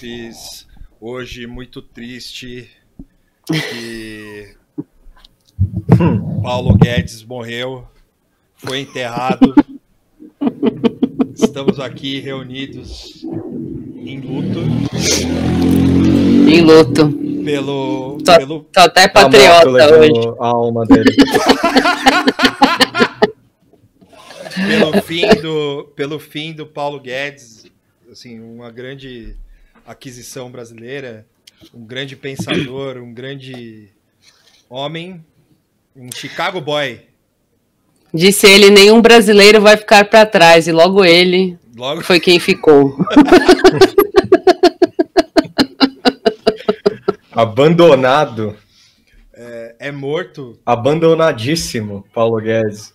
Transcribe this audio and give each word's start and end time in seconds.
fiz 0.00 0.66
hoje 0.98 1.46
muito 1.46 1.82
triste 1.82 2.70
que 3.46 4.56
Paulo 6.42 6.74
Guedes 6.74 7.22
morreu, 7.22 7.86
foi 8.56 8.80
enterrado. 8.80 9.54
Estamos 11.34 11.78
aqui 11.78 12.18
reunidos 12.18 13.22
em 13.94 14.20
luto. 14.20 14.60
Em 16.48 16.62
luto. 16.62 17.12
Pelo. 17.44 18.16
Tô, 18.24 18.38
pelo 18.38 18.60
tô 18.72 18.80
até 18.80 19.06
tá 19.06 19.24
patriota 19.24 19.68
hoje. 19.68 20.34
A 20.40 20.46
alma 20.46 20.86
dele. 20.86 21.14
pelo, 24.66 25.02
fim 25.02 25.28
do, 25.42 25.92
pelo 25.94 26.18
fim 26.18 26.54
do 26.54 26.66
Paulo 26.66 26.98
Guedes, 26.98 27.66
assim, 28.10 28.40
uma 28.40 28.70
grande 28.70 29.36
aquisição 29.90 30.50
brasileira, 30.52 31.26
um 31.74 31.84
grande 31.84 32.14
pensador, 32.14 32.98
um 32.98 33.12
grande 33.12 33.88
homem, 34.68 35.24
um 35.96 36.08
Chicago 36.14 36.60
boy. 36.60 37.00
Disse 38.14 38.46
ele, 38.46 38.70
nenhum 38.70 39.02
brasileiro 39.02 39.60
vai 39.60 39.76
ficar 39.76 40.04
para 40.04 40.24
trás 40.24 40.68
e 40.68 40.72
logo 40.72 41.04
ele 41.04 41.58
logo... 41.76 42.02
foi 42.02 42.20
quem 42.20 42.38
ficou. 42.38 42.96
Abandonado. 47.32 48.56
É, 49.34 49.74
é, 49.80 49.90
morto. 49.90 50.56
Abandonadíssimo, 50.64 52.04
Paulo 52.14 52.40
Guedes. 52.40 52.94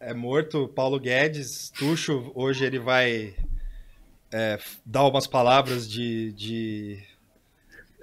É 0.00 0.12
morto, 0.12 0.66
Paulo 0.74 0.98
Guedes. 0.98 1.70
Tuxo, 1.70 2.32
hoje 2.34 2.64
ele 2.64 2.80
vai 2.80 3.34
é, 4.36 4.58
dar 4.84 5.04
umas 5.04 5.26
palavras 5.26 5.88
de. 5.88 6.32
de, 6.32 6.98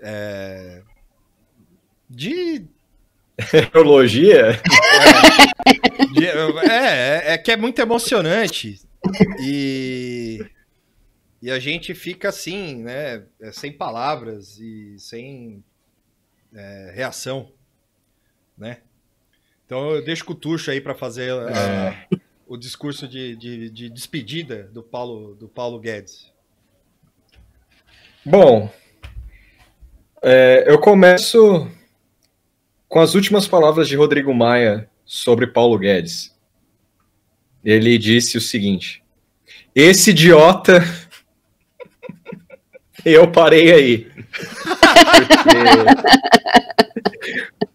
é, 0.02 0.82
de 2.10 2.66
Teologia? 3.72 4.60
De- 6.14 6.26
é, 6.28 6.72
é, 7.30 7.34
é 7.34 7.38
que 7.38 7.52
é 7.52 7.58
muito 7.58 7.80
emocionante. 7.80 8.80
E, 9.40 10.44
e 11.42 11.52
a 11.52 11.60
gente 11.60 11.94
fica 11.94 12.30
assim, 12.30 12.78
né? 12.84 13.24
é, 13.42 13.52
Sem 13.52 13.72
palavras 13.72 14.58
e 14.60 14.98
sem 14.98 15.64
é, 16.56 16.92
reação, 16.96 17.52
né? 18.58 18.78
Então 19.66 19.92
eu 19.92 20.04
deixo 20.04 20.26
com 20.26 20.34
o 20.34 20.36
Tuxo 20.36 20.72
aí 20.72 20.80
para 20.82 20.96
fazer 20.96 21.32
a- 21.32 22.08
o 22.54 22.58
discurso 22.58 23.08
de, 23.08 23.36
de, 23.36 23.68
de 23.72 23.90
despedida 23.90 24.70
do 24.72 24.84
Paulo, 24.84 25.34
do 25.34 25.48
Paulo 25.48 25.80
Guedes. 25.80 26.32
Bom, 28.24 28.70
é, 30.22 30.64
eu 30.68 30.78
começo 30.78 31.68
com 32.88 33.00
as 33.00 33.16
últimas 33.16 33.48
palavras 33.48 33.88
de 33.88 33.96
Rodrigo 33.96 34.32
Maia 34.36 34.88
sobre 35.04 35.48
Paulo 35.48 35.80
Guedes. 35.80 36.32
Ele 37.66 37.98
disse 37.98 38.38
o 38.38 38.42
seguinte: 38.42 39.04
Esse 39.74 40.12
idiota. 40.12 40.84
eu 43.04 43.32
parei 43.32 43.74
aí. 43.74 44.12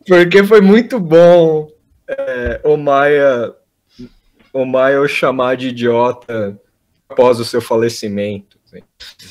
Porque, 0.09 0.39
porque 0.39 0.45
foi 0.45 0.61
muito 0.61 0.99
bom 0.99 1.69
é, 2.09 2.61
o 2.65 2.77
Maia 2.77 3.55
o 4.63 4.67
Maia 4.67 5.01
o 5.01 5.09
chamar 5.09 5.57
de 5.57 5.69
idiota 5.69 6.59
após 7.09 7.41
o 7.41 7.45
seu 7.45 7.61
falecimento. 7.61 8.59
assim. 8.67 8.83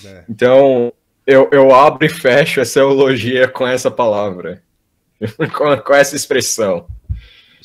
né? 0.03 0.25
Então, 0.29 0.91
eu, 1.25 1.49
eu 1.51 1.73
abro 1.75 2.05
e 2.05 2.09
fecho 2.09 2.59
essa 2.59 2.79
eulogia 2.79 3.47
com 3.47 3.67
essa 3.67 3.91
palavra, 3.91 4.63
com, 5.55 5.77
com 5.77 5.93
essa 5.93 6.15
expressão. 6.15 6.87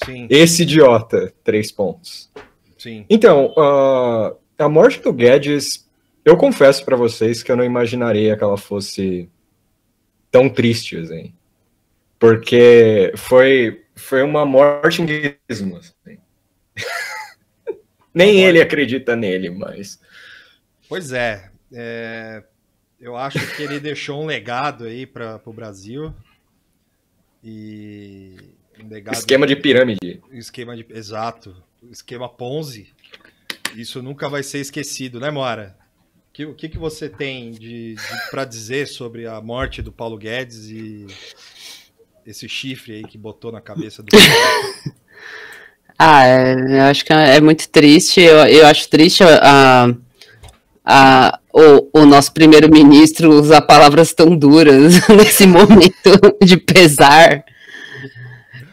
Sim, 0.05 0.27
Esse 0.29 0.63
idiota, 0.63 1.33
três 1.45 1.71
pontos. 1.71 2.31
sim. 2.77 3.07
Então, 3.09 3.55
ah, 3.57 4.35
a 4.59 4.69
morte 4.69 5.01
do 5.01 5.13
Guedes, 5.13 5.89
eu 6.25 6.37
confesso 6.37 6.85
pra 6.85 6.97
vocês 6.97 7.43
que 7.43 7.53
eu 7.53 7.57
não 7.57 7.65
imaginaria 7.65 8.37
que 8.37 8.43
ela 8.43 8.57
fosse 8.57 9.29
tão 10.31 10.49
triste, 10.49 10.97
assim. 10.97 11.33
Porque 12.19 13.13
foi, 13.17 13.85
foi 13.95 14.23
uma 14.23 14.45
morte 14.45 15.03
em 15.03 15.07
guismo, 15.07 15.77
assim. 15.77 16.19
Nem 18.15 18.45
ele 18.45 18.61
acredita 18.61 19.17
nele, 19.17 19.51
mas... 19.51 19.99
Pois 20.89 21.13
é, 21.13 21.51
é, 21.73 22.43
eu 23.01 23.17
acho 23.17 23.39
que 23.57 23.63
ele 23.63 23.81
deixou 23.81 24.23
um 24.23 24.27
legado 24.27 24.85
aí 24.85 25.07
para 25.07 25.41
o 25.47 25.53
Brasil 25.53 26.15
e 27.43 28.37
um 28.83 28.89
legado 28.89 29.15
Esquema 29.15 29.47
de 29.47 29.57
pirâmide. 29.57 30.23
esquema 30.33 30.77
de 30.77 30.87
exato, 30.91 31.57
esquema 31.91 32.29
Ponzi. 32.29 32.93
Isso 33.75 34.03
nunca 34.03 34.29
vai 34.29 34.43
ser 34.43 34.59
esquecido, 34.59 35.19
né, 35.19 35.31
Mora? 35.31 35.77
Que- 36.33 36.45
O 36.47 36.55
que, 36.55 36.69
que 36.69 36.79
você 36.79 37.09
tem 37.09 37.51
de, 37.53 37.95
para 38.31 38.45
dizer 38.45 38.87
sobre 38.87 39.27
a 39.27 39.41
morte 39.41 39.81
do 39.83 39.91
Paulo 39.93 40.17
Guedes 40.19 40.67
e 40.69 41.07
esse 42.27 42.49
chifre 42.49 42.97
aí 42.97 43.03
que 43.05 43.19
botou 43.19 43.51
na 43.51 43.61
cabeça 43.61 44.03
do 44.03 44.09
Ah, 46.05 46.27
é, 46.27 46.55
eu 46.79 46.83
acho 46.83 47.05
que 47.05 47.13
é 47.13 47.41
muito 47.41 47.69
triste. 47.69 48.21
Eu, 48.21 48.39
eu 48.47 48.67
acho 48.67 48.89
triste 48.89 49.23
a, 49.23 49.89
a, 50.85 51.39
o, 51.53 52.01
o 52.01 52.05
nosso 52.07 52.33
primeiro-ministro 52.33 53.31
usar 53.31 53.61
palavras 53.63 54.13
tão 54.13 54.37
duras 54.37 55.07
nesse 55.17 55.47
momento 55.47 56.11
de 56.45 56.57
pesar. 56.57 57.45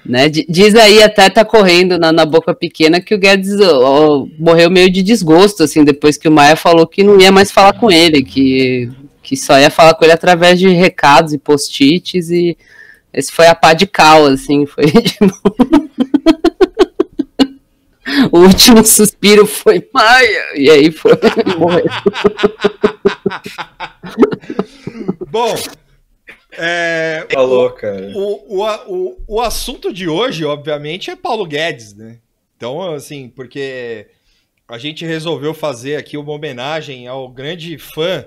Né? 0.03 0.27
Di- 0.27 0.47
Diz 0.49 0.73
aí, 0.73 1.03
até 1.03 1.29
tá 1.29 1.45
correndo 1.45 1.99
na, 1.99 2.11
na 2.11 2.25
boca 2.25 2.51
pequena, 2.55 2.99
que 2.99 3.13
o 3.13 3.19
Guedes 3.19 3.59
ó, 3.61 4.25
morreu 4.39 4.71
meio 4.71 4.89
de 4.89 5.03
desgosto, 5.03 5.61
assim, 5.63 5.83
depois 5.83 6.17
que 6.17 6.27
o 6.27 6.31
Maia 6.31 6.55
falou 6.55 6.87
que 6.87 7.03
não 7.03 7.19
ia 7.21 7.31
mais 7.31 7.51
falar 7.51 7.73
com 7.73 7.91
ele, 7.91 8.23
que, 8.23 8.89
que 9.21 9.37
só 9.37 9.59
ia 9.59 9.69
falar 9.69 9.93
com 9.93 10.03
ele 10.03 10.13
através 10.13 10.57
de 10.57 10.67
recados 10.69 11.31
e 11.31 11.37
post-its, 11.37 12.31
e 12.31 12.57
esse 13.13 13.31
foi 13.31 13.45
a 13.45 13.53
pá 13.53 13.73
de 13.73 13.85
cal, 13.85 14.25
assim, 14.25 14.65
foi. 14.65 14.85
O 18.31 18.39
último 18.39 18.83
suspiro 18.85 19.45
foi 19.45 19.87
Maia, 19.93 20.55
e 20.55 20.69
aí 20.69 20.91
foi 20.91 21.11
morreu. 21.57 21.85
Bom, 25.29 25.53
é, 26.51 27.27
Falou, 27.31 27.69
cara. 27.71 28.11
O, 28.15 28.57
o, 28.57 28.65
o, 28.87 29.17
o 29.27 29.41
assunto 29.41 29.93
de 29.93 30.09
hoje, 30.09 30.43
obviamente, 30.43 31.09
é 31.09 31.15
Paulo 31.15 31.45
Guedes, 31.45 31.93
né? 31.93 32.19
Então, 32.57 32.93
assim, 32.93 33.29
porque 33.29 34.07
a 34.67 34.77
gente 34.77 35.05
resolveu 35.05 35.53
fazer 35.53 35.95
aqui 35.95 36.17
uma 36.17 36.33
homenagem 36.33 37.07
ao 37.07 37.29
grande 37.29 37.77
fã 37.77 38.25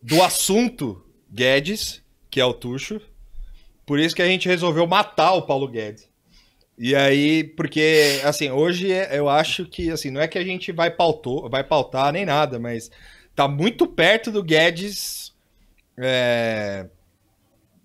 do 0.00 0.22
assunto 0.22 1.04
Guedes, 1.28 2.00
que 2.30 2.40
é 2.40 2.44
o 2.44 2.54
Tuxo. 2.54 3.00
Por 3.84 3.98
isso 3.98 4.14
que 4.14 4.22
a 4.22 4.26
gente 4.26 4.48
resolveu 4.48 4.86
matar 4.86 5.32
o 5.32 5.42
Paulo 5.42 5.66
Guedes. 5.66 6.08
E 6.78 6.94
aí, 6.94 7.44
porque, 7.44 8.20
assim, 8.24 8.50
hoje 8.50 8.90
é- 8.92 9.16
eu 9.18 9.28
acho 9.28 9.64
que, 9.66 9.90
assim, 9.90 10.10
não 10.10 10.20
é 10.20 10.26
que 10.26 10.38
a 10.38 10.44
gente 10.44 10.72
vai, 10.72 10.90
pautou, 10.90 11.48
vai 11.48 11.62
pautar 11.62 12.12
nem 12.12 12.24
nada, 12.26 12.58
mas 12.58 12.90
tá 13.34 13.46
muito 13.46 13.86
perto 13.86 14.30
do 14.32 14.42
Guedes 14.42 15.32
é, 15.96 16.86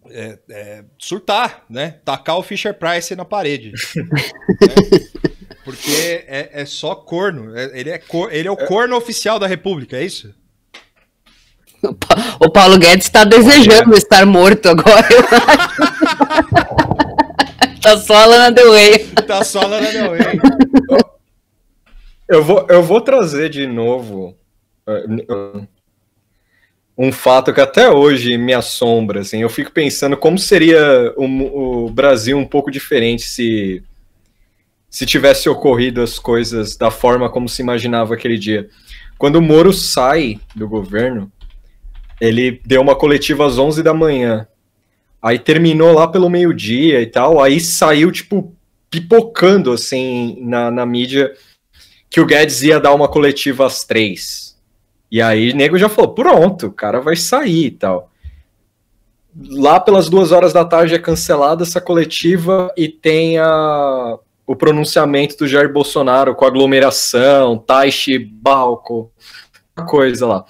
é, 0.10 0.40
é, 0.50 0.84
surtar, 0.98 1.66
né? 1.70 2.00
Tacar 2.04 2.38
o 2.38 2.44
Fisher 2.44 2.74
Price 2.74 3.16
na 3.16 3.26
parede. 3.26 3.72
né? 3.96 4.06
Porque 5.64 6.26
é, 6.28 6.50
é 6.62 6.66
só 6.66 6.96
corno. 6.96 7.56
É- 7.56 7.80
ele, 7.80 7.92
é 7.92 8.00
cor- 8.00 8.34
ele 8.34 8.48
é 8.48 8.52
o 8.52 8.58
corno 8.58 8.96
oficial 8.96 9.38
da 9.38 9.46
República, 9.46 9.98
é 9.98 10.04
isso? 10.04 10.34
O 11.84 11.94
Pa- 11.94 12.38
O 12.42 12.50
Paulo 12.50 12.80
Guedes 12.80 13.06
está 13.06 13.24
desejando 13.24 13.94
estar 13.96 14.26
morto 14.26 14.68
agora, 14.70 15.08
eu 15.12 15.20
acho. 15.48 16.89
tá 17.90 17.98
só 17.98 18.16
a 18.16 18.26
Lana 18.26 18.52
Del 18.52 18.72
Rey. 18.72 19.00
Tá 19.28 19.44
só 19.44 19.62
lá 19.62 19.82
na 19.82 19.90
Del 19.90 20.12
Rey. 20.12 20.40
Eu 22.28 22.44
vou, 22.44 22.68
eu 22.70 22.84
vou 22.84 23.02
trazer 23.02 23.50
de 23.50 23.66
novo 23.66 24.36
uh, 24.88 25.68
um 26.96 27.12
fato 27.12 27.52
que 27.52 27.60
até 27.60 27.90
hoje 27.90 28.38
me 28.38 28.54
assombra. 28.54 29.22
Assim, 29.22 29.42
eu 29.42 29.50
fico 29.50 29.72
pensando 29.72 30.16
como 30.16 30.38
seria 30.38 31.14
o, 31.18 31.86
o 31.86 31.90
Brasil 31.90 32.38
um 32.38 32.46
pouco 32.46 32.70
diferente 32.70 33.24
se, 33.24 33.84
se 34.90 35.06
tivesse 35.08 35.50
ocorrido 35.50 36.02
as 36.02 36.20
coisas 36.20 36.76
da 36.76 36.92
forma 36.92 37.30
como 37.30 37.50
se 37.50 37.64
imaginava 37.64 38.14
aquele 38.14 38.38
dia. 38.38 38.70
Quando 39.18 39.38
o 39.38 39.42
Moro 39.42 39.74
sai 39.74 40.40
do 40.56 40.68
governo, 40.70 41.32
ele 42.22 42.62
deu 42.64 42.82
uma 42.82 42.96
coletiva 42.96 43.48
às 43.48 43.58
11 43.58 43.82
da 43.82 43.94
manhã. 43.94 44.48
Aí 45.22 45.38
terminou 45.38 45.94
lá 45.94 46.08
pelo 46.08 46.30
meio-dia 46.30 47.02
e 47.02 47.06
tal. 47.06 47.42
Aí 47.42 47.60
saiu, 47.60 48.12
tipo, 48.12 48.56
pipocando, 48.90 49.72
assim, 49.72 50.38
na, 50.42 50.72
na 50.72 50.86
mídia 50.86 51.34
que 52.10 52.20
o 52.20 52.26
Guedes 52.26 52.64
ia 52.64 52.80
dar 52.80 52.94
uma 52.94 53.08
coletiva 53.08 53.66
às 53.66 53.84
três. 53.84 54.58
E 55.12 55.22
aí 55.22 55.52
o 55.52 55.56
nego 55.56 55.78
já 55.78 55.90
falou, 55.90 56.14
pronto, 56.14 56.68
o 56.68 56.72
cara 56.72 57.00
vai 57.02 57.16
sair 57.16 57.66
e 57.66 57.72
tal. 57.72 58.12
Lá 59.52 59.80
pelas 59.80 60.10
duas 60.10 60.32
horas 60.32 60.54
da 60.54 60.66
tarde 60.66 60.96
é 60.96 61.00
cancelada 61.00 61.64
essa 61.64 61.80
coletiva 61.80 62.72
e 62.76 62.88
tem 62.88 63.38
a, 63.38 64.18
o 64.46 64.56
pronunciamento 64.56 65.38
do 65.38 65.48
Jair 65.48 65.72
Bolsonaro 65.72 66.36
com 66.36 66.46
aglomeração, 66.46 67.58
Taishi, 67.58 68.18
Balco, 68.18 69.12
coisa 69.88 70.26
lá. 70.26 70.46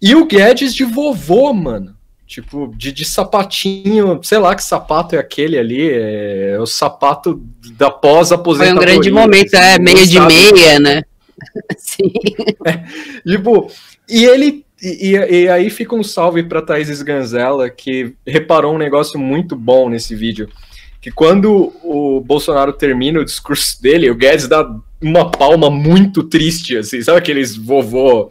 E 0.00 0.14
o 0.14 0.24
Guedes 0.26 0.74
de 0.74 0.84
vovô, 0.84 1.52
mano. 1.52 1.96
Tipo, 2.30 2.72
de, 2.76 2.92
de 2.92 3.04
sapatinho, 3.04 4.20
sei 4.22 4.38
lá 4.38 4.54
que 4.54 4.62
sapato 4.62 5.16
é 5.16 5.18
aquele 5.18 5.58
ali, 5.58 5.90
é 5.90 6.56
o 6.60 6.64
sapato 6.64 7.42
da 7.72 7.90
Foi 7.90 8.00
pós-aposentadoria. 8.02 8.80
um 8.80 9.00
grande 9.00 9.10
momento, 9.10 9.52
é, 9.52 9.72
assim, 9.72 9.82
meia 9.82 9.96
não 9.96 10.06
de 10.06 10.20
meia, 10.20 10.78
né? 10.78 11.02
Sim. 11.76 12.12
Tipo, 13.26 13.68
e 14.08 14.24
ele. 14.24 14.64
E, 14.80 15.10
e 15.10 15.48
aí 15.48 15.68
fica 15.70 15.96
um 15.96 16.04
salve 16.04 16.44
pra 16.44 16.62
Thaís 16.62 17.02
Ganzella, 17.02 17.68
que 17.68 18.14
reparou 18.24 18.76
um 18.76 18.78
negócio 18.78 19.18
muito 19.18 19.56
bom 19.56 19.88
nesse 19.88 20.14
vídeo. 20.14 20.48
que 21.00 21.10
quando 21.10 21.72
o 21.82 22.20
Bolsonaro 22.20 22.72
termina 22.72 23.18
o 23.18 23.24
discurso 23.24 23.82
dele, 23.82 24.08
o 24.08 24.14
Guedes 24.14 24.46
dá 24.46 24.72
uma 25.02 25.28
palma 25.32 25.68
muito 25.68 26.22
triste, 26.22 26.76
assim, 26.76 27.02
sabe 27.02 27.18
aqueles 27.18 27.56
vovô 27.56 28.30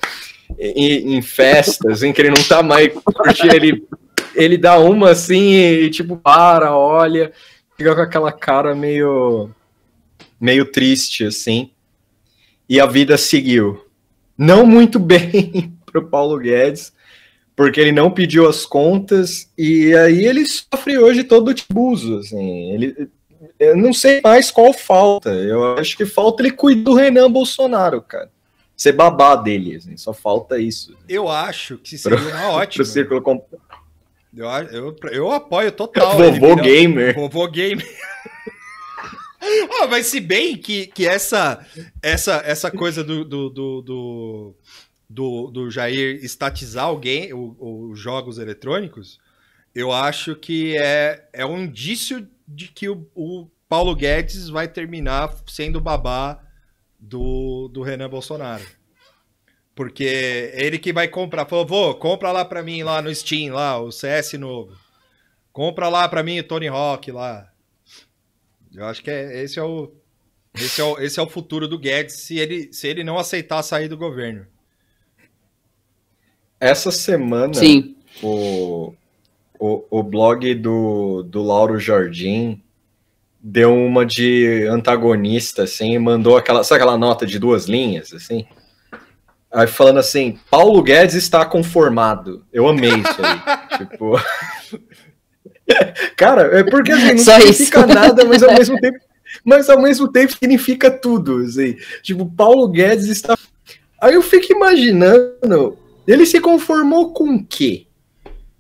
em, 0.58 1.16
em 1.16 1.22
festas, 1.22 2.04
em 2.04 2.14
que 2.14 2.22
ele 2.22 2.32
não 2.32 2.44
tá 2.44 2.64
mais 2.64 2.92
curtindo, 2.94 3.56
ele, 3.56 3.88
ele 4.36 4.58
dá 4.58 4.78
uma 4.80 5.12
assim 5.12 5.54
e 5.54 5.90
tipo, 5.90 6.18
para, 6.18 6.76
olha, 6.76 7.32
fica 7.78 7.96
com 7.96 8.02
aquela 8.02 8.32
cara 8.32 8.76
meio, 8.76 9.50
meio 10.40 10.66
triste, 10.66 11.26
assim, 11.26 11.72
e 12.68 12.80
a 12.80 12.86
vida 12.86 13.18
seguiu. 13.18 13.86
Não 14.38 14.66
muito 14.66 14.98
bem 15.00 15.74
pro 15.86 16.08
Paulo 16.08 16.38
Guedes, 16.38 16.94
porque 17.56 17.80
ele 17.80 17.92
não 17.92 18.10
pediu 18.10 18.48
as 18.48 18.66
contas 18.66 19.52
e 19.58 19.94
aí 19.96 20.26
ele 20.26 20.46
sofre 20.46 20.98
hoje 20.98 21.24
todo 21.24 21.50
o 21.50 21.54
tibuso, 21.54 22.20
assim, 22.20 22.72
ele 22.74 23.10
eu 23.60 23.76
não 23.76 23.94
sei 23.94 24.22
mais 24.24 24.50
qual 24.52 24.74
falta. 24.74 25.30
Eu 25.30 25.78
acho 25.78 25.96
que 25.96 26.06
falta 26.06 26.42
ele 26.42 26.52
cuidar 26.52 26.84
do 26.84 26.94
Renan 26.94 27.32
Bolsonaro, 27.32 28.02
cara. 28.02 28.30
Ser 28.80 28.94
babá 28.94 29.36
dele, 29.36 29.76
assim, 29.76 29.98
só 29.98 30.14
falta 30.14 30.58
isso. 30.58 30.96
Eu 31.10 31.28
acho 31.28 31.78
que 31.78 31.98
seria 31.98 32.18
uma 32.18 32.52
ótima. 32.64 32.86
Pro 32.86 32.94
círculo 32.94 33.22
comp... 33.22 33.44
eu, 34.34 34.48
eu, 34.72 34.96
eu 35.12 35.32
apoio 35.32 35.70
total. 35.70 36.18
Vovô 36.18 36.56
gamer. 36.56 37.14
Vovô 37.14 37.46
gamer. 37.50 37.86
oh, 39.84 39.88
mas 39.90 40.06
se 40.06 40.22
bem 40.22 40.56
que, 40.56 40.88
que 40.88 41.06
essa, 41.06 41.60
essa, 42.02 42.42
essa 42.46 42.72
coisa 42.72 43.04
do, 43.04 43.26
do, 43.26 43.50
do, 43.50 43.82
do, 43.82 44.56
do, 45.10 45.52
do 45.52 45.70
Jair 45.70 46.24
estatizar 46.24 46.86
alguém, 46.86 47.32
os 47.34 48.00
jogos 48.00 48.38
eletrônicos, 48.38 49.20
eu 49.76 49.92
acho 49.92 50.38
que 50.38 50.78
é, 50.78 51.28
é 51.34 51.46
um 51.46 51.64
indício 51.64 52.26
de 52.48 52.70
que 52.70 52.88
o, 52.88 53.06
o 53.14 53.46
Paulo 53.68 53.94
Guedes 53.94 54.48
vai 54.48 54.70
terminar 54.70 55.36
sendo 55.48 55.82
babá 55.82 56.40
do, 57.00 57.68
do 57.70 57.82
Renan 57.82 58.10
Bolsonaro. 58.10 58.66
Porque 59.74 60.04
é 60.04 60.66
ele 60.66 60.78
que 60.78 60.92
vai 60.92 61.08
comprar. 61.08 61.46
Falou, 61.46 61.66
vô, 61.66 61.96
compra 61.96 62.32
lá 62.32 62.44
pra 62.44 62.62
mim 62.62 62.84
lá 62.84 63.02
no 63.02 63.14
Steam, 63.14 63.54
lá, 63.54 63.80
o 63.80 63.92
CS 63.92 64.34
novo. 64.34 64.76
Compra 65.54 65.88
lá 65.88 66.08
pra 66.10 66.22
mim 66.22 66.40
o 66.40 66.44
Tony 66.44 66.68
Hawk 66.68 67.12
lá. 67.12 67.50
Eu 68.74 68.86
acho 68.86 69.02
que 69.02 69.10
é, 69.10 69.42
esse, 69.42 69.58
é 69.58 69.64
o, 69.64 69.92
esse, 70.54 70.82
é 70.82 70.84
o, 70.84 71.00
esse 71.00 71.20
é 71.20 71.24
o 71.24 71.30
futuro 71.30 71.68
do 71.68 71.80
Guedes 71.80 72.16
se 72.16 72.38
ele, 72.38 72.72
se 72.72 72.88
ele 72.88 73.04
não 73.04 73.18
aceitar 73.18 73.64
sair 73.64 73.88
do 73.88 73.98
governo. 73.98 74.46
Essa 76.60 76.92
semana, 76.92 77.54
Sim. 77.54 77.96
o, 78.22 78.94
o, 79.58 79.86
o 79.90 80.04
blog 80.04 80.54
do, 80.56 81.24
do 81.24 81.42
Lauro 81.42 81.80
Jardim 81.80 82.62
deu 83.42 83.74
uma 83.74 84.06
de 84.06 84.68
antagonista, 84.70 85.64
assim, 85.64 85.98
mandou 85.98 86.38
aquela, 86.38 86.64
sabe 86.64 86.82
aquela 86.82 86.98
nota 86.98 87.26
de 87.26 87.40
duas 87.40 87.66
linhas, 87.66 88.14
assim? 88.14 88.46
Aí 89.52 89.66
falando 89.66 89.98
assim, 90.00 90.38
Paulo 90.50 90.82
Guedes 90.84 91.16
está 91.16 91.44
conformado. 91.46 92.46
Eu 92.54 92.68
amei 92.68 92.92
isso 92.92 93.18
aí. 93.20 93.78
tipo. 93.80 94.16
Cara, 96.16 96.60
é 96.60 96.64
porque 96.64 96.92
assim, 96.92 97.14
não 97.14 97.18
Só 97.18 97.40
significa 97.40 97.80
isso. 97.80 97.88
nada, 97.88 98.26
mas 98.26 98.44
ao 98.44 98.54
mesmo 98.54 98.80
tempo. 98.80 99.00
Mas 99.44 99.70
ao 99.70 99.82
mesmo 99.82 100.12
tempo 100.12 100.34
significa 100.34 100.92
tudo. 100.92 101.38
Assim. 101.38 101.76
Tipo, 102.04 102.26
Paulo 102.26 102.68
Guedes 102.68 103.08
está. 103.08 103.38
Aí 104.02 104.14
eu 104.14 104.22
fico 104.22 104.52
imaginando, 104.52 105.78
ele 106.08 106.26
se 106.26 106.40
conformou 106.40 107.14
com 107.14 107.36
o 107.36 107.46
quê? 107.46 107.86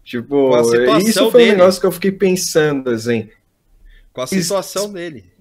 Tipo, 0.03 0.49
Com 0.49 0.55
a 0.55 0.63
situação 0.63 0.99
isso 1.07 1.31
foi 1.31 1.41
dele. 1.41 1.53
um 1.53 1.57
negócio 1.57 1.79
que 1.81 1.87
eu 1.87 1.91
fiquei 1.91 2.11
pensando, 2.11 2.89
assim. 2.89 3.29
Com 4.13 4.21
a 4.21 4.27
situação 4.27 4.91
dele. 4.91 5.31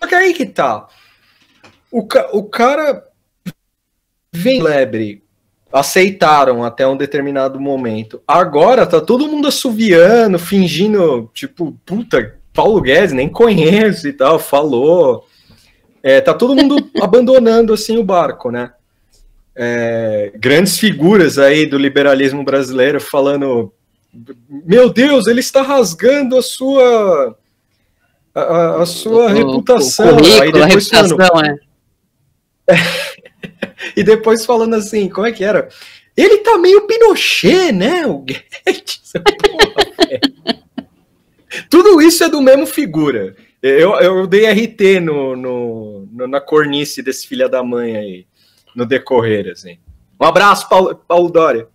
Só 0.00 0.06
que 0.08 0.14
aí 0.14 0.32
que 0.34 0.46
tá. 0.46 0.88
O, 1.90 2.06
ca- 2.06 2.30
o 2.32 2.44
cara 2.44 3.04
vem 4.32 4.62
lebre. 4.62 5.22
Aceitaram 5.72 6.64
até 6.64 6.86
um 6.86 6.96
determinado 6.96 7.60
momento. 7.60 8.20
Agora 8.26 8.86
tá 8.86 9.00
todo 9.00 9.28
mundo 9.28 9.46
assoviando, 9.46 10.36
fingindo, 10.38 11.30
tipo, 11.32 11.72
puta, 11.86 12.40
Paulo 12.52 12.80
Guedes, 12.80 13.12
nem 13.12 13.28
conheço 13.28 14.08
e 14.08 14.12
tal, 14.12 14.38
falou. 14.40 15.26
É, 16.02 16.20
tá 16.20 16.34
todo 16.34 16.56
mundo 16.56 16.90
abandonando 17.00 17.72
assim 17.72 17.96
o 17.98 18.04
barco, 18.04 18.50
né? 18.50 18.72
É, 19.54 20.32
grandes 20.36 20.76
figuras 20.78 21.38
aí 21.38 21.66
do 21.66 21.78
liberalismo 21.78 22.42
brasileiro 22.42 23.00
falando: 23.00 23.72
Meu 24.48 24.90
Deus, 24.92 25.26
ele 25.26 25.40
está 25.40 25.62
rasgando 25.62 26.36
a 26.36 26.42
sua 26.42 27.36
a- 28.34 28.82
a, 28.82 28.86
sua 28.86 29.24
O- 29.26 29.28
reputação. 29.28 30.16
O 30.16 30.42
Aí 30.42 30.52
depois 30.52 30.88
falando, 30.88 31.16
reputação, 31.16 31.40
é. 31.44 31.58
e 33.96 34.02
depois 34.02 34.44
falando 34.44 34.74
assim, 34.74 35.08
como 35.08 35.26
é 35.26 35.32
que 35.32 35.44
era? 35.44 35.68
Ele 36.16 36.38
tá 36.38 36.58
meio 36.58 36.86
Pinochet, 36.86 37.72
né? 37.72 38.06
O 38.06 38.18
Guedes. 38.18 39.12
Porra. 39.14 40.20
Tudo 41.68 42.00
isso 42.00 42.22
é 42.24 42.28
do 42.28 42.40
mesmo 42.40 42.66
figura. 42.66 43.34
Eu, 43.62 43.94
eu 44.00 44.26
dei 44.26 44.46
RT 44.50 45.00
no, 45.00 45.36
no, 45.36 46.08
no- 46.12 46.26
na 46.28 46.40
cornice 46.40 47.02
desse 47.02 47.26
filha 47.26 47.48
da 47.48 47.62
mãe 47.62 47.96
aí, 47.96 48.26
no 48.74 48.86
decorrer, 48.86 49.50
assim. 49.50 49.78
Um 50.20 50.24
abraço, 50.24 50.68
Paulo, 50.68 50.94
Paulo 50.94 51.30
Dória. 51.30 51.68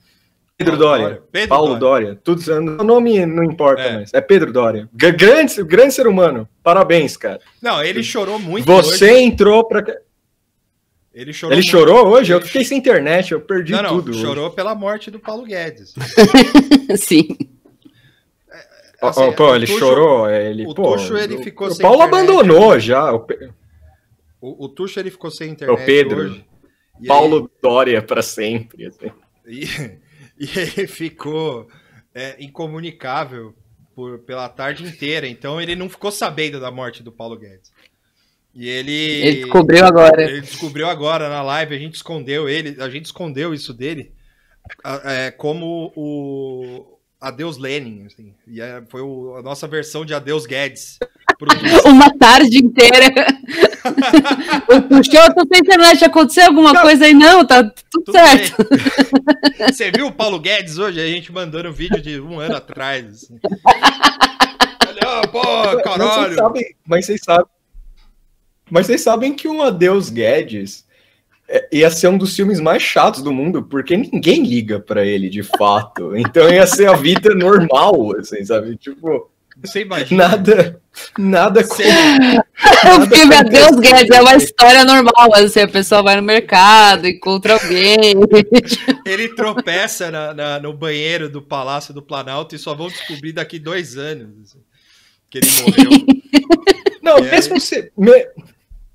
Pedro 0.57 0.77
Paulo 0.77 0.85
Dória. 0.87 1.05
Dória. 1.07 1.23
Pedro 1.31 1.49
Paulo 1.49 1.75
Dória. 1.77 2.19
Tudo, 2.23 2.41
o 2.53 2.83
nome 2.83 3.25
não 3.25 3.43
importa 3.43 3.81
É. 3.81 3.93
mais. 3.95 4.13
É 4.13 4.21
Pedro 4.21 4.53
Dória. 4.53 4.89
G- 4.99 5.11
Grande, 5.11 5.63
grande 5.63 5.93
ser 5.93 6.07
humano. 6.07 6.47
Parabéns, 6.63 7.17
cara. 7.17 7.41
Não, 7.61 7.83
ele 7.83 8.01
chorou 8.01 8.39
muito 8.39 8.65
Você 8.65 9.11
hoje. 9.11 9.19
entrou 9.23 9.67
pra. 9.67 9.83
Ele 11.13 11.33
chorou 11.33 11.53
Ele 11.53 11.61
muito. 11.61 11.71
chorou 11.71 12.07
hoje? 12.07 12.31
Eu 12.33 12.41
fiquei 12.41 12.63
sem 12.63 12.77
internet, 12.77 13.31
eu 13.33 13.41
perdi 13.41 13.73
Não, 13.73 13.83
não, 13.83 13.89
tudo. 13.95 14.11
hoje. 14.11 14.21
chorou 14.21 14.49
pela 14.51 14.73
morte 14.75 15.11
do 15.11 15.19
Paulo 15.19 15.43
Guedes. 15.45 15.93
Sim. 16.97 17.37
Ó, 19.01 19.09
Assim, 19.09 19.31
pô, 19.33 19.53
ele 19.55 19.65
Tuxo- 19.65 19.79
chorou, 19.79 20.29
ele, 20.29 20.65
o 20.65 20.73
pô, 20.73 20.93
Tuxo, 20.93 21.17
ele 21.17 21.43
ficou 21.43 21.67
o 21.67 21.71
sem 21.71 21.81
Paulo 21.81 22.03
internet. 22.05 22.29
abandonou 22.29 22.79
já, 22.79 23.11
o 23.11 23.19
Pe- 23.19 23.49
O, 24.41 24.65
o 24.65 24.69
Tuxo 24.69 24.99
ele 24.99 25.11
ficou 25.11 25.29
sem 25.29 25.51
internet 25.51 25.81
o 25.81 25.85
Pedro, 25.85 26.21
hoje. 26.21 26.45
Paulo 27.07 27.51
Dória 27.61 28.01
pra 28.01 28.21
sempre. 28.21 28.85
assim. 28.85 29.11
E, 29.47 29.65
e 30.39 30.47
ele 30.57 30.87
ficou 30.87 31.67
é, 32.13 32.35
incomunicável 32.43 33.55
por, 33.95 34.19
pela 34.19 34.49
tarde 34.49 34.83
inteira. 34.83 35.27
Então 35.27 35.61
ele 35.61 35.75
não 35.75 35.89
ficou 35.89 36.11
sabendo 36.11 36.59
da 36.59 36.71
morte 36.71 37.01
do 37.01 37.11
Paulo 37.11 37.37
Guedes. 37.37 37.71
E 38.53 38.69
ele. 38.69 38.91
Ele 38.91 39.41
descobriu 39.41 39.85
agora. 39.85 40.23
Ele 40.23 40.41
descobriu 40.41 40.87
agora 40.87 41.29
na 41.29 41.41
live, 41.41 41.75
a 41.75 41.79
gente 41.79 41.95
escondeu 41.95 42.47
ele, 42.47 42.81
a 42.81 42.89
gente 42.89 43.05
escondeu 43.05 43.53
isso 43.53 43.73
dele 43.73 44.13
é, 45.03 45.31
como 45.31 45.91
o 45.95 46.94
Adeus 47.27 47.57
Lenin. 47.57 48.05
Assim, 48.05 48.33
e 48.47 48.61
é, 48.61 48.81
foi 48.87 49.01
o- 49.01 49.35
a 49.37 49.41
nossa 49.41 49.67
versão 49.67 50.05
de 50.05 50.13
Adeus 50.13 50.45
Guedes. 50.45 50.97
Uma 51.85 52.09
tarde 52.17 52.59
inteira. 52.59 53.07
o 54.69 54.81
puxou, 54.83 55.19
eu 55.19 55.33
tô 55.33 55.41
sem 55.51 55.59
internet. 55.61 56.05
Aconteceu 56.05 56.45
alguma 56.45 56.79
coisa 56.81 57.05
aí? 57.05 57.13
Não, 57.13 57.45
tá 57.45 57.63
tudo, 57.63 57.73
Tudo 58.05 58.11
certo. 58.11 58.55
Você 59.73 59.91
viu 59.91 60.07
o 60.07 60.11
Paulo 60.11 60.39
Guedes 60.39 60.77
hoje? 60.77 60.99
A 61.01 61.07
gente 61.07 61.31
mandando 61.31 61.69
um 61.69 61.73
vídeo 61.73 62.01
de 62.01 62.19
um 62.21 62.39
ano 62.39 62.55
atrás. 62.55 63.05
Assim. 63.23 63.39
Olha, 64.87 65.27
pô, 65.27 65.41
Mas 65.43 65.71
vocês 65.71 65.83
caralho. 65.83 66.35
sabem, 66.35 66.75
mas 66.85 67.05
vocês 67.05 67.21
sabem, 67.23 67.45
mas 68.69 68.85
vocês 68.85 69.01
sabem 69.01 69.33
que 69.33 69.47
um 69.47 69.61
Adeus 69.61 70.09
Guedes 70.09 70.84
ia 71.71 71.89
ser 71.91 72.07
um 72.07 72.17
dos 72.17 72.35
filmes 72.35 72.59
mais 72.59 72.81
chatos 72.81 73.21
do 73.21 73.31
mundo, 73.31 73.63
porque 73.63 73.95
ninguém 73.95 74.43
liga 74.43 74.79
pra 74.79 75.05
ele 75.05 75.29
de 75.29 75.43
fato. 75.43 76.15
Então 76.15 76.49
ia 76.49 76.65
ser 76.65 76.89
a 76.89 76.95
vida 76.95 77.33
normal, 77.35 78.17
assim, 78.17 78.43
sabe? 78.43 78.75
Tipo, 78.77 79.29
Você 79.63 79.81
imagina? 79.83 80.27
nada, 80.29 80.81
nada 81.17 81.63
com 81.63 81.75
O 81.75 83.07
filme 83.15 83.35
aconteceu. 83.35 83.65
Adeus 83.67 83.79
Guedes 83.79 84.09
é 84.17 84.21
uma 84.21 84.35
história 84.35 84.83
normal. 84.83 85.33
Assim, 85.35 85.59
a 85.61 85.67
pessoa 85.67 86.01
vai 86.01 86.15
no 86.15 86.23
mercado, 86.23 87.07
encontra 87.07 87.53
alguém. 87.53 88.13
Ele 89.05 89.29
tropeça 89.35 90.09
na- 90.09 90.33
na- 90.33 90.59
no 90.59 90.73
banheiro 90.73 91.29
do 91.29 91.41
Palácio 91.41 91.93
do 91.93 92.01
Planalto 92.01 92.55
e 92.55 92.59
só 92.59 92.73
vão 92.73 92.87
descobrir 92.87 93.33
daqui 93.33 93.59
dois 93.59 93.97
anos 93.97 94.29
assim, 94.43 94.59
que 95.29 95.37
ele 95.39 95.47
morreu. 95.61 96.05
Não, 97.03 97.17
É. 97.19 97.31
mesmo 97.31 97.59
se 97.59 97.91
me- 97.95 98.27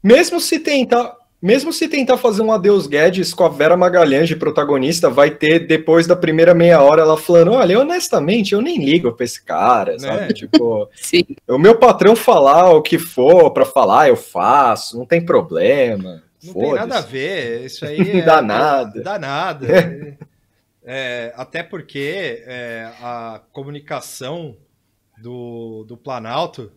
mesmo 0.03 0.41
se 0.41 0.59
tentar, 0.59 1.15
mesmo 1.41 1.73
se 1.73 1.89
tentar 1.89 2.17
fazer 2.17 2.43
um 2.43 2.53
Adeus 2.53 2.87
Guedes 2.87 3.33
com 3.33 3.45
a 3.45 3.49
Vera 3.49 3.77
Magalhães 3.77 4.29
de 4.29 4.37
protagonista, 4.37 5.09
vai 5.09 5.31
ter 5.31 5.67
depois 5.67 6.07
da 6.07 6.15
primeira 6.15 6.55
meia 6.55 6.83
hora 6.83 7.03
ela 7.03 7.17
falando: 7.17 7.53
"Olha, 7.53 7.79
honestamente, 7.79 8.53
eu 8.53 8.61
nem 8.61 8.85
ligo 8.85 9.13
pra 9.13 9.25
esse 9.25 9.43
cara", 9.43 9.99
sabe? 9.99 10.21
Né? 10.21 10.29
Tipo, 10.29 10.89
Sim. 10.97 11.25
o 11.49 11.59
meu 11.59 11.77
patrão 11.79 12.15
falar 12.15 12.71
o 12.71 12.83
que 12.83 12.99
for 12.99 13.51
pra 13.53 13.65
falar, 13.65 14.09
eu 14.09 14.17
faço, 14.17 14.99
não 14.99 15.07
tem 15.07 15.25
problema. 15.25 16.23
Não 16.43 16.55
tem 16.55 16.75
nada 16.75 16.99
a 16.99 17.03
ver, 17.03 17.65
isso 17.67 17.85
aí 17.85 17.99
é, 18.21 18.23
Dá 18.23 18.41
nada. 18.41 19.03
Dá 19.03 19.19
nada. 19.19 20.17
É, 20.83 21.33
até 21.37 21.63
porque 21.63 22.43
é, 22.47 22.91
a 23.03 23.41
comunicação 23.53 24.57
do, 25.21 25.85
do 25.87 25.97
Planalto, 25.97 26.73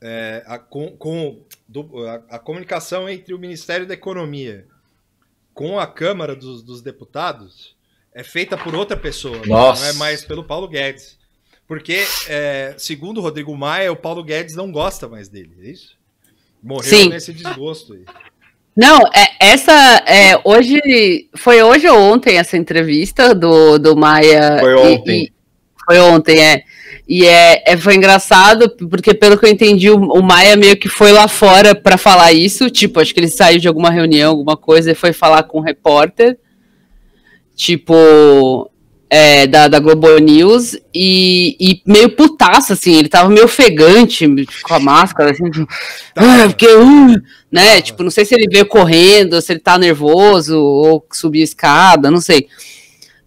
é, 0.00 0.42
a, 0.46 0.58
com, 0.58 0.96
com 0.96 1.42
do, 1.68 2.06
a, 2.06 2.36
a, 2.36 2.38
comunicação 2.38 3.08
entre 3.08 3.34
o 3.34 3.38
Ministério 3.38 3.86
da 3.86 3.94
Economia 3.94 4.66
com 5.52 5.78
a 5.78 5.86
Câmara 5.86 6.36
dos, 6.36 6.62
dos 6.62 6.80
Deputados 6.80 7.76
é 8.14 8.22
feita 8.22 8.56
por 8.56 8.74
outra 8.74 8.96
pessoa, 8.96 9.40
Nossa. 9.46 9.82
não 9.82 9.90
é 9.90 9.92
mais 9.94 10.24
pelo 10.24 10.44
Paulo 10.44 10.68
Guedes. 10.68 11.18
Porque, 11.66 12.04
é, 12.28 12.74
segundo 12.78 13.18
o 13.18 13.20
Rodrigo 13.20 13.54
Maia, 13.54 13.92
o 13.92 13.96
Paulo 13.96 14.24
Guedes 14.24 14.56
não 14.56 14.72
gosta 14.72 15.06
mais 15.06 15.28
dele, 15.28 15.54
é 15.60 15.70
isso? 15.70 15.96
Morreu 16.62 16.88
Sim. 16.88 17.08
nesse 17.10 17.32
desgosto 17.32 17.92
aí. 17.92 18.04
Não, 18.74 18.98
é, 19.08 19.36
essa 19.40 19.72
é 20.06 20.40
hoje 20.44 20.80
foi 21.36 21.62
hoje 21.62 21.88
ou 21.88 21.98
ontem 21.98 22.38
essa 22.38 22.56
entrevista 22.56 23.34
do, 23.34 23.76
do 23.78 23.96
Maia. 23.96 24.58
Foi 24.60 24.72
e- 24.72 24.76
ontem. 24.76 25.24
e- 25.24 25.32
foi 25.84 25.98
ontem, 26.00 26.38
é. 26.38 26.62
E 27.08 27.24
é, 27.24 27.62
é- 27.66 27.76
foi 27.76 27.94
engraçado, 27.94 28.68
porque 28.90 29.14
pelo 29.14 29.38
que 29.38 29.46
eu 29.46 29.50
entendi, 29.50 29.90
o, 29.90 29.96
o 29.96 30.22
Maia 30.22 30.56
meio 30.56 30.76
que 30.76 30.88
foi 30.88 31.10
lá 31.10 31.26
fora 31.26 31.74
pra 31.74 31.96
falar 31.96 32.32
isso. 32.32 32.68
Tipo, 32.68 33.00
acho 33.00 33.14
que 33.14 33.20
ele 33.20 33.28
saiu 33.28 33.58
de 33.58 33.66
alguma 33.66 33.90
reunião, 33.90 34.30
alguma 34.30 34.56
coisa, 34.56 34.90
e 34.90 34.94
foi 34.94 35.14
falar 35.14 35.44
com 35.44 35.58
um 35.58 35.62
repórter. 35.62 36.38
Tipo, 37.56 38.70
é, 39.08 39.46
da, 39.46 39.68
da 39.68 39.78
Globo 39.78 40.18
News. 40.18 40.76
E, 40.94 41.56
e 41.58 41.82
meio 41.86 42.10
putaço, 42.10 42.74
assim. 42.74 42.94
Ele 42.94 43.08
tava 43.08 43.30
meio 43.30 43.46
ofegante 43.46 44.26
com 44.62 44.74
a 44.74 44.80
máscara, 44.80 45.30
assim. 45.30 45.50
tipo, 45.50 45.66
ah, 46.14 46.46
porque. 46.46 46.66
uh", 46.66 47.22
né? 47.50 47.80
Tipo, 47.80 48.02
não 48.02 48.10
sei 48.10 48.26
se 48.26 48.34
ele 48.34 48.48
veio 48.50 48.66
correndo, 48.66 49.40
se 49.40 49.52
ele 49.52 49.60
tá 49.60 49.78
nervoso, 49.78 50.58
ou 50.58 51.06
subiu 51.10 51.40
a 51.40 51.44
escada, 51.44 52.10
não 52.10 52.20
sei. 52.20 52.48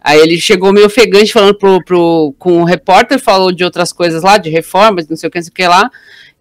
Aí 0.03 0.19
ele 0.19 0.39
chegou 0.41 0.73
meio 0.73 0.87
ofegante 0.87 1.31
falando 1.31 1.53
pro, 1.55 1.83
pro, 1.85 2.33
com 2.39 2.61
o 2.61 2.65
repórter, 2.65 3.19
falou 3.19 3.51
de 3.51 3.63
outras 3.63 3.93
coisas 3.93 4.23
lá, 4.23 4.37
de 4.37 4.49
reformas, 4.49 5.07
não 5.07 5.15
sei 5.15 5.29
o 5.29 5.31
que, 5.31 5.37
não 5.37 5.43
sei 5.43 5.51
o 5.51 5.53
que 5.53 5.67
lá. 5.67 5.89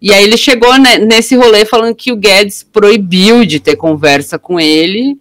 E 0.01 0.11
aí 0.11 0.23
ele 0.23 0.35
chegou 0.35 0.75
ne- 0.79 0.97
nesse 0.97 1.35
rolê 1.35 1.63
falando 1.63 1.93
que 1.95 2.11
o 2.11 2.15
Guedes 2.15 2.63
proibiu 2.63 3.45
de 3.45 3.59
ter 3.59 3.75
conversa 3.75 4.39
com 4.39 4.59
ele. 4.59 5.15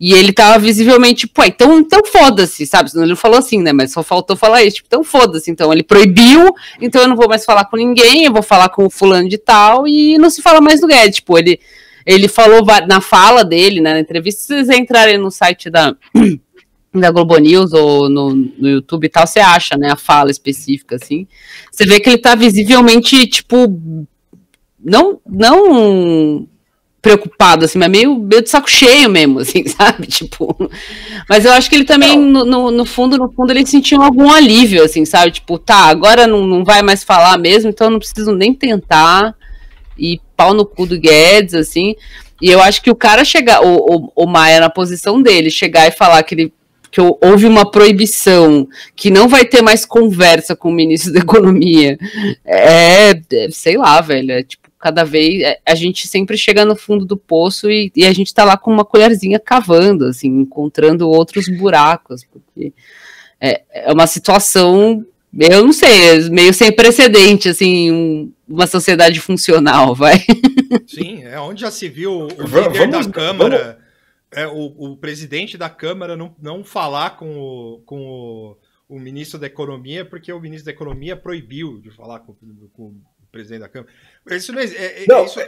E 0.00 0.14
ele 0.14 0.32
tava 0.32 0.58
visivelmente, 0.58 1.28
pô, 1.28 1.44
então, 1.44 1.78
então 1.78 2.00
foda-se, 2.04 2.66
sabe? 2.66 2.90
Senão 2.90 3.04
Ele 3.04 3.10
não 3.10 3.16
falou 3.16 3.38
assim, 3.38 3.62
né? 3.62 3.72
Mas 3.72 3.92
só 3.92 4.02
faltou 4.02 4.34
falar 4.36 4.64
isso, 4.64 4.76
tipo, 4.76 4.88
então 4.88 5.04
foda-se. 5.04 5.48
Então 5.48 5.72
ele 5.72 5.84
proibiu, 5.84 6.52
então 6.80 7.02
eu 7.02 7.06
não 7.08 7.14
vou 7.14 7.28
mais 7.28 7.44
falar 7.44 7.66
com 7.66 7.76
ninguém, 7.76 8.24
eu 8.24 8.32
vou 8.32 8.42
falar 8.42 8.68
com 8.70 8.84
o 8.86 8.90
fulano 8.90 9.28
de 9.28 9.38
tal, 9.38 9.86
e 9.86 10.18
não 10.18 10.28
se 10.28 10.42
fala 10.42 10.60
mais 10.60 10.80
do 10.80 10.88
Guedes. 10.88 11.16
Tipo, 11.16 11.38
ele, 11.38 11.60
ele 12.04 12.26
falou 12.26 12.64
na 12.88 13.00
fala 13.00 13.44
dele, 13.44 13.80
né, 13.80 13.92
na 13.92 14.00
entrevista, 14.00 14.40
se 14.40 14.46
vocês 14.48 14.68
entrarem 14.70 15.18
no 15.18 15.30
site 15.30 15.70
da, 15.70 15.94
da 17.00 17.10
Globo 17.10 17.36
News 17.38 17.72
ou 17.72 18.08
no, 18.08 18.34
no 18.34 18.68
YouTube 18.68 19.04
e 19.04 19.08
tal, 19.08 19.26
você 19.26 19.40
acha, 19.40 19.76
né, 19.76 19.90
a 19.90 19.96
fala 19.96 20.30
específica, 20.30 20.96
assim. 20.96 21.26
Você 21.70 21.86
vê 21.86 21.98
que 21.98 22.10
ele 22.10 22.18
tá 22.18 22.34
visivelmente, 22.34 23.26
tipo, 23.26 23.56
não, 24.78 25.20
não 25.26 26.46
preocupado, 27.00 27.64
assim, 27.64 27.78
mas 27.78 27.90
meio, 27.90 28.16
meio 28.16 28.42
de 28.42 28.48
saco 28.48 28.70
cheio 28.70 29.10
mesmo, 29.10 29.40
assim, 29.40 29.66
sabe? 29.66 30.06
Tipo, 30.06 30.70
mas 31.28 31.44
eu 31.44 31.52
acho 31.52 31.68
que 31.68 31.74
ele 31.74 31.84
também, 31.84 32.16
no, 32.16 32.44
no, 32.44 32.70
no 32.70 32.84
fundo, 32.84 33.18
no 33.18 33.30
fundo, 33.32 33.50
ele 33.50 33.66
sentiu 33.66 34.00
algum 34.00 34.30
alívio, 34.30 34.84
assim, 34.84 35.04
sabe? 35.04 35.32
Tipo, 35.32 35.58
tá, 35.58 35.86
agora 35.86 36.26
não, 36.26 36.46
não 36.46 36.64
vai 36.64 36.82
mais 36.82 37.02
falar 37.02 37.36
mesmo, 37.38 37.70
então 37.70 37.88
eu 37.88 37.90
não 37.90 37.98
preciso 37.98 38.32
nem 38.32 38.54
tentar 38.54 39.34
e 39.98 40.20
pau 40.36 40.54
no 40.54 40.64
cu 40.64 40.86
do 40.86 40.98
Guedes, 40.98 41.54
assim. 41.54 41.96
E 42.40 42.50
eu 42.50 42.60
acho 42.60 42.82
que 42.82 42.90
o 42.90 42.94
cara 42.94 43.24
chegar, 43.24 43.64
o, 43.64 43.76
o, 43.76 44.12
o 44.14 44.26
Maia 44.26 44.60
na 44.60 44.70
posição 44.70 45.20
dele, 45.20 45.50
chegar 45.50 45.88
e 45.88 45.92
falar 45.92 46.22
que 46.22 46.34
ele 46.34 46.52
que 46.92 47.00
hou- 47.00 47.18
houve 47.24 47.46
uma 47.46 47.68
proibição, 47.68 48.68
que 48.94 49.10
não 49.10 49.26
vai 49.26 49.44
ter 49.46 49.62
mais 49.62 49.84
conversa 49.84 50.54
com 50.54 50.68
o 50.68 50.72
ministro 50.72 51.12
da 51.12 51.18
Economia. 51.20 51.98
É, 52.44 53.10
é, 53.10 53.50
sei 53.50 53.76
lá, 53.78 54.00
velho, 54.00 54.30
é 54.30 54.42
tipo, 54.42 54.68
cada 54.78 55.02
vez 55.04 55.42
é, 55.42 55.58
a 55.66 55.74
gente 55.74 56.06
sempre 56.06 56.36
chega 56.36 56.64
no 56.64 56.76
fundo 56.76 57.04
do 57.06 57.16
poço 57.16 57.70
e, 57.70 57.90
e 57.96 58.04
a 58.04 58.12
gente 58.12 58.34
tá 58.34 58.44
lá 58.44 58.56
com 58.56 58.70
uma 58.70 58.84
colherzinha 58.84 59.40
cavando, 59.40 60.04
assim, 60.06 60.28
encontrando 60.28 61.08
outros 61.08 61.48
buracos, 61.48 62.24
porque 62.30 62.72
é, 63.40 63.62
é 63.72 63.92
uma 63.92 64.06
situação, 64.06 65.04
eu 65.38 65.64
não 65.64 65.72
sei, 65.72 66.28
meio 66.30 66.52
sem 66.52 66.70
precedente, 66.70 67.48
assim, 67.48 67.90
um- 67.90 68.32
uma 68.48 68.66
sociedade 68.66 69.18
funcional, 69.18 69.94
vai. 69.94 70.22
Sim, 70.86 71.22
é 71.24 71.40
onde 71.40 71.62
já 71.62 71.70
se 71.70 71.88
viu 71.88 72.12
o 72.12 72.28
líder 72.28 72.70
vamos- 72.90 73.06
da 73.06 73.12
Câmara, 73.12 73.78
é, 74.34 74.46
o, 74.46 74.92
o 74.92 74.96
presidente 74.96 75.56
da 75.58 75.68
Câmara 75.70 76.16
não, 76.16 76.34
não 76.40 76.64
falar 76.64 77.16
com, 77.16 77.38
o, 77.38 77.82
com 77.84 78.56
o, 78.88 78.96
o 78.96 78.98
ministro 78.98 79.38
da 79.38 79.46
Economia, 79.46 80.04
porque 80.04 80.32
o 80.32 80.40
ministro 80.40 80.66
da 80.66 80.72
Economia 80.72 81.16
proibiu 81.16 81.80
de 81.80 81.90
falar 81.90 82.20
com, 82.20 82.34
com 82.72 82.82
o 82.84 83.02
presidente 83.30 83.60
da 83.60 83.68
Câmara. 83.68 83.92
Isso, 84.30 84.52
não 84.52 84.60
é, 84.60 84.64
é- 84.64 85.02
é- 85.04 85.06
Não, 85.06 85.24
isso, 85.24 85.40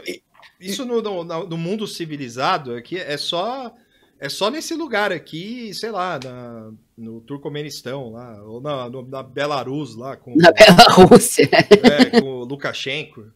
isso 0.61 0.85
no, 0.85 1.01
no- 1.03 1.25
no- 1.47 1.57
mundo 1.59 1.87
civilizado 1.87 2.75
aqui 2.75 2.99
é 2.99 3.17
só 3.17 3.75
é 4.21 4.29
só 4.29 4.49
nesse 4.49 4.75
lugar 4.75 5.11
aqui, 5.13 5.75
sei 5.75 5.91
lá, 5.91 6.19
na- 6.23 6.73
no 6.97 7.21
Turcomenistão 7.23 8.13
lá, 8.13 8.43
ou 8.45 8.61
na, 8.61 8.89
no- 8.89 9.07
na 9.07 9.23
Belarus 9.23 9.97
lá 9.97 10.17
com, 10.17 10.35
Na 10.37 10.51
Bielorrússia. 10.53 11.49
é, 12.13 12.21
com 12.21 12.27
o 12.27 12.45
Lukashenko. 12.45 13.27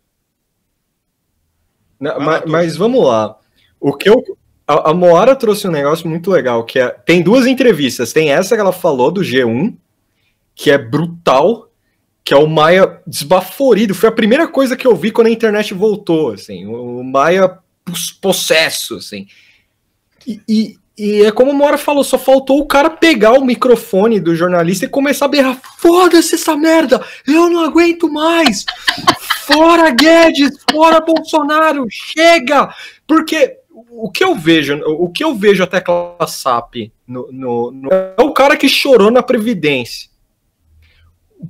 Não, 2.01 2.21
mas, 2.21 2.45
mas 2.47 2.77
vamos 2.77 3.05
lá. 3.05 3.39
O 3.81 3.93
que 3.93 4.09
eu. 4.09 4.23
A, 4.69 4.91
a 4.91 4.95
Moara 4.95 5.35
trouxe 5.35 5.67
um 5.67 5.71
negócio 5.71 6.07
muito 6.07 6.31
legal, 6.31 6.63
que 6.63 6.79
é. 6.79 6.91
Tem 6.91 7.23
duas 7.23 7.47
entrevistas. 7.47 8.13
Tem 8.13 8.31
essa 8.31 8.55
que 8.55 8.61
ela 8.61 8.73
falou 8.73 9.11
do 9.11 9.23
G1, 9.23 9.75
que 10.55 10.71
é 10.71 10.77
brutal, 10.77 11.71
que 12.23 12.35
é 12.35 12.37
o 12.37 12.47
Maia 12.47 13.01
desbaforido. 13.07 13.95
Foi 13.95 14.11
a 14.11 14.13
primeira 14.13 14.47
coisa 14.47 14.77
que 14.77 14.87
eu 14.87 14.95
vi 14.95 15.11
quando 15.11 15.29
a 15.29 15.31
internet 15.31 15.73
voltou, 15.73 16.33
assim. 16.33 16.67
O, 16.67 16.99
o 16.99 17.05
Maia 17.05 17.59
pos- 17.83 18.13
possesso, 18.13 18.97
assim. 18.97 19.27
E, 20.27 20.41
e, 20.47 20.77
e 20.99 21.23
é 21.23 21.33
como 21.33 21.53
a 21.53 21.55
Moara 21.55 21.79
falou, 21.79 22.05
só 22.05 22.19
faltou 22.19 22.59
o 22.61 22.67
cara 22.67 22.91
pegar 22.91 23.33
o 23.33 23.45
microfone 23.47 24.21
do 24.21 24.35
jornalista 24.37 24.85
e 24.85 24.89
começar 24.89 25.25
a 25.25 25.29
berrar: 25.29 25.59
foda-se 25.79 26.35
essa 26.35 26.55
merda! 26.55 27.03
Eu 27.27 27.49
não 27.49 27.65
aguento 27.65 28.13
mais! 28.13 28.67
Fora 29.47 29.89
Guedes, 29.91 30.59
fora 30.71 31.01
Bolsonaro, 31.01 31.87
chega! 31.89 32.69
Porque 33.07 33.58
o 34.07 34.11
que 34.11 34.23
eu 34.23 34.35
vejo, 34.35 34.79
o 34.85 35.09
que 35.11 35.23
eu 35.25 35.35
vejo 35.35 35.63
até 35.63 35.83
a 36.21 36.27
SAP 36.27 36.91
no, 37.07 37.29
no- 37.33 37.71
no- 37.71 37.89
é 37.93 38.21
o 38.23 38.33
cara 38.33 38.57
que 38.57 38.69
chorou 38.69 39.11
na 39.11 39.23
Previdência. 39.23 40.09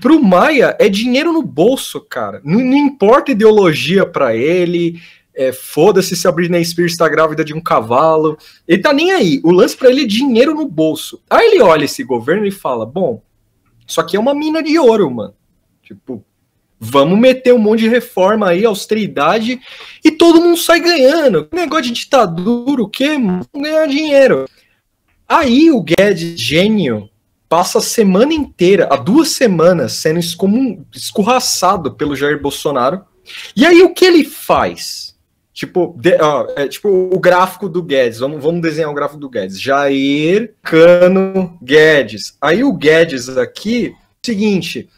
Pro 0.01 0.23
Maia 0.23 0.77
é 0.79 0.89
dinheiro 0.89 1.33
no 1.33 1.43
bolso, 1.43 2.01
cara. 2.01 2.41
Não, 2.45 2.61
não 2.61 2.77
importa 2.77 3.33
ideologia 3.33 4.05
pra 4.05 4.37
ele. 4.37 5.01
é, 5.35 5.53
Foda-se 5.53 6.15
se 6.15 6.29
a 6.29 6.33
Britney 6.33 6.65
Spears 6.65 6.97
tá 6.97 7.09
grávida 7.09 7.45
de 7.45 7.55
um 7.55 7.61
cavalo. 7.61 8.37
Ele 8.67 8.83
tá 8.83 8.93
nem 8.93 9.13
aí. 9.13 9.41
O 9.45 9.51
lance 9.51 9.77
pra 9.77 9.89
ele 9.91 10.03
é 10.03 10.07
dinheiro 10.07 10.55
no 10.55 10.67
bolso. 10.69 11.23
Aí 11.31 11.49
ele 11.53 11.63
olha 11.63 11.85
esse 11.87 12.05
governo 12.05 12.45
e 12.47 12.51
fala: 12.51 12.85
Bom, 12.85 13.23
isso 13.87 14.01
aqui 14.01 14.17
é 14.17 14.21
uma 14.21 14.35
mina 14.35 14.63
de 14.63 14.79
ouro, 14.79 15.11
mano. 15.11 15.35
Tipo, 15.83 16.23
vamos 16.79 17.19
meter 17.19 17.53
um 17.53 17.59
monte 17.59 17.81
de 17.81 17.89
reforma 17.89 18.49
aí, 18.49 18.65
austeridade, 18.65 19.61
e 20.05 20.11
todo 20.11 20.41
mundo 20.41 20.57
sai 20.57 20.81
ganhando. 20.81 21.49
Negócio 21.53 21.85
de 21.85 21.93
ditadura, 21.93 22.83
o 22.83 22.89
quê? 22.89 23.11
Vamos 23.11 23.47
ganhar 23.55 23.87
dinheiro. 23.87 24.49
Aí 25.29 25.71
o 25.71 25.83
Guedes, 25.83 26.41
gênio, 26.41 27.09
passa 27.49 27.79
a 27.79 27.83
semana 27.83 28.33
inteira, 28.33 28.89
há 28.91 28.97
duas 28.97 29.29
semanas, 29.31 29.93
sendo 29.93 30.19
escorraçado 30.95 31.93
pelo 31.95 32.17
Jair 32.17 32.41
Bolsonaro. 32.41 33.03
E 33.55 33.67
aí 33.67 33.83
o 33.83 33.93
que 33.93 34.05
ele 34.05 34.25
faz? 34.25 35.15
Tipo, 35.53 35.95
de- 35.99 36.17
ó, 36.21 36.47
é, 36.57 36.69
tipo 36.69 36.89
o 36.89 37.19
gráfico 37.19 37.69
do 37.69 37.83
Guedes. 37.83 38.21
Vamos, 38.21 38.43
vamos 38.43 38.63
desenhar 38.63 38.91
o 38.91 38.95
gráfico 38.95 39.19
do 39.21 39.29
Guedes. 39.29 39.61
Jair 39.61 40.55
Cano 40.63 41.59
Guedes. 41.61 42.37
Aí 42.41 42.63
o 42.63 42.73
Guedes 42.73 43.29
aqui, 43.37 43.93
seguinte, 44.25 44.89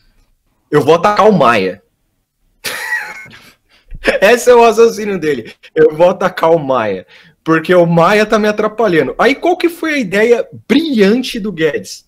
eu 0.71 0.83
vou 0.83 0.95
atacar 0.95 1.29
o 1.29 1.33
Maia. 1.33 1.83
Esse 4.21 4.51
é 4.51 4.55
o 4.55 4.63
raciocínio 4.63 5.19
dele. 5.19 5.53
Eu 5.75 5.95
vou 5.97 6.11
atacar 6.11 6.51
o 6.51 6.59
Maia. 6.59 7.07
Porque 7.43 7.75
o 7.75 7.87
Maia 7.87 8.27
tá 8.27 8.39
me 8.39 8.49
atrapalhando. 8.49 9.15
Aí 9.19 9.35
qual 9.35 9.57
que 9.57 9.69
foi 9.69 9.95
a 9.95 9.99
ideia 9.99 10.47
brilhante 10.69 11.41
do 11.41 11.53
Guedes? 11.53 12.07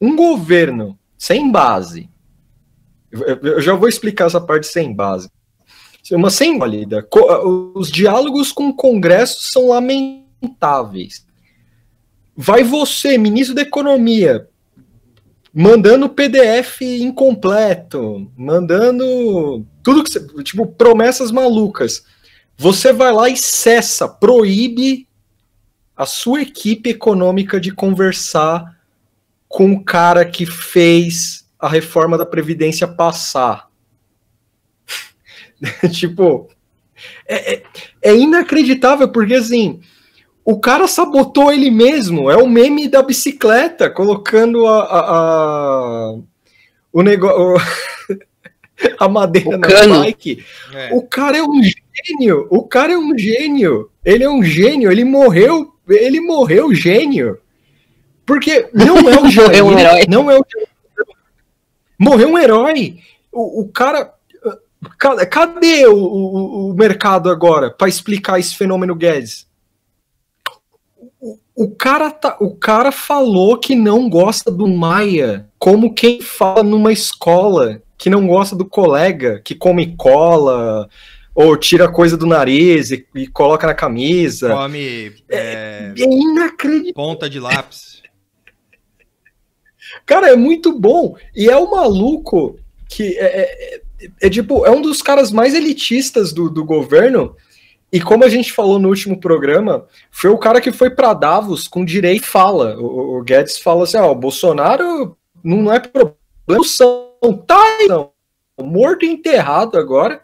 Um 0.00 0.16
governo 0.16 0.98
sem 1.16 1.50
base. 1.50 2.08
Eu- 3.10 3.60
já 3.60 3.74
vou 3.74 3.88
explicar 3.88 4.26
essa 4.26 4.40
parte 4.40 4.66
sem 4.66 4.94
base. 4.94 5.30
Uma 6.12 6.30
sem 6.30 6.58
válida. 6.58 7.06
Os 7.74 7.90
diálogos 7.90 8.52
com 8.52 8.68
o 8.68 8.74
Congresso 8.74 9.48
são 9.50 9.68
lamentáveis. 9.68 11.26
Vai 12.36 12.62
você, 12.62 13.18
ministro 13.18 13.54
da 13.54 13.62
Economia, 13.62 14.48
mandando 15.58 16.10
PDF 16.10 16.82
incompleto, 16.82 18.30
mandando 18.36 19.66
tudo 19.82 20.04
que 20.04 20.12
você, 20.12 20.20
tipo 20.42 20.66
promessas 20.66 21.32
malucas. 21.32 22.04
Você 22.58 22.92
vai 22.92 23.10
lá 23.10 23.30
e 23.30 23.38
cessa, 23.38 24.06
proíbe 24.06 25.08
a 25.96 26.04
sua 26.04 26.42
equipe 26.42 26.90
econômica 26.90 27.58
de 27.58 27.72
conversar 27.72 28.78
com 29.48 29.72
o 29.72 29.82
cara 29.82 30.26
que 30.26 30.44
fez 30.44 31.48
a 31.58 31.70
reforma 31.70 32.18
da 32.18 32.26
previdência 32.26 32.86
passar. 32.86 33.70
tipo, 35.90 36.50
é, 37.26 37.54
é, 37.54 37.62
é 38.02 38.14
inacreditável, 38.14 39.10
porque 39.10 39.36
assim, 39.36 39.80
o 40.46 40.58
cara 40.60 40.86
sabotou 40.86 41.52
ele 41.52 41.70
mesmo. 41.70 42.30
É 42.30 42.36
o 42.36 42.46
meme 42.48 42.88
da 42.88 43.02
bicicleta, 43.02 43.90
colocando 43.90 44.66
a, 44.66 44.82
a, 44.84 45.00
a- 45.00 46.14
o 46.92 47.02
negócio. 47.02 47.56
A 49.00 49.08
madeira 49.08 49.48
O 49.48 49.52
na 49.52 49.66
cano. 49.66 50.00
bike. 50.00 50.44
É. 50.74 50.90
O 50.92 51.00
cara 51.00 51.38
é 51.38 51.42
um 51.42 51.62
gênio. 51.62 52.46
O 52.50 52.62
cara 52.62 52.92
é 52.92 52.98
um 52.98 53.16
gênio. 53.16 53.90
Ele 54.04 54.22
é 54.22 54.28
um 54.28 54.42
gênio. 54.42 54.92
Ele 54.92 55.02
morreu. 55.02 55.72
Ele 55.88 56.20
morreu 56.20 56.74
gênio. 56.74 57.38
Porque 58.26 58.68
não 58.74 58.98
é 59.08 59.16
o 59.18 59.30
Jair. 59.30 59.64
Morreu 59.64 59.66
um 59.66 59.78
herói. 59.78 60.04
Não 60.06 60.30
é 60.30 60.38
o 60.38 60.44
Morreu 61.98 62.28
um 62.28 62.38
herói. 62.38 62.98
O, 63.32 63.62
o 63.62 63.68
cara. 63.68 64.12
ca- 64.98 65.24
Cadê 65.24 65.86
o, 65.86 65.96
o, 65.96 66.70
o 66.70 66.74
mercado 66.74 67.30
agora 67.30 67.70
para 67.70 67.88
explicar 67.88 68.38
esse 68.38 68.54
fenômeno 68.56 68.94
Guedes? 68.94 69.45
O, 71.56 71.70
cara 71.70 72.10
tá, 72.10 72.36
o 72.38 72.54
cara 72.54 72.92
falou 72.92 73.56
que 73.56 73.74
não 73.74 74.10
gosta 74.10 74.50
do 74.50 74.68
Maia, 74.68 75.48
como 75.58 75.94
quem 75.94 76.20
fala 76.20 76.62
numa 76.62 76.92
escola 76.92 77.80
que 77.96 78.10
não 78.10 78.26
gosta 78.26 78.54
do 78.54 78.66
colega, 78.66 79.40
que 79.42 79.54
come 79.54 79.96
cola 79.96 80.86
ou 81.34 81.56
tira 81.56 81.90
coisa 81.90 82.14
do 82.16 82.26
nariz 82.26 82.90
e, 82.90 83.06
e 83.14 83.26
coloca 83.26 83.66
na 83.66 83.74
camisa. 83.74 84.54
Come 84.54 85.12
é, 85.30 85.94
É 85.98 86.04
inacreditável. 86.04 86.92
ponta 86.94 87.28
de 87.28 87.40
lápis. 87.40 88.02
Cara, 90.04 90.28
é 90.30 90.36
muito 90.36 90.78
bom. 90.78 91.16
E 91.34 91.48
é 91.48 91.56
o 91.56 91.70
maluco 91.70 92.58
que 92.88 93.16
é, 93.18 93.24
é- 93.24 93.74
é- 93.76 93.80
é 94.22 94.28
tipo, 94.30 94.66
é 94.66 94.70
um 94.70 94.82
dos 94.82 95.00
caras 95.00 95.32
mais 95.32 95.54
elitistas 95.54 96.32
do, 96.32 96.50
do 96.50 96.64
governo. 96.64 97.34
E 97.92 98.00
como 98.00 98.24
a 98.24 98.28
gente 98.28 98.52
falou 98.52 98.78
no 98.78 98.88
último 98.88 99.18
programa, 99.20 99.86
foi 100.10 100.30
o 100.30 100.38
cara 100.38 100.60
que 100.60 100.72
foi 100.72 100.90
para 100.90 101.14
Davos 101.14 101.68
com 101.68 101.84
direito 101.84 102.26
fala. 102.26 102.76
O, 102.78 103.18
o 103.18 103.22
Guedes 103.22 103.58
fala 103.58 103.84
assim: 103.84 103.96
ó, 103.96 104.12
Bolsonaro 104.14 105.16
não 105.42 105.72
é 105.72 105.78
problema, 105.78 106.16
são, 106.64 107.12
tá, 107.46 107.62
não. 107.88 108.10
Morto 108.60 109.04
e 109.04 109.08
enterrado 109.08 109.78
agora. 109.78 110.22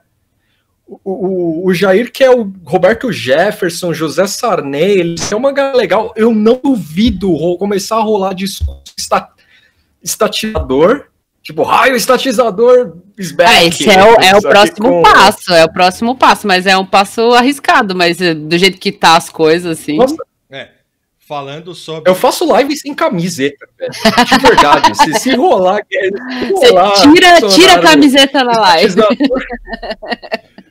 O, 0.87 0.99
o, 1.05 1.67
o 1.67 1.75
Jair, 1.75 2.11
que 2.13 2.25
é 2.25 2.31
o 2.31 2.53
Roberto 2.65 3.13
Jefferson, 3.13 3.95
José 3.95 4.27
Sarney, 4.27 4.99
ele 4.99 5.15
é 5.31 5.37
uma 5.37 5.53
galera 5.53 5.77
legal. 5.77 6.13
Eu 6.17 6.35
não 6.35 6.61
duvido 6.63 7.33
começar 7.59 7.97
a 7.97 8.03
rolar 8.03 8.35
discurso 8.35 8.83
esta- 8.99 9.31
estatizador. 10.03 11.07
Tipo, 11.43 11.65
raio 11.65 11.97
estatizador 11.97 12.99
is 13.19 13.33
back. 13.33 13.51
Ah, 13.53 13.65
esse 13.65 13.91
é 13.91 14.03
o, 14.05 14.15
é 14.21 14.37
o 14.37 14.41
próximo 14.41 14.89
com- 14.89 15.03
passo, 15.03 15.53
é 15.53 15.65
o 15.65 15.73
próximo 15.73 16.15
passo, 16.17 16.47
mas 16.47 16.67
é 16.67 16.77
um 16.77 16.87
passo 16.87 17.33
arriscado, 17.33 17.97
mas 17.97 18.21
eh, 18.21 18.33
do 18.33 18.57
jeito 18.57 18.79
que 18.79 18.93
tá 18.93 19.17
as 19.17 19.29
coisas, 19.29 19.81
assim. 19.81 19.97
Nossa, 19.97 20.17
É. 20.51 20.69
Falando 21.27 21.75
sobre. 21.75 22.11
eu 22.11 22.15
faço 22.15 22.47
live 22.47 22.77
sem 22.77 22.95
camiseta, 22.95 23.67
velho. 23.79 23.91
De 23.93 24.39
verdade. 24.47 24.95
se, 24.99 25.15
se 25.15 25.35
rolar. 25.35 25.81
se 25.91 26.53
Você 26.53 26.69
rolar, 26.69 26.93
tira, 26.93 27.13
tira 27.13 27.33
a 27.37 27.41
Bolsonaro 27.41 27.83
camiseta 27.83 28.45
na 28.45 28.61
live. 28.61 28.95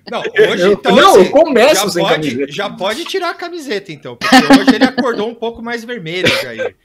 Não, 0.09 0.19
hoje 0.51 0.61
eu- 0.63 0.73
então. 0.73 0.95
não, 0.95 1.09
assim, 1.15 1.19
eu 1.25 1.31
começo 1.31 1.75
já 1.85 1.89
sem 1.89 2.03
pode, 2.03 2.15
camiseta. 2.29 2.51
já 2.51 2.69
pode 2.69 3.05
tirar 3.05 3.29
a 3.29 3.33
camiseta, 3.33 3.91
então. 3.91 4.15
Porque 4.15 4.35
hoje 4.35 4.75
ele 4.75 4.83
acordou 4.83 5.27
um 5.29 5.35
pouco 5.35 5.61
mais 5.61 5.83
vermelho, 5.83 6.27
Jair. 6.41 6.75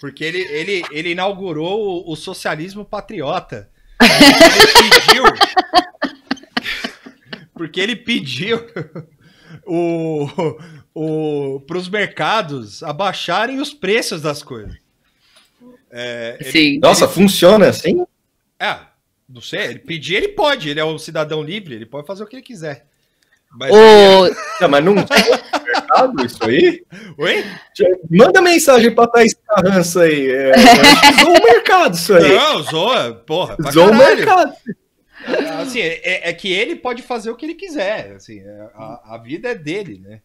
Porque 0.00 0.24
ele, 0.24 0.38
ele, 0.40 0.82
ele 0.90 1.10
inaugurou 1.10 2.04
o, 2.06 2.12
o 2.12 2.16
socialismo 2.16 2.84
patriota. 2.84 3.68
Ele 4.00 4.90
pediu. 5.00 5.24
Porque 7.54 7.80
ele 7.80 7.96
pediu 7.96 8.66
o, 9.66 10.26
o, 10.94 11.60
para 11.60 11.78
os 11.78 11.88
mercados 11.88 12.82
abaixarem 12.82 13.60
os 13.60 13.72
preços 13.72 14.20
das 14.20 14.42
coisas. 14.42 14.76
É, 15.90 16.36
ele- 16.40 16.50
Sim. 16.50 16.78
Nossa, 16.80 17.06
funciona 17.06 17.68
assim? 17.68 18.04
é, 18.58 18.78
não 19.28 19.40
sei, 19.40 19.60
ele 19.66 19.78
pedir, 19.78 20.14
ele 20.16 20.28
pode, 20.28 20.68
ele 20.68 20.80
é 20.80 20.84
um 20.84 20.98
cidadão 20.98 21.42
livre, 21.42 21.74
ele 21.74 21.86
pode 21.86 22.06
fazer 22.06 22.24
o 22.24 22.26
que 22.26 22.36
ele 22.36 22.42
quiser. 22.42 22.86
Mas 23.58 23.70
O, 23.72 24.34
Não, 24.60 24.68
mas 24.68 24.84
não 24.84 24.92
é 24.98 25.06
mercado 25.64 26.24
isso 26.26 26.44
aí? 26.44 26.84
Oi? 27.16 27.44
Manda 28.10 28.42
mensagem 28.42 28.94
pra 28.94 29.06
Thaís 29.06 29.34
Carrança 29.46 30.02
aí. 30.02 30.30
É, 30.30 30.52
zoou 31.22 31.36
o 31.38 31.44
mercado 31.44 31.94
isso 31.94 32.14
aí. 32.14 32.34
Não, 32.36 32.62
zoa, 32.62 33.14
porra, 33.26 33.56
Zoou 33.70 33.90
o 33.90 33.94
mercado. 33.96 34.52
Assim, 35.60 35.80
é, 35.80 36.28
é 36.28 36.32
que 36.32 36.52
ele 36.52 36.76
pode 36.76 37.00
fazer 37.02 37.30
o 37.30 37.36
que 37.36 37.46
ele 37.46 37.54
quiser, 37.54 38.12
assim, 38.16 38.40
é- 38.40 38.68
a, 38.74 39.14
a 39.14 39.18
vida 39.18 39.48
é 39.48 39.54
dele, 39.54 39.98
né? 40.04 40.20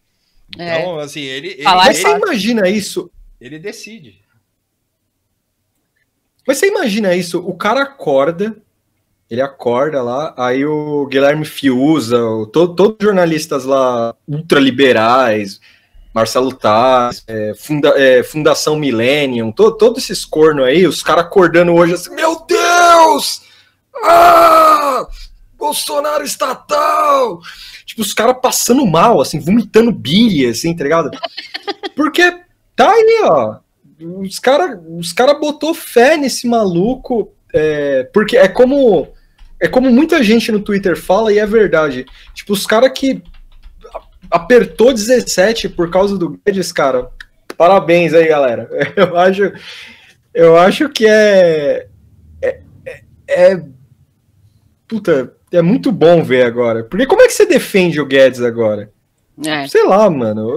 Então, 0.53 0.99
assim, 0.99 1.21
ele, 1.21 1.49
ele, 1.49 1.63
Falar 1.63 1.85
é 1.85 1.89
ele, 1.91 1.95
você 1.95 2.09
imagina 2.09 2.67
isso? 2.69 3.09
ele 3.39 3.57
decide. 3.59 4.19
Mas 6.45 6.57
você 6.57 6.67
imagina 6.67 7.15
isso? 7.15 7.39
O 7.39 7.55
cara 7.55 7.83
acorda, 7.83 8.57
ele 9.29 9.41
acorda 9.41 10.01
lá, 10.01 10.33
aí 10.37 10.65
o 10.65 11.05
Guilherme 11.07 11.45
Fiuza, 11.45 12.17
todos 12.51 12.95
os 12.99 13.03
jornalistas 13.05 13.63
lá 13.65 14.15
ultraliberais, 14.27 15.59
Marcelo 16.13 16.51
Taz, 16.53 17.23
é, 17.27 17.53
Funda- 17.55 17.93
é, 17.95 18.23
Fundação 18.23 18.75
Millennium, 18.75 19.51
to- 19.51 19.71
todos 19.77 20.03
esses 20.03 20.25
cornos 20.25 20.65
aí, 20.65 20.87
os 20.87 21.03
caras 21.03 21.25
acordando 21.25 21.73
hoje 21.73 21.93
assim, 21.93 22.13
meu 22.15 22.43
Deus! 22.47 23.41
Ah! 24.03 25.05
Bolsonaro 25.57 26.23
estatal! 26.23 27.39
Tipo, 27.85 28.01
os 28.01 28.13
caras 28.13 28.37
passando 28.41 28.85
mal, 28.87 29.19
assim, 29.21 29.39
vomitando 29.39 29.91
bilha, 29.91 30.49
assim, 30.51 30.75
tá 30.75 30.83
ligado? 30.83 31.11
Porque 31.95 32.39
tá 32.75 32.89
aí, 32.89 33.19
ó. 33.23 33.57
Os 34.21 34.39
caras 34.39 34.79
os 34.97 35.11
cara 35.11 35.33
botou 35.33 35.73
fé 35.73 36.15
nesse 36.15 36.47
maluco, 36.47 37.33
é, 37.53 38.03
porque 38.13 38.37
é 38.37 38.47
como 38.47 39.09
é 39.59 39.67
como 39.67 39.91
muita 39.91 40.23
gente 40.23 40.51
no 40.51 40.59
Twitter 40.59 40.95
fala 40.95 41.33
e 41.33 41.39
é 41.39 41.45
verdade. 41.45 42.05
Tipo, 42.33 42.53
os 42.53 42.65
caras 42.65 42.91
que 42.93 43.21
apertou 44.31 44.93
17 44.93 45.69
por 45.69 45.89
causa 45.89 46.17
do 46.17 46.39
Guedes, 46.45 46.71
cara. 46.71 47.09
Parabéns 47.57 48.13
aí, 48.13 48.27
galera. 48.27 48.69
Eu 48.95 49.17
acho, 49.17 49.53
eu 50.33 50.57
acho 50.57 50.87
que 50.89 51.05
é, 51.07 51.87
é, 52.41 52.61
é, 52.85 53.01
é- 53.27 53.63
puta, 54.87 55.33
é 55.51 55.61
muito 55.61 55.91
bom 55.91 56.23
ver 56.23 56.45
agora. 56.45 56.83
Porque 56.83 57.05
como 57.05 57.21
é 57.21 57.27
que 57.27 57.33
você 57.33 57.45
defende 57.45 57.99
o 57.99 58.05
Guedes 58.05 58.41
agora? 58.41 58.91
é. 59.45 59.67
Sei 59.67 59.85
lá, 59.85 60.09
mano. 60.09 60.49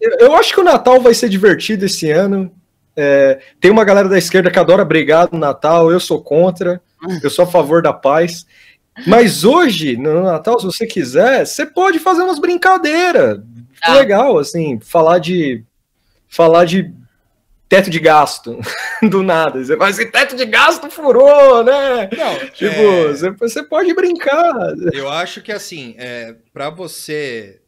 Eu, 0.00 0.18
eu 0.20 0.36
acho 0.36 0.54
que 0.54 0.60
o 0.60 0.64
Natal 0.64 1.00
vai 1.00 1.14
ser 1.14 1.28
divertido 1.28 1.84
esse 1.86 2.10
ano. 2.10 2.50
É, 2.96 3.38
tem 3.60 3.70
uma 3.70 3.84
galera 3.84 4.08
da 4.08 4.16
esquerda 4.16 4.50
que 4.50 4.58
adora 4.58 4.84
brigar 4.84 5.28
no 5.30 5.38
Natal, 5.38 5.90
eu 5.90 6.00
sou 6.00 6.22
contra, 6.22 6.80
eu 7.22 7.30
sou 7.30 7.44
a 7.44 7.48
favor 7.48 7.82
da 7.82 7.92
paz. 7.92 8.46
Mas 9.06 9.44
hoje, 9.44 9.96
no 9.96 10.22
Natal, 10.22 10.58
se 10.58 10.64
você 10.64 10.86
quiser, 10.86 11.44
você 11.44 11.66
pode 11.66 11.98
fazer 11.98 12.22
umas 12.22 12.38
brincadeiras. 12.38 13.40
Tá. 13.80 13.94
Legal, 13.94 14.38
assim, 14.38 14.80
falar 14.80 15.18
de. 15.18 15.62
Falar 16.28 16.64
de 16.64 16.92
teto 17.68 17.90
de 17.90 17.98
gasto. 17.98 18.58
Do 19.02 19.22
nada. 19.22 19.62
Você 19.62 19.76
faz 19.76 19.98
esse 19.98 20.10
teto 20.10 20.34
de 20.34 20.46
gasto 20.46 20.90
furou, 20.90 21.62
né? 21.62 22.08
Não, 22.16 22.48
Tipo, 22.50 22.80
é, 22.80 23.08
você, 23.08 23.30
você 23.32 23.62
pode 23.62 23.94
brincar. 23.94 24.54
eu 24.92 25.10
acho 25.10 25.42
que 25.42 25.52
assim, 25.52 25.94
é, 25.98 26.34
para 26.52 26.70
você 26.70 27.60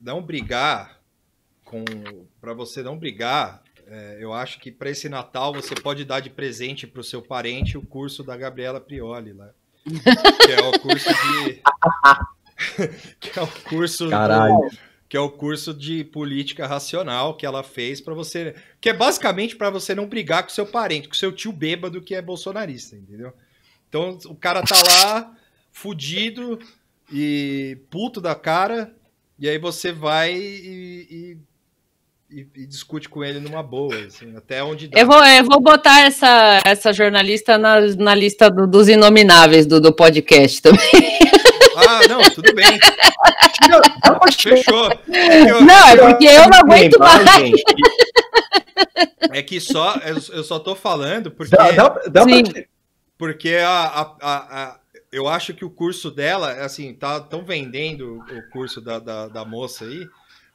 não 0.00 0.22
brigar 0.22 0.98
com, 1.64 1.84
para 2.40 2.54
você 2.54 2.82
não 2.82 2.96
brigar, 2.98 3.62
é, 3.90 4.18
eu 4.20 4.32
acho 4.32 4.58
que 4.60 4.70
para 4.70 4.88
esse 4.90 5.08
Natal 5.08 5.52
você 5.52 5.74
pode 5.74 6.04
dar 6.04 6.20
de 6.20 6.30
presente 6.30 6.86
para 6.86 7.00
o 7.00 7.04
seu 7.04 7.20
parente 7.20 7.76
o 7.76 7.82
curso 7.82 8.22
da 8.22 8.36
Gabriela 8.36 8.80
Prioli 8.80 9.32
lá, 9.32 9.50
que 9.84 10.52
é 10.52 10.60
o 10.62 10.78
curso 10.78 11.08
de, 11.08 11.60
que 13.20 13.38
é 13.38 13.42
o 13.42 13.46
curso 13.68 14.04
do- 14.04 14.10
Caralho. 14.10 14.70
que 15.08 15.16
é 15.16 15.20
o 15.20 15.28
curso 15.30 15.74
de 15.74 16.04
política 16.04 16.66
racional 16.66 17.36
que 17.36 17.44
ela 17.44 17.62
fez 17.62 18.00
pra 18.00 18.14
você, 18.14 18.54
que 18.80 18.88
é 18.88 18.92
basicamente 18.94 19.56
pra 19.56 19.70
você 19.70 19.94
não 19.94 20.06
brigar 20.06 20.42
com 20.44 20.50
seu 20.50 20.66
parente, 20.66 21.08
com 21.08 21.14
seu 21.14 21.32
tio 21.32 21.50
bêbado 21.52 22.00
que 22.00 22.14
é 22.14 22.22
bolsonarista, 22.22 22.94
entendeu? 22.96 23.32
Então 23.88 24.16
o 24.26 24.36
cara 24.36 24.62
tá 24.62 24.80
lá 24.82 25.36
fudido 25.72 26.58
e 27.12 27.76
puto 27.90 28.20
da 28.20 28.34
cara, 28.36 28.94
e 29.38 29.48
aí 29.48 29.58
você 29.58 29.90
vai 29.90 30.32
e, 30.34 31.06
e- 31.10 31.38
e- 32.30 32.46
e 32.62 32.66
discute 32.66 33.08
com 33.08 33.24
ele 33.24 33.40
numa 33.40 33.62
boa, 33.62 33.94
assim, 34.06 34.34
até 34.36 34.62
onde 34.62 34.88
dá. 34.88 35.00
Eu 35.00 35.06
vou, 35.06 35.24
eu 35.24 35.44
vou 35.44 35.60
botar 35.60 36.00
essa, 36.02 36.60
essa 36.64 36.92
jornalista 36.92 37.58
na, 37.58 37.80
na 37.80 38.14
lista 38.14 38.50
do- 38.50 38.66
dos 38.66 38.88
inomináveis 38.88 39.66
do, 39.66 39.80
do 39.80 39.92
podcast 39.92 40.62
também. 40.62 40.80
Ah, 41.76 42.00
não, 42.08 42.20
tudo 42.30 42.52
bem, 42.54 42.78
fechou. 44.38 44.90
Eu- 45.08 45.60
Não, 45.62 45.88
é 45.88 45.96
porque 45.96 46.26
eu 46.26 46.48
não 46.48 46.58
aguento 46.58 46.98
mais. 46.98 47.24
é 49.32 49.42
que 49.42 49.60
só 49.60 49.96
eu, 50.04 50.16
eu 50.36 50.44
só 50.44 50.58
tô 50.58 50.74
falando 50.74 51.30
porque 51.30 51.56
Dá, 51.56 51.70
dá, 51.72 51.88
dá 52.10 52.24
Sim. 52.24 52.44
pra, 52.44 52.62
Porque 53.18 53.54
a, 53.56 53.68
a, 53.70 54.16
a, 54.20 54.36
a- 54.64 54.80
eu 55.12 55.26
acho 55.26 55.52
que 55.54 55.64
o 55.64 55.70
curso 55.70 56.10
dela, 56.10 56.52
assim, 56.64 56.94
tá 56.94 57.18
tão 57.20 57.44
vendendo 57.44 58.18
o 58.30 58.50
curso 58.52 58.80
da, 58.80 58.98
da, 58.98 59.28
da 59.28 59.44
moça 59.44 59.84
aí, 59.84 60.06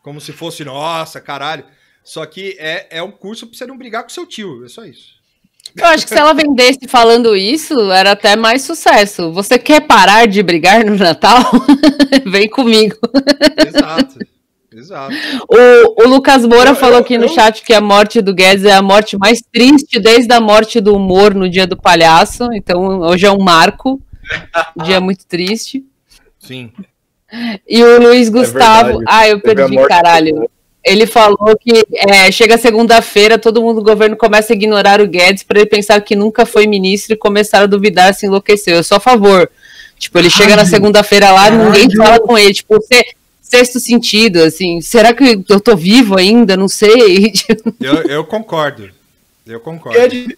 como 0.05 0.21
se 0.21 0.31
fosse, 0.31 0.63
nossa, 0.63 1.19
caralho. 1.19 1.65
Só 2.03 2.23
que 2.27 2.55
é, 2.59 2.85
é 2.91 3.01
um 3.01 3.09
curso 3.09 3.47
pra 3.47 3.57
você 3.57 3.65
não 3.65 3.75
brigar 3.75 4.03
com 4.03 4.09
seu 4.09 4.23
tio, 4.27 4.63
é 4.63 4.69
só 4.69 4.85
isso. 4.85 5.15
Eu 5.75 5.83
acho 5.87 6.05
que 6.05 6.13
se 6.13 6.19
ela 6.19 6.31
vendesse 6.31 6.87
falando 6.87 7.35
isso, 7.35 7.91
era 7.91 8.11
até 8.11 8.35
mais 8.35 8.61
sucesso. 8.61 9.31
Você 9.33 9.57
quer 9.57 9.81
parar 9.81 10.27
de 10.27 10.43
brigar 10.43 10.85
no 10.85 10.95
Natal? 10.95 11.41
Vem 12.27 12.47
comigo. 12.47 12.95
Exato. 13.67 14.19
Exato. 14.71 15.15
O, 15.49 16.03
o 16.03 16.07
Lucas 16.07 16.45
Moura 16.45 16.69
Eu- 16.69 16.75
falou 16.75 16.97
eu- 16.97 17.01
aqui 17.01 17.17
no 17.17 17.25
eu- 17.25 17.29
chat 17.29 17.63
que 17.63 17.73
a 17.73 17.81
morte 17.81 18.21
do 18.21 18.31
Guedes 18.35 18.63
é 18.65 18.73
a 18.73 18.81
morte 18.83 19.17
mais 19.17 19.41
triste 19.51 19.99
desde 19.99 20.31
a 20.33 20.39
morte 20.39 20.79
do 20.79 20.95
humor 20.95 21.33
no 21.33 21.49
dia 21.49 21.65
do 21.65 21.75
palhaço. 21.75 22.43
Então 22.53 22.99
hoje 23.01 23.25
é 23.25 23.31
um 23.31 23.41
marco. 23.41 23.99
Um 24.77 24.83
dia 24.83 25.01
muito 25.01 25.25
triste. 25.25 25.83
Sim. 26.37 26.71
E 27.67 27.83
o 27.83 28.01
Luiz 28.01 28.29
Gustavo. 28.29 28.99
verdade. 28.99 29.05
ah, 29.07 29.27
eu 29.27 29.39
perdi, 29.39 29.73
morte 29.73 29.89
caralho. 29.89 30.49
Ele 30.83 31.07
falou 31.07 31.57
que 31.59 31.83
é, 31.95 32.31
chega 32.31 32.57
segunda-feira, 32.59 33.39
todo 33.39 33.61
mundo 33.61 33.77
do 33.81 33.83
governo 33.83 34.15
começa 34.15 34.53
a 34.53 34.55
ignorar 34.55 35.01
o 35.01 35.07
Guedes 35.07 35.41
para 35.41 35.59
ele 35.59 35.67
pensar 35.69 35.99
que 36.01 36.15
nunca 36.15 36.45
foi 36.45 36.67
ministro 36.67 37.13
e 37.15 37.17
começar 37.17 37.61
a 37.61 37.65
duvidar 37.65 38.13
se 38.13 38.27
enlouqueceu. 38.27 38.75
Eu 38.75 38.83
sou 38.83 38.97
a 38.97 38.99
favor. 38.99 39.49
Tipo, 39.97 40.19
ele 40.19 40.29
chega 40.29 40.55
na 40.55 40.65
segunda-feira 40.65 41.31
lá, 41.31 41.49
ninguém 41.49 41.89
fala 41.95 42.19
com 42.19 42.37
ele. 42.37 42.53
Tipo, 42.53 42.75
você, 42.75 43.03
sexto 43.41 43.79
sentido, 43.79 44.43
assim, 44.43 44.79
será 44.79 45.11
que 45.13 45.43
eu 45.49 45.59
tô 45.59 45.75
vivo 45.75 46.17
ainda? 46.19 46.55
Não 46.55 46.67
sei. 46.67 47.33
Eu, 47.81 48.03
eu 48.03 48.23
concordo. 48.25 48.89
Eu 49.47 49.59
concordo. 49.59 49.97
Quer, 49.97 50.09
de- 50.09 50.37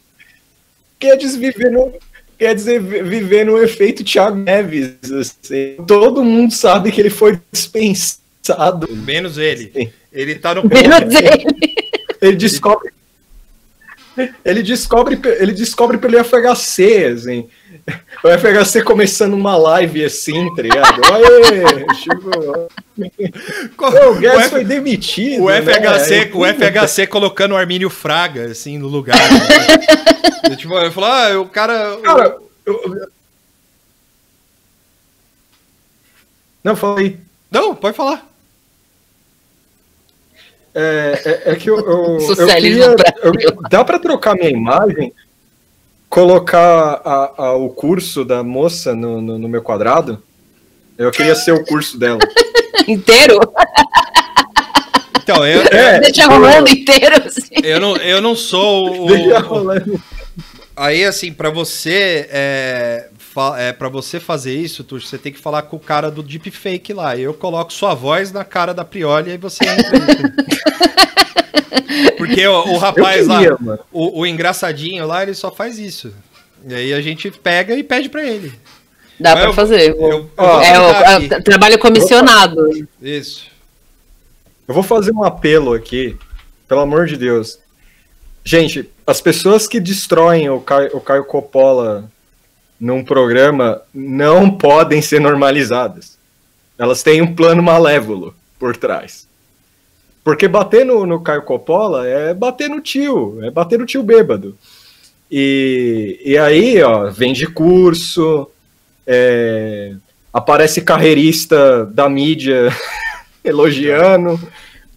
quer 1.00 1.18
dizer, 1.18 1.40
viver 1.40 1.72
no, 1.72 1.92
quer 2.38 2.54
dizer, 2.56 2.80
vi- 2.82 3.04
viver 3.04 3.46
no 3.46 3.58
efeito 3.62 4.04
Thiago 4.04 4.36
Neves. 4.38 4.96
assim. 5.12 5.76
Todo 5.88 6.24
mundo 6.24 6.54
sabe 6.54 6.92
que 6.92 7.02
ele 7.02 7.10
foi 7.10 7.40
dispensado. 7.52 8.88
Menos 8.90 9.38
ele. 9.38 9.72
Sim. 9.74 9.90
Ele 10.12 10.36
tá 10.36 10.56
no 10.56 10.64
Menos 10.68 11.14
ele. 11.16 11.46
Ele 12.22 12.36
descobre. 12.36 12.92
Ele 14.44 14.64
descobre, 14.64 15.20
ele 15.40 15.52
descobre 15.52 15.98
pelo 16.00 16.18
FHC, 16.24 17.06
assim. 17.16 17.48
O 18.24 18.28
FHC 18.38 18.82
começando 18.84 19.34
uma 19.34 19.56
live 19.56 20.04
assim, 20.04 20.54
tá 20.56 20.62
ligado? 20.62 21.02
Aê, 21.06 21.86
chegou. 21.96 22.68
O 24.10 24.16
Guedes 24.16 24.40
F- 24.42 24.50
foi 24.50 24.64
demitido. 24.66 25.44
O 25.44 25.50
né? 25.50 25.62
FHC, 25.62 26.32
o 26.34 26.46
FHC 26.46 27.08
colocando 27.08 27.54
o 27.54 27.58
Armínio 27.58 27.90
Fraga, 27.90 28.48
assim, 28.52 28.78
no 28.78 28.88
lugar. 28.88 29.16
né? 29.18 30.50
Eu, 30.52 30.56
tipo, 30.58 30.74
eu 30.74 30.92
falo, 30.92 31.06
ah, 31.08 31.40
o 31.40 31.48
cara. 31.48 31.96
o- 31.96 32.02
Cara, 32.02 32.38
eu... 32.66 33.08
Não, 36.64 36.76
falei. 36.76 37.18
Não, 37.50 37.74
pode 37.76 37.96
falar. 37.96 38.28
É, 40.76 41.42
é, 41.46 41.52
é 41.52 41.56
que 41.56 41.70
eu, 41.70 41.78
eu, 41.80 42.20
eu 42.38 42.48
queria. 42.48 42.96
Dá 43.70 43.86
pra 43.86 43.98
trocar 44.00 44.36
minha 44.36 44.50
imagem? 44.50 45.14
Colocar 46.22 47.00
a- 47.06 47.32
a- 47.38 47.56
o 47.58 47.70
curso 47.70 48.26
da 48.26 48.42
moça 48.44 48.96
no, 48.96 49.22
no, 49.22 49.38
no 49.38 49.48
meu 49.48 49.62
quadrado? 49.62 50.24
Eu 50.98 51.12
queria 51.12 51.36
ser 51.36 51.52
o 51.52 51.64
curso 51.64 51.96
dela. 52.00 52.18
Inteiro? 52.88 53.40
Então, 55.22 55.46
eu, 55.46 55.62
É, 55.72 56.00
Deixa 56.00 56.26
rolando 56.26 56.70
inteiro, 56.72 57.22
assim. 57.24 57.44
eu, 57.64 57.80
não, 57.80 57.96
eu 57.98 58.20
não 58.20 58.36
sou 58.36 59.06
o. 59.06 59.08
Deixa 59.10 59.38
rolando. 59.38 60.02
Aí, 60.76 61.06
assim, 61.06 61.32
pra 61.32 61.52
você. 61.52 62.28
É, 62.32 63.10
fa- 63.20 63.60
é, 63.60 63.72
para 63.72 63.88
você 63.88 64.20
fazer 64.20 64.56
isso, 64.58 64.84
Tuxo, 64.84 65.06
você 65.06 65.20
tem 65.20 65.32
que 65.32 65.38
falar 65.40 65.62
com 65.64 65.76
o 65.76 65.80
cara 65.80 66.10
do 66.10 66.24
deepfake 66.24 66.94
lá. 66.94 67.16
Eu 67.16 67.36
coloco 67.36 67.72
sua 67.72 67.94
voz 67.94 68.32
na 68.32 68.44
cara 68.44 68.74
da 68.74 68.84
Prioli 68.84 69.30
e 69.30 69.34
aí 69.34 69.38
você 69.38 69.64
entra. 69.66 69.92
Porque 72.18 72.46
o, 72.48 72.74
o 72.74 72.78
rapaz 72.78 73.28
queria, 73.28 73.58
lá, 73.64 73.80
o, 73.92 74.22
o 74.22 74.26
engraçadinho 74.26 75.06
lá, 75.08 75.24
ele 75.24 75.34
só 75.34 75.52
faz 75.52 75.78
isso. 75.80 76.14
E 76.68 76.74
aí 76.74 76.94
a 76.94 77.02
gente 77.02 77.30
pega 77.32 77.76
e 77.76 77.84
pede 77.84 78.10
pra 78.10 78.24
ele. 78.26 78.52
Dá 79.20 79.44
eu- 79.44 79.54
fazer. 79.54 79.90
eu- 79.92 80.00
eu 80.12 80.32
Ó, 80.38 80.62
é 80.62 81.38
o 81.38 81.44
trabalho 81.44 81.80
comissionado. 81.80 82.88
Isso. 83.02 83.48
Eu 84.68 84.74
vou 84.74 84.84
fazer 84.84 85.12
um 85.12 85.24
apelo 85.24 85.74
aqui, 85.74 86.16
pelo 86.68 86.82
amor 86.82 87.08
de 87.08 87.16
Deus. 87.18 87.60
Gente, 88.44 88.90
as 89.06 89.20
pessoas 89.22 89.68
que 89.68 89.80
destroem 89.80 90.50
o 90.50 90.60
Caio, 90.60 90.90
o 90.96 91.02
Caio 91.02 91.26
Coppola 91.26 92.10
num 92.80 93.04
programa 93.04 93.82
não 93.94 94.50
podem 94.52 95.02
ser 95.02 95.20
normalizadas. 95.20 96.18
Elas 96.78 97.02
têm 97.02 97.22
um 97.22 97.34
plano 97.34 97.64
malévolo 97.64 98.36
por 98.60 98.78
trás. 98.78 99.27
Porque 100.28 100.46
bater 100.46 100.86
no, 100.86 101.06
no 101.06 101.22
Caio 101.22 101.42
Coppola 101.44 102.06
é 102.06 102.34
bater 102.34 102.70
no 102.70 102.82
tio, 102.82 103.42
é 103.46 103.50
bater 103.50 103.80
no 103.80 103.86
tio 103.86 104.04
bêbado. 104.04 104.58
E, 105.32 106.20
e 106.22 106.38
aí, 106.38 106.84
ó, 106.84 107.10
vende 107.10 107.48
curso, 107.48 108.52
é, 109.08 109.94
aparece 110.34 110.82
carreirista 110.82 111.86
da 111.86 112.10
mídia 112.10 112.76
elogiando, 113.42 114.38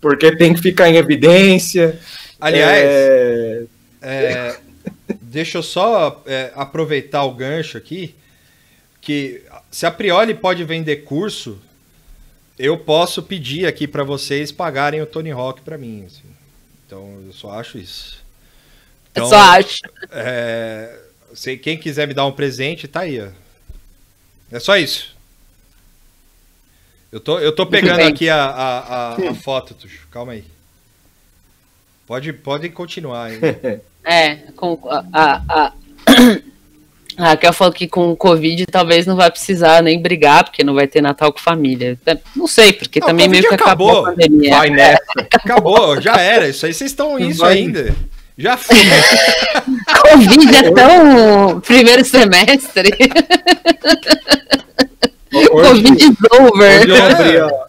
porque 0.00 0.34
tem 0.34 0.52
que 0.52 0.60
ficar 0.60 0.88
em 0.88 0.96
evidência. 0.96 1.96
Aliás, 2.40 2.82
É, 2.82 3.62
É, 4.02 4.56
deixa 5.22 5.58
eu 5.58 5.62
só 5.62 6.24
é, 6.26 6.50
aproveitar 6.56 7.22
o 7.22 7.34
gancho 7.34 7.78
aqui, 7.78 8.16
que 9.00 9.42
se 9.70 9.86
a 9.86 9.92
Prioli 9.92 10.34
pode 10.34 10.64
vender 10.64 11.04
curso, 11.04 11.56
eu 12.64 12.78
posso 12.78 13.22
pedir 13.22 13.66
aqui 13.66 13.86
para 13.88 14.04
vocês 14.04 14.52
pagarem 14.52 15.00
o 15.00 15.06
Tony 15.06 15.30
Hawk 15.30 15.60
para 15.62 15.78
mim. 15.78 16.04
assim. 16.06 16.22
Então, 16.86 17.22
eu 17.26 17.32
só 17.32 17.52
acho 17.58 17.78
isso. 17.78 18.18
Eu 19.14 19.24
Então, 19.24 19.28
só 19.28 19.36
acho. 19.38 19.78
é, 20.12 20.98
se 21.34 21.56
quem 21.56 21.78
quiser 21.78 22.06
me 22.06 22.14
dar 22.14 22.26
um 22.26 22.32
presente, 22.32 22.86
tá 22.88 23.00
aí. 23.00 23.20
Ó. 23.20 23.28
É 24.52 24.58
só 24.60 24.76
isso. 24.76 25.14
Eu 27.12 27.18
tô, 27.20 27.38
eu 27.40 27.52
tô 27.54 27.66
pegando 27.66 28.02
aqui 28.02 28.28
a, 28.28 28.44
a, 28.44 28.78
a- 29.14 29.30
a 29.30 29.34
foto, 29.34 29.74
Tuxo. 29.74 30.06
Calma 30.10 30.32
aí. 30.32 30.44
Pode, 32.06 32.32
pode 32.32 32.68
continuar 32.70 33.24
aí. 33.26 33.40
É, 34.02 34.36
com 34.56 34.80
a, 34.88 35.04
a, 35.12 35.42
a, 35.66 35.72
a 37.16 37.28
Raquel 37.30 37.52
falou 37.52 37.72
que 37.72 37.86
com 37.88 38.10
o 38.10 38.16
Covid 38.16 38.66
talvez 38.66 39.06
não 39.06 39.16
vai 39.16 39.30
precisar 39.30 39.82
nem 39.82 40.00
brigar, 40.00 40.44
porque 40.44 40.62
não 40.64 40.74
vai 40.74 40.86
ter 40.86 41.00
Natal 41.00 41.32
com 41.32 41.38
família. 41.38 41.98
É, 42.06 42.16
Não 42.36 42.46
sei, 42.46 42.72
porque 42.72 43.00
Não, 43.00 43.06
também 43.08 43.28
meio 43.28 43.42
que 43.48 43.54
acabou, 43.54 43.88
acabou. 43.90 44.06
a 44.06 44.10
pandemia. 44.12 44.50
vai 44.56 44.70
nessa. 44.70 45.02
Acabou, 45.32 46.00
já 46.00 46.16
era. 46.20 46.48
Isso 46.48 46.64
aí 46.66 46.72
vocês 46.74 46.90
estão 46.90 47.18
isso 47.18 47.40
Vai. 47.40 47.54
ainda. 47.58 47.94
Já 48.38 48.56
foi. 48.56 48.76
Covid 50.02 50.56
é 50.56 50.70
tão 50.70 51.60
primeiro 51.60 52.04
semestre. 52.04 52.90
Hoje, 55.32 55.48
Covid 55.82 56.04
is 56.04 56.16
over. 56.40 56.80
hoje 56.80 56.90
eu 56.90 57.04
abri 57.06 57.38
a- 57.38 57.64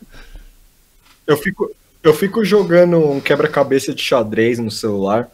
Eu 1.27 1.37
fico, 1.37 1.71
eu 2.03 2.13
fico 2.13 2.43
jogando 2.43 2.97
um 2.97 3.19
quebra-cabeça 3.19 3.93
de 3.93 4.01
xadrez 4.01 4.57
no 4.59 4.71
celular. 4.71 5.27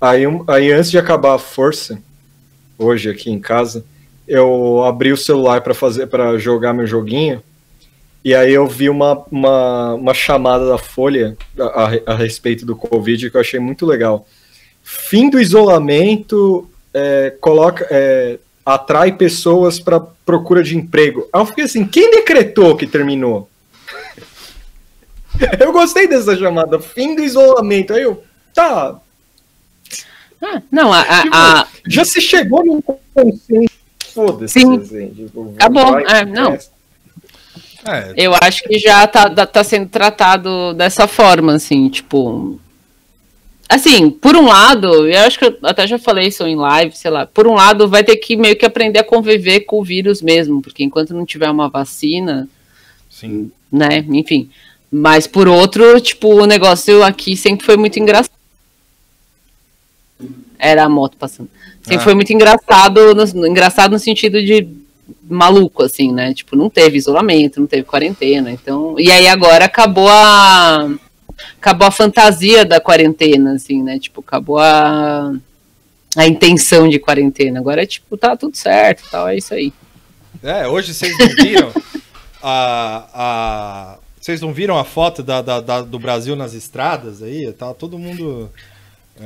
Aí, 0.00 0.22
aí 0.48 0.72
antes 0.72 0.90
de 0.90 0.98
acabar 0.98 1.34
a 1.34 1.38
força, 1.38 2.00
hoje 2.80 3.10
aqui 3.10 3.30
em 3.30 3.38
casa, 3.38 3.84
eu 4.26 4.82
abri 4.84 5.12
o 5.12 5.16
celular 5.16 5.60
para 5.60 5.74
fazer 5.74 6.06
para 6.06 6.38
jogar 6.38 6.72
meu 6.72 6.86
joguinho. 6.86 7.42
E 8.24 8.34
aí 8.34 8.52
eu 8.52 8.66
vi 8.66 8.88
uma, 8.90 9.22
uma, 9.30 9.94
uma 9.94 10.14
chamada 10.14 10.66
da 10.68 10.78
Folha 10.78 11.36
a, 11.58 12.12
a- 12.12 12.14
respeito 12.16 12.66
do 12.66 12.76
Covid 12.76 13.30
que 13.30 13.36
eu 13.36 13.40
achei 13.40 13.58
muito 13.60 13.86
legal. 13.86 14.26
Fim 14.82 15.30
do 15.30 15.40
isolamento 15.40 16.68
é, 16.92 17.34
coloca, 17.40 17.86
é, 17.90 18.38
atrai 18.64 19.12
pessoas 19.12 19.78
para 19.80 20.00
procura 20.24 20.62
de 20.62 20.76
emprego. 20.76 21.28
Aí 21.32 21.40
eu 21.40 21.46
fiquei 21.46 21.64
assim, 21.64 21.84
quem 21.86 22.10
decretou 22.10 22.76
que 22.76 22.86
terminou? 22.86 23.48
Eu 25.58 25.72
gostei 25.72 26.06
dessa 26.06 26.36
chamada, 26.36 26.78
fim 26.80 27.14
do 27.14 27.22
isolamento. 27.22 27.94
Aí 27.94 28.02
eu, 28.02 28.22
tá, 28.52 29.00
Ah, 30.42 30.60
não, 30.70 30.92
a, 30.92 31.00
a- 31.00 31.22
Tipo, 31.22 31.36
a- 31.36 31.68
já 31.86 32.04
se 32.04 32.20
chegou 32.20 32.64
num 32.64 32.80
consenso. 32.80 33.70
Foda-se. 34.14 34.60
Sim. 34.60 34.78
tipo, 35.14 35.54
Acabou, 35.56 35.92
vai, 35.92 36.04
é, 36.20 36.24
não. 36.24 36.58
É, 37.86 38.12
eu 38.16 38.34
acho 38.40 38.62
que 38.64 38.78
já 38.78 39.06
tá, 39.06 39.30
tá- 39.30 39.46
tá 39.46 39.64
sendo 39.64 39.88
tratado 39.88 40.74
dessa 40.74 41.06
forma, 41.06 41.54
assim, 41.54 41.88
tipo. 41.88 42.58
Assim, 43.68 44.10
por 44.10 44.34
um 44.34 44.46
lado, 44.46 45.08
eu 45.08 45.20
acho 45.20 45.38
que 45.38 45.44
eu 45.44 45.56
até 45.62 45.86
já 45.86 45.96
falei 45.96 46.26
isso 46.26 46.44
em 46.44 46.56
live, 46.56 46.94
sei 46.96 47.10
lá, 47.10 47.24
por 47.24 47.46
um 47.46 47.54
lado 47.54 47.88
vai 47.88 48.02
ter 48.02 48.16
que 48.16 48.36
meio 48.36 48.56
que 48.56 48.66
aprender 48.66 48.98
a 48.98 49.04
conviver 49.04 49.60
com 49.60 49.78
o 49.78 49.84
vírus 49.84 50.20
mesmo, 50.20 50.60
porque 50.60 50.82
enquanto 50.82 51.14
não 51.14 51.24
tiver 51.24 51.48
uma 51.48 51.68
vacina, 51.68 52.48
sim. 53.08 53.50
né, 53.70 54.04
enfim. 54.08 54.50
Mas 54.90 55.28
por 55.28 55.46
outro, 55.46 56.00
tipo, 56.00 56.34
o 56.34 56.46
negócio 56.46 57.02
aqui 57.04 57.36
sempre 57.36 57.64
foi 57.64 57.76
muito 57.76 57.98
engraçado. 58.00 58.39
Era 60.60 60.84
a 60.84 60.88
moto 60.88 61.16
passando. 61.16 61.48
Sempre 61.82 61.96
Ah. 61.96 62.00
foi 62.00 62.14
muito 62.14 62.32
engraçado, 62.32 63.14
no, 63.14 63.46
engraçado 63.46 63.92
no 63.92 63.98
sentido 63.98 64.42
de 64.44 64.68
maluco, 65.28 65.82
assim, 65.82 66.12
né? 66.12 66.34
Tipo, 66.34 66.54
não 66.56 66.68
teve 66.68 66.98
isolamento, 66.98 67.58
não 67.60 67.66
teve 67.66 67.84
quarentena. 67.84 68.50
Então. 68.52 68.94
E 68.98 69.10
aí 69.10 69.26
agora 69.26 69.64
acabou 69.64 70.08
a. 70.08 70.88
Acabou 71.56 71.86
a 71.86 71.90
fantasia 71.90 72.64
da 72.66 72.80
quarentena, 72.80 73.54
assim, 73.54 73.82
né? 73.82 73.98
Tipo, 73.98 74.20
acabou 74.20 74.58
a. 74.58 75.32
A 76.16 76.26
intenção 76.26 76.88
de 76.88 76.98
quarentena. 76.98 77.60
Agora 77.60 77.82
é 77.82 77.86
tipo, 77.86 78.16
tá 78.16 78.36
tudo 78.36 78.56
certo 78.56 79.04
tal, 79.10 79.28
é 79.28 79.36
isso 79.36 79.54
aí. 79.54 79.72
É, 80.42 80.66
hoje 80.66 80.92
vocês 80.92 81.16
não 81.18 81.28
viram 81.28 81.72
a. 82.42 83.06
a... 83.14 83.98
Vocês 84.20 84.40
não 84.42 84.52
viram 84.52 84.76
a 84.78 84.84
foto 84.84 85.22
da, 85.22 85.40
da- 85.40 85.60
da- 85.60 85.80
do 85.82 85.98
Brasil 85.98 86.36
nas 86.36 86.52
estradas 86.52 87.22
aí? 87.22 87.50
Tá 87.52 87.72
todo 87.72 87.98
mundo. 87.98 88.50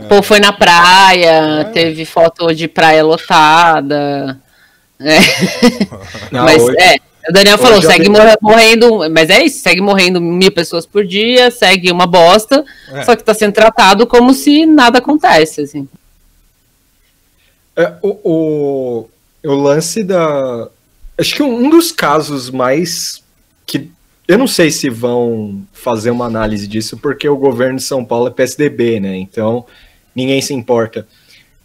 Pô, 0.08 0.22
foi 0.22 0.40
na 0.40 0.52
praia, 0.52 1.60
É. 1.60 1.64
teve 1.64 2.04
foto 2.04 2.52
de 2.54 2.66
praia 2.68 3.04
lotada. 3.04 4.38
É. 5.00 5.18
Não, 6.32 6.44
mas 6.44 6.62
hoje- 6.62 6.76
é, 6.80 6.96
o 7.28 7.32
Daniel 7.32 7.58
falou, 7.58 7.78
hoje 7.78 7.86
segue 7.86 8.04
vi- 8.08 8.36
morrendo, 8.42 9.10
mas 9.10 9.30
é 9.30 9.42
isso, 9.44 9.60
segue 9.62 9.80
morrendo 9.80 10.20
mil 10.20 10.50
pessoas 10.52 10.84
por 10.84 11.04
dia, 11.06 11.50
segue 11.50 11.90
uma 11.92 12.06
bosta, 12.06 12.64
É. 12.92 13.02
só 13.04 13.14
que 13.16 13.22
tá 13.24 13.32
sendo 13.34 13.52
tratado 13.52 14.06
como 14.06 14.34
se 14.34 14.66
nada 14.66 14.98
acontece, 14.98 15.60
assim. 15.62 15.88
É, 17.76 17.92
o, 18.02 18.18
o, 18.24 19.08
o 19.50 19.54
lance 19.54 20.02
da. 20.04 20.68
Acho 21.18 21.34
que 21.36 21.42
um, 21.42 21.66
um 21.66 21.70
dos 21.70 21.90
casos 21.92 22.50
mais. 22.50 23.22
que 23.66 23.90
Eu 24.28 24.38
não 24.38 24.46
sei 24.46 24.70
se 24.70 24.88
vão 24.88 25.62
fazer 25.72 26.10
uma 26.10 26.26
análise 26.26 26.66
disso, 26.68 26.96
porque 26.96 27.28
o 27.28 27.36
governo 27.36 27.76
de 27.78 27.82
São 27.84 28.04
Paulo 28.04 28.28
é 28.28 28.30
PSDB, 28.30 29.00
né? 29.00 29.16
Então 29.16 29.64
ninguém 30.14 30.40
se 30.40 30.54
importa. 30.54 31.06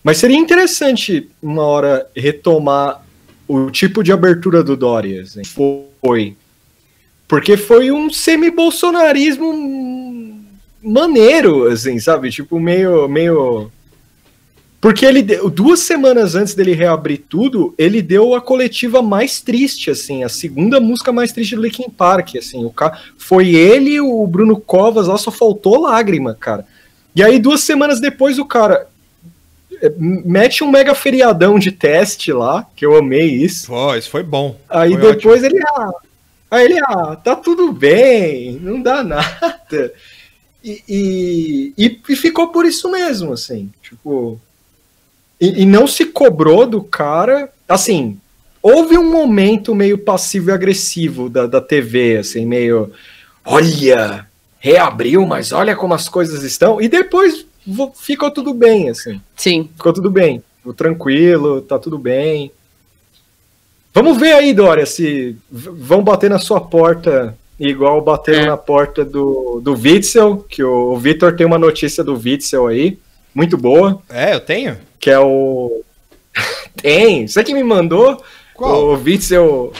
Mas 0.04 0.18
seria 0.18 0.38
interessante 0.38 1.30
uma 1.42 1.64
hora 1.64 2.08
retomar 2.16 3.04
o 3.48 3.70
tipo 3.70 4.04
de 4.04 4.12
abertura 4.12 4.64
do 4.64 4.78
Dória. 4.78 5.24
Foi. 6.02 6.36
Porque 7.28 7.58
foi 7.58 7.92
um 7.92 8.10
semi-bolsonarismo 8.10 10.40
maneiro, 10.82 11.68
assim, 11.68 12.00
sabe? 12.00 12.30
Tipo, 12.30 12.60
meio. 12.60 13.08
meio 13.08 13.72
porque 14.82 15.06
ele 15.06 15.22
deu, 15.22 15.50
duas 15.50 15.82
semanas 15.82 16.36
antes 16.36 16.54
dele 16.54 16.74
reabrir 16.74 17.26
tudo, 17.28 17.76
ele 17.78 18.02
deu 18.02 18.34
a 18.34 18.40
coletiva 18.40 19.02
mais 19.02 19.42
triste, 19.42 19.92
assim, 19.92 20.24
a 20.24 20.30
segunda 20.30 20.80
música 20.80 21.12
mais 21.12 21.34
triste 21.34 21.54
do 21.54 21.62
Linkin 21.62 21.90
Park, 21.90 22.38
assim, 22.38 22.64
o 22.64 22.70
ca... 22.70 22.98
foi 23.18 23.56
ele, 23.56 24.00
o 24.00 24.26
Bruno 24.26 24.58
Covas, 24.58 25.08
lá 25.08 25.18
só 25.18 25.32
faltou 25.32 25.82
lágrima, 25.82 26.34
cara. 26.34 26.66
E 27.16 27.24
aí 27.24 27.40
duas 27.40 27.62
semanas 27.62 28.00
depois 28.00 28.38
o 28.40 28.46
cara 28.46 28.88
eh, 29.82 29.92
mete 29.98 30.64
um 30.64 30.70
mega 30.72 30.94
feriadão 30.96 31.58
de 31.60 31.72
teste 31.72 32.32
lá, 32.32 32.66
que 32.76 32.86
eu 32.86 32.96
amei 32.98 33.28
isso. 33.30 33.68
Pô, 33.68 33.96
isso 33.96 34.10
foi 34.10 34.24
bom. 34.24 34.60
Aí 34.70 34.92
Foi 34.98 35.14
depois 35.16 35.44
ele, 35.44 35.60
ah, 35.68 35.92
aí 36.52 36.66
ele, 36.66 36.80
ah, 36.80 37.16
tá 37.16 37.36
tudo 37.36 37.72
bem, 37.72 38.60
não 38.62 38.82
dá 38.82 39.04
nada. 39.04 39.94
E, 40.64 40.84
e, 40.90 41.74
e- 41.78 42.00
e 42.10 42.16
ficou 42.16 42.50
por 42.50 42.66
isso 42.66 42.90
mesmo, 42.92 43.34
assim, 43.34 43.72
tipo. 43.82 44.40
E, 45.40 45.62
e 45.62 45.66
não 45.66 45.88
se 45.88 46.06
cobrou 46.06 46.66
do 46.68 46.84
cara, 46.84 47.50
assim. 47.68 48.20
Houve 48.62 48.98
um 48.98 49.10
momento 49.10 49.74
meio 49.74 49.98
passivo 49.98 50.50
e 50.50 50.54
agressivo 50.54 51.30
da, 51.30 51.48
da 51.48 51.62
TV, 51.62 52.18
assim, 52.18 52.46
meio. 52.46 52.92
Olha, 53.46 54.28
reabriu, 54.60 55.26
mas 55.26 55.52
olha 55.52 55.76
como 55.76 55.94
as 55.94 56.08
coisas 56.10 56.44
estão. 56.44 56.82
E 56.82 56.88
depois 56.88 57.46
ficou 57.96 58.30
tudo 58.32 58.54
bem, 58.54 58.90
assim. 58.90 59.20
Sim. 59.36 59.70
Ficou 59.76 59.94
tudo 59.94 60.10
bem. 60.12 60.44
Ficou 60.58 60.74
tranquilo, 60.74 61.62
tá 61.62 61.80
tudo 61.80 61.98
bem. 61.98 62.52
Vamos 63.94 64.18
ver 64.18 64.34
aí, 64.34 64.54
Dória, 64.54 64.86
se 64.86 65.36
vão 65.52 66.04
bater 66.04 66.30
na 66.30 66.38
sua 66.40 66.62
porta 66.62 67.36
igual 67.60 68.02
bateram 68.02 68.44
É. 68.44 68.46
na 68.46 68.56
porta 68.58 69.04
do, 69.04 69.60
do 69.62 69.74
Witzel, 69.74 70.38
que 70.50 70.64
o, 70.64 70.94
o 70.94 70.98
Vitor 70.98 71.36
tem 71.36 71.46
uma 71.46 71.58
notícia 71.58 72.04
do 72.04 72.14
Witzel 72.14 72.68
aí, 72.68 72.98
muito 73.36 73.58
boa, 73.58 74.02
É, 74.10 74.34
eu 74.34 74.40
tenho? 74.40 74.78
que 75.00 75.10
é 75.10 75.20
o... 75.20 75.82
tem, 76.82 77.28
você 77.28 77.44
que 77.44 77.54
me 77.54 77.64
mandou? 77.64 78.22
Qual? 78.54 78.86
O 78.86 78.94
Witzel... 79.04 79.74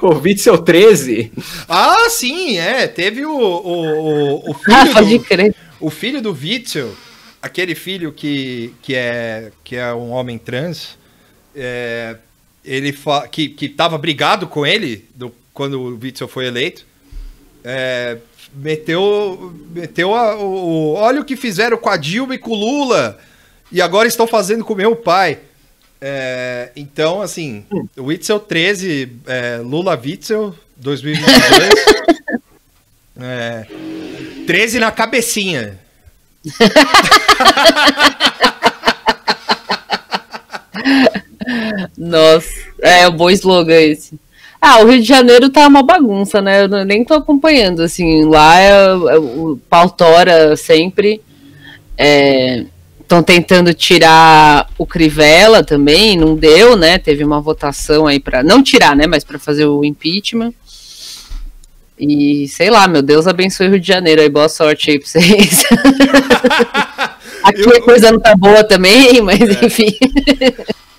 O 0.00 0.14
Witzel 0.18 0.58
13. 0.58 1.32
Ah, 1.68 2.08
sim, 2.10 2.58
é. 2.58 2.86
Teve 2.86 3.24
o, 3.26 3.30
o, 3.36 4.50
o, 4.50 4.56
Ah, 4.66 4.84
filho 4.86 4.92
pode 4.94 5.18
do, 5.18 5.24
crer. 5.24 5.54
o 5.80 5.90
filho 5.90 6.22
do 6.22 6.32
Witzel, 6.32 6.94
aquele 7.40 7.74
filho 7.74 8.12
que, 8.12 8.72
que, 8.82 8.94
é, 8.94 9.50
que 9.64 9.76
é 9.76 9.92
um 9.92 10.10
homem 10.10 10.38
trans, 10.38 10.96
é, 11.54 12.16
ele 12.64 12.92
fa 12.92 13.26
que, 13.28 13.48
que 13.48 13.68
tava 13.68 13.98
brigado 13.98 14.46
com 14.46 14.64
ele 14.66 15.04
do- 15.14 15.32
quando 15.52 15.80
o 15.80 15.98
Witzel 16.02 16.28
foi 16.28 16.46
eleito, 16.46 16.86
é, 17.64 18.16
meteu, 18.54 19.52
meteu 19.74 20.14
a- 20.14 20.36
o, 20.38 20.44
o- 20.44 20.92
olha 20.94 21.20
o 21.20 21.24
que 21.24 21.36
fizeram 21.36 21.76
com 21.76 21.88
a 21.90 21.96
Dilma 21.96 22.34
e 22.34 22.38
com 22.38 22.50
o 22.52 22.54
Lula, 22.54 23.18
e 23.70 23.80
agora 23.82 24.08
estão 24.08 24.26
fazendo 24.26 24.64
com 24.64 24.72
o 24.72 24.76
meu 24.76 24.94
pai. 24.96 25.38
É, 26.04 26.72
então, 26.74 27.22
assim, 27.22 27.64
o 27.96 28.06
Witzel 28.06 28.40
13, 28.40 29.08
é, 29.24 29.58
Lula 29.58 29.96
Witzel 29.96 30.52
2022. 30.76 31.30
é, 33.20 33.64
13 34.44 34.80
na 34.80 34.90
cabecinha. 34.90 35.78
Nossa, 41.96 42.48
é 42.80 43.06
um 43.06 43.12
bom 43.12 43.30
slogan 43.30 43.80
esse. 43.80 44.18
Ah, 44.60 44.80
o 44.80 44.86
Rio 44.86 45.00
de 45.00 45.06
Janeiro 45.06 45.50
tá 45.50 45.68
uma 45.68 45.84
bagunça, 45.84 46.42
né? 46.42 46.64
Eu 46.64 46.84
nem 46.84 47.04
tô 47.04 47.14
acompanhando, 47.14 47.80
assim, 47.80 48.24
lá 48.24 48.60
é, 48.60 48.70
é 48.70 49.18
o 49.18 49.56
pau 49.70 49.88
tora 49.88 50.56
sempre. 50.56 51.22
Estão 53.02 53.22
tentando 53.22 53.74
tirar 53.74 54.68
o 54.78 54.86
Crivella 54.86 55.62
também, 55.62 56.16
não 56.16 56.34
deu, 56.34 56.76
né? 56.76 56.96
Teve 56.98 57.22
uma 57.24 57.40
votação 57.40 58.06
aí 58.06 58.18
para 58.18 58.42
não 58.42 58.62
tirar, 58.62 58.96
né? 58.96 59.06
Mas 59.06 59.22
para 59.24 59.38
fazer 59.38 59.66
o 59.66 59.84
impeachment. 59.84 60.54
E 61.98 62.48
sei 62.48 62.70
lá, 62.70 62.88
meu 62.88 63.02
Deus 63.02 63.26
abençoe 63.26 63.66
o 63.68 63.70
Rio 63.72 63.80
de 63.80 63.86
Janeiro 63.86 64.22
aí, 64.22 64.28
boa 64.28 64.48
sorte 64.48 64.90
aí 64.90 64.98
pra 64.98 65.06
vocês. 65.08 65.62
Aqui 67.44 67.60
Eu- 67.62 67.76
a 67.76 67.82
coisa 67.82 68.10
não 68.12 68.20
tá 68.20 68.34
boa 68.36 68.64
também, 68.64 69.20
mas 69.20 69.40
enfim. 69.62 69.96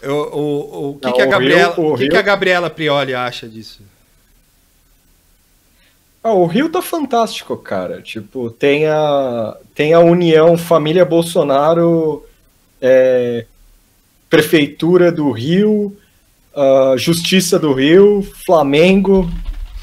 O, 0.04 0.12
o, 0.12 0.90
o 0.90 1.00
que, 1.00 1.08
Não, 1.08 1.14
que, 1.14 1.22
a 1.22 1.26
o 1.26 1.30
Gabriela, 1.30 1.74
Rio- 1.76 1.84
o 1.86 1.94
o 1.94 1.96
que, 1.96 2.04
Rio- 2.04 2.12
que 2.12 2.18
a 2.18 2.22
Gabriela 2.22 2.70
Prioli 2.70 3.14
acha 3.16 3.48
disso? 3.48 3.82
Ah, 6.24 6.34
o 6.34 6.46
Rio 6.46 6.70
tá 6.70 6.82
fantástico, 6.82 7.58
cara. 7.58 8.02
Tipo, 8.02 8.50
tem 8.50 8.86
a, 8.88 9.58
tem 9.76 9.94
a 9.94 10.00
união 10.00 10.58
família 10.58 11.04
Bolsonaro, 11.04 12.26
é, 12.82 13.46
Prefeitura 14.30 15.12
do 15.12 15.30
Rio, 15.32 15.96
a 16.56 16.96
Justiça 16.98 17.60
do 17.60 17.74
Rio, 17.74 18.26
Flamengo 18.46 19.30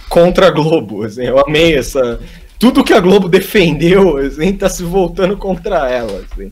contra 0.09 0.47
a 0.47 0.51
Globo. 0.51 1.03
assim, 1.05 1.25
eu 1.25 1.39
amei 1.39 1.77
essa. 1.77 2.19
Tudo 2.59 2.85
que 2.85 2.95
a 2.95 3.01
Globo 3.01 3.29
defendeu 3.29 4.17
assim, 4.17 4.55
tá 4.55 4.69
se 4.71 4.83
voltando 4.83 5.37
contra 5.37 5.91
ela. 5.91 6.25
assim. 6.33 6.51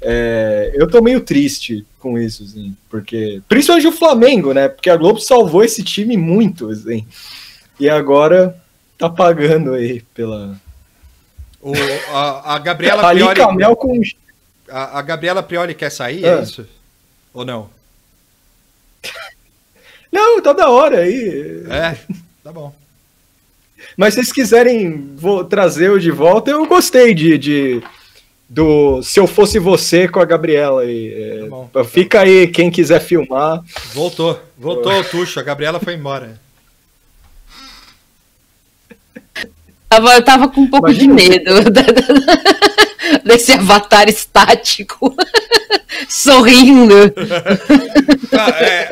É, 0.00 0.70
eu 0.74 0.86
tô 0.86 1.02
meio 1.02 1.20
triste 1.20 1.84
com 1.98 2.16
isso, 2.16 2.44
assim, 2.44 2.76
porque. 2.88 3.42
Principalmente 3.48 3.88
o 3.88 3.92
Flamengo, 3.92 4.54
né? 4.54 4.68
Porque 4.68 4.88
a 4.88 4.96
Globo 4.96 5.18
salvou 5.18 5.64
esse 5.64 5.82
time 5.82 6.16
muito, 6.16 6.70
assim. 6.70 7.04
E 7.80 7.88
agora 7.88 8.56
tá 8.98 9.08
pagando 9.08 9.74
aí 9.74 10.02
pela. 10.14 10.58
O, 11.60 11.72
a, 12.12 12.54
a 12.54 12.58
Gabriela 12.58 13.06
Ali 13.06 13.20
Prioli. 13.20 13.36
Camel 13.40 13.76
com. 13.76 14.00
A, 14.70 14.98
a 14.98 15.02
Gabriela 15.02 15.42
Prioli 15.42 15.74
quer 15.74 15.90
sair, 15.90 16.24
é 16.24 16.34
Ah. 16.34 16.40
isso? 16.42 16.66
Ou 17.32 17.44
não? 17.44 17.70
Não, 20.10 20.40
tá 20.40 20.52
da 20.52 20.70
hora 20.70 21.00
aí. 21.00 21.62
É, 21.68 21.96
tá 22.42 22.50
bom. 22.52 22.74
Mas 23.96 24.14
se 24.14 24.20
vocês 24.20 24.32
quiserem 24.32 25.14
vou 25.16 25.44
trazer 25.44 25.90
o 25.90 25.98
de 26.00 26.10
volta, 26.10 26.50
eu 26.50 26.66
gostei 26.66 27.14
de, 27.14 27.36
de- 27.38 27.82
do 28.48 29.02
Se 29.02 29.20
Eu 29.20 29.26
Fosse 29.26 29.58
Você 29.58 30.08
com 30.08 30.18
a 30.20 30.24
Gabriela 30.24 30.82
aí. 30.82 31.12
É, 31.14 31.48
Tá 31.72 31.84
fica 31.84 32.20
aí 32.22 32.48
quem 32.48 32.70
quiser 32.70 33.00
filmar. 33.00 33.62
Voltou, 33.92 34.40
voltou 34.56 34.98
o 34.98 35.04
Tuxo, 35.04 35.38
a 35.38 35.42
Gabriela 35.42 35.78
foi 35.78 35.94
embora. 35.94 36.40
Tava, 39.88 40.14
eu 40.14 40.22
tava 40.22 40.48
com 40.48 40.60
um 40.62 40.66
pouco 40.68 40.88
Imagina. 40.90 41.16
de 41.16 41.28
medo 41.30 41.64
da- 41.70 41.80
da- 41.82 43.18
desse 43.24 43.52
avatar 43.52 44.08
estático 44.08 45.14
sorrindo. 46.08 46.94
Ah, 48.32 48.50
é, 48.62 48.90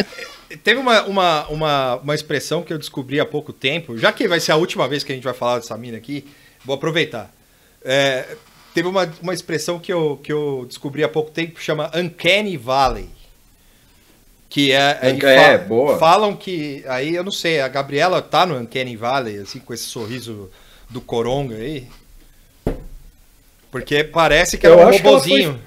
teve 0.64 0.80
uma, 0.80 1.02
uma, 1.04 1.46
uma, 1.48 1.94
uma 1.96 2.14
expressão 2.14 2.62
que 2.62 2.72
eu 2.72 2.78
descobri 2.78 3.20
há 3.20 3.26
pouco 3.26 3.52
tempo, 3.52 3.98
já 3.98 4.12
que 4.12 4.26
vai 4.26 4.40
ser 4.40 4.52
a 4.52 4.56
última 4.56 4.88
vez 4.88 5.04
que 5.04 5.12
a 5.12 5.14
gente 5.14 5.24
vai 5.24 5.34
falar 5.34 5.58
dessa 5.58 5.76
mina 5.76 5.98
aqui, 5.98 6.24
vou 6.64 6.74
aproveitar. 6.76 7.30
É, 7.84 8.36
teve 8.74 8.88
uma, 8.88 9.08
uma 9.22 9.34
expressão 9.34 9.78
que 9.78 9.92
eu, 9.92 10.18
que 10.22 10.32
eu 10.32 10.64
descobri 10.66 11.04
há 11.04 11.08
pouco 11.08 11.30
tempo, 11.30 11.60
chama 11.60 11.90
Uncanny 11.94 12.56
Valley. 12.56 13.08
Que 14.48 14.72
é. 14.72 14.98
É, 15.02 15.58
fa- 15.58 15.64
boa. 15.64 15.98
Falam 15.98 16.34
que. 16.34 16.82
Aí 16.86 17.14
eu 17.14 17.24
não 17.24 17.32
sei, 17.32 17.60
a 17.60 17.68
Gabriela 17.68 18.22
tá 18.22 18.46
no 18.46 18.56
Uncanny 18.56 18.96
Valley, 18.96 19.38
assim, 19.40 19.58
com 19.58 19.74
esse 19.74 19.84
sorriso 19.84 20.48
do 20.88 21.00
Coronga 21.00 21.56
aí. 21.56 21.86
Porque 23.70 24.04
parece 24.04 24.56
que 24.56 24.66
Eu 24.66 24.72
ela 24.74 24.82
é 24.82 24.86
um 24.86 24.90
que 24.92 24.98
robozinho. 24.98 25.60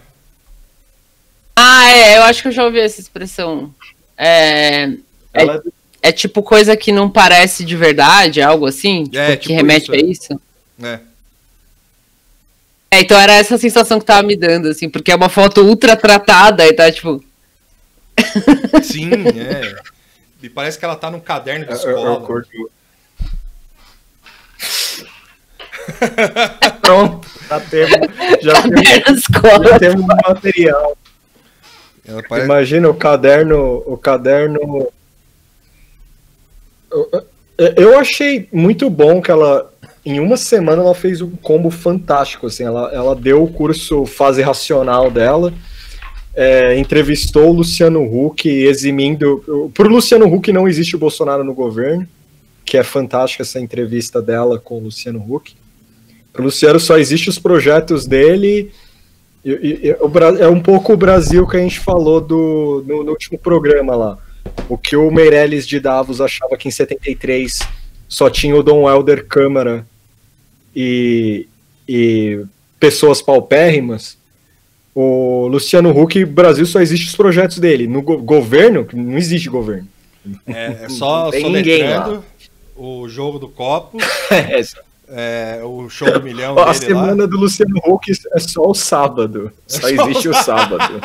Ah, 1.56 1.92
é, 1.92 2.18
eu 2.18 2.24
acho 2.24 2.42
que 2.42 2.48
eu 2.48 2.52
já 2.52 2.64
ouvi 2.66 2.80
essa 2.80 3.00
expressão. 3.02 3.74
É, 4.18 4.90
Ela 5.34 5.62
é 6.02 6.12
tipo 6.12 6.42
coisa 6.42 6.76
que 6.76 6.92
não 6.92 7.10
parece 7.10 7.64
de 7.66 7.76
verdade, 7.76 8.42
algo 8.42 8.66
assim? 8.66 9.04
Tipo, 9.04 9.18
É, 9.18 9.36
que 9.36 9.48
tipo 9.48 9.54
remete 9.56 9.84
isso, 9.86 9.92
a 9.92 9.96
é. 9.98 10.02
isso? 10.02 10.42
É. 10.82 11.00
É, 12.92 13.02
então 13.02 13.20
era 13.20 13.34
essa 13.34 13.58
sensação 13.58 14.00
que 14.00 14.06
tava 14.06 14.24
me 14.24 14.36
dando, 14.36 14.68
assim, 14.70 14.90
porque 14.90 15.12
é 15.12 15.16
uma 15.16 15.30
foto 15.30 15.62
ultra 15.62 15.96
tratada 15.96 16.66
e 16.66 16.74
tá, 16.74 16.92
tipo, 16.92 17.24
Sim, 18.82 19.10
é. 19.38 19.76
E 20.42 20.50
parece 20.50 20.80
que 20.80 20.86
ela 20.86 20.96
tá 20.96 21.12
num 21.12 21.20
caderno 21.20 21.66
de 21.66 21.72
eu, 21.72 21.78
eu, 21.78 21.98
escola. 21.98 22.16
eu 22.16 22.22
curto. 22.22 22.72
Pronto, 26.82 27.28
já 27.50 27.60
temos, 27.60 28.08
já 28.42 28.62
temos, 28.62 29.24
já 29.70 29.80
temos 29.80 30.02
um 30.02 30.08
material. 30.08 30.98
Parece- 32.28 32.46
Imagina 32.46 32.90
o 32.90 32.94
caderno, 32.94 33.84
o 33.86 33.98
caderno. 33.98 34.88
Eu- 36.92 37.74
Eu 37.76 38.00
achei 38.00 38.48
muito 38.54 38.90
bom 38.90 39.22
que 39.22 39.30
ela, 39.30 39.70
em 40.06 40.20
uma 40.20 40.38
semana, 40.38 40.82
ela 40.82 40.96
fez 40.96 41.20
um 41.22 41.30
combo 41.30 41.70
fantástico. 41.70 42.48
Assim, 42.48 42.64
ela, 42.64 42.90
ela 42.94 43.14
deu 43.16 43.44
o 43.44 43.52
curso 43.52 44.06
fase 44.06 44.42
racional 44.42 45.12
dela, 45.12 45.54
é, 46.34 46.78
entrevistou 46.80 47.50
o 47.50 47.54
Luciano 47.54 48.02
Huck, 48.02 48.48
eximindo. 48.48 49.72
Para 49.74 49.88
o 49.88 49.92
Luciano 49.92 50.26
Huck 50.34 50.52
não 50.54 50.68
existe 50.70 50.96
o 50.96 51.00
Bolsonaro 51.00 51.44
no 51.44 51.54
governo, 51.54 52.08
que 52.64 52.78
é 52.78 52.84
fantástica 52.84 53.44
essa 53.44 53.60
entrevista 53.60 54.22
dela 54.22 54.58
com 54.58 54.78
o 54.78 54.84
Luciano 54.84 55.20
Huck. 55.28 55.54
O 56.40 56.44
Luciano 56.44 56.80
só 56.80 56.98
existe 56.98 57.30
os 57.30 57.38
projetos 57.40 58.06
dele. 58.06 58.72
E- 59.44 59.52
e- 59.52 59.88
e 59.88 60.42
é 60.42 60.48
um 60.48 60.60
pouco 60.62 60.94
o 60.94 60.98
Brasil 60.98 61.46
que 61.48 61.58
a 61.58 61.60
gente 61.60 61.80
falou 61.80 62.20
do, 62.22 62.84
no, 62.88 63.04
no 63.04 63.12
último 63.12 63.38
programa 63.38 63.96
lá. 63.96 64.18
O 64.68 64.78
que 64.78 64.96
o 64.96 65.12
Meirelles 65.12 65.68
de 65.68 65.80
Davos 65.80 66.20
achava 66.22 66.58
que 66.58 66.68
em 66.68 66.72
73 66.72 67.60
só 68.08 68.30
tinha 68.30 68.56
o 68.56 68.64
Dom 68.64 68.90
Helder 68.90 69.26
Câmara 69.26 69.86
e, 70.76 71.48
e 71.88 72.44
pessoas 72.80 73.22
paupérrimas. 73.22 74.18
O 74.96 75.48
Luciano 75.48 75.90
Huck, 75.98 76.26
Brasil 76.26 76.66
só 76.66 76.82
existe 76.82 77.08
os 77.08 77.16
projetos 77.16 77.60
dele. 77.60 77.88
No 77.88 78.02
go- 78.02 78.18
governo, 78.18 78.86
não 78.94 79.18
existe 79.18 79.48
governo. 79.50 79.88
É, 80.48 80.84
é 80.86 80.90
só 80.90 81.32
soletrando 81.32 82.24
o 82.76 83.08
jogo 83.08 83.40
do 83.40 83.48
copo, 83.48 83.98
é, 84.32 84.60
o 85.64 85.90
show 85.90 86.12
do 86.12 86.22
milhão 86.22 86.52
a 86.52 86.56
dele 86.56 86.66
lá. 86.68 86.74
semana 86.74 87.28
do 87.28 87.38
Luciano 87.38 87.76
Huck 87.86 88.12
é 88.12 88.40
só 88.40 88.62
o 88.70 88.74
sábado. 88.76 89.52
Só 89.68 89.82
só 89.82 89.90
existe 89.90 90.30
o 90.30 90.34
sábado. 90.34 91.02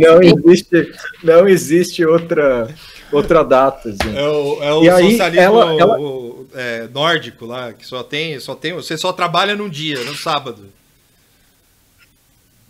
não 0.00 0.20
existe, 0.22 0.92
não 1.22 1.48
existe 1.48 2.04
outra, 2.04 2.68
outra 3.12 3.44
data. 3.44 3.90
gente. 3.90 4.16
É 4.16 4.28
o, 4.28 4.62
é 4.62 4.74
o 4.74 4.84
E 4.84 4.90
aí, 4.90 5.10
socialismo 5.12 5.44
ela- 5.44 5.80
ela- 5.80 6.00
o- 6.00 6.46
é, 6.54 6.88
nórdico 6.92 7.46
lá, 7.46 7.72
que 7.72 7.86
só 7.86 8.02
tem, 8.02 8.38
só 8.40 8.54
tem. 8.54 8.72
Você 8.74 8.98
só 8.98 9.12
trabalha 9.12 9.54
num 9.56 9.68
dia, 9.68 10.02
no 10.04 10.14
sábado. 10.16 10.66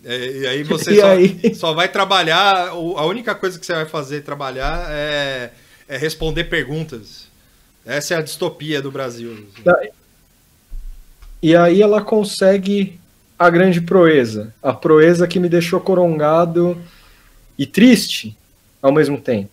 É, 0.05 0.17
e 0.41 0.47
aí 0.47 0.63
você 0.65 0.93
E 0.93 1.01
só, 1.01 1.07
aí? 1.07 1.55
só 1.55 1.73
vai 1.73 1.89
trabalhar. 1.89 2.69
A 2.71 3.05
única 3.07 3.35
coisa 3.35 3.59
que 3.59 3.65
você 3.65 3.73
vai 3.73 3.87
fazer 3.87 4.23
trabalhar 4.23 4.87
é, 4.91 5.51
é 5.89 5.97
responder 5.97 6.45
perguntas. 6.45 7.29
Essa 7.87 8.15
é 8.15 8.17
a 8.19 8.23
distopia 8.23 8.81
do 8.83 8.91
Brasil. 8.91 9.47
E 11.43 11.57
aí 11.57 11.83
ela 11.83 12.01
consegue 12.01 13.01
a 13.39 13.51
grande 13.51 13.81
proeza. 13.81 14.55
A 14.63 14.73
proeza 14.73 15.27
que 15.27 15.41
me 15.41 15.49
deixou 15.49 15.81
corongado 15.81 16.81
e 17.59 17.67
triste 17.67 18.37
ao 18.81 18.93
mesmo 18.93 19.21
tempo. 19.21 19.51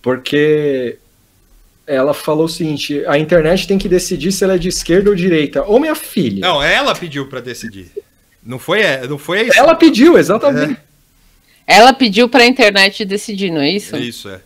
Porque 0.00 0.98
ela 1.86 2.14
falou 2.14 2.44
o 2.44 2.48
seguinte: 2.48 3.04
a 3.06 3.18
internet 3.18 3.66
tem 3.66 3.78
que 3.78 3.88
decidir 3.88 4.30
se 4.30 4.44
ela 4.44 4.54
é 4.54 4.58
de 4.58 4.68
esquerda 4.68 5.10
ou 5.10 5.16
direita. 5.16 5.64
Ô, 5.64 5.80
minha 5.80 5.94
filha. 5.94 6.40
Não, 6.46 6.62
ela 6.62 6.94
pediu 6.94 7.26
pra 7.26 7.40
decidir. 7.40 7.90
Não 8.42 8.58
foi, 8.58 8.82
é, 8.82 9.06
não 9.08 9.18
foi 9.18 9.48
isso. 9.48 9.58
Ela 9.58 9.74
pediu, 9.74 10.18
exatamente. 10.18 10.76
Ela 11.66 11.94
pediu 11.94 12.28
pra 12.28 12.44
internet 12.44 13.04
decidir, 13.04 13.50
não 13.50 13.62
é 13.62 13.70
isso? 13.70 13.96
Isso, 13.96 14.28
é. 14.28 14.40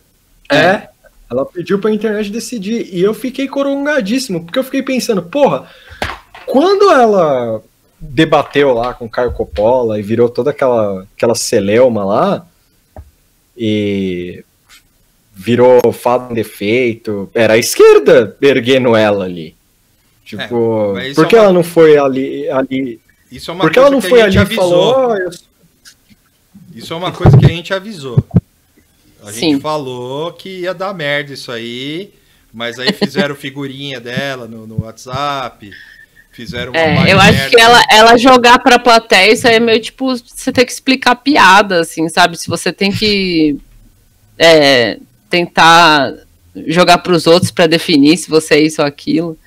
É. 0.51 0.87
Ela 1.29 1.45
pediu 1.45 1.77
pra 1.77 1.91
internet 1.91 2.31
decidir. 2.31 2.89
E 2.93 3.01
eu 3.01 3.13
fiquei 3.13 3.47
corongadíssimo, 3.47 4.43
porque 4.43 4.57
eu 4.57 4.63
fiquei 4.63 4.81
pensando, 4.81 5.21
porra, 5.21 5.69
quando 6.49 6.89
ela 6.91 7.61
debateu 7.99 8.73
lá 8.73 8.93
com 8.93 9.05
o 9.05 9.09
Caio 9.09 9.31
Coppola 9.33 9.99
e 9.99 10.01
virou 10.03 10.29
toda 10.29 10.51
aquela, 10.51 11.05
aquela 11.15 11.35
celeuma 11.35 12.03
lá, 12.05 12.47
e 13.57 14.43
virou 15.33 15.79
fado 15.91 16.31
em 16.31 16.35
defeito, 16.35 17.29
era 17.33 17.53
a 17.53 17.57
esquerda 17.57 18.35
erguendo 18.41 18.95
ela 18.95 19.25
ali. 19.25 19.55
Tipo, 20.25 20.97
É, 20.97 21.13
por 21.13 21.27
que 21.27 21.35
é 21.35 21.39
uma- 21.39 21.45
ela 21.45 21.53
não 21.53 21.63
foi 21.63 21.97
ali, 21.97 22.49
ali 22.49 22.99
Isso 23.31 23.49
é 23.51 23.53
uma 23.53 23.61
Porque 23.63 23.75
coisa 23.79 23.87
ela 23.87 23.95
não 23.95 24.01
que 24.01 24.09
foi 24.09 24.21
a 24.21 24.29
gente 24.29 24.37
ali 24.39 24.55
e 24.55 24.59
avisou. 24.59 24.93
falou, 24.93 25.11
"Ah, 25.11 25.17
eu 25.19 25.29
Isso 26.75 26.93
é 26.93 26.95
uma 26.95 27.11
coisa 27.11 27.37
que 27.37 27.45
a 27.45 27.49
gente 27.49 27.73
avisou. 27.73 28.23
A 29.23 29.31
Sim. 29.31 29.39
gente 29.53 29.61
falou 29.61 30.31
que 30.33 30.61
ia 30.61 30.73
dar 30.73 30.93
merda 30.93 31.33
isso 31.33 31.51
aí, 31.51 32.13
mas 32.53 32.79
aí 32.79 32.93
fizeram 32.93 33.35
figurinha 33.35 33.99
dela 33.99 34.47
no, 34.47 34.65
no 34.65 34.83
WhatsApp, 34.83 35.71
fizeram 36.39 36.71
uma 36.71 36.79
É, 36.79 37.13
eu 37.13 37.19
acho 37.19 37.49
que 37.49 37.59
ela, 37.59 37.81
ela 37.91 38.17
jogar 38.17 38.59
pra 38.59 38.79
plateia, 38.79 39.33
isso 39.33 39.45
aí 39.45 39.55
é 39.55 39.59
meio 39.59 39.81
tipo, 39.81 40.15
você 40.15 40.51
tem 40.53 40.65
que 40.65 40.71
explicar 40.71 41.15
piada, 41.15 41.81
assim, 41.81 42.07
sabe? 42.07 42.37
Se 42.37 42.47
você 42.47 42.71
tem 42.71 42.91
que 42.91 43.57
é, 44.37 44.97
tentar 45.29 46.13
jogar 46.67 46.99
pros 46.99 47.27
outros 47.27 47.51
pra 47.51 47.67
definir 47.67 48.15
se 48.17 48.29
você 48.29 48.53
é 48.55 48.61
isso 48.61 48.81
ou 48.81 48.87
aquilo, 48.87 49.37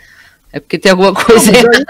é 0.53 0.61
porque 0.61 0.78
tem 0.78 0.93
alguma 0.93 1.14
coisa 1.14 1.51
Não, 1.51 1.70
aí- 1.72 1.84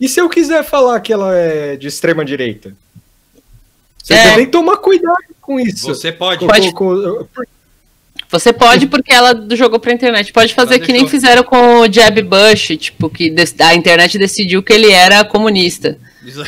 E 0.00 0.08
se 0.08 0.20
eu 0.20 0.28
quiser 0.28 0.64
falar 0.64 0.98
que 1.00 1.12
ela 1.12 1.32
é 1.36 1.76
de 1.76 1.86
extrema 1.86 2.24
direita? 2.24 2.74
Você 4.02 4.14
É. 4.14 4.34
tem 4.34 4.46
que 4.46 4.50
tomar 4.50 4.78
cuidado 4.78 5.16
com 5.40 5.60
isso. 5.60 5.86
Você 5.86 6.10
pode. 6.10 6.40
Com- 6.40 6.46
Pode. 6.48 6.72
com- 6.72 7.24
com- 7.32 7.42
Você 8.32 8.52
pode 8.52 8.86
porque 8.86 9.12
ela 9.12 9.46
jogou 9.52 9.78
pra 9.78 9.92
internet. 9.92 10.32
Pode 10.32 10.54
fazer 10.54 10.76
Ela 10.76 10.84
que 10.84 10.92
nem 10.92 11.02
deixou. 11.02 11.10
fizeram 11.20 11.44
com 11.44 11.80
o 11.80 11.92
Jeb 11.92 12.22
Bush, 12.22 12.76
tipo, 12.78 13.08
que 13.10 13.32
a 13.60 13.74
internet 13.74 14.16
decidiu 14.18 14.62
que 14.62 14.72
ele 14.72 14.90
era 14.90 15.24
comunista. 15.24 15.98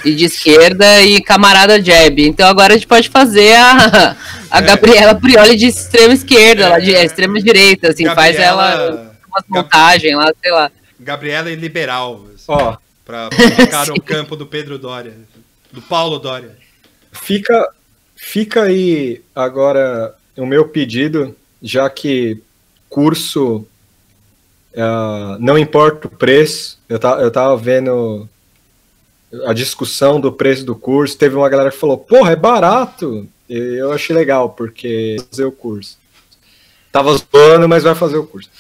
E 0.05 0.14
de 0.14 0.24
esquerda 0.24 1.03
e 1.03 1.20
camarada 1.20 1.82
Jeb. 1.82 2.20
Então 2.26 2.49
agora 2.49 2.72
a 2.74 2.76
gente 2.76 2.87
pode 2.87 3.09
fazer 3.09 3.55
a, 3.57 4.16
a 4.51 4.59
É. 4.59 4.62
Gabriela 4.62 5.14
Prioli 5.14 5.57
de 5.57 5.66
extrema 5.66 6.14
esquerda, 6.14 6.64
É. 6.64 6.68
lá 6.68 6.78
de 6.78 6.95
é, 6.95 7.05
extrema 7.05 7.41
direita, 7.43 7.91
assim, 7.91 8.07
faz 8.07 8.37
ela 8.37 8.70
Gabriela- 8.70 9.16
umas 9.28 9.45
montagens 9.49 10.16
lá, 10.16 10.32
sei 10.41 10.53
lá. 10.53 10.70
Gabriela 11.01 11.51
e 11.51 11.57
liberal. 11.57 12.24
assim, 12.35 12.45
Ó, 12.49 12.76
Pra, 13.05 13.28
ficar 13.30 13.87
no 13.89 14.01
campo 14.01 14.35
do 14.37 14.47
Pedro 14.47 14.78
Dória. 14.78 15.12
Do 15.70 15.82
Paulo 15.82 16.18
Dória. 16.18 16.53
fica, 17.12 17.68
fica 18.16 18.62
aí 18.62 19.20
agora 19.35 20.14
o 20.37 20.47
meu 20.47 20.68
pedido, 20.68 21.37
já 21.65 21.89
que 21.89 22.41
curso 22.91 23.67
ah, 24.77 25.37
não 25.41 25.59
importa 25.59 26.07
o 26.07 26.11
preço. 26.11 26.79
Eu, 26.89 26.99
tá, 26.99 27.12
eu 27.21 27.31
tava 27.31 27.57
vendo 27.57 28.29
a 29.47 29.53
discussão 29.53 30.21
do 30.21 30.31
preço 30.31 30.65
do 30.65 30.77
curso. 30.77 31.17
Teve 31.17 31.35
uma 31.37 31.49
galera 31.49 31.71
que 31.71 31.77
falou, 31.79 31.97
porra, 31.97 32.33
é 32.33 32.37
barato. 32.37 33.27
E 33.49 33.57
eu 33.57 33.93
achei 33.93 34.15
legal, 34.15 34.51
porque 34.51 35.17
fazer 35.31 35.45
o 35.45 35.53
curso. 35.53 35.99
Tava 36.93 37.17
zoando, 37.17 37.69
mas 37.69 37.83
vai 37.83 37.95
fazer 37.95 38.17
o 38.19 38.27
curso. 38.27 38.51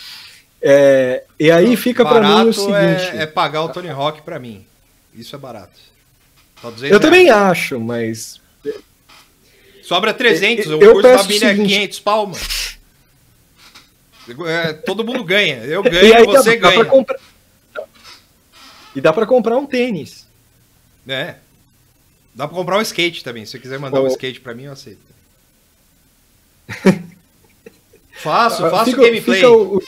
É, 0.60 1.24
e 1.38 1.50
aí 1.50 1.76
fica 1.76 2.04
pra 2.04 2.20
mim 2.20 2.48
o 2.48 2.52
seguinte. 2.52 2.72
é, 3.12 3.22
é 3.22 3.26
pagar 3.26 3.62
o 3.62 3.68
Tony 3.68 3.90
Hawk 3.90 4.22
pra 4.22 4.38
mim. 4.38 4.64
Isso 5.14 5.36
é 5.36 5.38
barato. 5.38 5.78
Só 6.60 6.70
200 6.70 6.90
eu 6.94 7.00
também 7.00 7.28
acho, 7.28 7.78
mas 7.78 8.40
Sobra 9.82 10.14
300, 10.14 10.64
Eu- 10.64 10.78
o 10.78 10.80
curso 10.80 11.02
da 11.02 11.22
Bíblia 11.22 11.50
é 11.50 11.54
seguinte- 11.54 11.74
500 11.74 12.00
palmas. 12.00 12.63
É, 14.46 14.72
todo 14.72 15.04
mundo 15.04 15.22
ganha. 15.24 15.56
Eu 15.64 15.82
E 15.86 15.90
ganho, 15.90 16.14
aí 16.16 16.26
dá- 16.26 16.32
você 16.42 16.56
dá 16.58 16.70
ganha. 16.70 16.84
comprar- 16.84 17.18
E 18.96 19.00
dá 19.00 19.12
pra 19.12 19.26
comprar 19.26 19.56
um 19.58 19.66
tênis. 19.66 20.26
É. 21.06 21.36
Dá 22.34 22.48
pra 22.48 22.56
comprar 22.56 22.78
um 22.78 22.82
skate 22.82 23.22
também. 23.22 23.44
Se 23.44 23.52
você 23.52 23.58
quiser 23.58 23.78
mandar 23.78 24.00
um 24.00 24.06
skate 24.08 24.40
pra 24.40 24.54
mim, 24.54 24.64
eu 24.64 24.72
aceito. 24.72 25.00
faço, 28.14 28.62
faço 28.70 28.90
fica, 28.90 29.02
gameplay. 29.02 29.36
Fica, 29.40 29.50
o- 29.50 29.82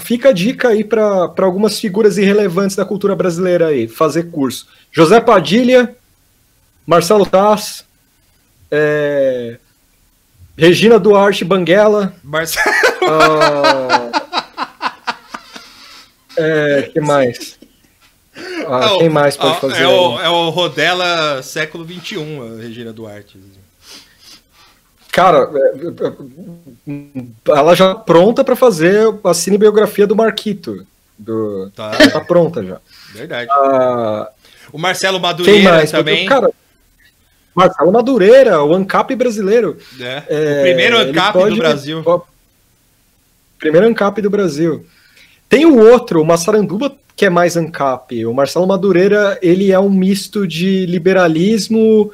fica 0.00 0.28
a 0.30 0.32
dica 0.32 0.68
aí 0.68 0.84
pra 0.84 1.28
pra 1.28 1.44
algumas 1.44 1.78
figuras 1.78 2.16
irrelevantes 2.16 2.76
da 2.76 2.84
cultura 2.84 3.14
brasileira 3.16 3.66
aí, 3.68 3.88
fazer 3.88 4.30
curso. 4.30 4.66
José 4.92 5.20
Padilha, 5.20 5.94
Marcelo 6.86 7.26
Taz, 7.26 7.84
é, 8.70 9.58
Regina 10.56 10.98
Duarte 10.98 11.44
Banguela. 11.44 12.14
Marcelo. 12.24 12.74
ah, 13.08 14.10
é, 16.36 16.82
que 16.92 17.00
mais? 17.00 17.58
Ah, 18.68 18.80
É 18.84 18.86
o- 18.92 18.98
quem 18.98 19.08
mais 19.08 19.36
pode 19.36 19.56
é 19.56 19.60
fazer? 19.60 19.86
o, 19.86 20.18
aí? 20.18 20.24
é 20.26 20.28
o 20.28 20.50
Rodela 20.50 21.42
século 21.42 21.84
XXI, 21.86 22.16
a 22.18 22.62
Regina 22.62 22.92
Duarte. 22.92 23.38
Cara, 25.12 25.48
é, 25.54 26.90
é, 26.90 27.52
ela 27.58 27.74
já 27.74 27.94
tá 27.94 28.00
pronta 28.00 28.44
pra 28.44 28.54
fazer 28.54 29.02
a 29.24 29.32
cinebiografia 29.32 30.06
do 30.06 30.14
Marquito. 30.16 30.86
Do... 31.18 31.70
Tá, 31.74 31.92
Tá 32.12 32.20
pronta 32.20 32.62
já. 32.62 32.78
verdade. 33.14 33.48
Ah, 33.50 34.28
O 34.70 34.78
Marcelo 34.78 35.18
Madureira 35.18 35.86
também. 35.86 36.26
Cara, 36.26 36.50
Marcelo 37.56 37.90
Madureira, 37.90 38.62
o 38.62 38.74
ANCAP 38.74 39.16
brasileiro. 39.16 39.78
né? 39.96 40.22
É, 40.28 40.58
o 40.60 40.62
primeiro 40.62 40.96
ele 41.00 41.10
ANCAP 41.10 41.32
pode- 41.32 41.54
do 41.54 41.58
Brasil. 41.58 42.22
Primeiro 43.58 43.86
ANCAP 43.86 44.20
do 44.20 44.28
Brasil. 44.28 44.84
Tem 45.48 45.64
o 45.64 45.78
outro, 45.78 46.20
o 46.20 46.26
Massaranduba, 46.26 46.94
que 47.16 47.24
é 47.24 47.30
mais 47.30 47.56
ANCAP. 47.56 48.26
O 48.26 48.34
Marcelo 48.34 48.66
Madureira, 48.66 49.38
ele 49.40 49.72
é 49.72 49.80
um 49.80 49.88
misto 49.88 50.46
de 50.46 50.84
liberalismo 50.84 52.12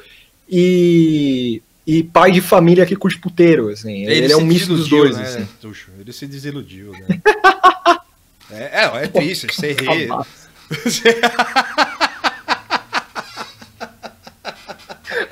e, 0.49 1.61
e 1.85 2.03
pai 2.03 2.31
de 2.31 2.39
família 2.39 2.85
que 2.85 2.95
curte 2.95 3.19
puteiro, 3.19 3.67
assim. 3.67 4.05
Ele, 4.05 4.25
é 4.25 4.29
se 4.29 4.35
um 4.35 4.45
misto 4.45 4.73
dos 4.73 4.87
dois, 4.87 5.17
né, 5.17 5.23
assim. 5.23 5.47
Tuxo? 5.59 5.89
Ele 5.99 6.13
se 6.13 6.25
desiludiu, 6.25 6.93
né? 6.93 7.19
é, 8.49 8.85
é, 8.85 9.03
é 9.03 9.07
triste, 9.07 9.47
você 9.53 9.73
ri. 9.73 10.07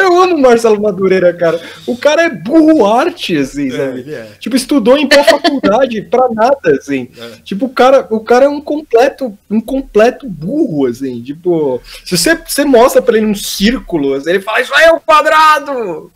Eu 0.02 0.22
amo 0.22 0.36
o 0.36 0.42
Marcelo 0.42 0.82
Madureira, 0.82 1.34
cara. 1.34 1.60
O 1.88 1.96
cara 1.98 2.24
é 2.24 2.30
burro 2.30 2.86
arte, 2.86 3.38
assim, 3.38 3.68
É, 3.68 3.72
sabe? 3.78 4.14
é. 4.14 4.28
Tipo, 4.40 4.56
estudou 4.56 4.98
em 4.98 5.08
boa 5.08 5.24
faculdade 5.24 6.02
pra 6.10 6.28
nada, 6.30 6.72
assim. 6.78 7.10
É. 7.18 7.30
Tipo, 7.44 7.66
o 7.66 7.70
cara, 7.70 8.08
o 8.10 8.20
cara 8.20 8.46
é 8.46 8.50
um 8.50 8.62
completo, 8.62 9.38
um 9.50 9.62
completo 9.62 10.28
burro, 10.28 10.86
assim. 10.88 11.22
Tipo, 11.22 11.82
se 12.06 12.18
você, 12.18 12.36
você 12.36 12.66
mostra 12.66 13.02
pra 13.02 13.18
ele 13.18 13.26
um 13.28 13.36
círculo, 13.36 14.14
assim, 14.16 14.30
ele 14.30 14.40
fala, 14.42 14.62
isso 14.62 14.74
aí 14.74 14.86
é 14.86 14.92
o 14.94 15.00
quadrado! 15.00 16.12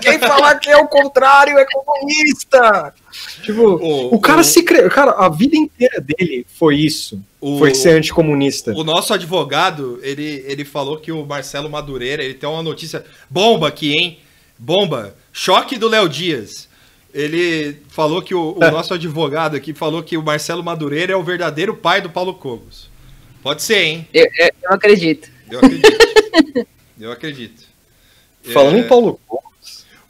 Quer 0.00 0.18
falar 0.20 0.54
que 0.58 0.70
é 0.70 0.76
o 0.76 0.86
contrário, 0.88 1.58
é 1.58 1.64
comunista! 1.66 2.94
Tipo, 3.42 3.62
O- 3.62 4.14
o, 4.14 4.20
cara 4.20 4.40
o- 4.40 4.44
se 4.44 4.62
cre... 4.62 4.88
Cara, 4.88 5.12
a 5.12 5.28
vida 5.28 5.56
inteira 5.56 6.00
dele 6.00 6.46
foi 6.58 6.76
isso. 6.76 7.20
O- 7.40 7.58
Foi 7.58 7.74
ser 7.74 7.90
anticomunista. 7.90 8.72
O 8.72 8.84
nosso 8.84 9.12
advogado, 9.14 9.98
ele, 10.02 10.44
ele 10.46 10.64
falou 10.64 10.98
que 10.98 11.10
o 11.12 11.24
Marcelo 11.24 11.68
Madureira, 11.70 12.22
ele 12.22 12.34
tem 12.34 12.48
uma 12.48 12.62
notícia 12.62 13.04
bomba 13.28 13.68
aqui, 13.68 13.92
hein? 13.92 14.18
Bomba. 14.58 15.14
Choque 15.32 15.76
do 15.78 15.88
Léo 15.88 16.08
Dias. 16.08 16.68
Ele 17.12 17.76
falou 17.88 18.22
que 18.22 18.34
o, 18.34 18.56
o 18.58 18.62
É. 18.64 18.70
nosso 18.70 18.94
advogado 18.94 19.56
aqui 19.56 19.72
falou 19.74 20.02
que 20.02 20.16
o 20.16 20.22
Marcelo 20.22 20.62
Madureira 20.62 21.12
é 21.12 21.16
o 21.16 21.22
verdadeiro 21.24 21.74
pai 21.74 22.00
do 22.00 22.08
Paulo 22.10 22.34
Cogos. 22.34 22.88
Pode 23.42 23.62
ser, 23.62 23.82
hein? 23.82 24.08
Eu, 24.12 24.26
eu- 24.38 24.50
eu 24.62 24.72
acredito. 24.72 25.28
Eu 25.50 25.58
acredito. 25.58 26.66
Eu 27.00 27.10
acredito. 27.12 27.62
Falando 28.52 28.76
É, 28.76 28.80
em 28.80 28.86
Paulo 28.88 29.18
Cogos, 29.26 29.39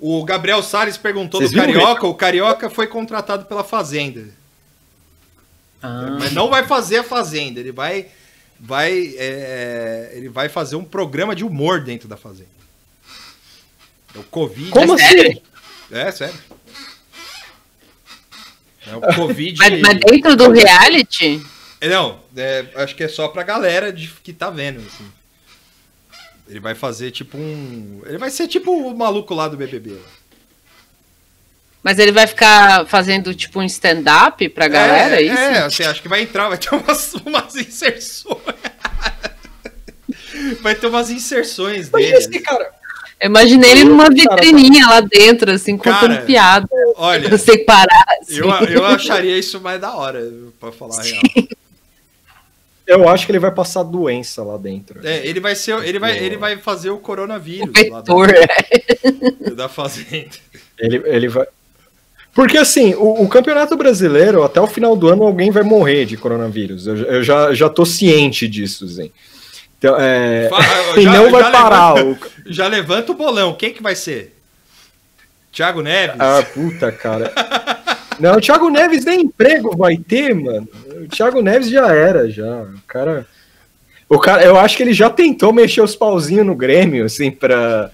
O 0.01 0.24
Gabriel 0.24 0.62
Salles 0.62 0.96
perguntou 0.96 1.40
Vocês 1.40 1.53
do 1.53 1.61
viram 1.61 1.74
Carioca. 1.74 2.07
O 2.07 2.14
Carioca 2.14 2.70
foi 2.70 2.86
contratado 2.86 3.44
pela 3.44 3.62
Fazenda. 3.62 4.28
Ah. 5.82 6.16
Mas 6.18 6.32
não 6.32 6.48
vai 6.48 6.66
fazer 6.66 6.98
a 6.98 7.05
Fazenda. 7.05 7.61
Ele 7.61 7.70
vai, 7.70 8.07
vai, 8.59 9.14
é, 9.18 10.12
ele 10.14 10.28
vai 10.30 10.48
fazer 10.48 10.76
um 10.76 10.84
programa 10.84 11.36
de 11.36 11.44
humor 11.44 11.80
dentro 11.82 12.09
da 12.09 12.16
Fazenda. 12.16 12.48
É 14.14 14.18
o 14.18 14.22
Covid. 14.24 14.70
Como 14.70 14.98
É 14.98 15.05
assim? 15.05 15.14
sério? 15.16 15.42
É, 15.90 16.11
sério. 16.12 16.38
É 18.86 18.96
o 18.96 19.01
Covid. 19.14 19.59
Mas, 19.59 19.80
mas 19.80 19.98
dentro 20.01 20.34
do 20.34 20.51
reality? 20.51 21.44
Não, 21.82 22.20
é, 22.36 22.66
acho 22.76 22.94
que 22.94 23.05
é 23.05 23.09
só 23.09 23.28
pra 23.28 23.42
galera 23.42 23.92
de, 23.92 24.09
que 24.22 24.32
tá 24.32 24.51
vendo. 24.51 24.78
assim. 24.80 25.05
Ele 26.51 26.59
vai 26.59 26.74
fazer 26.74 27.12
tipo 27.12 27.38
um. 27.38 28.03
Ele 28.05 28.18
vai 28.18 28.28
ser 28.28 28.48
tipo 28.48 28.72
o 28.72 28.96
maluco 28.96 29.32
lá 29.32 29.46
do 29.46 29.57
BBB. 29.57 29.96
Mas 31.80 31.98
ele 31.98 32.11
vai 32.11 32.26
ficar 32.26 32.86
fazendo 32.86 33.32
tipo 33.32 33.61
um 33.61 33.62
stand-up 33.62 34.48
pra 34.51 34.66
galera, 34.66 35.16
é, 35.16 35.22
isso? 35.22 35.38
É, 35.38 35.70
você 35.70 35.84
acha 35.84 36.03
que 36.03 36.09
vai 36.09 36.22
entrar, 36.22 36.48
vai 36.48 36.59
ter 36.59 36.74
umas, 36.74 37.14
umas 37.14 37.55
inserções. 37.55 38.36
vai 40.61 40.74
ter 40.74 40.88
umas 40.88 41.09
inserções 41.09 41.88
dele. 41.88 42.16
esse 42.16 42.40
cara, 42.40 42.70
Eu 43.20 43.30
imaginei 43.30 43.70
ele 43.70 43.84
numa 43.84 44.09
Cara, 44.09 44.14
vitrininha 44.14 44.86
lá 44.88 45.01
dentro, 45.01 45.53
assim, 45.53 45.76
contando 45.76 46.14
Cara, 46.14 46.26
piada, 46.26 46.68
Olha, 46.96 47.38
sem 47.38 47.64
parar. 47.64 48.05
Assim. 48.20 48.38
eu, 48.38 48.51
eu 48.51 48.84
acharia 48.84 49.38
isso 49.38 49.61
mais 49.61 49.80
da 49.80 49.94
hora, 49.94 50.20
pra 50.59 50.72
falar 50.72 50.98
a 50.98 51.03
real. 51.03 51.22
Eu 52.91 53.09
acho 53.09 53.26
que 53.26 53.32
ele 53.32 53.38
vai 53.38 53.51
passar 53.53 53.82
doença 53.82 54.43
lá 54.43 54.57
dentro. 54.57 55.01
É, 55.07 55.26
ele 55.26 55.41
vai 55.41 55.55
ser, 55.55 55.82
ele 55.84 55.99
vai, 55.99 56.18
ele 56.18 56.36
vai 56.36 56.57
fazer 56.59 56.91
o 56.91 56.99
coronavírus 56.99 57.70
O 57.74 57.91
lá 57.91 57.99
vetor, 58.01 58.30
é. 58.30 58.47
da, 59.49 59.55
da 59.64 59.68
fazenda. 59.68 60.30
Ele, 60.78 61.03
ele 61.07 61.28
vai. 61.28 61.47
Porque 62.32 62.57
assim, 62.59 62.95
o, 62.95 63.22
o 63.24 63.28
campeonato 63.28 63.76
brasileiro, 63.76 64.43
até 64.45 64.61
o 64.61 64.66
final 64.66 64.95
do 64.97 65.09
ano, 65.09 65.24
alguém 65.24 65.51
vai 65.51 65.62
morrer 65.62 66.05
de 66.05 66.16
coronavírus. 66.16 66.86
Eu, 66.86 66.97
eu 66.97 67.22
já, 67.22 67.53
já 67.53 67.68
tô 67.68 67.84
ciente 67.84 68.47
disso, 68.49 68.86
Zen. 68.86 69.12
Então, 69.78 69.97
é, 69.99 70.49
Fa- 70.49 70.59
e 70.99 71.03
já- 71.03 71.12
não 71.12 71.30
vai 71.30 71.43
já 71.43 71.51
parar. 71.51 71.95
levanta- 71.95 72.26
O, 72.26 72.30
Já 72.53 72.66
levanta 72.68 73.12
o 73.12 73.14
bolão. 73.14 73.55
Quem 73.55 73.72
que 73.72 73.82
vai 73.82 73.95
ser? 73.95 74.36
Thiago 75.53 75.82
Neves? 75.82 76.16
ah, 76.20 76.43
puta, 76.55 76.93
cara. 76.93 77.32
Não, 78.21 78.37
o 78.37 78.41
Thiago 78.41 78.68
Neves 78.68 79.05
nem 79.05 79.23
emprego 79.23 79.77
vai 79.77 79.97
ter, 79.97 80.35
mano. 80.35 80.68
O 81.05 81.09
Thiago 81.09 81.41
Neves 81.41 81.71
já 81.71 81.93
era, 81.93 82.31
já. 82.31 82.62
O 82.62 82.81
cara. 82.87 83.27
O 84.09 84.18
cara, 84.18 84.43
eu 84.43 84.59
acho 84.59 84.77
que 84.77 84.83
ele 84.83 84.93
já 84.93 85.09
tentou 85.09 85.53
mexer 85.53 85.81
os 85.81 85.95
pauzinhos 85.95 86.45
no 86.45 86.57
Grêmio, 86.57 87.05
assim, 87.05 87.31
pra, 87.31 87.91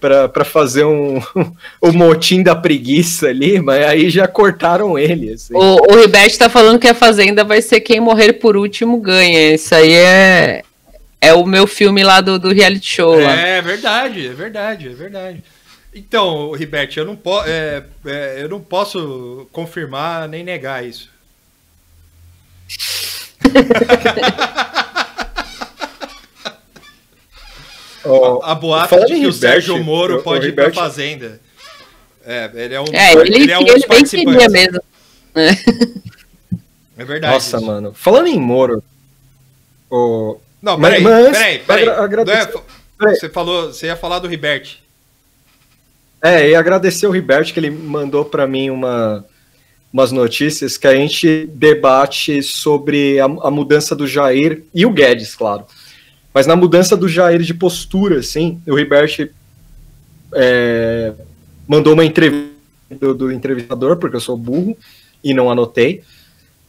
pra, 0.00 0.28
pra 0.28 0.44
fazer 0.44 0.84
um, 0.84 1.20
o 1.80 1.92
motim 1.92 2.42
da 2.42 2.56
preguiça 2.56 3.28
ali, 3.28 3.60
mas 3.60 3.84
aí 3.84 4.08
já 4.08 4.26
cortaram 4.26 4.98
ele, 4.98 5.34
assim. 5.34 5.54
O, 5.54 5.92
o 5.92 6.00
Ribete 6.00 6.38
tá 6.38 6.48
falando 6.48 6.78
que 6.78 6.88
a 6.88 6.94
Fazenda 6.94 7.44
vai 7.44 7.60
ser 7.60 7.80
quem 7.80 8.00
morrer 8.00 8.34
por 8.34 8.56
último 8.56 8.98
ganha. 8.98 9.54
Isso 9.54 9.74
aí 9.74 9.92
é, 9.92 10.62
é 11.20 11.34
o 11.34 11.44
meu 11.44 11.66
filme 11.66 12.02
lá 12.02 12.20
do, 12.20 12.38
do 12.38 12.52
reality 12.52 12.94
show. 12.94 13.20
lá. 13.20 13.32
É 13.34 13.60
verdade, 13.60 14.26
é 14.26 14.32
verdade, 14.32 14.88
é 14.88 14.92
verdade. 14.94 15.44
Então, 15.94 16.52
Ribete, 16.52 16.98
eu 16.98 17.04
não, 17.04 17.16
po 17.16 17.42
é, 17.44 17.84
é, 18.06 18.42
eu 18.42 18.48
não 18.48 18.60
posso 18.60 19.48
confirmar 19.52 20.28
nem 20.28 20.44
negar 20.44 20.84
isso. 20.84 21.10
Ó, 28.04 28.40
A 28.44 28.54
boata 28.54 28.88
falando 28.88 29.06
de 29.08 29.14
que 29.14 29.18
o 29.26 29.30
Ribete, 29.30 29.36
Sérgio 29.38 29.82
Moro 29.82 30.16
o- 30.16 30.20
o 30.20 30.22
pode 30.22 30.48
ir 30.48 30.52
pra 30.54 30.64
Ribete- 30.64 30.80
Fazenda. 30.80 31.40
É, 32.24 32.50
ele 32.54 32.74
é 32.74 32.80
um, 32.80 32.84
É, 32.92 33.12
ele, 33.12 33.50
é 33.50 33.58
um 33.58 33.62
ele 33.62 33.86
bem 33.86 34.04
queria 34.04 34.48
mesmo. 34.48 34.80
É 36.96 37.04
verdade. 37.04 37.32
Nossa, 37.34 37.56
isso. 37.56 37.66
mano. 37.66 37.92
Falando 37.94 38.26
em 38.28 38.38
Moro. 38.40 38.82
o- 39.90 40.38
Não, 40.60 40.78
peraí, 40.80 41.02
mas 41.02 41.12
antes, 41.14 41.38
peraí, 41.38 41.58
peraí. 41.60 41.82
agra- 41.88 42.04
agradecer- 42.04 42.52
Não 42.52 42.60
é- 42.60 42.62
peraí. 42.98 43.16
Você 43.16 43.28
falou, 43.30 43.72
você 43.72 43.86
ia 43.86 43.96
falar 43.96 44.18
do 44.18 44.28
Riberte. 44.28 44.82
É, 46.22 46.50
e 46.50 46.54
agradecer 46.54 47.06
o 47.06 47.10
Riberto 47.10 47.52
que 47.52 47.60
ele 47.60 47.70
mandou 47.70 48.24
pra 48.24 48.46
mim 48.46 48.70
uma, 48.70 49.24
umas 49.92 50.10
notícias 50.10 50.76
que 50.76 50.86
a 50.86 50.94
gente 50.94 51.46
debate 51.54 52.42
sobre 52.42 53.20
a, 53.20 53.24
a 53.24 53.50
mudança 53.50 53.94
do 53.94 54.06
Jair 54.06 54.64
e 54.74 54.84
o 54.84 54.90
Guedes, 54.90 55.34
claro. 55.34 55.64
Mas 56.34 56.46
na 56.46 56.56
mudança 56.56 56.96
do 56.96 57.08
Jair 57.08 57.40
de 57.40 57.54
postura, 57.54 58.18
assim, 58.18 58.60
o 58.66 58.74
Riberto 58.74 59.28
é, 60.34 61.12
mandou 61.66 61.94
uma 61.94 62.04
entrevista 62.04 62.58
do, 62.90 63.14
do 63.14 63.32
entrevistador, 63.32 63.96
porque 63.96 64.16
eu 64.16 64.20
sou 64.20 64.36
burro 64.36 64.76
e 65.22 65.32
não 65.32 65.50
anotei. 65.50 66.02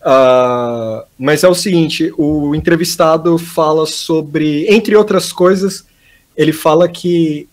Ah, 0.02 1.06
mas 1.18 1.43
é 1.43 1.47
o 1.47 1.56
seguinte: 1.56 2.14
o 2.18 2.56
entrevistado 2.56 3.38
fala 3.38 3.86
sobre, 3.86 4.66
entre 4.70 4.95
outras 4.95 5.32
coisas, 5.32 5.86
ele 6.38 6.54
fala 6.54 6.88
que 6.88 7.49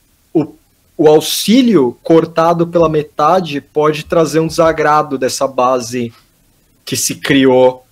o, 0.97 1.09
auxílio 1.09 1.97
cortado 2.03 2.67
pela 2.67 2.89
metade 2.89 3.61
pode 3.61 4.05
trazer 4.05 4.41
um 4.41 4.47
desagrado 4.47 5.19
dessa 5.19 5.47
base 5.47 6.13
que 6.85 6.97
se 6.97 7.17
criou 7.17 7.85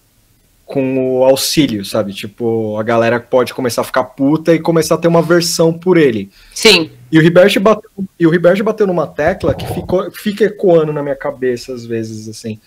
com 0.64 1.18
o 1.18 1.24
auxílio, 1.24 1.84
sabe? 1.84 2.12
Tipo, 2.14 2.78
a 2.78 2.82
galera 2.82 3.20
pode 3.20 3.52
começar 3.52 3.82
a 3.82 3.84
ficar 3.84 4.04
puta 4.04 4.54
e 4.54 4.58
começar 4.58 4.94
a 4.94 4.98
ter 4.98 5.08
uma 5.08 5.20
versão 5.20 5.72
por 5.72 5.98
ele. 5.98 6.30
Sim. 6.54 6.90
E 7.12 7.18
o 7.18 7.22
Ribert 7.22 7.58
bateu, 7.60 7.90
e 8.18 8.26
o 8.26 8.30
Ribert 8.30 8.62
bateu 8.62 8.86
numa 8.86 9.06
tecla 9.06 9.54
que 9.54 9.66
ficou, 9.66 10.10
fica 10.10 10.44
ecoando 10.44 10.92
na 10.92 11.02
minha 11.02 11.14
cabeça 11.14 11.72
às 11.72 11.84
vezes, 11.84 12.28
assim, 12.28 12.58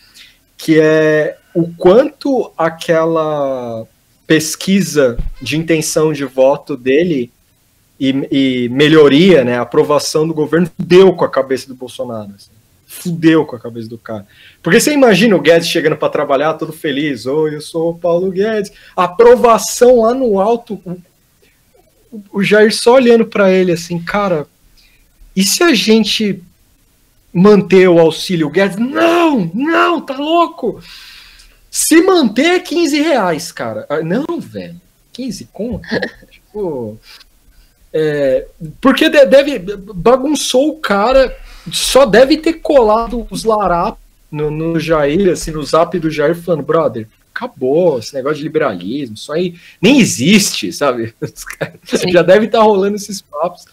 que 0.56 0.80
é 0.80 1.38
o 1.56 1.68
quanto 1.74 2.52
aquela 2.56 3.86
pesquisa 4.28 5.18
de 5.42 5.58
intenção 5.58 6.14
de 6.14 6.26
voto 6.26 6.78
dele 6.78 7.32
e, 8.00 8.28
e 8.32 8.70
melhoria, 8.70 9.44
né, 9.44 9.58
aprovação 9.58 10.28
do 10.28 10.34
governo, 10.34 10.70
deu 10.78 11.14
com 11.14 11.26
a 11.26 11.30
cabeça 11.30 11.68
do 11.68 11.76
Bolsonaro. 11.76 12.32
Assim. 12.36 12.52
Fudeu 12.86 13.46
com 13.46 13.56
a 13.56 13.60
cabeça 13.60 13.90
do 13.90 13.98
cara. 13.98 14.26
Porque 14.64 14.80
você 14.80 14.94
imagina 14.94 15.36
o 15.36 15.42
Guedes 15.42 15.68
chegando 15.68 15.98
para 15.98 16.10
trabalhar 16.10 16.54
todo 16.54 16.72
feliz. 16.72 17.26
Oi, 17.26 17.56
eu 17.56 17.62
sou 17.62 17.92
o 17.92 17.98
Paulo 17.98 18.32
Guedes. 18.32 18.72
Aprovação 18.96 20.02
lá 20.02 20.14
no 20.14 20.40
alto. 20.40 20.82
O, 22.32 22.42
Jair 22.42 22.74
só 22.74 22.94
olhando 22.94 23.26
para 23.26 23.52
ele 23.52 23.74
assim, 23.74 24.00
cara, 24.00 24.48
e 25.36 25.44
se 25.44 25.62
a 25.62 25.74
gente 25.74 26.42
manter 27.34 27.88
o 27.90 28.00
auxílio 28.00 28.50
Guedes? 28.50 28.78
Não, 28.78 29.52
não, 29.54 30.02
tá 30.02 30.18
louco. 30.18 30.82
Se 31.70 32.02
manter 32.02 32.56
é 32.56 32.60
15 32.60 33.02
reais, 33.02 33.52
cara. 33.52 33.86
Ah, 33.90 34.02
Não, 34.02 34.40
velho. 34.40 34.80
15 35.14 35.50
conto? 35.52 35.88
tipo. 36.32 36.98
É, 37.94 38.46
porque 38.82 39.10
de- 39.10 39.26
deve. 39.26 39.60
Bagunçou 39.60 40.70
o 40.70 40.80
cara. 40.80 41.36
Só 41.72 42.06
deve 42.06 42.38
ter 42.38 42.54
colado 42.54 43.28
os 43.30 43.44
larápios 43.44 44.00
no, 44.32 44.50
no 44.50 44.80
Jair, 44.80 45.32
assim, 45.32 45.52
no 45.52 45.64
zap 45.64 45.98
do 46.00 46.10
Jair, 46.10 46.34
falando, 46.36 46.64
brother, 46.64 47.08
acabou 47.34 48.00
esse 48.00 48.14
negócio 48.14 48.38
de 48.38 48.44
liberalismo, 48.44 49.16
isso 49.16 49.32
aí 49.34 49.56
nem 49.82 50.00
existe, 50.00 50.72
sabe? 50.72 51.14
Já 52.10 52.22
deve 52.22 52.46
estar 52.46 52.62
rolando 52.62 52.96
esses 52.96 53.22
papos. 53.22 53.66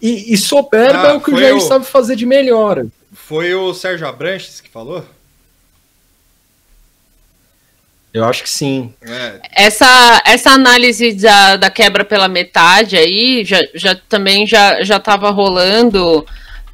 E, 0.00 0.32
e 0.32 0.36
soberba 0.38 1.02
Ah, 1.02 1.10
é 1.10 1.12
o 1.12 1.20
que 1.20 1.30
o 1.30 1.38
Jair 1.38 1.56
o- 1.56 1.60
sabe 1.60 1.84
fazer 1.84 2.16
de 2.16 2.24
melhor. 2.24 2.86
Foi 3.12 3.54
o 3.54 3.74
Sérgio 3.74 4.06
Abranches 4.08 4.60
que 4.60 4.70
falou? 4.70 5.04
Eu 8.12 8.24
acho 8.24 8.42
que 8.42 8.50
sim. 8.50 8.92
É, 9.02 9.40
Essa, 9.66 10.22
essa 10.26 10.50
análise 10.50 11.12
da, 11.12 11.56
da 11.56 11.70
quebra 11.70 12.04
pela 12.04 12.28
metade 12.28 12.96
aí 12.96 13.44
já, 13.44 13.60
já 13.74 13.94
também 13.94 14.46
já, 14.46 14.82
já 14.82 14.98
tava 14.98 15.30
rolando 15.30 16.26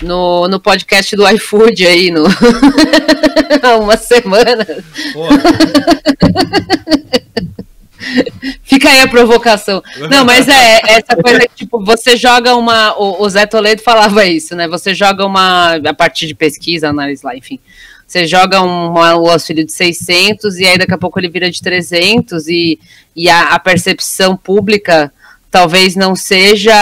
no, 0.02 0.48
no 0.48 0.58
podcast 0.58 1.14
do 1.14 1.28
iFood 1.28 1.86
aí 1.86 2.10
no, 2.10 2.24
há 3.62 3.76
uma 3.76 3.96
semana. 3.96 4.66
Fica 8.62 8.88
aí 8.88 9.00
a 9.00 9.08
provocação. 9.08 9.82
Não, 10.10 10.24
mas 10.24 10.46
é 10.48 10.80
essa 10.84 11.16
coisa 11.16 11.40
que, 11.40 11.54
tipo, 11.54 11.82
você 11.84 12.16
joga 12.16 12.54
uma. 12.54 12.96
O, 12.98 13.22
o 13.22 13.28
Zé 13.28 13.46
Toledo 13.46 13.82
falava 13.82 14.24
isso, 14.26 14.54
né? 14.54 14.68
Você 14.68 14.94
joga 14.94 15.24
uma. 15.24 15.74
A 15.76 15.94
partir 15.94 16.26
de 16.26 16.34
pesquisa, 16.34 16.88
análise 16.88 17.24
lá, 17.24 17.36
enfim. 17.36 17.58
Você 18.06 18.26
joga 18.26 18.62
um, 18.62 18.96
auxílio 19.28 19.64
de 19.64 19.72
600 19.72 20.58
e 20.58 20.64
aí 20.66 20.78
daqui 20.78 20.94
a 20.94 20.98
pouco 20.98 21.18
ele 21.18 21.28
vira 21.28 21.50
de 21.50 21.60
300 21.60 22.46
e, 22.48 22.78
e 23.16 23.28
a, 23.28 23.48
a 23.54 23.58
percepção 23.58 24.36
pública 24.36 25.12
talvez 25.50 25.96
não 25.96 26.14
seja. 26.14 26.72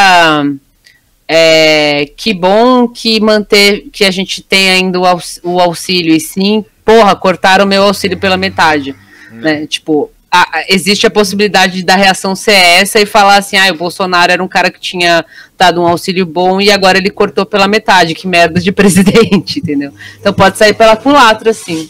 é, 1.26 2.06
que 2.16 2.34
bom 2.34 2.86
que 2.88 3.18
manter 3.20 3.86
que 3.92 4.04
a 4.04 4.10
gente 4.10 4.42
tem 4.42 4.70
ainda 4.70 5.00
o, 5.00 5.06
aux- 5.06 5.40
o 5.42 5.58
auxílio 5.60 6.14
e 6.14 6.20
sim, 6.20 6.64
porra, 6.84 7.16
cortaram 7.16 7.64
o 7.64 7.68
meu 7.68 7.84
auxílio 7.84 8.18
pela 8.18 8.36
metade, 8.36 8.94
né? 9.32 9.66
Tipo, 9.66 10.10
a- 10.42 10.64
existe 10.68 11.06
a 11.06 11.10
possibilidade 11.10 11.82
da 11.84 11.94
reação 11.96 12.34
ser 12.34 12.52
essa 12.54 13.00
e 13.00 13.06
falar 13.06 13.36
assim, 13.36 13.56
ah, 13.56 13.70
o 13.70 13.76
Bolsonaro 13.76 14.32
era 14.32 14.42
um 14.42 14.48
cara 14.48 14.70
que 14.70 14.80
tinha 14.80 15.24
dado 15.56 15.80
um 15.80 15.86
auxílio 15.86 16.26
bom 16.26 16.60
e 16.60 16.70
agora 16.70 16.98
ele 16.98 17.10
cortou 17.10 17.46
pela 17.46 17.68
metade, 17.68 18.14
que 18.14 18.26
merda 18.26 18.60
de 18.60 18.72
presidente, 18.72 19.60
entendeu? 19.60 19.92
Então 20.18 20.32
pode 20.32 20.58
sair 20.58 20.74
pela 20.74 20.96
culatra, 20.96 21.50
assim. 21.50 21.88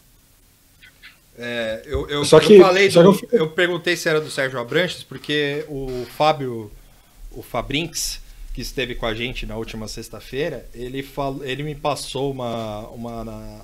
é, 1.38 1.82
eu, 1.86 2.08
eu, 2.08 2.24
Só 2.24 2.36
eu 2.38 2.40
que- 2.42 2.60
falei, 2.60 2.90
só 2.90 3.02
do- 3.02 3.16
que 3.16 3.24
eu- 3.34 3.40
eu 3.40 3.50
perguntei 3.50 3.96
se 3.96 4.08
era 4.08 4.20
do 4.20 4.30
Sérgio 4.30 4.58
Abranches, 4.60 5.02
porque 5.02 5.64
o 5.68 6.06
Fábio, 6.16 6.70
o 7.32 7.42
Fabrinks, 7.42 8.20
que 8.54 8.60
esteve 8.60 8.94
com 8.94 9.04
a 9.06 9.14
gente 9.14 9.44
na 9.46 9.56
última 9.56 9.88
sexta-feira, 9.88 10.64
ele, 10.72 11.02
fal, 11.02 11.40
ele 11.42 11.64
me 11.64 11.74
passou 11.74 12.30
uma, 12.30 12.80
uma, 12.90 13.60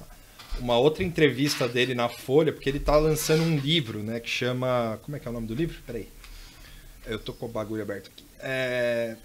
uma 0.60 0.78
outra 0.78 1.02
entrevista 1.02 1.66
dele 1.66 1.94
na 1.94 2.08
Folha, 2.08 2.52
porque 2.52 2.68
ele 2.68 2.78
tá 2.80 2.96
lançando 2.96 3.42
um 3.42 3.56
livro, 3.56 4.00
né, 4.00 4.20
que 4.20 4.28
chama... 4.30 4.98
Como 5.02 5.16
é 5.16 5.20
que 5.20 5.26
é 5.26 5.30
o 5.30 5.34
nome 5.34 5.46
do 5.46 5.54
livro? 5.54 5.76
Peraí. 5.86 6.06
Eu 7.06 7.18
tô 7.18 7.32
com 7.32 7.46
o 7.46 7.48
bagulho 7.48 7.82
aberto 7.82 8.10
aqui. 8.14 8.24
É, 8.40 9.16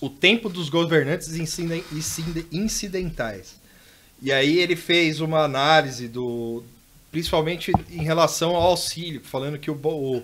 o 0.00 0.08
tempo 0.08 0.48
dos 0.48 0.68
governantes 0.68 1.34
inciden- 1.36 1.84
inciden- 1.92 2.46
incidentais. 2.50 3.60
E 4.20 4.32
aí 4.32 4.58
ele 4.58 4.76
fez 4.76 5.20
uma 5.20 5.40
análise 5.44 6.08
do, 6.08 6.62
principalmente 7.10 7.72
em 7.90 8.02
relação 8.02 8.54
ao 8.56 8.62
auxílio, 8.62 9.20
falando 9.22 9.58
que 9.58 9.70
o, 9.70 9.74
o, 9.74 10.22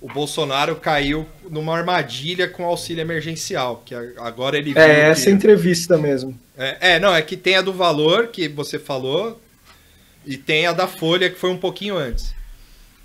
o 0.00 0.08
Bolsonaro 0.12 0.76
caiu 0.76 1.26
numa 1.50 1.76
armadilha 1.76 2.46
com 2.48 2.64
auxílio 2.64 3.00
emergencial, 3.00 3.82
que 3.84 3.94
agora 4.18 4.56
ele 4.58 4.72
É 4.78 5.08
essa 5.10 5.24
que- 5.24 5.30
entrevista 5.30 5.96
mesmo. 5.98 6.38
é, 6.56 6.94
é, 6.94 7.00
não, 7.00 7.14
é 7.14 7.22
que 7.22 7.36
tem 7.36 7.56
a 7.56 7.62
do 7.62 7.72
valor 7.72 8.28
que 8.28 8.48
você 8.48 8.78
falou 8.78 9.40
e 10.26 10.36
tem 10.36 10.66
a 10.66 10.72
da 10.72 10.86
folha 10.86 11.30
que 11.30 11.38
foi 11.38 11.50
um 11.50 11.58
pouquinho 11.58 11.96
antes. 11.96 12.34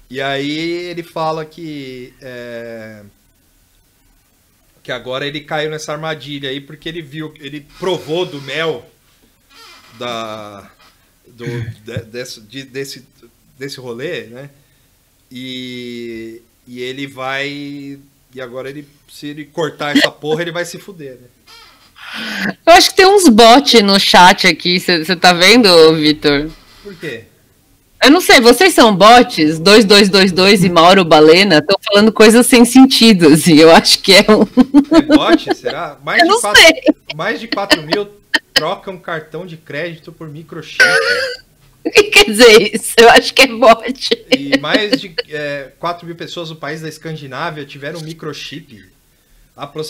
E 0.09 0.21
aí 0.21 0.51
ele 0.59 1.01
fala 1.03 1.45
que 1.45 2.13
é, 2.21 3.01
que 4.83 4.91
agora 4.91 5.25
ele 5.25 5.41
caiu 5.41 5.69
nessa 5.71 5.93
armadilha 5.93 6.49
aí 6.49 6.59
porque 6.61 6.89
ele 6.89 7.01
viu, 7.01 7.33
ele 7.39 7.65
provou 7.79 8.25
do 8.25 8.41
mel 8.41 8.87
da 9.97 10.69
do, 11.27 11.45
de- 11.83 12.03
desse, 12.05 12.41
de- 12.41 12.63
desse 12.63 13.05
desse 13.57 13.79
rolê, 13.79 14.23
né? 14.23 14.49
E, 15.31 16.41
e 16.67 16.81
ele 16.81 17.07
vai 17.07 17.47
e 18.35 18.41
agora 18.41 18.69
ele 18.69 18.87
se 19.09 19.27
ele 19.27 19.45
cortar 19.45 19.95
essa 19.97 20.11
porra 20.11 20.41
ele 20.41 20.51
vai 20.51 20.65
se 20.65 20.77
fuder, 20.77 21.17
né? 21.19 21.27
Eu 22.65 22.73
acho 22.73 22.89
que 22.91 22.97
tem 22.97 23.05
uns 23.07 23.27
bots 23.29 23.81
no 23.81 23.99
chat 23.99 24.45
aqui, 24.45 24.79
você 24.79 25.15
tá 25.15 25.33
vendo, 25.33 25.95
Vitor? 25.95 26.49
Por 26.83 26.93
quê? 26.95 27.23
Eu 28.03 28.11
não 28.11 28.19
sei, 28.19 28.41
vocês 28.41 28.73
são 28.73 28.93
bots? 28.93 29.59
2222 29.59 30.65
e 30.65 30.69
Mauro 30.69 31.05
Balena 31.05 31.59
estão 31.59 31.77
falando 31.81 32.11
coisas 32.11 32.45
sem 32.45 32.65
sentido, 32.65 33.29
assim. 33.29 33.55
Eu 33.55 33.71
acho 33.73 33.99
que 33.99 34.11
é 34.13 34.25
um. 34.29 34.41
É 34.93 35.01
bot, 35.01 35.55
será? 35.55 35.97
Mais 36.03 36.19
Eu 36.19 36.25
de, 36.27 36.33
não 36.33 36.41
4, 36.41 36.61
sei. 36.61 36.73
mais 37.15 37.39
de 37.39 37.47
4 37.47 37.81
mil 37.83 38.07
trocam 38.53 38.97
cartão 38.97 39.45
de 39.45 39.55
crédito 39.55 40.11
por 40.11 40.27
microchip. 40.27 40.83
O 41.85 41.89
que 41.91 42.03
quer 42.03 42.25
dizer 42.25 42.75
isso? 42.75 42.93
Eu 42.97 43.09
acho 43.09 43.33
que 43.33 43.43
é 43.43 43.47
bot. 43.47 44.25
E 44.31 44.57
mais 44.59 44.99
de 44.99 45.15
é, 45.29 45.71
4 45.79 46.05
mil 46.05 46.15
pessoas 46.15 46.49
no 46.49 46.57
país 46.57 46.81
da 46.81 46.89
Escandinávia 46.89 47.65
tiveram 47.65 48.01
microchip. 48.01 48.83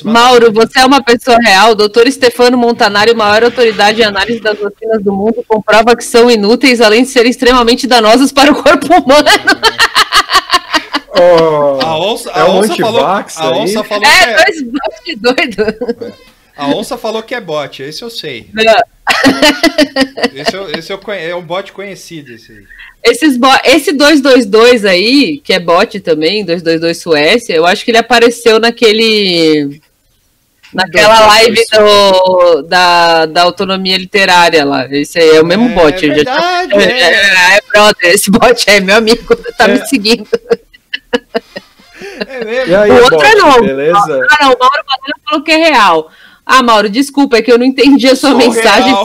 Mauro, 0.03 0.51
você 0.51 0.80
é 0.80 0.86
uma 0.86 1.01
pessoa 1.01 1.38
real. 1.41 1.74
Doutor 1.74 2.09
Stefano 2.11 2.57
Montanari, 2.57 3.14
maior 3.16 3.45
autoridade 3.45 4.01
em 4.01 4.03
análise 4.03 4.39
das 4.41 4.59
vacinas 4.59 5.01
do 5.01 5.14
mundo, 5.14 5.43
comprova 5.47 5.95
que 5.95 6.03
são 6.03 6.30
inúteis, 6.30 6.82
além 6.82 7.03
de 7.03 7.09
serem 7.09 7.32
extremamente 7.32 7.88
danosas 7.88 8.32
para 8.32 8.51
o 8.51 8.61
corpo 8.61 8.88
humano. 8.93 9.28
Oh, 11.16 11.80
A 11.80 11.99
onça, 11.99 12.32
É 12.32 12.39
a 12.41 12.45
um 12.45 12.57
onça 12.57 12.76
falou, 12.76 13.01
antivax 13.05 13.38
a 13.38 13.49
onça 13.51 13.82
aí? 13.82 13.88
falou 13.88 14.01
que 14.03 14.09
É, 14.09 14.24
é, 14.32 14.36
dois 14.36 14.64
bots 14.64 15.22
doidos. 15.22 16.14
A 16.56 16.68
onça 16.68 16.97
falou 16.97 17.24
que 17.24 17.34
é 17.36 17.41
bot, 17.41 17.82
esse 17.82 18.01
eu 18.01 18.10
sei. 18.10 18.49
Esse, 20.34 20.56
eu, 20.56 20.70
esse 20.72 20.91
eu 20.93 20.97
conhe- 20.97 21.26
é 21.30 21.36
um 21.36 21.41
bot 21.41 21.72
conhecido 21.74 22.34
esse 22.34 22.51
aí. 22.51 22.64
Esses 23.04 23.38
bo- 23.38 23.47
Esse 23.66 23.91
222 23.91 24.86
aí, 24.86 25.38
que 25.43 25.54
é 25.54 25.60
bot 25.60 25.99
também, 25.99 26.43
222 26.45 26.97
Suécia, 27.01 27.54
eu 27.54 27.66
acho 27.66 27.84
que 27.84 27.91
ele 27.91 27.97
apareceu 27.97 28.60
naquele. 28.60 29.82
Naquela 30.74 31.28
222 31.28 31.28
live 31.28 31.66
do, 31.72 32.62
da, 32.64 33.26
da 33.28 33.43
autonomia 33.43 33.97
literária 33.97 34.64
lá. 34.66 34.88
Esse 34.91 35.20
aí 35.20 35.36
é 35.36 35.41
o 35.41 35.45
mesmo 35.45 35.70
bot. 35.70 35.93
É 35.93 36.10
eu 36.10 36.10
já 36.10 36.16
verdade, 36.16 36.74
é, 36.82 37.01
é. 37.01 37.58
é, 37.58 37.62
brother, 37.72 38.10
esse 38.14 38.32
bot 38.32 38.64
é 38.70 38.80
meu 38.80 38.95
amigo, 38.95 39.36
tá 39.58 39.68
me 39.68 39.80
É. 39.80 39.86
seguindo. 39.86 40.28
É 42.28 42.43
mesmo. 42.45 42.72
E 42.72 42.76
aí, 42.76 42.91
O 42.91 42.95
outro 43.04 43.18
bot, 43.18 43.26
é 43.26 43.36
não. 43.36 43.62
beleza? 43.62 44.28
Ah, 44.32 44.38
não, 44.45 44.54
o 44.54 44.58
Mauro 44.60 44.84
Bandeira 44.88 45.20
falou 45.30 45.43
que 45.43 45.51
é 45.51 45.58
real. 45.58 46.12
Ah, 46.46 46.62
Mauro, 46.62 46.89
desculpa, 46.89 47.38
é 47.38 47.41
que 47.41 47.52
eu 47.52 47.58
não 47.58 47.66
entendi 47.66 48.08
a 48.08 48.16
sua 48.16 48.30
Sou 48.32 48.38
mensagem. 48.38 48.94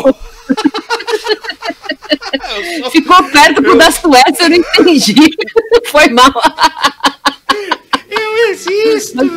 Eu 2.57 2.83
sou- 2.83 2.91
Ficou 2.91 3.23
perto 3.25 3.61
do 3.63 3.77
da 3.77 3.91
Suécia, 3.91 4.45
eu 4.45 4.51
não 4.51 4.57
entendi. 4.57 5.15
Foi 5.91 6.09
mal. 6.09 6.33
Eu 8.11 8.51
existo! 8.51 9.19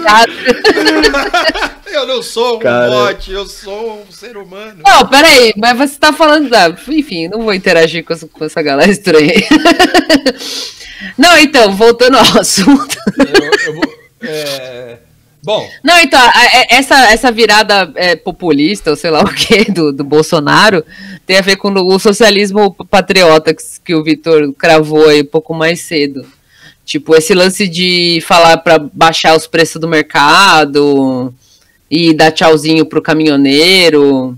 Eu 1.91 2.07
não 2.07 2.23
sou 2.23 2.55
um 2.55 2.59
Cara. 2.59 2.89
bot, 2.89 3.29
eu 3.31 3.45
sou 3.45 4.05
um 4.07 4.11
ser 4.11 4.37
humano. 4.37 4.81
Não, 4.85 5.05
peraí, 5.07 5.51
mas 5.57 5.77
você 5.77 5.99
tá 5.99 6.13
falando 6.13 6.47
da. 6.49 6.69
Enfim, 6.87 7.27
não 7.27 7.41
vou 7.41 7.53
interagir 7.53 8.05
com 8.05 8.13
essa, 8.13 8.25
com 8.27 8.45
essa 8.45 8.61
galera 8.61 8.89
estranha 8.89 9.33
aí. 9.33 9.45
Não, 11.17 11.37
então, 11.37 11.75
voltando 11.75 12.15
ao 12.17 12.39
assunto. 12.39 12.97
Eu, 13.17 13.51
eu 13.67 13.73
vou. 13.75 13.93
é, 14.23 14.99
Bom, 15.43 15.67
Não, 15.83 15.99
então, 15.99 16.19
a- 16.19 16.65
essa, 16.69 17.11
essa 17.11 17.31
virada 17.31 17.91
é, 17.95 18.15
populista, 18.15 18.91
ou 18.91 18.95
sei 18.95 19.09
lá 19.09 19.21
o 19.23 19.33
que, 19.33 19.71
do, 19.71 19.91
do 19.91 20.03
Bolsonaro, 20.03 20.85
tem 21.25 21.37
a 21.37 21.41
ver 21.41 21.55
com 21.55 21.69
o 21.71 21.99
socialismo 21.99 22.73
patriota 22.89 23.53
que, 23.53 23.63
que 23.85 23.95
o 23.95 24.03
Vitor 24.03 24.53
cravou 24.53 25.07
aí 25.09 25.21
um 25.21 25.25
pouco 25.25 25.53
mais 25.53 25.79
cedo. 25.81 26.25
Tipo, 26.85 27.15
esse 27.15 27.33
lance 27.33 27.67
de 27.67 28.21
falar 28.27 28.57
para 28.57 28.77
baixar 28.79 29.35
os 29.35 29.47
preços 29.47 29.79
do 29.79 29.87
mercado, 29.87 31.33
e 31.91 32.13
dar 32.13 32.31
tchauzinho 32.31 32.85
pro 32.85 33.01
caminhoneiro. 33.01 34.37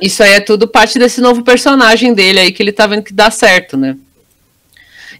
Isso 0.00 0.22
aí 0.22 0.34
é 0.34 0.40
tudo 0.40 0.68
parte 0.68 0.98
desse 0.98 1.20
novo 1.20 1.42
personagem 1.42 2.14
dele 2.14 2.38
aí 2.38 2.52
que 2.52 2.62
ele 2.62 2.70
tá 2.72 2.86
vendo 2.86 3.02
que 3.02 3.12
dá 3.12 3.28
certo, 3.30 3.76
né? 3.76 3.96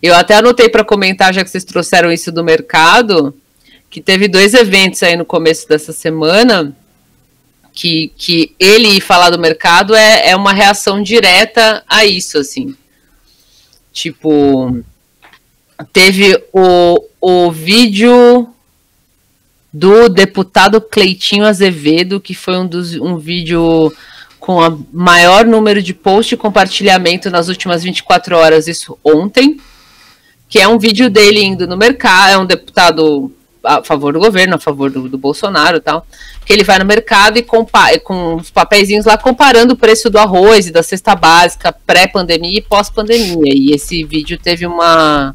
Eu 0.03 0.14
até 0.14 0.37
anotei 0.37 0.68
para 0.68 0.85
comentar, 0.85 1.35
já 1.35 1.43
que 1.45 1.51
vocês 1.51 1.64
trouxeram 1.64 2.11
isso 2.11 2.31
do 2.33 2.45
mercado, 2.45 3.35
que 3.91 4.01
teve 4.01 4.28
dois 4.28 4.55
eventos 4.55 5.03
aí 5.03 5.16
no 5.16 5.24
começo 5.24 5.68
dessa 5.68 5.93
semana 5.93 6.74
que, 7.72 8.12
que 8.16 8.55
ele 8.59 9.01
falar 9.01 9.30
do 9.30 9.38
mercado 9.38 9.95
é, 9.95 10.30
é 10.30 10.36
uma 10.36 10.53
reação 10.53 11.03
direta 11.03 11.82
a 11.88 12.05
isso, 12.05 12.38
assim. 12.38 12.76
Tipo, 13.93 14.82
teve 15.93 16.41
o, 16.53 17.05
o 17.20 17.51
vídeo 17.51 18.49
do 19.72 20.09
deputado 20.09 20.80
Cleitinho 20.80 21.45
Azevedo, 21.45 22.20
que 22.20 22.34
foi 22.34 22.59
um, 22.59 22.66
dos, 22.66 22.93
um 22.95 23.16
vídeo 23.16 23.93
com 24.38 24.57
o 24.57 24.86
maior 24.93 25.45
número 25.45 25.82
de 25.82 25.95
post 25.95 26.34
e 26.34 26.38
compartilhamento 26.38 27.30
nas 27.30 27.49
últimas 27.49 27.82
24 27.82 28.36
horas, 28.36 28.66
isso 28.66 28.99
ontem, 29.05 29.61
que 30.49 30.59
é 30.59 30.66
um 30.66 30.78
vídeo 30.78 31.11
dele 31.11 31.43
indo 31.43 31.66
no 31.66 31.76
mercado, 31.76 32.30
é 32.30 32.38
um 32.38 32.47
deputado 32.47 33.32
a 33.63 33.83
favor 33.83 34.13
do 34.13 34.19
governo, 34.19 34.57
a 34.57 34.59
favor 34.59 34.91
do, 34.91 35.09
do 35.09 35.19
Bolsonaro 35.19 35.79
e 35.79 35.81
tal, 35.81 36.07
que 36.45 36.53
ele 36.53 36.65
vai 36.65 36.79
no 36.79 36.85
mercado 36.85 37.39
e 37.39 37.43
compa 37.43 37.99
com 38.01 38.37
os 38.37 38.51
papeizinhos 38.51 39.07
lá 39.07 39.17
comparando 39.17 39.75
o 39.75 39.77
preço 39.77 40.09
do 40.09 40.19
arroz 40.19 40.67
e 40.67 40.73
da 40.73 40.83
cesta 40.83 41.15
básica 41.15 41.73
pré-pandemia 41.73 42.59
e 42.59 42.63
pós-pandemia. 42.63 43.53
E 43.55 43.73
esse 43.73 44.03
vídeo 44.05 44.39
teve 44.39 44.67
uma 44.67 45.35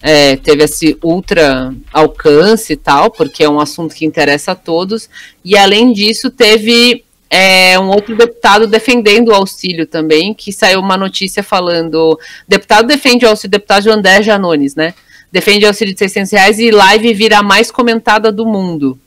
é, 0.00 0.36
teve 0.36 0.62
esse 0.62 0.96
ultra 1.02 1.74
alcance 1.92 2.74
e 2.74 2.76
tal, 2.76 3.10
porque 3.10 3.42
é 3.42 3.48
um 3.48 3.60
assunto 3.60 3.94
que 3.94 4.04
interessa 4.04 4.52
a 4.52 4.54
todos. 4.54 5.08
E 5.44 5.56
além 5.56 5.92
disso, 5.92 6.30
teve 6.30 7.04
é, 7.28 7.78
um 7.78 7.88
outro 7.88 8.16
deputado 8.16 8.66
defendendo 8.66 9.28
o 9.28 9.34
auxílio 9.34 9.86
também, 9.86 10.32
que 10.32 10.52
saiu 10.52 10.80
uma 10.80 10.96
notícia 10.96 11.42
falando. 11.42 12.18
Deputado 12.46 12.86
defende 12.86 13.24
o 13.24 13.28
auxílio, 13.28 13.52
deputado 13.52 13.90
André 13.90 14.22
Janones, 14.22 14.74
né? 14.74 14.94
Defende 15.36 15.66
o 15.66 15.68
auxílio 15.68 15.92
de 15.92 15.98
600 15.98 16.32
reais 16.32 16.58
e 16.58 16.70
live 16.70 17.12
vira 17.12 17.40
a 17.40 17.42
mais 17.42 17.70
comentada 17.70 18.32
do 18.32 18.46
mundo. 18.46 18.98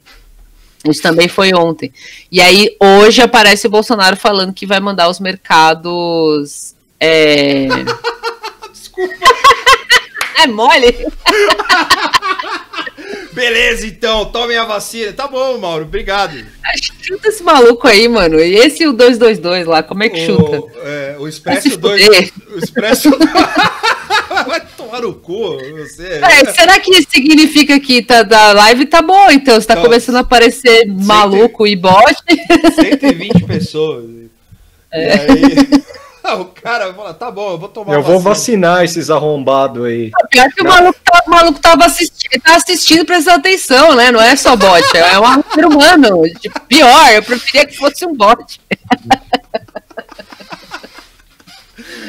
Isso 0.88 1.02
também 1.02 1.28
foi 1.28 1.56
ontem. 1.56 1.92
E 2.32 2.40
aí, 2.40 2.78
hoje 2.80 3.20
aparece 3.20 3.66
o 3.66 3.70
Bolsonaro 3.72 4.16
falando 4.16 4.54
que 4.54 4.68
vai 4.68 4.80
mandar 4.80 5.10
os 5.10 5.20
mercados. 5.20 6.76
É... 7.00 7.66
Desculpa. 8.72 9.16
é 10.38 10.46
mole? 10.46 10.94
Beleza, 13.34 13.86
então, 13.86 14.26
tomem 14.26 14.58
a 14.58 14.66
vacina. 14.66 15.14
Tá 15.14 15.28
bom, 15.28 15.58
Mauro, 15.58 15.86
obrigado. 15.86 16.44
Chuta 17.02 17.30
esse 17.30 17.44
maluco 17.44 17.88
aí, 17.88 18.08
mano. 18.08 18.40
E 18.40 18.56
esse 18.56 18.88
o 18.88 18.94
222 18.94 19.68
lá, 19.68 19.84
como 19.84 20.04
é 20.04 20.10
que 20.10 20.26
chuta? 20.26 20.60
O, 20.60 20.72
é, 20.84 21.16
o 21.20 21.28
Expresso 21.28 21.78
2. 21.78 22.08
O 22.54 22.58
Expresso. 22.58 23.10
Vai 24.48 24.62
tomar 24.78 25.02
no 25.02 25.14
cu, 25.14 25.58
você. 25.78 26.20
É, 26.22 26.52
será 26.52 26.80
que 26.80 26.92
isso 26.92 27.08
significa 27.10 27.80
que 27.80 28.02
tá, 28.02 28.24
da 28.24 28.52
live 28.54 28.86
tá 28.86 29.02
bom, 29.02 29.30
então? 29.30 29.60
Você 29.60 29.68
tá 29.68 29.78
começando 29.78 30.18
a 30.18 30.22
aparecer 30.22 30.86
maluco 30.88 31.68
e 31.68 31.76
bot? 31.76 32.16
120 32.76 33.44
pessoas. 33.46 34.06
É. 34.92 35.16
E 35.16 35.20
aí. 35.20 35.84
O 36.36 36.46
cara 36.46 36.94
fala, 36.94 37.14
tá 37.14 37.32
bom, 37.32 37.52
eu 37.52 37.58
vou 37.58 37.70
tomar 37.70 37.94
Eu 37.94 38.02
vou 38.04 38.20
vacina. 38.20 38.30
vacinar 38.70 38.84
esses 38.84 39.10
arrombados 39.10 39.86
aí. 39.86 40.12
Pior 40.30 40.50
que 40.52 40.62
o 40.62 40.66
maluco, 40.68 41.00
tá, 41.04 41.24
o 41.26 41.30
maluco 41.30 41.60
tava 41.60 41.86
assistindo, 41.86 42.42
tá 42.42 42.56
assistindo 42.56 43.06
prestando 43.06 43.38
atenção, 43.40 43.96
né? 43.96 44.12
Não 44.12 44.22
é 44.22 44.36
só 44.36 44.56
bot, 44.56 44.84
é 44.98 45.20
um 45.20 45.44
ser 45.54 45.66
humano. 45.66 46.22
Pior, 46.68 47.12
eu 47.14 47.24
preferia 47.24 47.66
que 47.66 47.76
fosse 47.78 48.06
um 48.06 48.16
bot. 48.16 48.60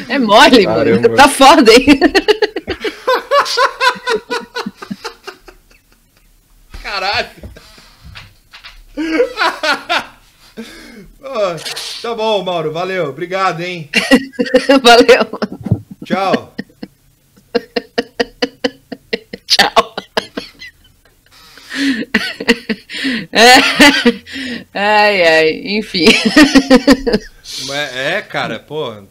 É 0.09 0.18
mole, 0.18 0.64
Caramba. 0.64 1.03
mano. 1.03 1.16
Tá 1.16 1.29
foda, 1.29 1.73
hein? 1.73 2.01
Caralho. 6.83 7.29
Ó, 11.23 11.57
tá 12.01 12.14
bom, 12.14 12.43
Mauro, 12.43 12.73
valeu, 12.73 13.11
obrigado, 13.11 13.61
hein? 13.61 13.91
Valeu. 14.83 15.39
Tchau. 16.05 16.55
Tchau. 19.47 19.97
É. 23.33 23.57
Ai, 24.75 25.23
ai, 25.23 25.51
enfim. 25.79 26.07
É, 27.71 28.16
é, 28.16 28.23
cara, 28.23 28.59
pô. 28.59 29.03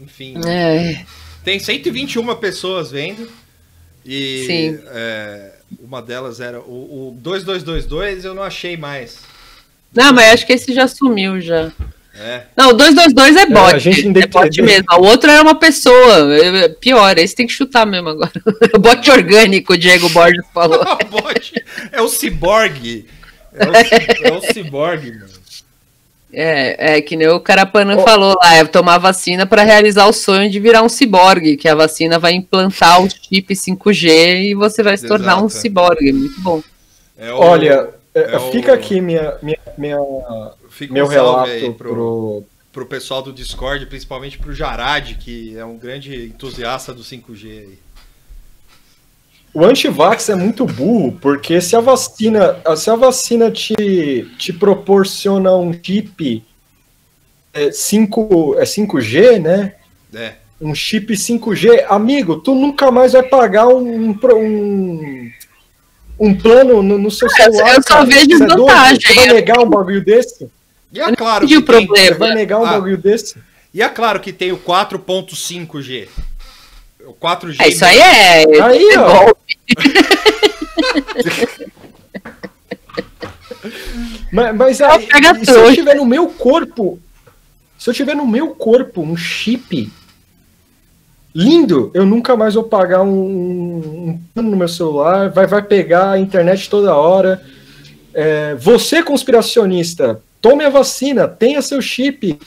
Enfim. 0.00 0.34
É. 0.46 1.04
Tem 1.42 1.58
121 1.58 2.36
pessoas 2.36 2.90
vendo. 2.90 3.30
E 4.04 4.44
Sim. 4.46 4.78
é, 4.86 5.52
uma 5.80 6.00
delas 6.00 6.40
era 6.40 6.60
o, 6.60 7.08
o 7.08 7.16
2222, 7.18 8.24
eu 8.24 8.34
não 8.34 8.42
achei 8.42 8.76
mais. 8.76 9.18
Não, 9.94 10.12
mas 10.12 10.34
acho 10.34 10.46
que 10.46 10.52
esse 10.52 10.72
já 10.72 10.86
sumiu 10.86 11.40
já. 11.40 11.70
É. 12.14 12.42
Não, 12.56 12.70
o 12.70 12.72
222 12.74 13.36
é 13.36 13.46
bot. 13.46 13.74
a 13.74 13.78
gente 13.78 14.02
é 14.02 14.04
ainda- 14.06 14.26
bot 14.26 14.62
mesmo. 14.62 14.84
O 14.98 15.04
outro 15.06 15.30
era 15.30 15.42
uma 15.42 15.54
pessoa. 15.54 16.34
É 16.36 16.68
Pior, 16.68 17.16
esse 17.18 17.34
tem 17.34 17.46
que 17.46 17.52
chutar 17.52 17.86
mesmo 17.86 18.08
agora. 18.10 18.30
O 18.74 18.78
bot 18.78 19.10
orgânico, 19.10 19.72
o 19.72 19.78
Diego 19.78 20.08
Borges 20.10 20.44
falou. 20.52 20.80
O 21.06 21.22
bot 21.22 21.52
é 21.92 22.00
o 22.02 22.08
ciborgue. 22.08 23.06
É 23.54 23.66
o, 23.66 24.28
é 24.28 24.32
o 24.36 24.52
ciborgue, 24.52 25.12
mano. 25.12 25.30
É, 26.32 26.96
é 26.96 27.00
que 27.00 27.16
nem 27.16 27.26
o 27.28 27.40
Carapana 27.40 27.96
Ô. 27.96 28.04
falou 28.04 28.36
lá, 28.40 28.54
é 28.54 28.64
tomar 28.64 28.98
vacina 28.98 29.46
para 29.46 29.64
realizar 29.64 30.06
o 30.06 30.12
sonho 30.12 30.48
de 30.48 30.60
virar 30.60 30.82
um 30.82 30.88
ciborgue, 30.88 31.56
que 31.56 31.68
a 31.68 31.74
vacina 31.74 32.20
vai 32.20 32.34
implantar 32.34 33.02
o 33.02 33.08
chip 33.10 33.52
5G 33.52 34.44
e 34.50 34.54
você 34.54 34.80
vai 34.82 34.96
se 34.96 35.08
tornar 35.08 35.36
um 35.42 35.46
Exato. 35.46 35.62
ciborgue. 35.62 36.12
Muito 36.12 36.40
bom. 36.40 36.62
É 37.18 37.32
o- 37.32 37.36
Olha, 37.38 37.88
é, 38.28 38.34
é 38.34 38.36
o- 38.38 38.50
fica 38.52 38.72
aqui 38.72 39.00
minha, 39.00 39.36
minha, 39.42 39.58
minha- 39.78 39.98
fica 40.68 40.92
um 40.92 40.94
meu 40.94 41.06
salve 41.06 41.14
relato 41.14 41.50
aí 41.50 41.72
pro, 41.74 41.92
pro, 41.94 42.44
pro 42.72 42.86
pessoal 42.86 43.22
do 43.22 43.32
Discord, 43.32 43.86
principalmente 43.86 44.38
pro 44.38 44.52
Jarad, 44.54 45.14
que 45.14 45.56
é 45.56 45.64
um 45.64 45.76
grande 45.76 46.26
entusiasta 46.26 46.92
do 46.94 47.02
5G 47.02 47.46
aí. 47.48 47.78
O 49.52 49.64
antivax 49.64 50.28
é 50.28 50.34
muito 50.36 50.64
burro, 50.64 51.18
porque 51.20 51.60
se 51.60 51.74
a 51.74 51.80
vacina, 51.80 52.56
se 52.76 52.88
a 52.88 52.94
vacina 52.94 53.50
te, 53.50 53.74
te 54.38 54.52
proporciona 54.52 55.52
um 55.56 55.72
chip 55.72 56.44
é, 57.52 57.72
5, 57.72 58.54
é 58.58 58.64
5G, 58.64 59.40
né? 59.40 59.74
É. 60.14 60.34
Um 60.60 60.72
chip 60.72 61.12
5G, 61.16 61.84
amigo, 61.88 62.36
tu 62.38 62.54
nunca 62.54 62.92
mais 62.92 63.12
vai 63.12 63.24
pagar 63.24 63.66
um, 63.66 64.10
um, 64.10 65.30
um, 66.20 66.34
plano 66.34 66.82
no, 66.82 66.98
no 66.98 67.10
seu 67.10 67.28
celular. 67.30 67.76
eu 67.76 67.82
só 67.82 67.88
cara. 67.94 68.04
vejo 68.04 68.26
Você 68.28 68.34
é 68.34 68.38
doido? 68.46 68.66
vantagem. 68.66 69.00
Você 69.00 69.14
vai 69.14 69.26
negar 69.32 69.58
um 69.60 69.70
bagulho 69.70 70.04
desse? 70.04 70.50
E 70.92 71.00
é 71.00 71.16
claro 71.16 71.46
que 71.46 71.56
o 71.56 71.62
tem, 71.62 71.86
problema. 71.86 72.06
Você 72.08 72.14
vai 72.14 72.34
negar 72.34 72.60
um 72.60 72.66
Ah. 72.66 72.72
bagulho 72.72 72.98
desse? 72.98 73.36
e 73.72 73.80
é 73.82 73.88
claro 73.88 74.20
que 74.20 74.32
tem 74.32 74.52
o 74.52 74.58
4.5G. 74.58 76.08
O 77.06 77.14
4G. 77.14 77.56
É, 77.60 77.68
isso 77.68 77.84
aí 77.84 77.98
é. 77.98 78.62
Aí, 78.62 78.88
é 78.92 79.00
ó. 79.00 79.30
Mas, 84.32 84.56
mas 84.56 84.80
aí, 84.80 85.08
e 85.40 85.44
se 85.44 85.50
eu 85.50 85.72
tiver 85.74 85.94
no 85.96 86.06
meu 86.06 86.28
corpo, 86.28 86.98
se 87.78 87.90
eu 87.90 87.94
tiver 87.94 88.14
no 88.14 88.26
meu 88.26 88.48
corpo 88.54 89.02
um 89.02 89.16
chip 89.16 89.90
lindo, 91.34 91.90
eu 91.94 92.04
nunca 92.04 92.36
mais 92.36 92.54
vou 92.54 92.64
pagar 92.64 93.02
um, 93.02 94.18
um 94.36 94.42
no 94.42 94.56
meu 94.56 94.68
celular, 94.68 95.30
vai, 95.30 95.46
vai 95.46 95.62
pegar 95.62 96.12
a 96.12 96.18
internet 96.18 96.68
toda 96.68 96.94
hora. 96.94 97.40
É, 98.12 98.54
você, 98.56 99.02
conspiracionista, 99.02 100.20
tome 100.40 100.64
a 100.64 100.70
vacina, 100.70 101.28
tenha 101.28 101.62
seu 101.62 101.80
chip. 101.80 102.38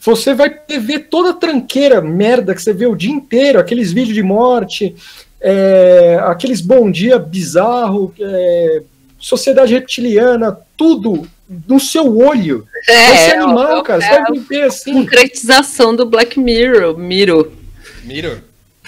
Você 0.00 0.34
vai 0.34 0.54
ver 0.80 1.08
toda 1.10 1.30
a 1.30 1.34
tranqueira 1.34 2.00
merda 2.00 2.54
que 2.54 2.62
você 2.62 2.72
vê 2.72 2.86
o 2.86 2.94
dia 2.94 3.12
inteiro, 3.12 3.58
aqueles 3.58 3.92
vídeos 3.92 4.14
de 4.14 4.22
morte, 4.22 4.94
é, 5.40 6.18
aqueles 6.24 6.60
bom 6.60 6.90
dia 6.90 7.18
bizarro, 7.18 8.12
é, 8.20 8.82
sociedade 9.18 9.74
reptiliana, 9.74 10.58
tudo 10.76 11.26
no 11.68 11.78
seu 11.78 12.16
olho. 12.18 12.66
vai 12.86 13.16
ser 13.16 13.30
É, 13.32 13.38
animal, 13.38 13.78
é, 13.78 13.82
cara. 13.82 14.00
Você 14.00 14.06
é 14.08 14.22
vai 14.22 14.32
viver 14.32 14.62
assim. 14.62 14.92
concretização 14.92 15.94
do 15.94 16.06
Black 16.06 16.38
Mirror. 16.38 16.96
Miro. 16.98 17.63
Miro? 18.04 18.40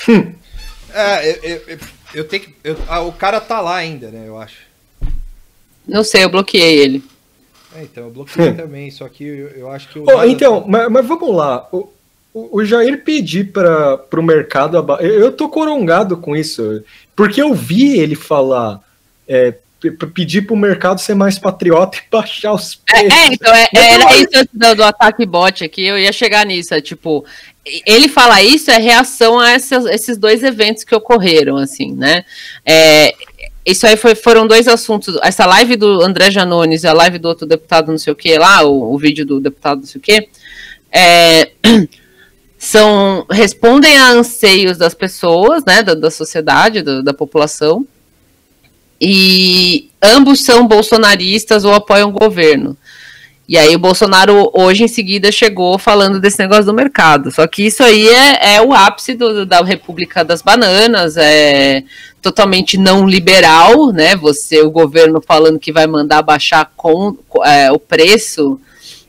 É, 0.99 1.29
eu, 1.45 1.63
eu- 1.67 1.79
eu- 2.15 2.25
tenho 2.25 2.45
que. 2.45 2.55
eu- 2.65 2.79
ah, 2.89 3.01
o 3.01 3.13
cara 3.13 3.39
tá 3.39 3.61
lá 3.61 3.75
ainda, 3.77 4.09
né? 4.11 4.25
Eu 4.27 4.39
acho. 4.39 4.57
Não 5.87 6.03
sei, 6.03 6.25
eu 6.25 6.31
bloqueei 6.31 6.79
ele. 6.79 7.05
É, 7.75 7.83
então, 7.83 8.05
eu 8.05 8.11
bloqueei 8.11 8.53
também, 8.55 8.91
só 8.91 9.07
que 9.09 9.23
eu, 9.25 9.49
eu 9.49 9.71
acho 9.71 9.89
que 9.91 9.99
o. 9.99 10.05
Ô, 10.09 10.25
então, 10.25 10.65
mas, 10.67 10.89
mas 10.91 11.07
vamos 11.07 11.37
lá. 11.37 11.69
O, 11.71 11.89
o, 12.33 12.59
o 12.59 12.65
Jair 12.65 13.03
pedir 13.05 13.53
para 13.53 14.01
o 14.17 14.23
mercado. 14.23 14.79
Eu, 15.01 15.21
eu 15.21 15.33
tô 15.33 15.51
corongado 15.51 16.17
com 16.17 16.35
isso. 16.35 16.83
Porque 17.15 17.43
eu 17.43 17.53
vi 17.53 17.99
ele 17.99 18.15
falar. 18.15 18.81
é, 19.29 19.53
pedir 20.15 20.43
pro 20.47 20.57
mercado 20.57 21.01
ser 21.01 21.15
mais 21.15 21.39
patriota 21.39 21.99
e 22.07 22.11
baixar 22.11 22.53
os 22.55 22.81
É, 22.89 23.01
preços. 23.03 23.19
é, 23.19 23.27
então, 23.27 23.55
é, 23.55 23.69
era 23.75 24.17
isso 24.17 24.49
do, 24.53 24.75
do 24.77 24.85
ataque 24.85 25.25
bot 25.27 25.63
aqui, 25.65 25.85
eu 25.87 25.99
ia 25.99 26.13
chegar 26.13 26.45
nisso, 26.47 26.75
é 26.75 26.81
tipo, 26.81 27.25
ele 27.85 28.09
fala 28.09 28.43
isso 28.43 28.71
é 28.71 28.79
reação 28.79 29.39
a 29.39 29.51
essas- 29.51 29.87
esses 29.87 30.17
dois 30.17 30.43
eventos 30.43 30.83
que 30.85 30.95
ocorreram, 30.95 31.57
assim, 31.57 31.93
né, 31.95 32.25
é, 32.65 33.13
isso 33.65 33.87
aí 33.87 33.97
foi- 33.97 34.15
foram 34.15 34.47
dois 34.47 34.67
assuntos, 34.69 35.19
essa 35.23 35.45
live 35.47 35.77
do 35.77 36.01
André 36.01 36.31
Janones 36.31 36.85
e 36.85 36.87
a 36.89 36.93
live 36.93 37.19
do 37.19 37.29
outro 37.29 37.47
deputado 37.47 37.91
não 37.91 37.99
sei 37.99 38.13
o 38.13 38.17
que 38.17 38.37
lá, 38.39 38.63
o, 38.65 38.95
o 38.95 38.99
vídeo 38.99 39.27
do 39.27 39.41
deputado 39.41 39.79
não 39.81 39.87
sei 39.87 39.99
o 39.99 40.03
que, 40.03 40.29
é, 40.91 41.51
são, 42.59 43.27
respondem 43.31 43.97
a 43.99 44.11
anseios 44.11 44.79
das 44.79 44.95
pessoas, 44.95 45.65
né, 45.65 45.83
da, 45.83 45.95
da 45.95 46.11
sociedade, 46.11 46.83
da- 46.83 47.03
da 47.03 47.13
população, 47.13 47.87
e 49.01 49.91
ambos 50.03 50.45
são 50.45 50.67
bolsonaristas 50.67 51.65
ou 51.65 51.75
apoiam 51.75 52.11
o 52.11 52.13
governo. 52.13 52.77
E 53.49 53.57
aí 53.57 53.77
o 53.77 53.79
Bolsonaro 53.79 54.51
hoje 54.53 54.83
em 54.83 54.89
seguida 54.89 55.31
chegou 55.31 55.79
falando 55.79 56.19
desse 56.21 56.39
negócio 56.41 56.65
do 56.65 56.75
mercado. 56.75 57.31
Só 57.31 57.47
que 57.47 57.65
isso 57.65 57.83
aí 57.83 58.09
é, 58.09 58.57
é 58.57 58.63
o 58.63 58.73
ápice 58.75 59.15
do- 59.15 59.47
da 59.47 59.63
República 59.63 60.25
das 60.25 60.43
Bananas, 60.43 61.17
é 61.17 61.85
totalmente 62.21 62.77
não 62.77 63.07
liberal, 63.07 63.93
né? 63.93 64.17
Você, 64.17 64.63
o 64.63 64.71
governo 64.71 65.23
falando 65.25 65.61
que 65.61 65.71
vai 65.73 65.87
mandar 65.87 66.23
baixar 66.23 66.73
com, 66.77 67.17
é, 67.45 67.71
o 67.71 67.79
preço 67.79 68.61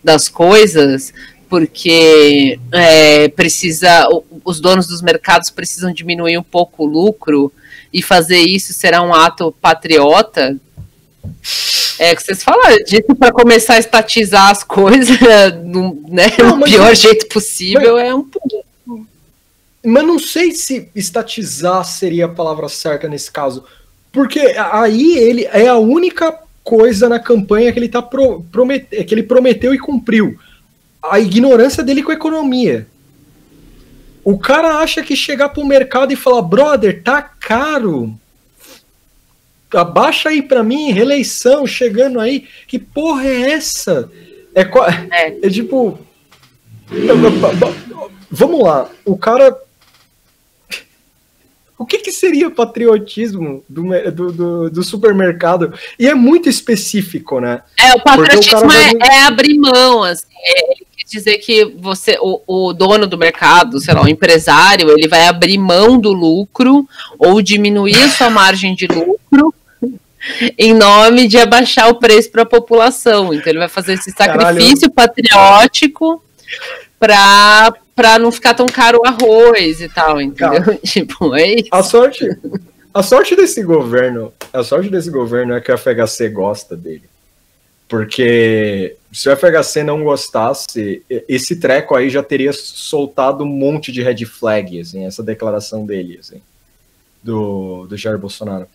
das 0.04 0.30
coisas, 0.30 1.12
porque 1.50 2.60
é, 2.72 3.30
precisa, 3.30 4.08
os 4.46 4.60
donos 4.60 4.86
dos 4.86 5.02
mercados 5.02 5.50
precisam 5.50 5.92
diminuir 5.92 6.38
um 6.38 6.44
pouco 6.44 6.84
o 6.84 6.88
lucro 6.88 7.52
e 7.94 8.02
fazer 8.02 8.40
isso 8.40 8.74
será 8.74 9.02
um 9.02 9.14
ato 9.14 9.52
patriota. 9.62 10.58
É 12.00 12.16
que 12.16 12.22
vocês 12.24 12.44
falaram 12.44 12.78
disso 12.84 13.16
para 13.18 13.32
começar 13.32 13.74
a 13.76 13.80
estatizar 13.80 14.50
as 14.50 14.64
coisas, 14.64 15.18
no, 15.64 16.04
né, 16.08 16.28
Não, 16.38 16.58
mas- 16.58 16.70
pior 16.72 16.96
jeito 16.96 17.28
possível 17.28 17.98
é 17.98 18.14
um 18.14 18.24
pouco. 18.24 18.66
Mas 19.84 20.04
não 20.04 20.20
sei 20.20 20.52
se 20.52 20.90
estatizar 20.94 21.84
seria 21.86 22.26
a 22.26 22.30
palavra 22.30 22.68
certa 22.68 23.08
nesse 23.08 23.32
caso. 23.32 23.64
Porque 24.12 24.40
aí 24.72 25.18
ele 25.18 25.46
é 25.46 25.68
a 25.68 25.78
única 25.78 26.38
coisa 26.64 27.08
na 27.08 27.20
campanha 27.20 27.72
que 27.72 27.80
ele, 27.80 27.88
tá 27.88 28.02
pro, 28.02 28.42
promet, 28.52 28.86
que 29.06 29.14
ele 29.14 29.24
prometeu 29.24 29.74
e 29.74 29.80
cumpriu. 29.80 30.38
A 31.02 31.20
ignorância 31.20 31.84
dele 31.84 32.04
com 32.04 32.12
a 32.12 32.16
economia. 32.16 32.86
O 34.30 34.38
cara 34.38 34.80
acha 34.80 35.02
que 35.02 35.16
chegar 35.16 35.48
pro 35.48 35.64
mercado 35.66 36.12
e 36.12 36.16
falar, 36.18 36.42
brother, 36.42 37.02
tá 37.02 37.22
caro. 37.22 38.14
Abaixa 39.74 40.28
aí 40.28 40.42
pra 40.42 40.62
mim, 40.64 40.92
reeleição 40.92 41.66
chegando 41.66 42.20
aí. 42.20 42.46
Que 42.68 42.78
porra 42.78 43.26
é 43.26 43.52
essa? 43.54 44.12
É, 44.54 44.64
É. 45.12 45.38
é 45.48 45.50
tipo. 45.50 45.98
Vamos 48.30 48.64
lá, 48.64 48.90
o 49.06 49.18
cara. 49.18 49.58
O 51.78 51.86
que, 51.86 52.00
que 52.00 52.12
seria 52.12 52.50
patriotismo 52.52 53.64
do, 53.70 53.84
do, 54.12 54.32
do, 54.34 54.70
do 54.72 54.84
supermercado? 54.84 55.74
E 55.98 56.06
é 56.06 56.14
muito 56.14 56.50
específico, 56.50 57.40
né? 57.40 57.62
É, 57.78 57.94
o 57.94 57.98
o 58.00 58.04
patriotismo 58.04 58.60
cara 58.60 58.66
é, 58.66 58.94
vai- 58.98 59.10
é 59.10 59.24
abrir 59.24 59.58
mão, 59.58 60.04
assim. 60.04 60.26
É, 60.44 60.74
dizer 61.08 61.38
que 61.38 61.66
você, 61.78 62.18
o, 62.22 62.42
o 62.46 62.74
dono 62.74 63.08
do 63.08 63.18
mercado, 63.18 63.80
sei 63.80 63.94
lá, 63.94 64.04
o 64.04 64.10
empresário, 64.10 64.92
ele 64.92 65.08
vai 65.08 65.28
abrir 65.28 65.58
mão 65.58 66.00
do 66.00 66.12
lucro 66.12 66.88
ou 67.18 67.42
diminuir 67.42 67.98
a 68.04 68.10
sua 68.10 68.30
margem 68.30 68.76
de 68.76 68.88
lucro 68.88 69.54
em 70.58 70.74
nome 70.74 71.28
de 71.28 71.38
abaixar 71.38 71.90
o 71.90 71.96
preço 71.96 72.32
para 72.32 72.44
a 72.44 72.46
população. 72.46 73.34
Então 73.34 73.52
ele 73.52 73.60
vai 73.60 73.70
fazer 73.70 73.94
esse 73.94 74.14
Caralho. 74.14 74.42
sacrifício 74.42 74.92
patriótico 74.92 76.24
para 77.00 77.74
para 77.96 78.20
não 78.20 78.32
ficar 78.32 78.54
tão 78.54 78.68
caro 78.68 79.00
o 79.04 79.08
arroz 79.08 79.82
e 79.82 79.90
tal, 79.90 80.22
entendeu? 80.22 80.78
Tipo, 80.86 81.36
é 81.36 81.56
isso. 81.56 81.70
A 81.72 81.82
sorte, 81.82 82.30
a 82.94 83.02
sorte 83.02 83.36
desse 83.36 83.64
governo, 83.64 84.32
a 84.54 84.64
sorte 84.64 84.88
desse 84.88 85.10
governo 85.10 85.56
é 85.56 85.62
que 85.62 85.72
o 85.72 85.78
FHC 85.78 86.30
gosta 86.30 86.78
dele. 86.78 87.02
Porque 87.88 88.96
se 89.14 89.30
o 89.30 89.36
FHC 89.36 89.84
não 89.84 90.04
gostasse, 90.04 91.04
esse 91.28 91.56
treco 91.56 91.96
aí 91.96 92.10
já 92.10 92.22
teria 92.22 92.52
soltado 92.54 93.44
um 93.44 93.48
monte 93.48 93.92
de 93.92 94.02
red 94.02 94.26
flag, 94.26 94.80
assim, 94.82 95.06
essa 95.06 95.24
declaração 95.24 95.86
dele, 95.86 96.18
assim, 96.20 96.42
do, 97.24 97.88
do 97.88 97.96
Jair 97.98 98.18
Bolsonaro. 98.18 98.68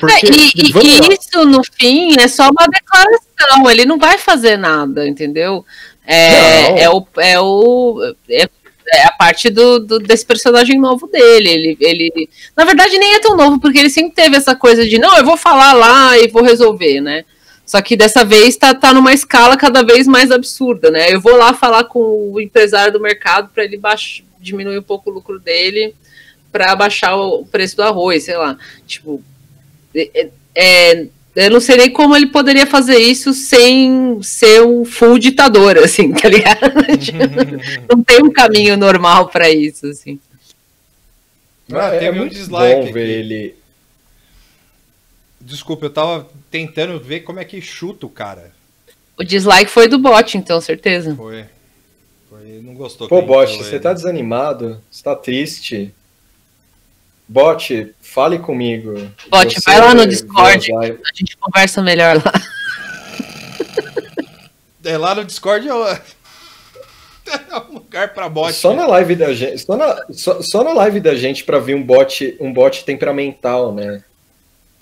Porque, 0.00 0.26
É, 0.26 0.30
e 0.30 0.50
e- 0.56 1.14
isso, 1.14 1.44
no 1.44 1.60
fim, 1.78 2.18
é 2.18 2.26
só 2.26 2.48
uma 2.48 2.66
declaração. 2.68 3.70
Ele 3.70 3.84
não 3.84 3.98
vai 3.98 4.18
fazer 4.18 4.56
nada, 4.56 5.06
entendeu? 5.06 5.64
É, 6.06 6.70
Não. 6.70 6.78
é, 6.78 6.90
o, 6.90 7.06
é, 7.18 7.40
o, 7.40 8.14
é, 8.30 8.48
é 8.94 9.04
a 9.04 9.12
parte 9.12 9.50
do, 9.50 9.78
do- 9.78 9.98
desse 10.00 10.24
personagem 10.24 10.80
novo 10.80 11.06
dele. 11.06 11.48
Ele, 11.50 11.76
ele, 11.80 12.28
na 12.56 12.64
verdade, 12.64 12.98
nem 12.98 13.14
é 13.14 13.20
tão 13.20 13.36
novo, 13.36 13.60
porque 13.60 13.78
ele 13.78 13.90
sempre 13.90 14.14
teve 14.14 14.36
essa 14.36 14.56
coisa 14.56 14.86
de 14.88 14.98
não, 14.98 15.16
eu 15.16 15.24
vou 15.24 15.36
falar 15.36 15.74
lá 15.74 16.18
e 16.18 16.28
vou 16.28 16.42
resolver, 16.42 17.00
né? 17.00 17.24
Só 17.68 17.82
que 17.82 17.98
dessa 17.98 18.24
vez 18.24 18.56
tá, 18.56 18.74
tá 18.74 18.94
numa 18.94 19.12
escala 19.12 19.54
cada 19.54 19.82
vez 19.82 20.06
mais 20.08 20.30
absurda, 20.30 20.90
né? 20.90 21.12
Eu 21.12 21.20
vou 21.20 21.36
lá 21.36 21.52
falar 21.52 21.84
com 21.84 22.00
o 22.32 22.40
empresário 22.40 22.90
do 22.90 22.98
mercado 22.98 23.50
para 23.52 23.62
ele 23.62 23.76
baix, 23.76 24.22
diminuir 24.40 24.78
um 24.78 24.82
pouco 24.82 25.10
o 25.10 25.12
lucro 25.12 25.38
dele 25.38 25.94
para 26.50 26.74
baixar 26.74 27.14
o 27.14 27.44
preço 27.44 27.76
do 27.76 27.82
arroz, 27.82 28.22
sei 28.24 28.38
lá. 28.38 28.56
Tipo, 28.86 29.22
é- 29.94 30.30
é, 30.54 31.06
eu 31.36 31.50
não 31.50 31.60
sei 31.60 31.76
nem 31.76 31.90
como 31.92 32.16
ele 32.16 32.28
poderia 32.28 32.66
fazer 32.66 32.96
isso 32.96 33.34
sem 33.34 34.18
ser 34.22 34.62
um 34.62 34.82
full 34.86 35.18
ditador, 35.18 35.76
assim, 35.84 36.10
tá 36.14 36.26
ligado? 36.26 36.72
Não 37.94 38.02
tem 38.02 38.22
um 38.24 38.32
caminho 38.32 38.78
normal 38.78 39.28
pra 39.28 39.50
isso, 39.50 39.86
assim. 39.88 40.18
Ah, 41.70 41.94
é, 41.94 41.98
teve 41.98 42.16
um 42.16 42.22
muito 42.22 42.32
dislike 42.34 42.76
bom 42.76 42.82
aqui. 42.84 42.92
ver 42.92 43.08
ele. 43.08 43.54
Desculpa, 45.48 45.86
eu 45.86 45.90
tava 45.90 46.28
tentando 46.50 47.00
ver 47.00 47.20
como 47.20 47.40
é 47.40 47.44
que 47.44 47.60
chuta 47.60 48.04
o 48.04 48.10
cara. 48.10 48.52
O 49.16 49.24
dislike 49.24 49.70
foi 49.70 49.88
do 49.88 49.98
bot, 49.98 50.36
então, 50.36 50.60
certeza. 50.60 51.14
Foi. 51.16 51.46
Foi 52.28 52.60
não 52.62 52.74
gostou. 52.74 53.08
Pô, 53.08 53.22
Bot, 53.22 53.56
você 53.56 53.76
ele. 53.76 53.80
tá 53.80 53.92
desanimado? 53.94 54.80
Você 54.90 55.02
tá 55.02 55.16
triste? 55.16 55.92
Bot, 57.26 57.94
fale 58.00 58.38
comigo. 58.38 58.94
Bot, 59.30 59.54
Você 59.54 59.60
vai 59.70 59.80
lá 59.80 59.94
no 59.94 60.06
Discord. 60.06 60.70
A 60.74 61.14
gente 61.14 61.36
conversa 61.38 61.82
melhor 61.82 62.16
lá. 62.24 62.32
É 64.84 64.96
lá 64.96 65.14
no 65.14 65.24
Discord 65.24 65.66
é 65.68 65.74
o- 65.74 65.86
é 65.88 66.00
um 67.70 67.74
lugar 67.74 68.14
pra 68.14 68.28
bot. 68.28 68.52
Só 68.54 68.74
na 68.74 68.86
live 68.86 69.16
da 69.16 69.34
gente, 69.34 69.58
só 69.58 69.76
na, 69.76 70.06
só, 70.12 70.40
só 70.42 70.62
na 70.64 70.72
live 70.72 71.00
da 71.00 71.14
gente 71.14 71.44
pra 71.44 71.58
ver 71.58 71.74
um 71.74 71.82
bot, 71.82 72.36
um 72.40 72.52
bot 72.52 72.84
temperamental, 72.84 73.74
né? 73.74 74.02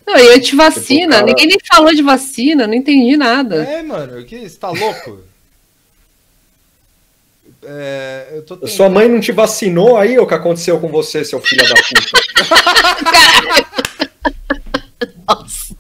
Não, 0.07 0.17
e 0.19 0.35
antivacina, 0.35 1.01
Tipo, 1.01 1.11
cara- 1.13 1.27
ninguém 1.27 1.47
nem 1.49 1.59
falou 1.67 1.93
de 1.95 2.03
vacina, 2.03 2.67
não 2.67 2.75
entendi 2.75 3.17
nada. 3.17 3.65
É, 3.65 3.83
mano, 3.83 4.25
que 4.25 4.49
você 4.49 4.57
tá 4.57 4.71
louco? 4.71 5.21
É, 7.65 8.29
eu 8.35 8.43
tô 8.43 8.55
tentando- 8.57 8.71
Sua 8.71 8.89
mãe 8.89 9.09
não 9.09 9.19
te 9.21 9.33
vacinou 9.33 9.97
aí, 9.97 10.17
o 10.19 10.27
que 10.27 10.35
aconteceu 10.35 10.79
com 10.79 10.89
você, 10.89 11.25
seu 11.25 11.41
filho 11.41 11.67
da 11.69 11.75
puta? 11.75 12.23
Nossa. 15.29 15.75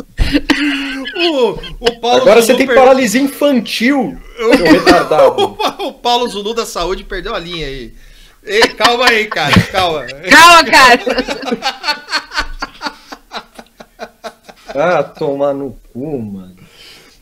O, 1.16 1.50
o 1.86 2.00
Paulo 2.00 2.16
Agora 2.22 2.40
Zulu 2.40 2.46
você 2.46 2.54
tem 2.56 2.66
per- 2.66 2.74
paralisia 2.74 3.20
infantil, 3.20 4.20
seu 4.36 4.50
retardado. 4.72 5.56
O 5.84 5.92
Paulo 5.92 6.28
Zulu 6.28 6.52
da 6.52 6.66
saúde 6.66 7.04
perdeu 7.04 7.34
a 7.34 7.38
linha 7.38 7.66
aí. 7.66 7.92
Ei, 8.44 8.62
calma 8.68 9.06
aí, 9.08 9.26
cara, 9.26 9.52
calma. 9.70 10.04
Calma, 10.28 10.64
cara. 10.64 11.00
Ah, 14.76 15.02
tomar 15.02 15.54
no 15.54 15.76
cu, 15.92 16.18
mano. 16.18 16.56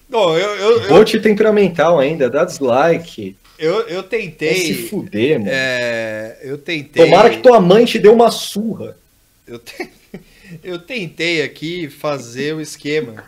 Bom, 0.09 0.37
eu, 0.37 0.55
eu, 0.57 0.83
eu, 0.83 1.23
temperamental 1.23 1.99
ainda, 1.99 2.29
dá 2.31 2.45
dislike. 2.45 3.37
eu, 3.59 3.81
eu 3.89 4.01
Vai 4.01 4.09
tentei. 4.11 4.55
se 4.55 4.89
fuder, 4.89 5.39
mano. 5.39 5.51
é, 5.53 6.39
eu 6.43 6.59
tentei. 6.59 7.05
Tomara 7.05 7.31
que 7.31 7.39
tua 7.39 7.61
mãe 7.61 7.85
te 7.85 7.99
dê 7.99 8.09
uma 8.09 8.31
surra. 8.31 8.97
Eu, 9.47 9.59
te- 9.59 9.91
eu 10.63 10.79
tentei 10.79 11.43
aqui 11.43 11.89
fazer 11.89 12.55
o 12.55 12.61
esquema 12.61 13.25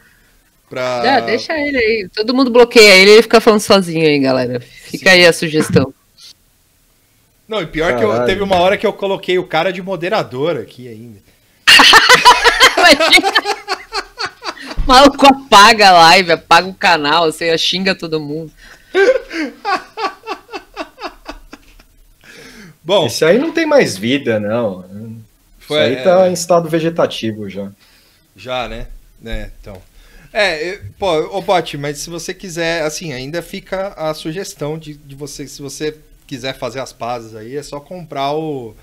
pra. 0.69 1.03
Já, 1.05 1.21
deixa 1.21 1.59
ele 1.59 1.77
aí. 1.79 2.09
Todo 2.15 2.35
mundo 2.35 2.51
bloqueia 2.51 2.95
ele 2.97 3.11
e 3.11 3.15
ele 3.15 3.23
fica 3.23 3.41
falando 3.41 3.61
sozinho 3.61 4.07
aí, 4.07 4.19
galera. 4.19 4.61
Fica 4.61 5.11
aí 5.11 5.27
a 5.27 5.33
sugestão. 5.33 5.93
Não, 7.49 7.63
e 7.63 7.67
pior 7.67 7.97
que 7.97 8.03
eu, 8.05 8.09
Caralho. 8.09 8.27
teve 8.27 8.43
uma 8.43 8.57
hora 8.57 8.77
que 8.77 8.87
eu 8.87 8.93
coloquei 8.93 9.39
o 9.39 9.47
cara 9.47 9.73
de 9.73 9.81
moderador 9.81 10.57
aqui 10.57 10.89
ainda. 10.89 11.19
O 14.87 14.89
maluco 14.89 15.27
apaga 15.27 15.89
a 15.89 15.93
live, 15.93 16.33
apaga 16.33 16.69
o 16.69 16.75
canal, 16.75 17.31
você 17.31 17.59
xinga 17.59 17.95
todo 17.95 18.21
mundo. 18.21 18.53
Bom, 22.83 23.07
Esse 23.07 23.25
aí 23.25 23.37
não 23.37 23.51
tem 23.51 23.67
mais 23.67 23.97
vida, 23.97 24.39
não. 24.39 24.85
Foi, 25.59 25.79
Isso 25.79 25.89
aí 25.89 25.95
é. 25.97 26.03
tá 26.03 26.31
em 26.31 26.33
estado 26.33 26.69
vegetativo 26.69 27.51
já. 27.51 27.73
já, 28.37 28.69
né? 28.69 28.87
né? 29.21 29.51
Então. 29.61 29.83
É, 30.33 30.81
pô, 30.99 31.37
ô 31.37 31.43
Bot, 31.43 31.77
mas 31.79 31.99
se 31.99 32.09
você 32.09 32.33
quiser, 32.33 32.83
assim, 32.83 33.13
ainda 33.13 33.43
fica 33.43 33.89
a 33.89 34.15
sugestão 34.15 34.79
de, 34.79 34.95
de 34.95 35.17
você, 35.17 35.49
se 35.49 35.61
você 35.61 35.99
quiser 36.27 36.57
fazer 36.57 36.79
as 36.79 36.93
pazes 36.93 37.35
aí, 37.35 37.57
é 37.57 37.63
só 37.63 37.81
comprar 37.81 38.33
o 38.35 38.77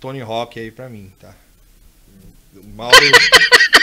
Tony 0.00 0.22
Hawk 0.22 0.58
aí 0.58 0.70
pra 0.70 0.88
mim, 0.88 1.12
tá? 1.20 1.34
O 2.56 2.66
Mauro. 2.68 2.96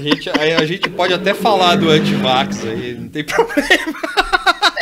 A 0.00 0.02
gente, 0.02 0.30
a, 0.30 0.58
a 0.60 0.64
gente 0.64 0.88
pode 0.88 1.12
até 1.12 1.34
falar 1.34 1.76
do 1.76 1.90
antivax 1.90 2.64
aí, 2.64 2.94
não 2.94 3.08
tem 3.10 3.22
problema. 3.22 3.68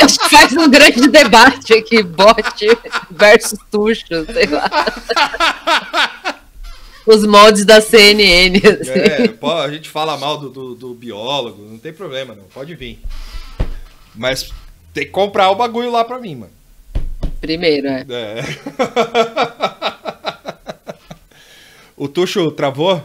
A 0.00 0.06
gente 0.06 0.28
faz 0.30 0.52
um 0.52 0.70
grande 0.70 1.08
debate 1.08 1.74
aqui, 1.74 2.04
bot 2.04 2.78
versus 3.10 3.58
tuxo, 3.68 4.24
sei 4.32 4.46
lá. 4.46 4.70
Os 7.04 7.26
mods 7.26 7.64
da 7.64 7.80
CNN. 7.80 8.58
assim. 8.58 8.90
É, 8.92 9.64
a 9.64 9.70
gente 9.72 9.88
fala 9.88 10.16
mal 10.16 10.38
do, 10.38 10.50
do, 10.50 10.74
do 10.76 10.94
biólogo, 10.94 11.64
não 11.68 11.78
tem 11.78 11.92
problema, 11.92 12.36
não. 12.36 12.44
Pode 12.44 12.76
vir. 12.76 13.02
Mas 14.14 14.52
tem 14.94 15.04
que 15.04 15.10
comprar 15.10 15.50
o 15.50 15.56
bagulho 15.56 15.90
lá 15.90 16.04
pra 16.04 16.20
mim, 16.20 16.36
mano. 16.36 16.52
Primeiro, 17.40 17.88
é. 17.88 18.06
É. 18.08 18.44
o 21.96 22.06
Tuxo 22.06 22.52
travou? 22.52 23.02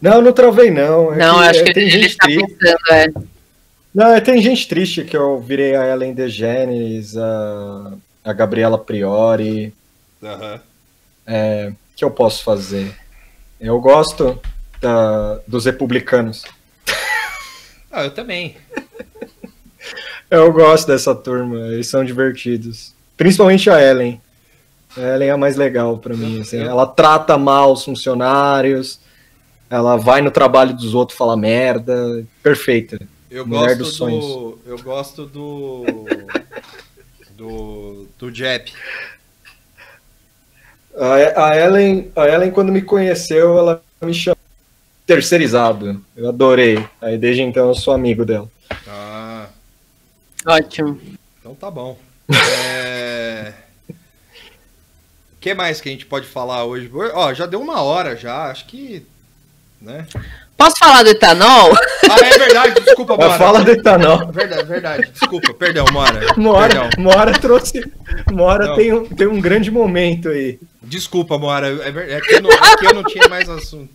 Não, 0.00 0.20
não 0.20 0.32
travei, 0.32 0.70
não. 0.70 1.12
É 1.12 1.16
Não, 1.18 1.38
acho 1.40 1.60
é, 1.60 1.64
que 1.64 1.72
tem 1.72 1.84
ele 1.88 2.02
gente 2.02 2.16
tá 2.16 2.26
triste. 2.26 2.46
pensando, 2.58 2.78
é. 2.90 3.06
Não, 3.94 4.06
é, 4.14 4.20
tem 4.20 4.42
gente 4.42 4.68
triste 4.68 5.04
que 5.04 5.16
eu 5.16 5.40
virei 5.40 5.74
a 5.74 5.86
Ellen 5.86 6.12
DeGeneres, 6.12 7.16
a, 7.16 7.92
a 8.24 8.32
Gabriela 8.32 8.76
Priori. 8.78 9.72
Aham. 10.22 10.60
É, 11.26 11.72
que 11.96 12.04
eu 12.04 12.10
posso 12.10 12.44
fazer? 12.44 12.94
Eu 13.58 13.80
gosto 13.80 14.38
da- 14.80 15.40
dos 15.46 15.64
republicanos. 15.64 16.44
Ah, 17.90 18.04
eu 18.04 18.10
também. 18.10 18.54
Eu 20.30 20.52
gosto 20.52 20.86
dessa 20.88 21.14
turma, 21.14 21.56
eles 21.68 21.86
são 21.86 22.04
divertidos. 22.04 22.92
Principalmente 23.16 23.70
a 23.70 23.80
Ellen. 23.80 24.20
A 24.94 25.00
Ellen 25.00 25.28
é 25.28 25.30
a 25.32 25.36
mais 25.38 25.56
legal 25.56 25.96
pra 25.96 26.14
mim. 26.14 26.42
assim. 26.42 26.58
Ela 26.58 26.86
trata 26.86 27.38
mal 27.38 27.72
os 27.72 27.84
funcionários, 27.84 29.00
ela 29.68 29.96
vai 29.96 30.20
no 30.22 30.30
trabalho 30.30 30.74
dos 30.74 30.94
outros 30.94 31.18
falar 31.18 31.36
merda. 31.36 32.24
Perfeita. 32.42 32.98
Eu 33.30 33.46
Mulher 33.46 33.76
gosto 33.76 33.78
dos 33.78 33.88
do. 33.90 33.94
sonhos. 33.94 34.54
Eu 34.64 34.78
gosto 34.82 35.26
do. 35.26 35.84
Do. 37.36 38.08
Do 38.18 38.34
Jep. 38.34 38.72
A, 40.96 41.48
a 41.48 41.56
Ellen, 41.56 42.10
a 42.16 42.26
Ellen, 42.26 42.50
quando 42.50 42.72
me 42.72 42.80
conheceu, 42.80 43.58
ela 43.58 43.82
me 44.00 44.14
chamou 44.14 44.38
terceirizado. 45.06 46.02
Eu 46.16 46.28
adorei. 46.28 46.84
Aí 47.00 47.18
desde 47.18 47.42
então 47.42 47.68
eu 47.68 47.74
sou 47.74 47.92
amigo 47.92 48.24
dela. 48.24 48.50
Ah, 48.88 49.48
Ótimo. 50.46 50.98
então 51.38 51.54
tá 51.54 51.70
bom. 51.70 51.98
É. 52.30 53.52
O 53.90 53.94
que 55.40 55.54
mais 55.54 55.80
que 55.80 55.88
a 55.88 55.92
gente 55.92 56.06
pode 56.06 56.26
falar 56.26 56.64
hoje? 56.64 56.90
Ó, 57.14 57.34
já 57.34 57.46
deu 57.46 57.60
uma 57.60 57.82
hora 57.82 58.16
já, 58.16 58.50
acho 58.50 58.66
que. 58.66 59.04
Né? 59.80 60.06
Posso 60.56 60.76
falar 60.78 61.02
do 61.02 61.10
etanol? 61.10 61.72
Ah, 62.10 62.18
é 62.24 62.38
verdade, 62.38 62.80
desculpa, 62.80 63.14
Mora. 63.16 63.38
fala 63.38 63.62
do 63.62 63.70
etanol. 63.70 64.32
Verdade, 64.32 64.64
verdade. 64.64 65.10
Desculpa, 65.12 65.52
perdão, 65.54 65.84
Mora. 65.92 66.20
Mora, 66.36 66.68
Perdão. 66.68 66.90
Mora 66.98 67.32
trouxe. 67.38 67.80
Mora 68.32 68.66
Não. 68.68 68.76
tem 68.76 68.92
um, 68.92 69.04
tem 69.04 69.26
um 69.26 69.40
grande 69.40 69.70
momento 69.70 70.28
aí. 70.30 70.58
Desculpa, 70.82 71.36
Mora. 71.38 71.68
É, 71.68 72.14
é 72.16 72.20
que 72.20 72.34
eu 72.36 72.42
não, 72.42 72.50
é 72.50 72.76
que 72.78 72.86
eu 72.86 72.94
não 72.94 73.04
tinha 73.04 73.28
mais 73.28 73.48
assunto. 73.50 73.90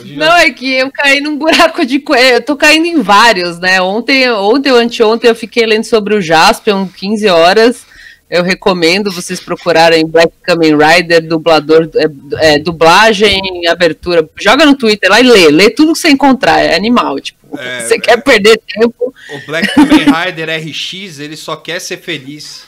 Hoje 0.00 0.14
já- 0.14 0.26
Não, 0.26 0.36
é 0.36 0.50
que 0.50 0.74
eu 0.74 0.90
caí 0.90 1.20
num 1.20 1.36
buraco 1.38 1.84
de. 1.86 2.02
Eu 2.32 2.42
tô 2.42 2.56
caindo 2.56 2.86
em 2.86 3.00
vários, 3.00 3.58
né? 3.60 3.80
Ontem, 3.80 4.28
ontem 4.32 4.72
ou 4.72 4.78
anteontem 4.78 5.30
eu 5.30 5.34
fiquei 5.34 5.64
lendo 5.64 5.84
sobre 5.84 6.14
o 6.14 6.20
Jaspion, 6.22 6.88
15 6.88 7.28
horas. 7.28 7.84
Eu 8.32 8.42
recomendo 8.42 9.12
vocês 9.12 9.38
procurarem 9.40 10.06
Black 10.06 10.32
Kamen 10.42 10.74
Rider, 10.74 11.20
dublador, 11.28 11.90
é, 11.94 12.54
é, 12.54 12.58
dublagem, 12.58 13.66
abertura. 13.68 14.26
Joga 14.40 14.64
no 14.64 14.74
Twitter 14.74 15.10
lá 15.10 15.20
e 15.20 15.24
lê. 15.24 15.50
Lê 15.50 15.68
tudo 15.68 15.92
que 15.92 15.98
você 15.98 16.08
encontrar. 16.08 16.58
É 16.58 16.74
animal, 16.74 17.20
tipo. 17.20 17.58
É, 17.58 17.80
você 17.84 17.98
quer 17.98 18.22
perder 18.22 18.58
tempo? 18.66 19.14
O 19.34 19.46
Black 19.46 19.74
Kamen 19.74 20.06
Rider 20.06 20.48
RX, 20.48 21.18
ele 21.18 21.36
só 21.36 21.56
quer 21.56 21.78
ser 21.78 21.98
feliz. 21.98 22.62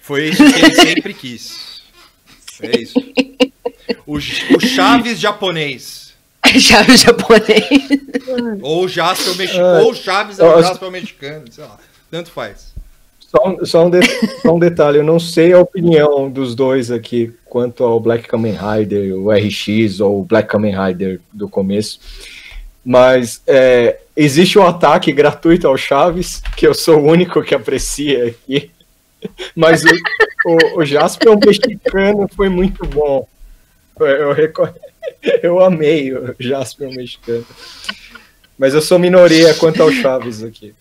Foi 0.00 0.28
isso 0.28 0.52
que 0.52 0.64
ele 0.64 0.74
sempre 0.76 1.12
quis. 1.12 1.82
É 2.62 2.78
isso. 2.78 2.94
O, 4.06 4.18
o 4.18 4.60
Chaves 4.60 5.18
japonês. 5.18 6.14
Chave 6.60 6.96
japonês. 6.96 7.68
Ou 8.62 8.84
o 8.84 8.88
Jasper 8.88 9.34
mexicano. 9.34 9.66
Ah. 9.66 9.82
Ou 9.82 9.90
o 9.90 9.94
Chaves 9.96 10.38
é 10.38 10.44
o. 10.44 10.62
Jasper 10.62 10.90
mexicano. 10.92 11.50
Sei 11.50 11.64
lá. 11.64 11.76
Tanto 12.08 12.30
faz. 12.30 12.72
Só, 13.28 13.64
só 13.64 13.86
um, 13.86 13.90
de- 13.90 14.40
só 14.40 14.54
um 14.54 14.58
detalhe, 14.58 14.96
eu 14.98 15.04
não 15.04 15.20
sei 15.20 15.52
a 15.52 15.60
opinião 15.60 16.30
dos 16.30 16.54
dois 16.54 16.90
aqui 16.90 17.30
quanto 17.44 17.84
ao 17.84 18.00
Black 18.00 18.26
Kamen 18.26 18.56
Rider, 18.56 19.14
o 19.14 19.30
RX 19.30 20.00
ou 20.00 20.20
o 20.20 20.24
Black 20.24 20.48
Kamen 20.48 20.74
Rider 20.74 21.20
do 21.30 21.46
começo, 21.46 22.00
mas 22.82 23.42
é, 23.46 23.98
existe 24.16 24.58
um 24.58 24.66
ataque 24.66 25.12
gratuito 25.12 25.68
ao 25.68 25.76
Chaves, 25.76 26.40
que 26.56 26.66
eu 26.66 26.72
sou 26.72 27.00
o 27.00 27.06
único 27.10 27.42
que 27.42 27.54
aprecia 27.54 28.28
aqui, 28.28 28.70
mas 29.54 29.82
o, 29.84 29.88
o, 30.46 30.78
o 30.80 30.84
Jasper 30.86 31.36
mexicano 31.38 32.26
foi 32.34 32.48
muito 32.48 32.86
bom. 32.86 33.28
Eu, 34.00 34.32
reco- 34.32 34.68
eu 35.42 35.60
amei 35.60 36.14
o 36.14 36.34
Jasper 36.40 36.88
mexicano. 36.94 37.44
Mas 38.58 38.72
eu 38.72 38.80
sou 38.80 38.98
minoria 38.98 39.52
quanto 39.54 39.82
ao 39.82 39.92
Chaves 39.92 40.42
aqui. 40.42 40.72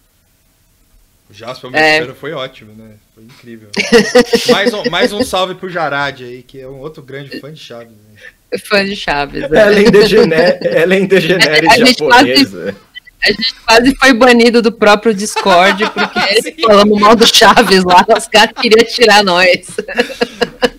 O 1.38 1.40
Jasper 1.40 1.70
É. 1.72 1.92
mexicano 1.92 2.16
foi 2.16 2.34
ótimo, 2.34 2.74
né? 2.74 2.96
Foi 3.14 3.24
incrível. 3.24 3.70
mais, 4.50 4.74
um, 4.74 4.90
mais 4.90 5.14
um 5.14 5.24
salve 5.24 5.54
pro 5.54 5.70
Jarad 5.70 6.20
aí, 6.22 6.42
que 6.42 6.60
é 6.60 6.68
um 6.68 6.80
outro 6.80 7.04
grande 7.04 7.40
fã 7.40 7.54
de 7.54 7.60
Chaves. 7.60 7.92
Né? 7.92 8.60
Fã 8.66 8.84
de 8.84 8.96
Chaves. 8.96 9.48
né? 9.48 9.68
Ellen 9.68 9.92
DeGeneres, 9.92 10.62
Ellen 10.62 11.06
DeGeneres 11.06 11.70
A 11.70 11.78
gente 11.78 12.00
japonesa. 12.00 12.76
A 13.24 13.32
gente 13.32 13.56
quase 13.66 13.96
foi 13.98 14.14
banido 14.14 14.62
do 14.64 14.72
próprio 14.72 15.14
Discord 15.14 15.84
porque 15.92 16.62
falamos 16.66 17.00
mal 17.00 17.16
do 17.16 17.28
Chaves 17.28 17.84
lá. 17.84 18.04
Os 18.18 18.28
caras 18.28 18.54
queriam 18.60 18.86
tirar 18.86 19.24
nós. 19.24 19.68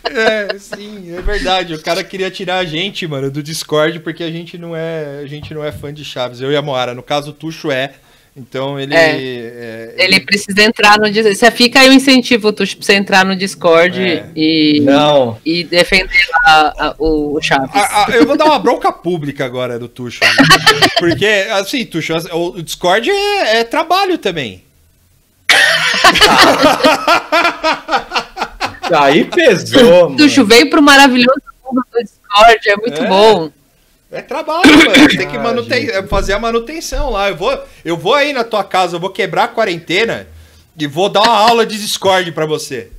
É, 0.04 0.58
sim, 0.58 1.14
é 1.16 1.20
verdade. 1.20 1.74
O 1.74 1.82
cara 1.82 2.02
queria 2.02 2.30
tirar 2.32 2.58
a 2.58 2.64
gente, 2.64 3.06
mano, 3.06 3.30
do 3.30 3.42
Discord 3.44 4.00
porque 4.00 4.24
a 4.24 4.30
gente 4.30 4.58
não 4.58 4.74
é, 4.74 5.20
a 5.22 5.26
gente 5.26 5.54
não 5.54 5.62
é 5.62 5.70
fã 5.70 5.94
de 5.94 6.04
Chaves. 6.04 6.40
Eu 6.40 6.50
e 6.50 6.56
a 6.56 6.62
Moara, 6.62 6.94
no 6.94 7.02
caso 7.02 7.30
o 7.30 7.34
Tuxo 7.34 7.70
é. 7.70 7.94
Então 8.38 8.78
ele 8.78 8.94
É. 8.94 9.94
é, 9.98 9.98
Ele 9.98 10.20
precisa 10.20 10.62
entrar 10.62 10.96
no 10.98 11.10
Discord. 11.10 11.36
Você 11.36 11.50
fica 11.50 11.80
aí 11.80 11.88
o 11.88 11.92
incentivo, 11.92 12.52
Tuxo, 12.52 12.76
pra 12.76 12.86
você 12.86 12.94
entrar 12.94 13.24
no 13.24 13.34
Discord 13.34 14.00
É. 14.00 14.26
e, 14.36 14.80
Não, 14.82 15.36
e 15.44 15.64
defender 15.64 16.08
a- 16.44 16.88
a- 16.90 16.94
o, 16.98 17.40
Chaves. 17.42 17.70
A- 17.74 18.06
a- 18.06 18.10
eu 18.12 18.24
vou 18.26 18.36
dar 18.36 18.44
uma 18.44 18.58
bronca 18.60 18.92
pública 18.92 19.44
agora 19.44 19.76
do 19.78 19.88
Tuxo. 19.88 20.20
Porque, 21.00 21.26
assim, 21.50 21.84
Tuxo, 21.84 22.14
o 22.32 22.62
Discord 22.62 23.10
é, 23.10 23.58
é 23.60 23.64
trabalho 23.64 24.16
também. 24.18 24.62
aí 28.92 29.24
pesou, 29.24 30.04
mano. 30.10 30.16
Tuxo, 30.16 30.44
veio 30.44 30.70
pro 30.70 30.82
maravilhoso 30.82 31.40
mundo 31.64 31.82
do 31.92 32.02
Discord, 32.02 32.68
é 32.68 32.76
muito 32.76 33.02
É. 33.02 33.06
bom. 33.08 33.50
É 34.10 34.22
trabalho, 34.22 34.70
mano. 34.76 35.08
Tem 35.08 35.28
que 35.28 35.36
Ah, 35.36 35.40
manuten- 35.42 35.90
é 35.90 36.02
fazer 36.06 36.32
a 36.32 36.38
manutenção 36.38 37.10
lá. 37.10 37.28
Eu 37.28 37.36
vou, 37.36 37.58
eu 37.84 37.96
vou 37.96 38.14
aí 38.14 38.32
na 38.32 38.42
tua 38.44 38.64
casa, 38.64 38.96
eu 38.96 39.00
vou 39.00 39.10
quebrar 39.10 39.44
a 39.44 39.48
quarentena 39.48 40.26
e 40.78 40.86
vou 40.86 41.08
dar 41.10 41.20
uma 41.22 41.36
aula 41.36 41.66
de 41.66 41.78
Discord 41.78 42.32
pra 42.32 42.46
você. 42.46 42.90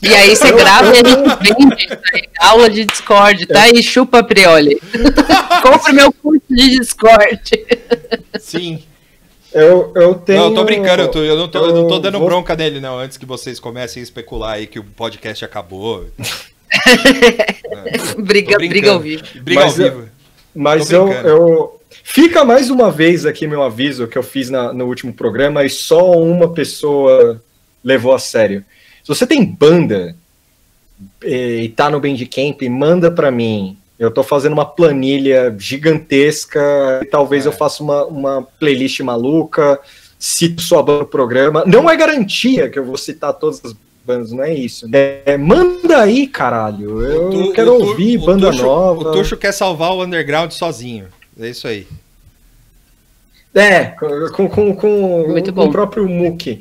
E 0.00 0.08
aí 0.14 0.34
você 0.34 0.52
grava 0.52 0.92
e 0.94 1.00
a 1.00 1.04
gente 1.04 1.38
vende 1.42 1.84
isso 1.84 1.98
aí, 2.14 2.22
aula 2.38 2.70
de 2.70 2.84
Discord, 2.84 3.46
tá 3.46 3.62
aí, 3.62 3.82
chupa 3.82 4.22
Prioli. 4.22 4.80
Compre 5.62 5.92
meu 5.92 6.12
curso 6.12 6.40
de 6.48 6.78
Discord. 6.78 7.40
Sim. 8.38 8.84
Eu, 9.52 9.92
eu 9.96 10.14
tenho. 10.14 10.38
Não, 10.40 10.48
eu 10.50 10.54
tô 10.54 10.64
brincando, 10.64 11.02
eu, 11.02 11.08
tô- 11.10 11.22
eu 11.24 11.36
não, 11.36 11.48
tô, 11.48 11.58
eu 11.66 11.74
não 11.74 11.88
tô 11.88 11.98
dando 11.98 12.18
vou- 12.18 12.28
bronca 12.28 12.54
nele, 12.54 12.80
não, 12.80 12.98
antes 12.98 13.16
que 13.18 13.26
vocês 13.26 13.58
comecem 13.58 14.00
a 14.00 14.04
especular 14.04 14.52
aí 14.52 14.66
que 14.66 14.78
o 14.78 14.84
podcast 14.84 15.44
acabou. 15.44 16.06
briga, 18.18 18.56
briga 18.56 18.92
ao 18.92 19.00
vivo. 19.00 19.22
Briga 19.42 19.60
Mas 19.62 19.80
ao 19.80 19.86
eu- 19.86 19.92
vivo. 19.92 20.08
Mas 20.54 20.90
eu, 20.90 21.12
eu. 21.12 21.80
Fica 22.02 22.44
mais 22.44 22.70
uma 22.70 22.90
vez 22.90 23.24
aqui 23.26 23.46
meu 23.46 23.62
aviso 23.62 24.06
que 24.08 24.16
eu 24.18 24.22
fiz 24.22 24.50
na- 24.50 24.72
no 24.72 24.86
último 24.86 25.12
programa 25.12 25.64
e 25.64 25.70
só 25.70 26.12
uma 26.12 26.52
pessoa 26.52 27.40
levou 27.84 28.14
a 28.14 28.18
sério. 28.18 28.64
Se 29.02 29.08
você 29.08 29.26
tem 29.26 29.44
banda 29.44 30.16
eh, 31.22 31.60
e 31.62 31.68
tá 31.68 31.88
no 31.90 32.00
Bandcamp, 32.00 32.60
manda 32.70 33.10
pra 33.10 33.30
mim. 33.30 33.76
Eu 33.98 34.10
tô 34.10 34.22
fazendo 34.22 34.52
uma 34.52 34.64
planilha 34.64 35.54
gigantesca 35.58 37.00
e 37.02 37.06
talvez 37.06 37.44
É. 37.44 37.48
eu 37.48 37.52
faça 37.52 37.82
uma, 37.82 38.04
uma 38.04 38.42
playlist 38.58 39.00
maluca, 39.00 39.78
cito 40.18 40.62
sua 40.62 40.82
banda 40.82 41.00
no 41.00 41.06
programa. 41.06 41.64
Não 41.66 41.88
é 41.90 41.96
garantia 41.96 42.68
que 42.68 42.78
eu 42.78 42.84
vou 42.84 42.96
citar 42.96 43.32
todas 43.34 43.60
as 43.64 43.74
bandas, 44.08 44.32
não 44.32 44.42
é 44.42 44.54
isso. 44.54 44.88
É, 44.92 45.36
manda 45.36 46.00
aí, 46.02 46.26
caralho. 46.26 47.02
Eu 47.02 47.28
O 47.28 47.30
Tu- 47.30 47.52
quero 47.52 47.74
o 47.74 47.78
Tu- 47.78 47.86
ouvir 47.88 48.16
o 48.18 48.24
banda 48.24 48.50
Tuxo- 48.50 48.62
nova. 48.62 49.00
O 49.00 49.12
Tuxo 49.12 49.36
quer 49.36 49.52
salvar 49.52 49.92
o 49.92 50.02
underground 50.02 50.50
sozinho. 50.50 51.06
É 51.38 51.48
isso 51.48 51.68
aí. 51.68 51.86
É, 53.54 53.84
com, 54.32 54.48
com, 54.48 54.74
com, 54.74 55.24
Muito 55.28 55.52
com 55.52 55.60
bom. 55.62 55.68
o 55.68 55.72
próprio 55.72 56.08
Muki. 56.08 56.60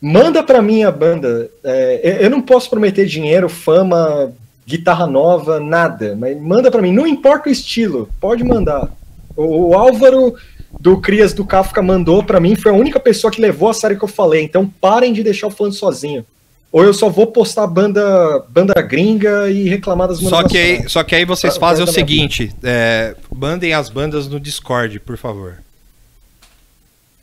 Manda 0.00 0.42
pra 0.42 0.62
mim 0.62 0.82
a 0.84 0.90
banda. 0.90 1.50
É, 1.64 2.24
eu- 2.24 2.30
não 2.30 2.40
posso 2.40 2.70
prometer 2.70 3.06
dinheiro, 3.06 3.48
fama, 3.48 4.32
guitarra 4.66 5.06
nova, 5.06 5.58
nada. 5.58 6.16
Mas 6.18 6.40
manda 6.40 6.70
pra 6.70 6.82
mim. 6.82 6.92
Não 6.92 7.06
importa 7.06 7.48
o 7.48 7.52
estilo, 7.52 8.08
pode 8.20 8.44
mandar. 8.44 8.88
O, 9.36 9.70
o 9.70 9.74
Álvaro 9.74 10.34
do 10.80 11.00
Crias 11.00 11.32
do 11.32 11.44
Kafka 11.44 11.80
mandou 11.82 12.22
pra 12.22 12.38
mim. 12.40 12.54
Foi 12.54 12.70
a 12.70 12.74
única 12.74 13.00
pessoa 13.00 13.30
que 13.30 13.40
levou 13.40 13.70
a 13.70 13.74
sério 13.74 13.96
que 13.98 14.04
eu 14.04 14.08
falei. 14.08 14.42
Então 14.42 14.70
parem 14.80 15.12
de 15.12 15.22
deixar 15.22 15.46
eu 15.46 15.50
falando 15.50 15.72
sozinho. 15.74 16.24
Ou 16.70 16.84
eu 16.84 16.92
só 16.92 17.08
vou 17.08 17.26
postar 17.28 17.66
banda, 17.66 18.44
banda 18.50 18.74
gringa 18.82 19.50
e 19.50 19.68
reclamar 19.68 20.06
das 20.08 20.18
bandas 20.20 20.30
Só 20.38 20.46
que, 20.46 20.58
aí, 20.58 20.88
só 20.88 21.02
que 21.02 21.14
aí 21.14 21.24
vocês 21.24 21.56
Pra- 21.56 21.68
fazem 21.68 21.84
o 21.84 21.88
seguinte: 21.88 22.52
é, 22.62 23.16
mandem 23.34 23.72
as 23.72 23.88
bandas 23.88 24.28
no 24.28 24.38
Discord, 24.38 25.00
por 25.00 25.16
favor. 25.16 25.58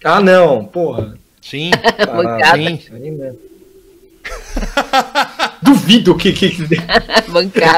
Ah, 0.03 0.19
não, 0.19 0.65
porra. 0.65 1.15
Sim, 1.41 1.69
Bancada. 2.05 2.57
sim. 2.57 2.79
Aí. 2.91 3.33
Duvido 5.61 6.15
que, 6.15 6.31
que 6.33 6.57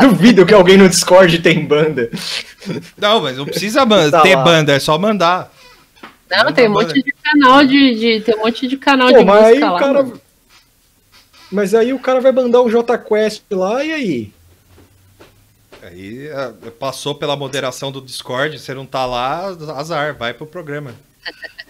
duvido 0.01 0.45
que 0.45 0.53
alguém 0.53 0.77
no 0.77 0.87
Discord 0.89 1.39
tem 1.39 1.65
banda. 1.65 2.09
Não, 2.97 3.21
mas 3.21 3.37
não 3.37 3.45
precisa 3.45 3.85
Tá 4.11 4.21
ter 4.21 4.35
lá. 4.35 4.43
banda, 4.43 4.73
é 4.73 4.79
só 4.79 4.97
mandar. 4.97 5.51
Não, 6.29 6.51
tem 6.51 6.67
um 6.69 6.73
monte 6.73 7.01
de 7.01 7.13
canal 7.23 7.65
de, 7.65 7.95
de- 7.95 8.21
tem 8.21 8.35
um 8.35 8.39
monte 8.39 8.67
de 8.67 8.77
canal 8.77 9.09
Pô, 9.09 9.19
de 9.19 9.25
mas 9.25 9.43
aí 9.45 9.49
música 9.51 9.67
o 9.69 9.73
lá. 9.73 9.79
cara 9.79 10.03
mano. 10.03 10.21
Mas 11.51 11.73
aí 11.73 11.93
o 11.93 11.99
cara 11.99 12.19
vai 12.19 12.31
mandar 12.31 12.61
o 12.61 12.69
J 12.69 12.97
Quest 12.97 13.43
lá 13.51 13.83
e 13.83 13.91
aí? 13.91 14.31
Aí 15.81 16.27
é, 16.27 16.69
passou 16.71 17.15
pela 17.15 17.35
moderação 17.35 17.91
do 17.91 18.01
Discord, 18.01 18.59
você 18.59 18.73
não 18.73 18.85
tá 18.85 19.05
lá, 19.05 19.47
azar, 19.75 20.15
vai 20.15 20.33
pro 20.33 20.45
programa. 20.45 20.93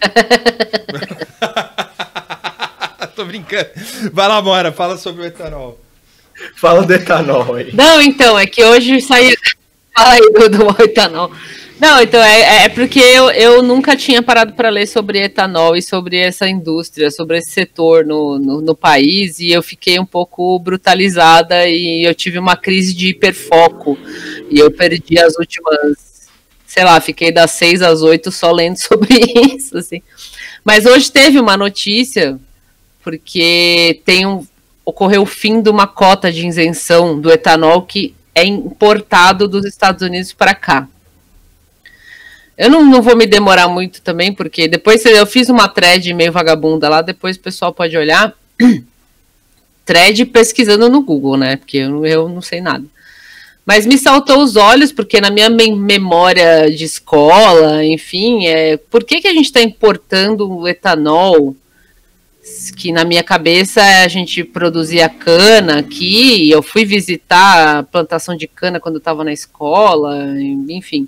Tô 3.14 3.24
brincando. 3.24 3.68
Vai 4.12 4.28
lá, 4.28 4.40
Mora, 4.40 4.72
fala 4.72 4.96
sobre 4.96 5.22
o 5.22 5.24
etanol. 5.24 5.78
Fala 6.56 6.84
do 6.84 6.92
etanol 6.92 7.54
aí. 7.54 7.74
Não, 7.74 8.00
então, 8.00 8.38
é 8.38 8.46
que 8.46 8.64
hoje 8.64 9.00
saiu. 9.00 9.36
Fala 9.96 10.12
aí 10.12 10.20
do, 10.20 10.48
do 10.48 10.82
etanol. 10.82 11.32
Não, 11.80 12.02
então, 12.02 12.20
é, 12.20 12.64
é 12.64 12.68
porque 12.68 12.98
eu, 12.98 13.30
eu 13.30 13.62
nunca 13.62 13.96
tinha 13.96 14.20
parado 14.20 14.52
para 14.54 14.68
ler 14.68 14.86
sobre 14.88 15.20
etanol 15.20 15.76
e 15.76 15.82
sobre 15.82 16.16
essa 16.16 16.48
indústria, 16.48 17.08
sobre 17.08 17.38
esse 17.38 17.52
setor 17.52 18.04
no, 18.04 18.36
no, 18.36 18.60
no 18.60 18.74
país, 18.74 19.38
e 19.38 19.52
eu 19.52 19.62
fiquei 19.62 19.98
um 19.98 20.04
pouco 20.04 20.58
brutalizada 20.58 21.68
e 21.68 22.02
eu 22.04 22.12
tive 22.16 22.36
uma 22.36 22.56
crise 22.56 22.92
de 22.92 23.10
hiperfoco. 23.10 23.96
E 24.50 24.58
eu 24.58 24.72
perdi 24.72 25.20
as 25.20 25.36
últimas, 25.36 26.28
sei 26.66 26.82
lá, 26.82 27.00
fiquei 27.00 27.30
das 27.30 27.52
seis 27.52 27.80
às 27.80 28.02
oito 28.02 28.32
só 28.32 28.50
lendo 28.50 28.76
sobre 28.82 29.14
isso, 29.54 29.78
assim. 29.78 30.02
Mas 30.64 30.84
hoje 30.84 31.12
teve 31.12 31.38
uma 31.38 31.56
notícia, 31.56 32.40
porque 33.04 34.02
tem 34.04 34.26
um, 34.26 34.44
ocorreu 34.84 35.22
o 35.22 35.26
fim 35.26 35.62
de 35.62 35.70
uma 35.70 35.86
cota 35.86 36.32
de 36.32 36.44
isenção 36.44 37.20
do 37.20 37.30
etanol 37.30 37.82
que 37.82 38.16
é 38.34 38.44
importado 38.44 39.46
dos 39.46 39.64
Estados 39.64 40.02
Unidos 40.02 40.32
para 40.32 40.54
cá. 40.54 40.88
Eu 42.58 42.68
não, 42.68 42.84
não 42.84 43.00
vou 43.00 43.16
me 43.16 43.24
demorar 43.24 43.68
muito 43.68 44.02
também, 44.02 44.32
porque 44.32 44.66
depois 44.66 45.04
eu 45.04 45.24
fiz 45.24 45.48
uma 45.48 45.68
thread 45.68 46.12
meio 46.12 46.32
vagabunda 46.32 46.88
lá, 46.88 47.00
depois 47.00 47.36
o 47.36 47.40
pessoal 47.40 47.72
pode 47.72 47.96
olhar. 47.96 48.34
thread 49.86 50.26
pesquisando 50.26 50.90
no 50.90 51.00
Google, 51.00 51.36
né? 51.36 51.56
Porque 51.56 51.78
eu, 51.78 52.04
eu 52.04 52.28
não 52.28 52.42
sei 52.42 52.60
nada. 52.60 52.84
Mas 53.64 53.86
me 53.86 53.96
saltou 53.96 54.42
os 54.42 54.56
olhos, 54.56 54.90
porque 54.90 55.20
na 55.20 55.30
minha 55.30 55.48
mem- 55.48 55.76
memória 55.76 56.70
de 56.70 56.84
escola, 56.84 57.84
enfim, 57.84 58.46
é, 58.46 58.76
por 58.76 59.04
que, 59.04 59.20
que 59.20 59.28
a 59.28 59.32
gente 59.32 59.44
está 59.44 59.62
importando 59.62 60.50
o 60.50 60.66
etanol? 60.66 61.54
Que 62.76 62.90
na 62.92 63.04
minha 63.04 63.22
cabeça 63.22 63.82
a 64.02 64.08
gente 64.08 64.42
produzia 64.42 65.08
cana 65.08 65.78
aqui, 65.78 66.50
eu 66.50 66.62
fui 66.62 66.84
visitar 66.84 67.78
a 67.78 67.82
plantação 67.82 68.36
de 68.36 68.46
cana 68.46 68.80
quando 68.80 68.96
eu 68.96 69.00
estava 69.00 69.22
na 69.22 69.32
escola, 69.32 70.16
enfim. 70.68 71.06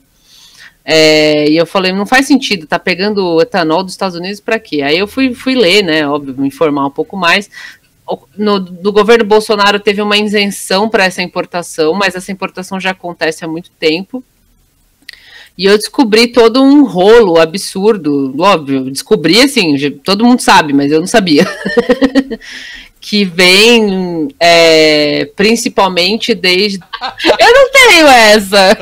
É, 0.84 1.48
e 1.48 1.56
eu 1.56 1.66
falei, 1.66 1.92
não 1.92 2.06
faz 2.06 2.26
sentido, 2.26 2.66
tá 2.66 2.78
pegando 2.78 3.40
etanol 3.40 3.82
dos 3.82 3.92
Estados 3.92 4.16
Unidos 4.16 4.40
para 4.40 4.58
quê? 4.58 4.82
Aí 4.82 4.98
eu 4.98 5.06
fui, 5.06 5.34
fui 5.34 5.54
ler, 5.54 5.82
né, 5.82 6.06
óbvio, 6.08 6.34
me 6.36 6.48
informar 6.48 6.86
um 6.86 6.90
pouco 6.90 7.16
mais. 7.16 7.50
No, 8.36 8.58
do 8.58 8.92
governo 8.92 9.24
Bolsonaro 9.24 9.78
teve 9.78 10.02
uma 10.02 10.16
isenção 10.16 10.88
para 10.88 11.04
essa 11.04 11.22
importação, 11.22 11.94
mas 11.94 12.16
essa 12.16 12.32
importação 12.32 12.80
já 12.80 12.90
acontece 12.90 13.44
há 13.44 13.48
muito 13.48 13.70
tempo. 13.78 14.24
E 15.56 15.66
eu 15.66 15.76
descobri 15.76 16.28
todo 16.28 16.62
um 16.62 16.84
rolo 16.84 17.38
absurdo, 17.38 18.34
óbvio, 18.38 18.90
descobri 18.90 19.42
assim, 19.42 19.76
todo 20.02 20.24
mundo 20.24 20.40
sabe, 20.40 20.72
mas 20.72 20.90
eu 20.90 21.00
não 21.00 21.06
sabia. 21.06 21.46
que 23.00 23.24
vem 23.24 24.28
é, 24.38 25.24
principalmente 25.36 26.34
desde. 26.34 26.78
Eu 27.38 27.52
não 27.52 27.70
tenho 27.72 28.06
essa! 28.06 28.78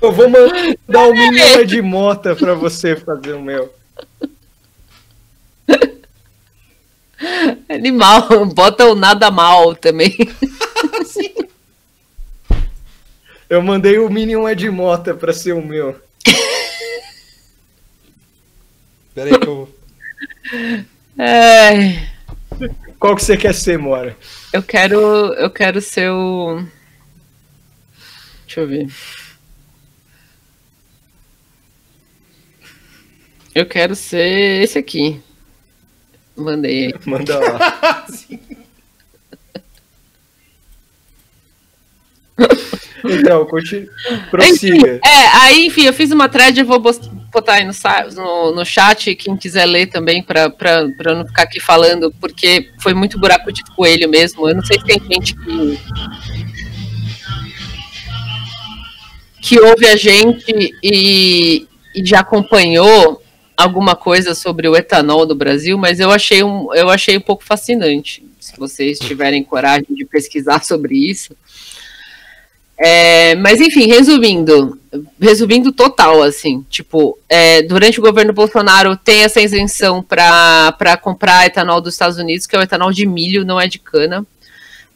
Eu 0.00 0.12
vou 0.12 0.28
mandar 0.28 1.08
o 1.08 1.12
mínimo 1.12 1.64
de 1.64 1.82
mota 1.82 2.36
pra 2.36 2.54
você 2.54 2.96
fazer 2.96 3.32
o 3.32 3.42
meu. 3.42 3.74
Animal, 7.68 8.46
bota 8.54 8.86
o 8.86 8.94
nada 8.94 9.30
mal 9.30 9.74
também. 9.74 10.14
Eu 13.48 13.62
mandei 13.62 13.98
o 13.98 14.10
Minion 14.10 14.48
Ed 14.48 14.68
Mota 14.70 15.14
pra 15.14 15.32
ser 15.32 15.52
o 15.52 15.64
meu. 15.64 16.00
Pera 19.16 19.30
aí 19.30 19.40
que 19.40 19.46
eu. 19.46 19.74
Ai, 21.18 22.06
Qual 22.98 23.16
que 23.16 23.24
você 23.24 23.34
quer 23.34 23.54
ser, 23.54 23.78
Mora? 23.78 24.14
eu 24.52 24.62
quero, 24.62 24.98
eu 25.32 25.48
quero 25.48 25.80
ser 25.80 26.10
o. 26.10 26.62
Deixa 28.44 28.60
eu 28.60 28.68
ver. 28.68 28.88
Eu 33.54 33.64
quero 33.64 33.96
ser 33.96 34.62
esse 34.62 34.76
aqui. 34.76 35.18
Mandei 36.36 36.88
aí. 36.88 36.94
Manda 37.06 37.38
lá. 37.38 38.06
Então, 43.08 43.46
continue. 43.46 43.88
Prossiga. 44.30 44.76
Enfim, 44.76 45.00
é, 45.04 45.26
aí, 45.40 45.66
enfim, 45.66 45.84
eu 45.84 45.92
fiz 45.92 46.10
uma 46.10 46.28
thread, 46.28 46.58
eu 46.58 46.66
vou 46.66 46.80
botar 46.80 47.52
aí 47.52 47.64
no, 47.64 47.72
no, 48.14 48.54
no 48.56 48.64
chat, 48.64 49.14
quem 49.14 49.36
quiser 49.36 49.64
ler 49.64 49.86
também, 49.86 50.22
pra, 50.22 50.50
pra, 50.50 50.88
pra 50.88 51.12
eu 51.12 51.16
não 51.16 51.26
ficar 51.26 51.42
aqui 51.42 51.60
falando, 51.60 52.12
porque 52.20 52.70
foi 52.80 52.94
muito 52.94 53.18
buraco 53.18 53.52
de 53.52 53.62
coelho 53.76 54.08
mesmo. 54.08 54.48
Eu 54.48 54.56
não 54.56 54.64
sei 54.64 54.78
se 54.80 54.86
tem 54.86 55.00
gente 55.08 55.36
que. 55.36 55.78
que 59.42 59.60
ouve 59.60 59.86
a 59.86 59.96
gente 59.96 60.74
e, 60.82 61.68
e 61.94 62.04
já 62.04 62.20
acompanhou 62.20 63.22
alguma 63.56 63.94
coisa 63.94 64.34
sobre 64.34 64.68
o 64.68 64.76
etanol 64.76 65.24
do 65.24 65.34
Brasil, 65.34 65.78
mas 65.78 66.00
eu 66.00 66.10
achei 66.10 66.42
um, 66.42 66.74
eu 66.74 66.90
achei 66.90 67.16
um 67.16 67.20
pouco 67.20 67.44
fascinante. 67.44 68.24
Se 68.38 68.56
vocês 68.58 68.98
tiverem 68.98 69.42
coragem 69.42 69.86
de 69.90 70.04
pesquisar 70.04 70.62
sobre 70.64 70.96
isso. 70.96 71.36
É, 72.78 73.34
mas 73.36 73.58
enfim, 73.60 73.86
resumindo, 73.86 74.78
resumindo 75.18 75.72
total, 75.72 76.22
assim, 76.22 76.62
tipo, 76.68 77.18
é, 77.26 77.62
durante 77.62 77.98
o 77.98 78.02
governo 78.02 78.34
Bolsonaro 78.34 78.94
tem 78.96 79.22
essa 79.22 79.40
isenção 79.40 80.02
para 80.02 80.98
comprar 81.00 81.46
etanol 81.46 81.80
dos 81.80 81.94
Estados 81.94 82.18
Unidos, 82.18 82.46
que 82.46 82.54
é 82.54 82.58
o 82.58 82.62
etanol 82.62 82.92
de 82.92 83.06
milho, 83.06 83.44
não 83.46 83.58
é 83.58 83.66
de 83.66 83.78
cana. 83.78 84.26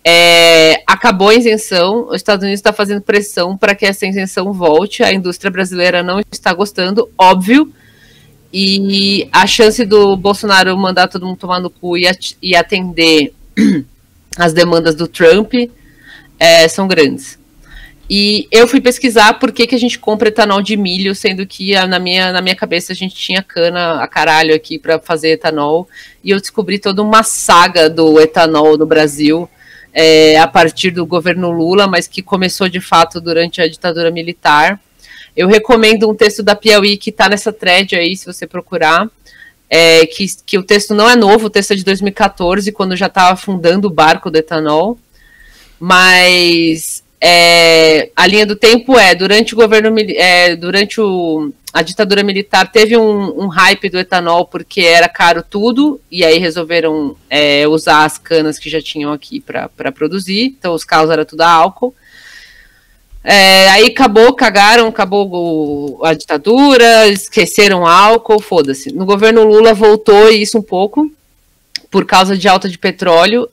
É, 0.05 0.83
acabou 0.87 1.29
a 1.29 1.35
isenção, 1.35 2.09
os 2.09 2.17
Estados 2.17 2.43
Unidos 2.43 2.59
está 2.61 2.73
fazendo 2.73 3.01
pressão 3.03 3.57
para 3.57 3.75
que 3.75 3.87
essa 3.87 4.07
isenção 4.07 4.53
volte, 4.53 5.03
a 5.03 5.13
indústria 5.13 5.51
brasileira 5.51 6.03
não 6.03 6.21
está 6.33 6.53
gostando, 6.53 7.09
óbvio, 7.19 7.73
e 8.53 9.29
a 9.33 9.47
chance 9.47 9.85
do 9.87 10.17
Bolsonaro 10.17 10.77
mandar 10.77 11.09
todo 11.09 11.25
mundo 11.27 11.39
tomar 11.39 11.61
no 11.61 11.71
cu 11.71 11.97
e, 11.97 12.07
at- 12.07 12.37
e 12.43 12.55
atender 12.57 13.33
as 14.37 14.53
demandas 14.53 14.95
do 14.95 15.07
Trump 15.07 15.55
é, 16.39 16.69
são 16.69 16.87
grandes. 16.89 17.40
E 18.13 18.49
eu 18.51 18.67
fui 18.67 18.81
pesquisar 18.81 19.35
por 19.35 19.53
que, 19.53 19.69
que 19.69 19.75
a 19.77 19.79
gente 19.79 19.97
compra 19.97 20.31
etanol 20.31 20.61
de 20.61 20.77
milho, 20.77 21.15
sendo 21.15 21.47
que 21.47 21.77
ah, 21.77 21.87
na 21.87 22.01
minha, 22.01 22.33
na 22.33 22.43
minha 22.43 22.57
cabeça 22.57 22.93
a 22.93 22.97
gente 22.97 23.15
tinha 23.15 23.41
cana 23.41 24.03
a 24.03 24.09
caralho 24.09 24.53
aqui 24.53 24.81
para 24.81 24.99
fazer 24.99 25.29
etanol. 25.29 25.89
E 26.25 26.31
eu 26.31 26.41
descobri 26.41 26.81
toda 26.81 27.03
uma 27.03 27.23
saga 27.23 27.89
do 27.89 28.21
etanol 28.21 28.77
no 28.77 28.85
Brasil, 28.85 29.49
é, 29.93 30.37
a 30.41 30.49
partir 30.49 30.91
do 30.91 31.07
governo 31.07 31.53
Lula, 31.53 31.87
mas 31.87 32.09
que 32.09 32.21
começou 32.21 32.69
de 32.69 32.81
fato 32.81 33.21
durante 33.21 33.63
a 33.63 33.69
ditadura 33.69 34.11
militar. 34.11 34.81
Eu 35.37 35.47
recomendo 35.47 36.11
um 36.11 36.15
texto 36.15 36.43
da 36.43 36.57
Piauí 36.57 36.97
que 36.97 37.11
está 37.11 37.29
nessa 37.29 37.53
thread 37.53 37.95
aí, 37.95 38.17
se 38.17 38.27
você 38.27 38.45
procurar. 38.45 39.09
É, 39.73 40.05
que, 40.07 40.27
que 40.45 40.59
o 40.59 40.65
texto 40.65 40.97
não 40.97 41.09
é 41.09 41.15
novo, 41.15 41.47
o 41.47 41.51
texto 41.51 41.75
é 41.75 41.77
de 41.77 41.85
2014, 41.85 42.73
quando 42.73 42.97
já 42.97 43.07
estava 43.07 43.35
afundando 43.35 43.87
o 43.87 43.93
barco 43.93 44.33
do 44.33 44.37
etanol. 44.37 44.99
Mas 45.79 47.05
é, 47.21 48.11
a 48.17 48.27
linha 48.27 48.47
do 48.47 48.57
tempo 48.57 48.99
é 48.99 49.15
durante 49.15 49.53
o 49.53 49.57
governo 49.57 49.95
é, 49.99 50.57
durante 50.57 51.01
o, 51.01 51.53
a 51.73 51.83
ditadura 51.83 52.23
militar 52.23 52.73
teve 52.73 52.97
um, 52.97 53.45
um, 53.45 53.49
hype 53.49 53.91
do 53.91 53.99
etanol 53.99 54.47
porque 54.47 54.81
era 54.81 55.07
caro 55.07 55.43
tudo 55.43 56.01
e 56.11 56.25
aí 56.25 56.39
resolveram 56.39 57.15
é, 57.29 57.69
usar 57.69 58.05
as 58.07 58.17
canas 58.17 58.59
que 58.59 58.71
já 58.71 58.81
tinham 58.81 59.13
aqui 59.13 59.39
para 59.39 59.93
produzir 59.93 60.57
então 60.59 60.73
os 60.73 60.83
carros 60.83 61.11
era 61.11 61.27
tudo 61.27 61.43
álcool 61.43 61.95
é, 63.23 63.69
aí 63.69 63.87
acabou, 63.89 64.35
cagaram, 64.35 64.89
acabou 64.89 66.03
a 66.03 66.15
ditadura, 66.15 67.07
esqueceram 67.09 67.87
álcool, 67.87 68.41
foda-se. 68.41 68.91
No 68.93 69.05
governo 69.05 69.45
Lula 69.45 69.75
voltou 69.75 70.31
isso 70.31 70.59
um 70.59 70.63
pouco, 70.63 71.11
por 71.91 72.07
causa 72.07 72.35
de 72.35 72.49
alta 72.49 72.67
de 72.67 72.79
petróleo, 72.79 73.47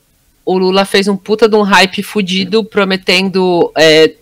o 0.48 0.56
Lula 0.56 0.86
fez 0.86 1.06
um 1.08 1.14
puta 1.14 1.46
de 1.46 1.54
um 1.54 1.60
hype 1.60 2.02
fudido, 2.02 2.64
prometendo, 2.64 3.70
é, 3.76 4.14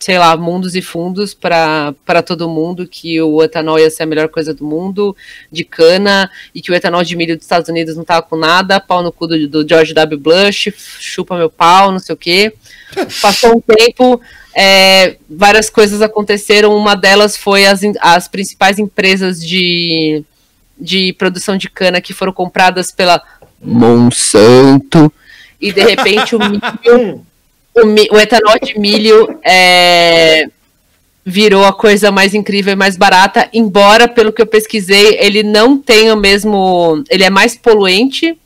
sei 0.00 0.18
lá, 0.18 0.34
mundos 0.34 0.74
e 0.74 0.80
fundos 0.80 1.34
para 1.34 2.22
todo 2.26 2.48
mundo, 2.48 2.88
que 2.88 3.20
o 3.20 3.42
etanol 3.42 3.78
ia 3.78 3.90
ser 3.90 4.04
a 4.04 4.06
melhor 4.06 4.30
coisa 4.30 4.54
do 4.54 4.64
mundo, 4.64 5.14
de 5.52 5.62
cana, 5.62 6.30
e 6.54 6.62
que 6.62 6.72
o 6.72 6.74
etanol 6.74 7.04
de 7.04 7.14
milho 7.14 7.36
dos 7.36 7.44
Estados 7.44 7.68
Unidos 7.68 7.98
não 7.98 8.02
tava 8.02 8.22
com 8.22 8.34
nada, 8.34 8.80
pau 8.80 9.02
no 9.02 9.12
cu 9.12 9.26
do, 9.26 9.46
do 9.46 9.68
George 9.68 9.92
W. 9.92 10.18
Bush, 10.18 10.72
chupa 10.98 11.36
meu 11.36 11.50
pau, 11.50 11.92
não 11.92 11.98
sei 11.98 12.14
o 12.14 12.16
quê. 12.16 12.54
Passou 13.20 13.54
um 13.54 13.60
tempo, 13.60 14.18
é, 14.56 15.18
várias 15.28 15.68
coisas 15.68 16.00
aconteceram, 16.00 16.74
uma 16.74 16.94
delas 16.94 17.36
foi 17.36 17.66
as, 17.66 17.82
as 18.00 18.26
principais 18.26 18.78
empresas 18.78 19.38
de, 19.38 20.24
de 20.80 21.12
produção 21.12 21.58
de 21.58 21.68
cana 21.68 22.00
que 22.00 22.14
foram 22.14 22.32
compradas 22.32 22.90
pela 22.90 23.22
Monsanto, 23.60 25.12
e 25.64 25.72
de 25.72 25.82
repente 25.82 26.36
o 26.36 26.38
milho, 26.38 27.24
o, 27.74 28.14
o, 28.14 28.20
etanol 28.20 28.58
de 28.62 28.78
milho 28.78 29.40
é, 29.42 30.46
virou 31.24 31.64
a 31.64 31.72
coisa 31.72 32.12
mais 32.12 32.34
incrível 32.34 32.74
e 32.74 32.76
mais 32.76 32.98
barata, 32.98 33.48
embora, 33.50 34.06
pelo 34.06 34.30
que 34.30 34.42
eu 34.42 34.46
pesquisei, 34.46 35.16
ele 35.18 35.42
não 35.42 35.78
tem 35.78 36.12
o 36.12 36.16
mesmo. 36.16 37.02
Ele 37.08 37.24
é 37.24 37.30
mais 37.30 37.56
poluente, 37.56 38.38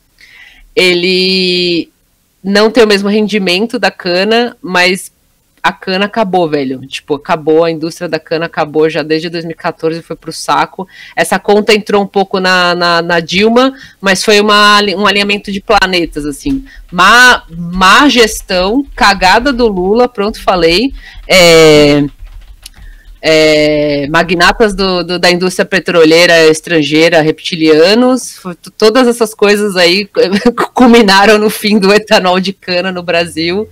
ele 0.73 1.89
não 2.41 2.71
tem 2.71 2.85
o 2.85 2.87
mesmo 2.87 3.09
rendimento 3.09 3.77
da 3.77 3.91
cana, 3.91 4.55
mas 4.61 5.11
a 5.61 5.71
cana 5.71 6.05
acabou, 6.05 6.49
velho. 6.49 6.79
Tipo, 6.87 7.15
acabou, 7.15 7.63
a 7.63 7.71
indústria 7.71 8.07
da 8.07 8.19
cana 8.19 8.45
acabou 8.45 8.89
já 8.89 9.03
desde 9.03 9.29
2014, 9.29 10.01
foi 10.01 10.15
pro 10.15 10.31
saco. 10.31 10.87
Essa 11.15 11.39
conta 11.39 11.73
entrou 11.73 12.03
um 12.03 12.07
pouco 12.07 12.39
na, 12.39 12.73
na, 12.75 13.01
na 13.01 13.19
Dilma, 13.19 13.73
mas 13.99 14.23
foi 14.23 14.39
uma, 14.39 14.79
um 14.95 15.05
alinhamento 15.05 15.51
de 15.51 15.61
planetas, 15.61 16.25
assim. 16.25 16.65
Má, 16.91 17.43
má 17.49 18.07
gestão, 18.09 18.85
cagada 18.95 19.51
do 19.51 19.67
Lula, 19.67 20.07
pronto, 20.07 20.41
falei. 20.41 20.93
É, 21.27 22.03
é, 23.21 24.07
magnatas 24.09 24.73
do, 24.73 25.03
do, 25.03 25.19
da 25.19 25.29
indústria 25.29 25.65
petroleira 25.65 26.47
estrangeira, 26.47 27.21
reptilianos, 27.21 28.39
todas 28.77 29.07
essas 29.07 29.33
coisas 29.33 29.75
aí 29.75 30.09
culminaram 30.73 31.37
no 31.37 31.49
fim 31.49 31.77
do 31.77 31.93
etanol 31.93 32.39
de 32.39 32.53
cana 32.53 32.91
no 32.91 33.03
Brasil. 33.03 33.67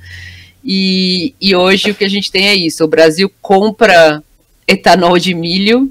E, 0.70 1.34
e 1.40 1.56
hoje 1.56 1.92
o 1.92 1.96
que 1.96 2.04
a 2.04 2.10
gente 2.10 2.30
tem 2.30 2.50
é 2.50 2.54
isso: 2.54 2.84
o 2.84 2.90
Brasil 2.90 3.32
compra 3.42 4.22
etanol 4.68 5.18
de 5.18 5.34
milho 5.34 5.90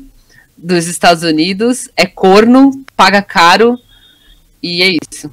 dos 0.54 0.86
Estados 0.86 1.22
Unidos, 1.22 1.88
é 1.96 2.04
corno, 2.04 2.84
paga 2.94 3.22
caro, 3.22 3.78
e 4.62 4.82
é 4.82 4.88
isso. 4.90 5.32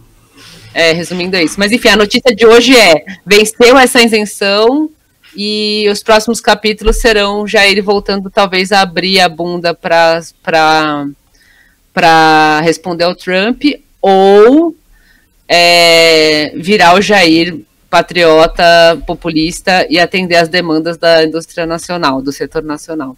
É, 0.73 0.93
resumindo 0.93 1.35
é 1.35 1.43
isso. 1.43 1.59
Mas 1.59 1.73
enfim, 1.73 1.89
a 1.89 1.97
notícia 1.97 2.33
de 2.33 2.45
hoje 2.45 2.73
é: 2.73 3.03
venceu 3.25 3.77
essa 3.77 4.01
isenção 4.01 4.89
e 5.35 5.89
os 5.91 6.01
próximos 6.01 6.39
capítulos 6.39 7.01
serão 7.01 7.45
Jair 7.45 7.83
voltando 7.83 8.29
talvez 8.29 8.71
a 8.71 8.79
abrir 8.79 9.19
a 9.19 9.27
bunda 9.27 9.73
para 9.73 10.21
responder 12.61 13.03
ao 13.03 13.15
Trump 13.15 13.63
ou 14.01 14.73
é, 15.49 16.53
virar 16.55 16.95
o 16.95 17.01
Jair 17.01 17.59
patriota, 17.93 18.99
populista 19.05 19.85
e 19.87 19.99
atender 19.99 20.37
às 20.37 20.49
demandas 20.49 20.97
da 20.97 21.23
indústria 21.23 21.63
nacional, 21.63 22.23
do 22.23 22.31
setor 22.31 22.63
nacional. 22.63 23.15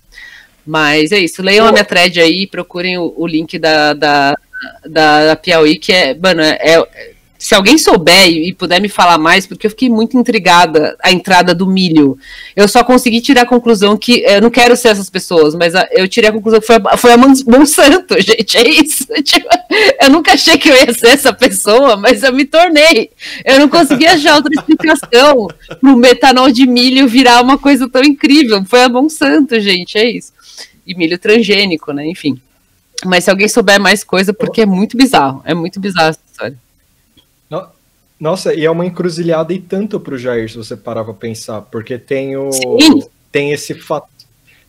Mas 0.67 1.13
é 1.13 1.19
isso. 1.19 1.41
Leiam 1.41 1.65
a 1.65 1.71
minha 1.71 1.85
thread 1.85 2.19
aí, 2.19 2.45
procurem 2.45 2.97
o, 2.97 3.13
o 3.15 3.25
link 3.25 3.57
da, 3.57 3.93
da, 3.93 4.35
da, 4.85 5.27
da 5.27 5.35
Piauí, 5.37 5.77
que 5.77 5.93
é, 5.93 6.13
mano, 6.13 6.41
é, 6.41 6.57
é 6.59 7.14
se 7.45 7.53
alguém 7.53 7.77
souber 7.77 8.27
e, 8.27 8.55
puder 8.55 8.81
me 8.81 8.89
falar 8.89 9.19
mais, 9.19 9.45
porque 9.45 9.67
eu 9.67 9.69
fiquei 9.69 9.87
muito 9.87 10.17
intrigada 10.17 10.97
a 10.99 11.11
entrada 11.11 11.53
do 11.53 11.67
milho. 11.67 12.17
Eu 12.55 12.67
só 12.67 12.83
consegui 12.83 13.21
tirar 13.21 13.43
a 13.43 13.45
conclusão 13.45 13.95
que 13.95 14.23
eu 14.25 14.41
não 14.41 14.49
quero 14.49 14.75
ser 14.75 14.87
essas 14.87 15.11
pessoas, 15.11 15.53
mas 15.53 15.75
a, 15.75 15.87
eu 15.91 16.07
tirei 16.07 16.31
a 16.31 16.33
conclusão 16.33 16.59
que 16.59 16.65
foi 16.65 16.77
a, 16.83 16.97
foi 16.97 17.11
a 17.11 17.17
Monsanto, 17.17 18.15
gente. 18.19 18.57
É 18.57 18.67
isso. 18.67 19.05
Tipo, 19.21 19.47
eu 20.01 20.09
nunca 20.09 20.33
achei 20.33 20.57
que 20.57 20.67
eu 20.67 20.75
ia 20.75 20.91
ser 20.91 21.09
essa 21.09 21.31
pessoa, 21.31 21.95
mas 21.95 22.23
eu 22.23 22.33
me 22.33 22.45
tornei. 22.45 23.11
Eu 23.45 23.59
não 23.59 23.69
consegui 23.69 24.07
achar 24.07 24.37
outra 24.37 24.51
explicação 24.51 25.47
pro 25.79 25.95
metanol 25.95 26.51
de 26.51 26.65
milho 26.65 27.07
virar 27.07 27.43
uma 27.43 27.59
coisa 27.59 27.87
tão 27.87 28.03
incrível. 28.03 28.65
Foi 28.65 28.81
a 28.81 28.89
Monsanto, 28.89 29.59
gente. 29.59 29.99
É 29.99 30.09
isso. 30.09 30.33
E 30.83 30.95
milho 30.95 31.19
transgênico, 31.19 31.93
né? 31.93 32.07
Enfim. 32.07 32.41
Mas 33.05 33.25
se 33.25 33.29
alguém 33.29 33.47
souber 33.47 33.79
mais 33.79 34.03
coisa, 34.03 34.33
porque 34.33 34.61
é 34.61 34.65
muito 34.65 34.97
bizarro. 34.97 35.43
É 35.45 35.53
muito 35.53 35.79
bizarro 35.79 36.09
essa 36.09 36.19
história. 36.31 36.64
Nossa, 38.19 38.53
e 38.53 38.65
é 38.65 38.71
uma 38.71 38.85
encruzilhada 38.85 39.53
e 39.53 39.59
tanto 39.59 39.99
pro 39.99 40.17
Jair, 40.17 40.49
se 40.49 40.57
você 40.57 40.75
parar 40.75 41.03
pra 41.03 41.13
pensar, 41.13 41.61
porque 41.61 41.97
tem 41.97 42.37
o. 42.37 42.49
Tem 43.31 43.51
esse 43.51 43.73
fato. 43.73 44.07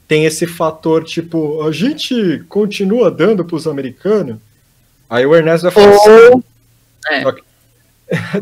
Tem 0.09 0.25
esse 0.25 0.47
fator, 0.47 1.03
tipo, 1.03 1.63
a 1.63 1.73
gente 1.73 2.45
continua 2.49 3.11
dando 3.11 3.45
pros 3.45 3.67
americanos. 3.67 4.39
Aí 5.11 5.27
o 5.27 5.35
Ernesto 5.35 5.69
vai 5.69 5.73
falar 5.73 5.97
assim. 5.97 6.43
É. 7.09 7.23
Só, 7.23 7.33
que, 7.33 7.43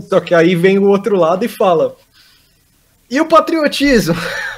só 0.08 0.20
que 0.20 0.34
aí 0.34 0.54
vem 0.54 0.78
o 0.78 0.88
outro 0.88 1.16
lado 1.16 1.44
e 1.44 1.48
fala. 1.48 1.96
E 3.10 3.20
o 3.20 3.26
patriotismo? 3.26 4.14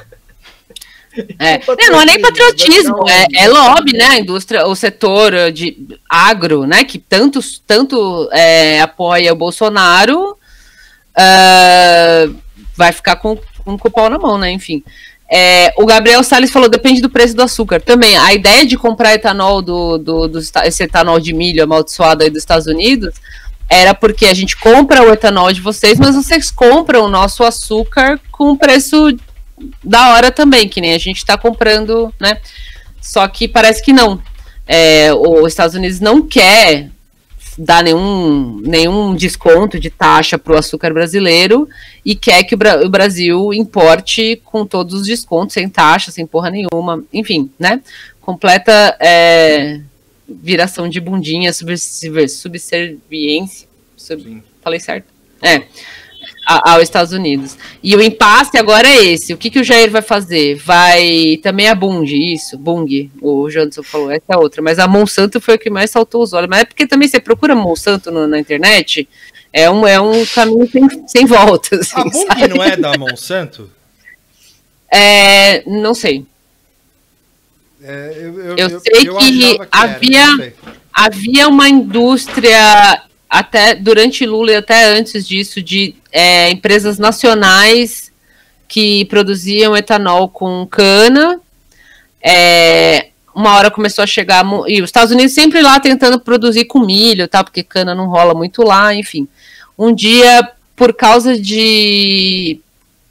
É. 1.39 1.59
Não, 1.67 1.93
não, 1.93 2.01
é 2.01 2.07
nem 2.07 2.21
patriotismo, 2.21 3.09
é, 3.09 3.45
é, 3.45 3.49
lobby, 3.49 3.93
né? 3.93 4.05
A 4.05 4.19
indústria, 4.19 4.67
o 4.67 4.75
setor 4.75 5.51
de 5.53 5.99
agro, 6.09 6.67
né? 6.67 6.85
Que 6.85 6.99
tanto, 6.99 7.41
tanto 7.67 8.29
é, 8.33 8.81
apoia 8.81 9.33
o 9.33 9.37
Bolsonaro, 9.37 10.37
uh, 11.17 12.37
vai 12.77 12.93
ficar 12.93 13.17
com, 13.17 13.39
com, 13.65 13.79
com 13.79 13.89
o 13.89 13.91
pau 13.91 14.11
na 14.11 14.19
mão, 14.19 14.39
né? 14.39 14.51
Enfim. 14.51 14.83
É, 15.29 15.75
o 15.77 15.85
Gabriel 15.85 16.23
Salles 16.23 16.53
falou, 16.53 16.69
depende 16.69 17.01
do 17.01 17.11
preço 17.11 17.35
do 17.35 17.43
açúcar. 17.43 17.81
Também, 17.81 18.17
a 18.17 18.33
ideia 18.33 18.65
de 18.65 18.77
comprar 18.77 19.15
etanol 19.15 19.61
do, 19.61 19.99
do, 19.99 20.29
do 20.29 20.39
esse 20.39 20.83
etanol 20.85 21.19
de 21.19 21.33
milho 21.33 21.65
amaldiçoado 21.65 22.23
aí 22.23 22.31
dos 22.31 22.39
Estados 22.39 22.67
Unidos 22.67 23.15
era 23.69 23.93
porque 23.95 24.27
a 24.27 24.35
gente 24.35 24.57
compra 24.57 25.03
o 25.03 25.13
etanol 25.13 25.53
de 25.53 25.61
vocês, 25.61 25.99
mas 25.99 26.15
vocês 26.15 26.51
compram 26.51 27.05
o 27.05 27.09
nosso 27.09 27.43
açúcar 27.43 28.21
com 28.31 28.57
preço 28.57 29.09
da 29.83 30.13
hora 30.13 30.31
também, 30.31 30.69
que 30.69 30.81
nem 30.81 30.95
a 30.95 30.99
gente 30.99 31.19
está 31.19 31.37
comprando, 31.37 32.13
né? 32.21 32.41
Só 33.01 33.27
que 33.29 33.49
parece 33.49 33.83
que 33.83 33.93
não. 33.93 34.21
É, 34.67 35.13
os 35.15 35.49
Estados 35.49 35.77
Unidos 35.77 36.01
não 36.01 36.21
quer 36.21 36.91
dar 37.57 37.83
nenhum, 37.83 38.61
nenhum 38.63 39.15
desconto 39.15 39.81
de 39.81 39.89
taxa 39.89 40.37
para 40.37 40.53
o 40.53 40.59
açúcar 40.59 40.93
brasileiro 40.93 41.67
e 42.05 42.15
quer 42.15 42.45
que 42.45 42.55
o, 42.55 42.59
Bra 42.59 42.85
o, 42.85 42.89
Brasil 42.89 43.55
importe 43.55 44.41
com 44.45 44.67
todos 44.67 45.01
os 45.01 45.07
descontos, 45.07 45.55
sem 45.55 45.69
taxa, 45.69 46.11
sem 46.11 46.27
porra 46.27 46.51
nenhuma, 46.51 47.03
enfim, 47.13 47.51
né? 47.59 47.81
Completa 48.21 48.97
é, 49.01 49.81
viração 50.29 50.89
de 50.89 51.01
bundinha, 51.01 51.53
subserviência. 51.53 53.67
Sub, 53.97 54.43
falei 54.63 54.81
certo? 54.81 55.07
É 55.41 55.63
aos 56.47 56.85
Estados 56.85 57.13
Unidos. 57.13 57.59
E 57.83 57.97
o 57.97 58.01
impasse 58.01 58.57
agora 58.57 58.87
é 58.87 59.05
esse. 59.05 59.35
O 59.35 59.37
que, 59.37 59.51
que 59.51 59.59
o 59.59 59.65
Jair 59.65 59.91
vai 59.91 60.01
fazer? 60.01 60.55
Vai. 60.55 61.41
Também 61.43 61.69
a 61.69 61.75
Bung, 61.75 62.05
isso, 62.05 62.57
Bung, 62.57 63.11
o 63.21 63.51
Janderson 63.51 63.83
falou, 63.83 64.11
essa 64.11 64.25
é 64.29 64.37
outra. 64.37 64.63
Mas 64.63 64.79
a 64.79 64.87
Monsanto 64.87 65.41
foi 65.41 65.57
o 65.57 65.59
que 65.59 65.69
mais 65.69 65.91
saltou 65.91 66.23
os 66.23 66.33
olhos. 66.33 66.49
Mas 66.49 66.61
é 66.61 66.65
porque 66.65 66.87
também 66.87 67.09
você 67.09 67.19
procura 67.19 67.57
Monsanto 67.57 68.13
no, 68.13 68.29
na 68.29 68.39
internet, 68.39 69.09
é 69.53 69.69
um, 69.69 69.87
é 69.87 70.01
um 70.01 70.25
caminho 70.27 70.71
sem, 70.71 71.09
sem 71.09 71.27
volta. 71.27 71.77
Assim, 71.77 72.01
a 72.01 72.05
Bung 72.05 72.27
sabe? 72.27 72.49
não 72.49 72.63
é 72.63 72.77
da 72.77 72.97
Monsanto? 72.97 73.71
É, 74.93 75.69
não 75.69 75.95
sei. 75.95 76.25
É, 77.83 78.13
eu, 78.19 78.41
eu, 78.41 78.57
eu, 78.57 78.81
sei 78.81 78.93
que, 78.93 79.59
que 79.59 79.59
havia, 79.71 80.23
era, 80.23 80.55
havia 80.93 81.49
uma 81.49 81.69
indústria 81.69 83.03
até 83.29 83.75
durante 83.75 84.25
Lula 84.25 84.53
e 84.53 84.57
até 84.57 84.85
antes 84.85 85.27
disso, 85.27 85.63
de 85.63 85.95
é, 86.17 86.51
empresas 86.51 86.99
nacionais 86.99 88.11
que 88.67 89.05
produziam 89.05 89.77
etanol 89.77 90.31
com 90.31 90.67
cana. 90.67 91.39
É, 92.23 93.09
uma 93.35 93.55
hora 93.55 93.71
começou 93.71 94.03
a 94.03 94.07
chegar. 94.07 94.43
E 94.67 94.81
os 94.81 94.89
Estados 94.89 95.13
Unidos 95.13 95.35
sempre 95.35 95.61
lá 95.61 95.79
tentando 95.79 96.19
produzir 96.19 96.65
com 96.65 96.81
milho, 96.81 97.29
tá? 97.29 97.45
Porque 97.45 97.63
cana 97.63 97.95
não 97.95 98.07
rola 98.07 98.33
muito 98.33 98.63
lá, 98.63 98.95
enfim. 98.95 99.29
Um 99.79 99.95
dia, 99.95 100.53
por 100.75 100.95
causa 100.95 101.39
de 101.39 102.61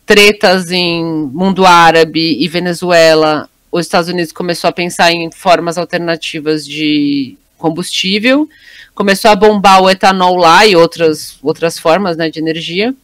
tretas 0.03 0.71
em 0.71 1.05
mundo 1.05 1.63
árabe 1.63 2.37
e 2.39 2.47
Venezuela, 2.47 3.47
os 3.71 3.85
Estados 3.85 4.09
Unidos 4.09 4.31
começou 4.31 4.67
a 4.67 4.73
pensar 4.73 5.11
em 5.11 5.29
formas 5.31 5.77
alternativas 5.77 6.65
de 6.65 7.37
combustível, 7.55 8.49
começou 8.95 9.29
a 9.29 9.35
bombar 9.35 9.83
o 9.83 9.89
etanol 9.89 10.35
lá 10.35 10.65
e 10.65 10.75
outras, 10.75 11.37
outras 11.43 11.77
formas 11.77 12.17
né, 12.17 12.29
de 12.29 12.39
energia 12.39 12.95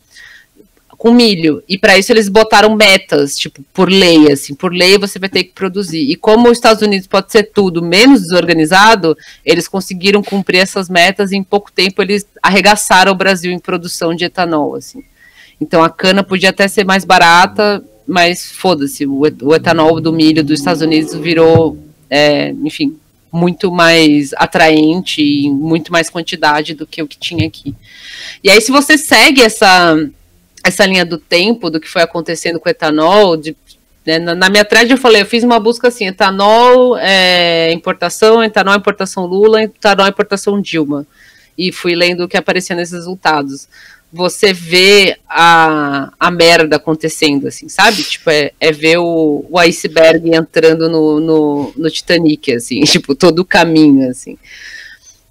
com 1.02 1.12
milho. 1.12 1.64
E 1.68 1.80
para 1.80 1.98
isso 1.98 2.12
eles 2.12 2.30
botaram 2.30 2.76
metas, 2.76 3.36
tipo, 3.36 3.64
por 3.74 3.90
lei, 3.90 4.32
assim, 4.32 4.54
por 4.54 4.72
lei 4.72 5.00
você 5.00 5.18
vai 5.18 5.30
ter 5.30 5.46
que 5.46 5.52
produzir. 5.52 6.12
E 6.12 6.16
como 6.16 6.48
os 6.48 6.60
Estados 6.60 6.84
Unidos 6.84 7.08
pode 7.08 7.32
ser 7.32 7.46
tudo 7.46 7.82
menos 7.82 8.22
desorganizado, 8.22 9.18
eles 9.44 9.68
conseguiram 9.68 10.22
cumprir 10.22 10.60
essas 10.60 10.88
metas 10.90 11.32
e 11.32 11.36
em 11.36 11.44
pouco 11.44 11.72
tempo 11.72 12.04
eles 12.04 12.28
arregaçaram 12.40 13.14
o 13.14 13.16
Brasil 13.16 13.52
em 13.52 13.58
produção 13.58 14.14
de 14.14 14.26
etanol, 14.26 14.76
assim. 14.76 15.04
Então 15.60 15.84
a 15.84 15.90
cana 15.90 16.24
podia 16.24 16.52
até 16.52 16.68
ser 16.68 16.86
mais 16.86 17.04
barata, 17.04 17.84
mas 18.08 18.52
foda-se, 18.52 19.08
o, 19.08 19.26
etanol 19.56 20.00
do 20.00 20.14
milho 20.14 20.44
dos 20.44 20.60
Estados 20.60 20.84
Unidos 20.84 21.16
virou, 21.16 21.80
é, 22.12 22.52
enfim, 22.64 22.96
muito 23.32 23.72
mais 23.72 24.34
atraente 24.34 25.22
e 25.22 25.50
muito 25.50 25.92
mais 25.92 26.10
quantidade 26.10 26.74
do 26.74 26.86
que 26.86 27.02
o 27.02 27.08
que 27.08 27.18
tinha 27.18 27.48
aqui. 27.48 27.74
E 28.44 28.50
aí, 28.50 28.60
se 28.60 28.72
você 28.72 28.98
segue 28.98 29.42
essa 29.42 29.98
essa 30.64 30.86
linha 30.86 31.06
do 31.06 31.18
tempo, 31.18 31.70
do 31.70 31.80
que 31.80 31.90
foi 31.90 32.02
acontecendo 32.02 32.60
com 32.60 32.70
o 32.70 32.72
etanol, 32.72 33.36
de, 33.36 33.56
né, 34.06 34.20
na, 34.20 34.50
minha 34.50 34.66
thread 34.66 34.92
eu 34.92 34.98
falei, 34.98 35.22
eu 35.22 35.26
fiz 35.26 35.44
uma 35.44 35.60
busca 35.60 35.88
assim, 35.88 36.08
etanol 36.08 36.98
é, 36.98 37.72
importação, 37.72 38.44
etanol 38.44 38.76
importação 38.76 39.26
Lula, 39.26 39.64
etanol 39.64 40.08
importação 40.08 40.62
Dilma, 40.62 41.06
e 41.58 41.72
fui 41.72 41.96
lendo 41.96 42.24
o 42.24 42.28
que 42.28 42.38
aparecia 42.38 42.76
nesses 42.76 42.94
resultados. 42.94 43.68
Você 44.14 44.52
vê 44.52 45.18
a, 45.28 46.12
a 46.20 46.30
merda 46.30 46.76
acontecendo, 46.76 47.48
assim, 47.48 47.70
sabe? 47.70 48.04
Tipo, 48.04 48.30
é, 48.30 48.52
é 48.60 48.72
ver 48.72 48.98
o, 48.98 49.46
o 49.50 49.58
iceberg 49.60 50.36
entrando 50.36 50.90
no, 50.90 51.20
no, 51.20 51.74
no 51.78 51.90
Titanic, 51.90 52.54
assim, 52.54 52.82
tipo, 52.86 53.16
todo 53.16 53.40
o 53.40 53.46
caminho, 53.46 54.10
assim. 54.10 54.38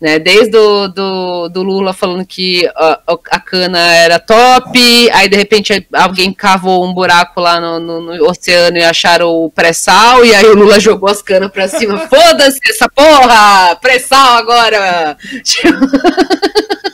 Né, 0.01 0.19
desde 0.19 0.57
o 0.57 0.89
do, 0.89 1.49
do 1.51 1.63
Lula 1.63 1.93
falando 1.93 2.25
que 2.25 2.67
a, 2.75 3.01
a, 3.33 3.39
cana 3.39 3.79
era 3.79 4.19
top, 4.19 5.11
aí 5.11 5.29
de 5.29 5.37
repente 5.37 5.87
alguém 5.93 6.33
cavou 6.33 6.87
um 6.87 6.95
buraco 6.95 7.39
lá 7.39 7.61
no, 7.61 7.79
no, 7.79 8.01
no 8.01 8.31
oceano 8.31 8.79
e 8.79 8.83
acharam 8.83 9.29
o 9.29 9.51
pré-sal, 9.51 10.25
e 10.25 10.35
aí 10.35 10.47
o 10.47 10.57
Lula 10.57 10.81
jogou 10.81 11.11
as 11.11 11.21
canas 11.21 11.51
pra 11.51 11.69
cima, 11.69 11.99
foda-se 12.09 12.61
essa 12.65 12.89
porra, 12.89 13.77
pré-sal 13.77 14.39
agora! 14.39 15.19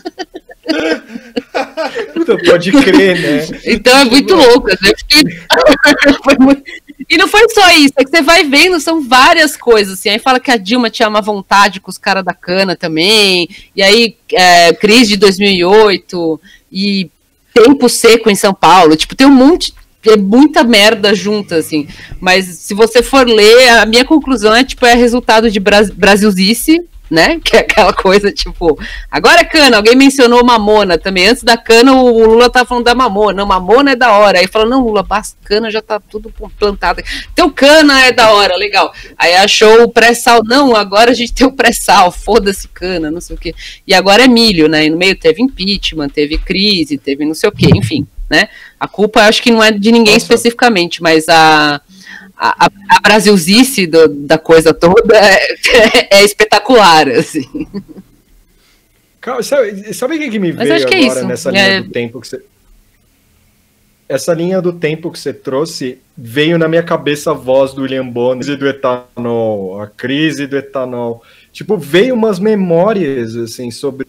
Pode 2.25 2.73
crer, 2.73 3.21
né? 3.21 3.61
Então 3.67 3.97
é 3.99 4.05
muito 4.05 4.35
louco. 4.35 4.69
Né? 4.69 4.77
Muito... 6.41 6.63
E 7.09 7.17
não 7.17 7.29
foi 7.29 7.49
só 7.51 7.71
isso, 7.73 7.95
é 7.97 8.05
que 8.05 8.11
você 8.11 8.21
vai 8.21 8.43
vendo, 8.43 8.81
são 8.81 9.01
várias 9.01 9.57
coisas, 9.57 9.95
assim. 9.95 10.09
Aí 10.09 10.19
fala 10.19 10.41
que 10.41 10.51
a 10.51 10.57
Dilma 10.57 10.91
tinha 10.91 11.09
uma 11.09 11.21
vontade 11.21 11.79
com 11.79 11.91
os 11.91 11.99
caras 11.99 12.25
da 12.25 12.35
cana 12.35 12.75
também, 12.75 13.49
e 13.77 13.83
aí 13.83 14.17
é, 14.33 14.73
crise 14.73 15.11
de 15.11 15.17
2008, 15.19 16.41
e 16.73 17.09
tempo 17.55 17.89
seco 17.89 18.29
em 18.29 18.35
São 18.35 18.53
Paulo. 18.53 18.97
Tipo, 18.97 19.15
tem 19.15 19.27
um 19.27 19.31
monte, 19.31 19.73
é 20.05 20.17
muita 20.17 20.65
merda 20.65 21.15
junta, 21.15 21.57
assim. 21.57 21.87
Mas 22.21 22.47
se 22.47 22.75
você 22.75 23.03
for 23.03 23.27
ler, 23.27 23.69
a 23.69 23.87
minha 23.87 24.05
conclusão 24.05 24.55
é, 24.55 24.65
tipo, 24.65 24.85
é 24.85 24.95
resultado 24.95 25.51
de 25.51 25.61
Bras 25.61 25.91
Brasilzice, 25.91 26.85
né? 27.11 27.41
Que 27.47 27.57
é 27.57 27.61
aquela 27.61 27.93
coisa, 27.93 28.33
tipo, 28.33 28.79
agora 29.11 29.41
é 29.43 29.45
cana, 29.45 29.77
alguém 29.77 29.95
mencionou 29.95 30.45
mamona 30.45 30.99
também. 30.99 31.29
Antes 31.29 31.45
da 31.45 31.57
cana, 31.57 31.93
o 31.93 32.27
Lula 32.27 32.51
tá 32.51 32.65
falando 32.65 32.85
da 32.85 32.95
mamona. 32.95 33.39
Não, 33.39 33.47
mamona 33.47 33.93
é 33.93 33.97
da 33.97 34.13
hora. 34.13 34.41
Aí 34.41 34.47
fala, 34.49 34.67
não, 34.67 34.83
Lula, 34.83 35.07
cana 35.45 35.71
já 35.71 35.81
tá 35.81 36.01
tudo 36.01 36.33
plantado. 36.59 37.03
Teu 37.35 37.51
cana 37.51 38.03
é 38.03 38.13
da 38.13 38.33
hora, 38.33 38.57
legal. 38.57 38.93
Aí 39.17 39.35
achou 39.35 39.85
o 39.85 39.89
pré-sal. 39.89 40.43
Não, 40.45 40.75
agora 40.75 41.13
a 41.13 41.15
gente 41.15 41.33
tem 41.33 41.47
o 41.47 41.53
pré-sal, 41.53 42.11
foda-se 42.11 42.69
cana, 42.69 43.11
não 43.11 43.21
sei 43.21 43.37
o 43.37 43.39
quê. 43.39 43.55
E 43.87 43.95
agora 43.95 44.25
é 44.25 44.29
milho, 44.29 44.69
né? 44.69 44.87
E 44.87 44.91
no 44.91 44.97
meio 44.97 45.17
teve 45.17 45.43
impeachment, 45.43 46.09
teve 46.09 46.37
crise, 46.39 46.99
teve 46.99 47.25
não 47.25 47.35
sei 47.35 47.49
o 47.49 47.53
quê, 47.53 47.69
enfim, 47.75 48.07
né? 48.29 48.49
A 48.79 48.89
culpa 48.89 49.23
acho 49.23 49.43
que 49.43 49.51
não 49.51 49.63
é 49.63 49.71
de 49.71 49.93
ninguém 49.93 50.15
Nossa. 50.15 50.25
especificamente, 50.25 51.03
mas 51.03 51.29
a 51.29 51.81
a, 52.37 52.67
a 52.67 53.01
brasilzice 53.01 53.87
do, 53.87 54.09
da 54.09 54.37
coisa 54.37 54.75
toda 54.75 55.17
é, 55.17 56.09
é 56.21 56.25
espetacular, 56.25 57.09
assim. 57.09 57.67
sabe, 59.43 59.95
sabe 59.95 60.17
o 60.17 60.19
que, 60.19 60.31
que 60.31 60.39
me 60.39 60.53
Mas 60.53 60.69
veio 60.69 60.87
é 60.87 61.05
agora 61.05 61.21
é 61.21 61.25
nessa 61.25 61.51
linha 61.51 61.63
é... 61.63 61.81
do 61.81 61.91
tempo 61.91 62.21
que 62.21 62.29
você... 62.29 62.43
Essa 64.09 64.33
linha 64.33 64.63
do 64.63 64.73
tempo 64.73 65.11
que 65.11 65.19
você 65.19 65.33
trouxe 65.33 65.99
veio 66.17 66.59
na 66.59 66.69
minha 66.69 66.83
cabeça 66.83 67.33
a 67.33 67.35
voz 67.35 67.73
do 67.73 67.83
William 67.83 68.07
Bonner 68.07 68.57
do 68.57 68.69
etanol, 68.69 69.81
a 69.81 69.89
crise 69.89 70.47
do 70.47 70.57
etanol. 70.57 71.25
Tipo, 71.53 71.77
veio 71.77 72.15
umas 72.15 72.39
memórias, 72.39 73.35
assim, 73.35 73.71
sobre... 73.73 74.07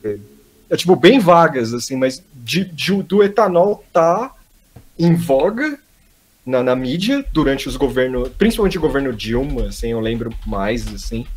É, 0.69 0.75
tipo, 0.75 0.95
bem 0.95 1.17
vagas, 1.17 1.73
assim, 1.73 1.95
mas 1.95 2.21
de, 2.35 2.65
de, 2.65 3.01
do 3.01 3.23
etanol 3.23 3.83
tá 3.91 4.35
em 4.99 5.15
voga 5.15 5.79
na, 6.47 6.63
na 6.63 6.75
mídia 6.75 7.25
durante 7.33 7.67
os 7.67 7.75
governos, 7.75 8.29
principalmente 8.29 8.77
o 8.77 8.81
governo 8.81 9.11
Dilma, 9.11 9.65
assim, 9.65 9.91
eu 9.91 9.99
lembro 9.99 10.33
mais, 10.45 10.87
assim. 10.87 11.27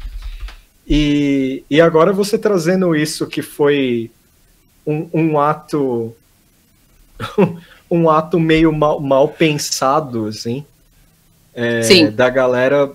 E, 0.87 1.65
e 1.69 1.81
agora 1.81 2.13
você 2.13 2.39
trazendo 2.39 2.95
isso 2.95 3.27
que 3.27 3.43
foi 3.43 4.09
um, 4.87 5.09
um 5.13 5.41
ato 5.41 6.15
um 7.91 8.09
ato 8.09 8.39
meio 8.39 8.73
mal, 8.73 9.01
mal 9.01 9.29
pensado, 9.29 10.27
assim, 10.27 10.65
é, 11.53 12.09
da 12.11 12.31
galera 12.31 12.93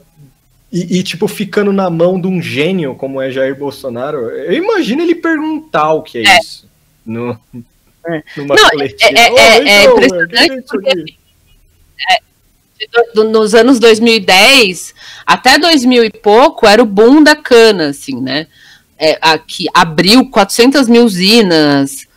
e, 0.71 0.99
e, 0.99 1.03
tipo, 1.03 1.27
ficando 1.27 1.71
na 1.73 1.89
mão 1.89 2.19
de 2.19 2.27
um 2.27 2.41
gênio 2.41 2.95
como 2.95 3.21
é 3.21 3.29
Jair 3.29 3.57
Bolsonaro. 3.57 4.29
Eu 4.29 4.53
imagino 4.53 5.01
ele 5.01 5.15
perguntar 5.15 5.93
o 5.93 6.01
que 6.01 6.19
é, 6.19 6.27
é. 6.27 6.39
isso 6.39 6.67
no, 7.05 7.37
é. 8.07 8.23
numa 8.37 8.55
Não, 8.55 8.69
coletiva. 8.69 9.11
É, 9.11 9.27
é, 9.27 9.31
oh, 9.31 9.37
é, 9.37 9.57
é 9.57 9.83
então, 9.83 9.97
impressionante 9.97 10.65
porque 10.67 11.15
nos 13.13 13.55
anos 13.55 13.79
2010 13.79 14.93
até 15.25 15.57
2000 15.57 16.05
e 16.05 16.09
pouco 16.11 16.67
era 16.67 16.81
o 16.81 16.85
boom 16.85 17.23
da 17.23 17.35
cana, 17.35 17.89
assim, 17.89 18.21
né? 18.21 18.47
É, 18.97 19.17
aqui 19.21 19.67
abriu 19.73 20.29
400 20.29 20.87
mil 20.87 21.03
usinas. 21.03 22.07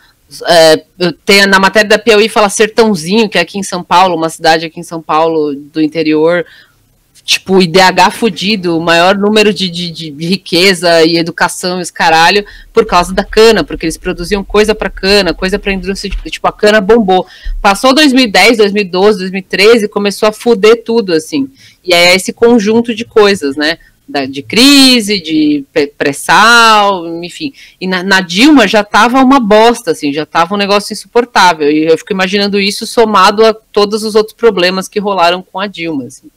É, 0.46 0.84
tem, 1.24 1.46
na 1.46 1.58
matéria 1.58 1.88
da 1.88 1.98
Piauí 1.98 2.28
fala 2.28 2.50
Sertãozinho, 2.50 3.28
que 3.28 3.38
é 3.38 3.40
aqui 3.40 3.58
em 3.58 3.62
São 3.62 3.82
Paulo, 3.82 4.14
uma 4.14 4.28
cidade 4.28 4.66
aqui 4.66 4.78
em 4.78 4.84
São 4.84 5.00
Paulo 5.00 5.54
do 5.54 5.80
interior, 5.80 6.44
tipo, 7.28 7.60
IDH 7.60 8.10
fudido, 8.12 8.78
o 8.78 8.80
maior 8.80 9.14
número 9.14 9.52
de, 9.52 9.68
de, 9.68 9.90
de, 9.90 10.26
riqueza 10.26 11.04
e 11.04 11.18
educação, 11.18 11.78
esse 11.78 11.92
caralho, 11.92 12.42
por 12.72 12.86
causa 12.86 13.12
da 13.12 13.22
cana, 13.22 13.62
porque 13.62 13.84
eles 13.84 13.98
produziam 13.98 14.42
coisa 14.42 14.74
para 14.74 14.88
cana, 14.88 15.34
coisa 15.34 15.58
para 15.58 15.74
indústria, 15.74 16.10
tipo, 16.30 16.48
a 16.48 16.52
cana 16.52 16.80
bombou. 16.80 17.26
Passou 17.60 17.94
2010, 17.94 18.56
2012, 18.56 19.18
2013, 19.18 19.88
começou 19.88 20.26
a 20.26 20.32
fuder 20.32 20.82
tudo, 20.82 21.12
assim. 21.12 21.50
E 21.84 21.92
é 21.92 22.16
esse 22.16 22.32
conjunto 22.32 22.94
de 22.94 23.04
coisas, 23.04 23.56
né? 23.56 23.76
Da, 24.08 24.24
de 24.24 24.40
crise, 24.40 25.20
de 25.20 25.66
pré-sal, 25.98 27.22
enfim. 27.22 27.52
E 27.78 27.86
na, 27.86 28.02
na, 28.02 28.22
Dilma 28.22 28.66
já 28.66 28.82
tava 28.82 29.22
uma 29.22 29.38
bosta, 29.38 29.90
assim, 29.90 30.14
já 30.14 30.24
tava 30.24 30.54
um 30.54 30.58
negócio 30.58 30.94
insuportável. 30.94 31.70
E 31.70 31.84
eu 31.84 31.98
fico 31.98 32.14
imaginando 32.14 32.58
isso 32.58 32.86
somado 32.86 33.44
a 33.44 33.52
todos 33.52 34.02
os 34.02 34.14
outros 34.14 34.34
problemas 34.34 34.88
que 34.88 34.98
rolaram 34.98 35.42
com 35.42 35.60
a 35.60 35.66
Dilma, 35.66 36.04
assim. 36.04 36.30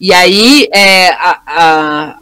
E 0.00 0.14
aí 0.14 0.66
é, 0.72 1.08
a, 1.10 1.40
a, 1.46 2.18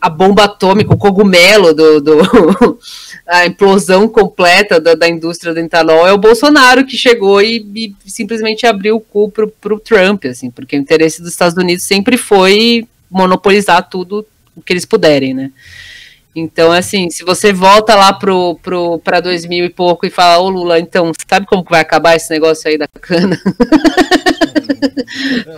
a, 0.00 0.10
bomba 0.10 0.44
atômica, 0.44 0.92
o 0.92 0.98
cogumelo 0.98 1.72
do, 1.72 2.00
do 2.00 2.18
a 3.24 3.46
implosão 3.46 4.08
completa 4.08 4.80
da, 4.80 4.94
da, 4.94 5.08
indústria 5.08 5.54
do 5.54 5.60
etanol 5.60 6.08
é 6.08 6.12
o 6.12 6.18
Bolsonaro 6.18 6.84
que 6.84 6.96
chegou 6.96 7.40
e, 7.40 7.64
e 7.76 8.10
simplesmente 8.10 8.66
abriu 8.66 8.96
o 8.96 9.00
cu 9.00 9.30
pro, 9.30 9.46
pro 9.46 9.78
Trump, 9.78 10.24
assim, 10.24 10.50
porque 10.50 10.76
o 10.76 10.80
interesse 10.80 11.22
dos 11.22 11.30
Estados 11.30 11.56
Unidos 11.56 11.84
sempre 11.84 12.16
foi 12.16 12.88
monopolizar 13.08 13.88
tudo 13.88 14.26
o 14.56 14.60
que 14.60 14.72
eles 14.72 14.84
puderem, 14.84 15.32
né? 15.32 15.52
Então, 16.34 16.70
assim, 16.70 17.10
se 17.10 17.24
você 17.24 17.52
volta 17.52 17.96
lá 17.96 18.12
pro, 18.12 18.56
pro, 18.62 18.98
pra 19.00 19.20
2000 19.20 19.64
e 19.64 19.70
pouco 19.70 20.06
e 20.06 20.10
fala, 20.10 20.40
ô 20.40 20.48
Lula, 20.48 20.78
então, 20.78 21.10
sabe 21.28 21.46
como 21.46 21.64
vai 21.68 21.80
acabar 21.80 22.14
esse 22.14 22.30
negócio 22.30 22.70
aí 22.70 22.78
da 22.78 22.86
cana? 22.86 23.38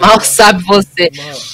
Mal 0.01 0.21
sabe 0.21 0.63
você. 0.65 1.11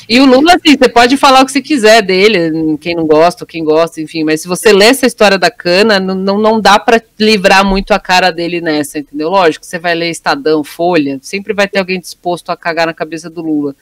E 0.09 0.20
o 0.20 0.27
Lula, 0.27 0.55
assim, 0.55 0.77
você 0.77 0.89
pode 0.89 1.16
falar 1.16 1.43
o 1.43 1.47
que 1.47 1.53
você 1.53 1.61
quiser 1.61 2.03
dele, 2.03 2.78
quem 2.78 2.95
não 2.95 3.07
gosta, 3.07 3.45
quem 3.45 3.65
gosta, 3.65 4.01
enfim, 4.01 4.24
mas 4.24 4.40
se 4.40 4.49
você 4.49 4.73
lê 4.73 4.86
essa 4.86 5.07
história 5.07 5.39
da 5.39 5.51
cana, 5.51 5.99
não, 5.99 6.39
não 6.39 6.61
dá 6.61 6.78
para 6.78 7.03
livrar 7.19 7.65
muito 7.65 7.93
a 7.93 7.99
cara 7.99 8.31
dele 8.31 8.61
nessa, 8.61 8.99
entendeu? 8.99 9.28
Lógico, 9.28 9.66
você 9.66 9.78
vai 9.78 9.95
ler 9.95 10.11
Estadão, 10.11 10.62
Folha, 10.62 11.19
sempre 11.20 11.53
vai 11.53 11.66
ter 11.66 11.81
alguém 11.81 12.01
disposto 12.01 12.51
a 12.51 12.57
cagar 12.57 12.86
na 12.86 12.95
cabeça 12.95 13.28
do 13.28 13.43
Lula. 13.43 13.74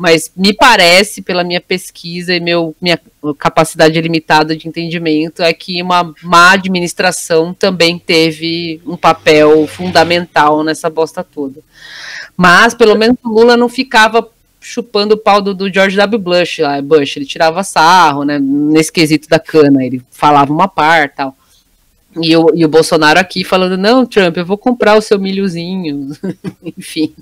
Mas 0.00 0.32
me 0.34 0.54
parece, 0.54 1.20
pela 1.20 1.44
minha 1.44 1.60
pesquisa 1.60 2.34
e 2.34 2.40
meu, 2.40 2.74
minha 2.80 2.98
capacidade 3.38 4.00
limitada 4.00 4.56
de 4.56 4.66
entendimento, 4.66 5.42
é 5.42 5.52
que 5.52 5.82
uma 5.82 6.14
má 6.22 6.52
administração 6.52 7.52
também 7.52 7.98
teve 7.98 8.80
um 8.86 8.96
papel 8.96 9.66
fundamental 9.66 10.64
nessa 10.64 10.88
bosta 10.88 11.22
toda. 11.22 11.60
Mas 12.34 12.72
pelo 12.72 12.96
menos 12.96 13.18
o 13.22 13.28
Lula 13.28 13.58
não 13.58 13.68
ficava 13.68 14.26
chupando 14.58 15.16
o 15.16 15.18
pau 15.18 15.42
do, 15.42 15.52
do 15.52 15.70
George 15.70 15.98
W. 15.98 16.18
Bush 16.18 16.60
lá, 16.60 16.80
Bush, 16.80 17.18
ele 17.18 17.26
tirava 17.26 17.62
sarro, 17.62 18.24
né, 18.24 18.38
nesse 18.40 18.90
quesito 18.90 19.28
da 19.28 19.38
cana, 19.38 19.84
ele 19.84 20.02
falava 20.10 20.50
uma 20.50 20.66
par 20.66 21.10
tal. 21.14 21.36
E 22.20 22.36
o, 22.36 22.50
e 22.54 22.64
o 22.64 22.68
Bolsonaro 22.68 23.20
aqui 23.20 23.44
falando, 23.44 23.76
não, 23.76 24.04
Trump, 24.04 24.36
eu 24.36 24.44
vou 24.44 24.58
comprar 24.58 24.96
o 24.96 25.02
seu 25.02 25.18
milhozinho. 25.18 26.10
Enfim. 26.76 27.14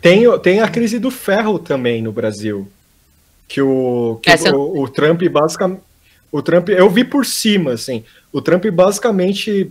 Tem, 0.00 0.22
tem 0.40 0.60
a 0.60 0.68
crise 0.68 0.98
do 0.98 1.10
ferro 1.10 1.58
também 1.58 2.02
no 2.02 2.10
Brasil. 2.10 2.68
Que 3.46 3.62
o, 3.62 4.18
que 4.22 4.30
Essa- 4.30 4.56
o, 4.56 4.82
o 4.82 4.88
Trump 4.88 5.22
basicamente. 5.28 5.82
O 6.30 6.40
Trump, 6.42 6.70
eu 6.70 6.88
vi 6.88 7.04
por 7.04 7.26
cima, 7.26 7.72
assim. 7.72 8.02
O 8.32 8.40
Trump 8.40 8.64
basicamente 8.66 9.70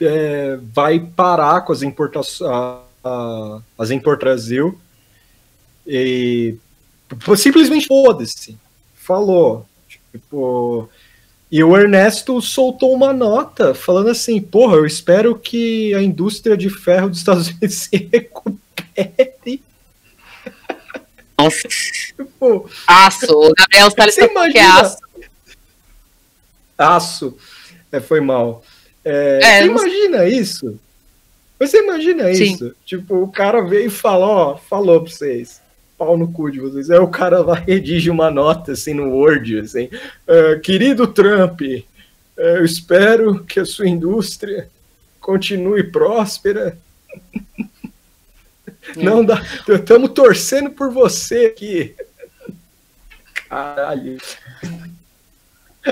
é, 0.00 0.58
vai 0.72 0.98
parar 0.98 1.60
com 1.60 1.72
as 1.72 1.82
importações. 1.82 2.50
As 3.78 3.90
Brasil. 3.90 4.78
E 5.86 6.56
simplesmente 7.36 7.86
foda-se. 7.86 8.58
Falou. 8.94 9.66
Tipo. 10.10 10.88
E 11.50 11.64
o 11.64 11.76
Ernesto 11.76 12.40
soltou 12.42 12.92
uma 12.92 13.12
nota 13.12 13.74
falando 13.74 14.10
assim: 14.10 14.40
porra, 14.40 14.76
eu 14.76 14.84
espero 14.86 15.38
que 15.38 15.94
a 15.94 16.02
indústria 16.02 16.56
de 16.56 16.68
ferro 16.68 17.08
dos 17.08 17.18
Estados 17.18 17.48
Unidos 17.48 17.74
se 17.88 18.08
recupere. 18.12 19.62
Nossa, 21.38 21.68
Tipo, 21.68 22.68
aço. 22.86 23.26
O 23.32 23.52
Gabriel 23.54 23.90
Salles 23.92 24.16
tá 24.16 24.22
que 24.22 24.28
é 24.28 24.32
imagina? 24.32 24.80
aço. 24.80 24.98
aço. 26.76 27.38
É, 27.92 28.00
foi 28.00 28.20
mal. 28.20 28.62
É, 29.04 29.38
É, 29.42 29.60
você 29.62 29.66
não 29.68 29.78
sei. 29.78 29.88
imagina 29.88 30.24
isso? 30.28 30.80
Você 31.58 31.78
imagina 31.78 32.34
Sim. 32.34 32.52
isso? 32.54 32.74
Tipo, 32.84 33.22
o 33.22 33.28
cara 33.28 33.62
veio 33.62 33.86
e 33.86 33.90
falou, 33.90 34.28
ó, 34.30 34.56
falou 34.56 35.00
pra 35.02 35.10
vocês. 35.10 35.60
Pau 35.98 36.16
no 36.16 36.32
cu 36.32 36.50
de 36.50 36.60
vocês. 36.60 36.90
Aí 36.90 36.98
o 36.98 37.08
cara 37.08 37.40
lá 37.40 37.54
redige 37.54 38.08
uma 38.08 38.30
nota 38.30 38.72
assim 38.72 38.94
no 38.94 39.10
Word, 39.10 39.58
assim. 39.58 39.90
"Ah, 40.26 40.58
querido 40.62 41.08
Trump, 41.08 41.60
eh, 41.62 41.84
eu 42.36 42.64
espero 42.64 43.44
que 43.44 43.58
a 43.58 43.64
sua 43.64 43.88
indústria 43.88 44.68
continue 45.20 45.82
próspera. 45.82 46.78
Não 48.96 49.24
dá. 49.24 49.42
Estamos 49.68 50.10
torcendo 50.12 50.70
por 50.70 50.90
você 50.92 51.46
aqui. 51.46 51.94
Caralho. 53.48 54.18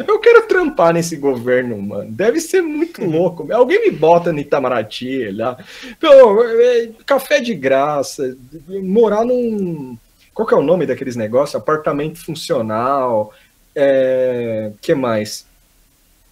Eu 0.07 0.19
quero 0.19 0.47
trampar 0.47 0.93
nesse 0.93 1.17
governo, 1.17 1.81
mano. 1.81 2.11
Deve 2.11 2.41
ser 2.41 2.63
muito 2.63 3.05
louco. 3.05 3.51
Alguém 3.53 3.83
me 3.83 3.91
bota 3.91 4.33
no 4.33 4.39
Itamaraty 4.39 5.31
lá. 5.31 5.57
Pô, 6.01 6.45
é, 6.45 6.91
café 7.05 7.41
de 7.41 7.55
graça. 7.55 8.37
Morar 8.83 9.25
num. 9.25 9.97
Qual 10.35 10.47
que 10.47 10.55
é 10.55 10.57
o 10.57 10.63
nome 10.63 10.87
daqueles 10.87 11.17
negócios? 11.17 11.55
Apartamento 11.55 12.23
funcional. 12.25 13.33
É... 13.75 14.73
que 14.81 14.95
mais? 14.95 15.47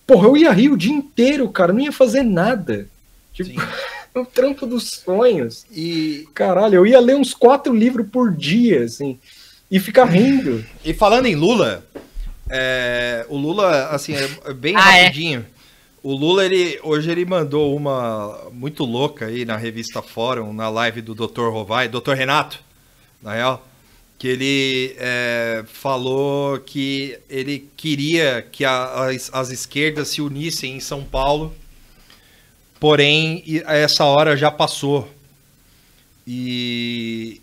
Porra, 0.06 0.28
eu 0.28 0.36
ia 0.36 0.50
rir 0.50 0.70
o 0.70 0.76
dia 0.76 0.92
inteiro, 0.92 1.48
cara. 1.48 1.72
Não 1.72 1.80
ia 1.80 1.92
fazer 1.92 2.22
nada. 2.22 2.88
Tipo, 3.32 3.50
Sim. 3.50 3.56
o 4.14 4.24
trampo 4.24 4.66
dos 4.66 4.90
sonhos. 4.90 5.64
E, 5.70 6.28
Caralho, 6.34 6.76
eu 6.76 6.86
ia 6.86 7.00
ler 7.00 7.16
uns 7.16 7.34
quatro 7.34 7.74
livros 7.74 8.06
por 8.10 8.30
dia, 8.30 8.84
assim. 8.84 9.18
E 9.70 9.80
ficar 9.80 10.04
rindo. 10.04 10.64
e 10.84 10.92
falando 10.92 11.26
em 11.26 11.34
Lula, 11.34 11.84
é, 12.50 13.26
o 13.28 13.36
Lula, 13.36 13.88
assim, 13.88 14.14
é 14.14 14.28
é 14.46 14.52
bem 14.54 14.74
Ah, 14.76 14.96
é? 14.98 15.06
rapidinho. 15.06 15.46
O 16.02 16.14
Lula, 16.14 16.44
ele, 16.44 16.78
hoje 16.82 17.10
ele 17.10 17.24
mandou 17.24 17.74
uma 17.76 18.48
muito 18.52 18.84
louca 18.84 19.26
aí 19.26 19.44
na 19.44 19.56
revista 19.56 20.02
Fórum, 20.02 20.52
na 20.52 20.68
live 20.68 21.00
do 21.02 21.14
Dr. 21.14 21.50
Rovai, 21.50 21.88
Dr. 21.88 22.14
Renato, 22.14 22.60
na 23.22 23.34
real, 23.34 23.66
que 24.18 24.28
ele 24.28 24.96
é, 24.98 25.64
falou 25.66 26.58
que 26.60 27.18
ele 27.30 27.68
queria 27.76 28.42
que 28.52 28.64
a- 28.64 29.06
as, 29.08 29.30
as 29.32 29.50
esquerdas 29.50 30.08
se 30.08 30.20
unissem 30.22 30.76
em 30.76 30.80
São 30.80 31.04
Paulo, 31.04 31.54
porém 32.80 33.42
essa 33.66 34.04
hora 34.04 34.36
já 34.36 34.50
passou. 34.50 35.08
E, 36.26 37.40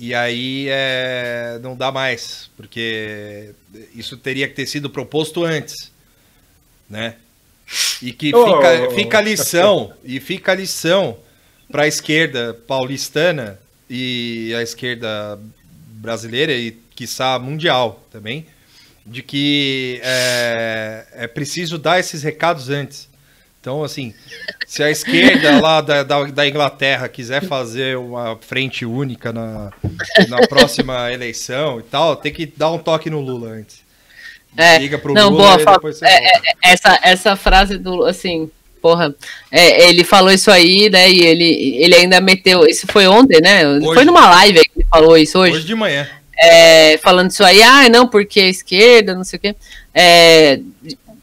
e 0.00 0.14
aí 0.14 0.66
é, 0.70 1.58
não 1.62 1.76
dá 1.76 1.92
mais, 1.92 2.48
porque 2.56 3.50
isso 3.94 4.16
teria 4.16 4.48
que 4.48 4.54
ter 4.54 4.64
sido 4.64 4.88
proposto 4.88 5.44
antes, 5.44 5.92
né? 6.88 7.16
E 8.00 8.10
que 8.10 8.34
Oh. 8.34 8.44
fica, 8.46 8.94
fica 8.94 9.18
a 9.18 9.20
lição, 9.20 9.92
e 10.02 10.18
fica 10.18 10.52
a 10.52 10.54
lição 10.54 11.18
para 11.70 11.82
a 11.82 11.86
esquerda 11.86 12.54
paulistana 12.66 13.60
e 13.90 14.54
a 14.56 14.62
esquerda 14.62 15.38
brasileira 15.90 16.54
e, 16.54 16.72
quiçá, 16.96 17.38
mundial 17.38 18.02
também, 18.10 18.46
de 19.04 19.22
que 19.22 20.00
é, 20.02 21.06
é 21.12 21.26
preciso 21.26 21.76
dar 21.76 22.00
esses 22.00 22.22
recados 22.22 22.70
antes. 22.70 23.06
Então, 23.60 23.84
assim, 23.84 24.14
se 24.66 24.82
a 24.82 24.90
esquerda 24.90 25.60
lá 25.60 25.82
da, 25.82 26.02
da, 26.02 26.24
da 26.24 26.48
Inglaterra 26.48 27.08
quiser 27.10 27.44
fazer 27.46 27.98
uma 27.98 28.38
frente 28.40 28.86
única 28.86 29.32
na, 29.34 29.70
na 30.28 30.46
próxima 30.48 31.12
eleição 31.12 31.78
e 31.78 31.82
tal, 31.82 32.16
tem 32.16 32.32
que 32.32 32.46
dar 32.56 32.70
um 32.72 32.78
toque 32.78 33.10
no 33.10 33.20
Lula 33.20 33.50
antes. 33.50 33.80
É, 34.56 34.78
Liga 34.78 34.98
pro 34.98 35.12
não, 35.12 35.28
Lula 35.28 35.58
boa, 35.58 35.62
e 35.62 35.66
depois 35.66 35.98
você 35.98 36.06
É, 36.06 36.20
volta. 36.32 36.48
essa, 36.62 36.98
essa 37.02 37.36
frase 37.36 37.76
do, 37.76 38.04
assim, 38.06 38.50
porra, 38.80 39.14
é, 39.52 39.88
ele 39.90 40.04
falou 40.04 40.32
isso 40.32 40.50
aí, 40.50 40.88
né, 40.88 41.10
e 41.10 41.20
ele, 41.20 41.76
ele 41.84 41.94
ainda 41.96 42.18
meteu, 42.20 42.66
isso 42.66 42.86
foi 42.90 43.06
ontem, 43.06 43.40
né, 43.42 43.68
Hoje. 43.68 43.92
foi 43.94 44.04
numa 44.06 44.28
live 44.30 44.58
que 44.60 44.70
ele 44.80 44.86
falou 44.90 45.18
isso 45.18 45.38
hoje, 45.38 45.54
Hoje 45.56 45.66
de 45.66 45.74
manhã. 45.74 46.08
é, 46.36 46.96
falando 46.98 47.30
isso 47.30 47.44
aí, 47.44 47.62
ah, 47.62 47.88
não, 47.90 48.08
porque 48.08 48.40
a 48.40 48.48
esquerda, 48.48 49.14
não 49.14 49.22
sei 49.22 49.36
o 49.36 49.40
quê, 49.40 49.54
é, 49.94 50.60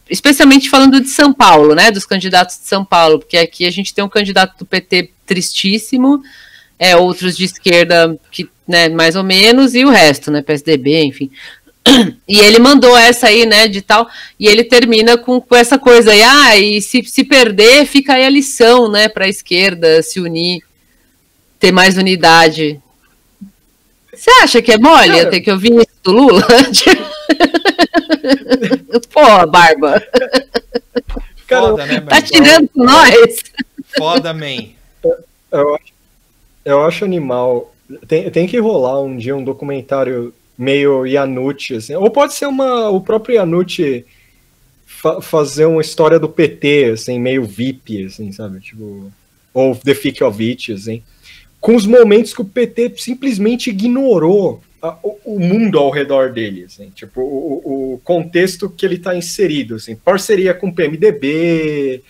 especialmente 0.09 0.69
falando 0.69 0.99
de 1.01 1.09
São 1.09 1.34
Paulo, 1.34 1.75
né, 1.75 1.91
dos 1.91 2.05
candidatos 2.05 2.57
de 2.59 2.67
São 2.67 2.84
Paulo, 2.85 3.19
porque 3.19 3.38
aqui 3.38 3.65
a 3.65 3.71
gente 3.71 3.93
tem 3.93 4.03
um 4.03 4.09
candidato 4.09 4.57
do 4.59 4.65
PT 4.65 5.11
tristíssimo, 5.25 6.21
é, 6.79 6.95
outros 6.95 7.35
de 7.35 7.45
esquerda 7.45 8.17
que, 8.31 8.49
né, 8.67 8.89
mais 8.89 9.15
ou 9.15 9.23
menos, 9.23 9.75
e 9.75 9.84
o 9.84 9.89
resto, 9.89 10.31
né, 10.31 10.41
PSDB, 10.41 11.03
enfim. 11.03 11.29
E 12.27 12.39
ele 12.39 12.59
mandou 12.59 12.97
essa 12.97 13.27
aí, 13.27 13.45
né, 13.45 13.67
de 13.67 13.81
tal, 13.81 14.09
e 14.39 14.47
ele 14.47 14.63
termina 14.63 15.17
com, 15.17 15.39
com 15.39 15.55
essa 15.55 15.79
coisa 15.79 16.11
aí, 16.11 16.21
ah, 16.21 16.57
e 16.57 16.81
se, 16.81 17.01
se 17.03 17.23
perder, 17.23 17.85
fica 17.85 18.13
aí 18.13 18.25
a 18.25 18.29
lição, 18.29 18.91
né, 18.91 19.07
para 19.07 19.25
a 19.25 19.29
esquerda 19.29 20.01
se 20.03 20.19
unir, 20.19 20.61
ter 21.59 21.71
mais 21.71 21.97
unidade. 21.97 22.79
Você 24.13 24.29
acha 24.41 24.61
que 24.61 24.71
é 24.71 24.77
mole 24.77 25.07
Cara- 25.07 25.19
eu 25.19 25.29
ter 25.29 25.41
que 25.41 25.51
ouvir 25.51 25.71
isso 25.73 25.88
do 26.03 26.11
Lula? 26.11 26.45
Pô, 29.11 29.47
Barba, 29.47 30.01
Cara, 31.47 31.67
Foda, 31.69 31.85
né, 31.85 32.01
tá 32.01 32.21
tirando 32.21 32.67
com 32.69 32.83
nós? 32.83 33.41
Foda, 33.97 34.33
man. 34.33 34.69
Eu 35.51 35.75
acho, 35.75 35.93
eu 36.65 36.81
acho 36.83 37.05
animal. 37.05 37.73
Tem, 38.07 38.29
tem 38.29 38.47
que 38.47 38.59
rolar 38.59 39.01
um 39.01 39.15
dia 39.15 39.35
um 39.35 39.43
documentário 39.43 40.33
meio 40.57 41.05
Yanucci, 41.05 41.75
assim. 41.75 41.95
Ou 41.95 42.09
pode 42.09 42.33
ser 42.33 42.47
uma, 42.47 42.89
o 42.89 42.99
próprio 42.99 43.35
Yanucci 43.35 44.05
fa- 44.85 45.21
fazer 45.21 45.65
uma 45.65 45.81
história 45.81 46.19
do 46.19 46.27
PT, 46.27 46.91
assim, 46.93 47.17
meio 47.17 47.45
VIP, 47.45 48.05
assim, 48.05 48.31
sabe? 48.33 48.59
Tipo, 48.59 49.09
ou 49.53 49.73
The 49.73 49.93
Fick 49.95 50.21
of 50.23 50.43
It, 50.49 50.73
assim. 50.73 51.01
Com 51.61 51.75
os 51.75 51.85
momentos 51.85 52.33
que 52.33 52.41
o 52.41 52.45
PT 52.45 52.93
simplesmente 52.97 53.69
ignorou 53.69 54.61
o, 55.03 55.17
o 55.35 55.39
mundo 55.39 55.77
ao 55.79 55.89
redor 55.89 56.31
dele, 56.31 56.65
assim. 56.65 56.89
Tipo, 56.89 57.21
o, 57.21 57.93
o- 57.93 57.97
contexto 58.03 58.69
que 58.69 58.85
ele 58.85 58.95
está 58.95 59.15
inserido, 59.15 59.75
assim. 59.75 59.95
Parceria 59.95 60.53
com 60.53 60.67
o 60.69 60.73
PMDB, 60.73 62.03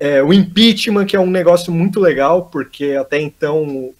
é, 0.00 0.22
o 0.22 0.32
impeachment, 0.32 1.06
que 1.06 1.16
é 1.16 1.20
um 1.20 1.30
negócio 1.30 1.72
muito 1.72 2.00
legal, 2.00 2.46
porque 2.46 2.92
até 2.92 3.20
então 3.20 3.92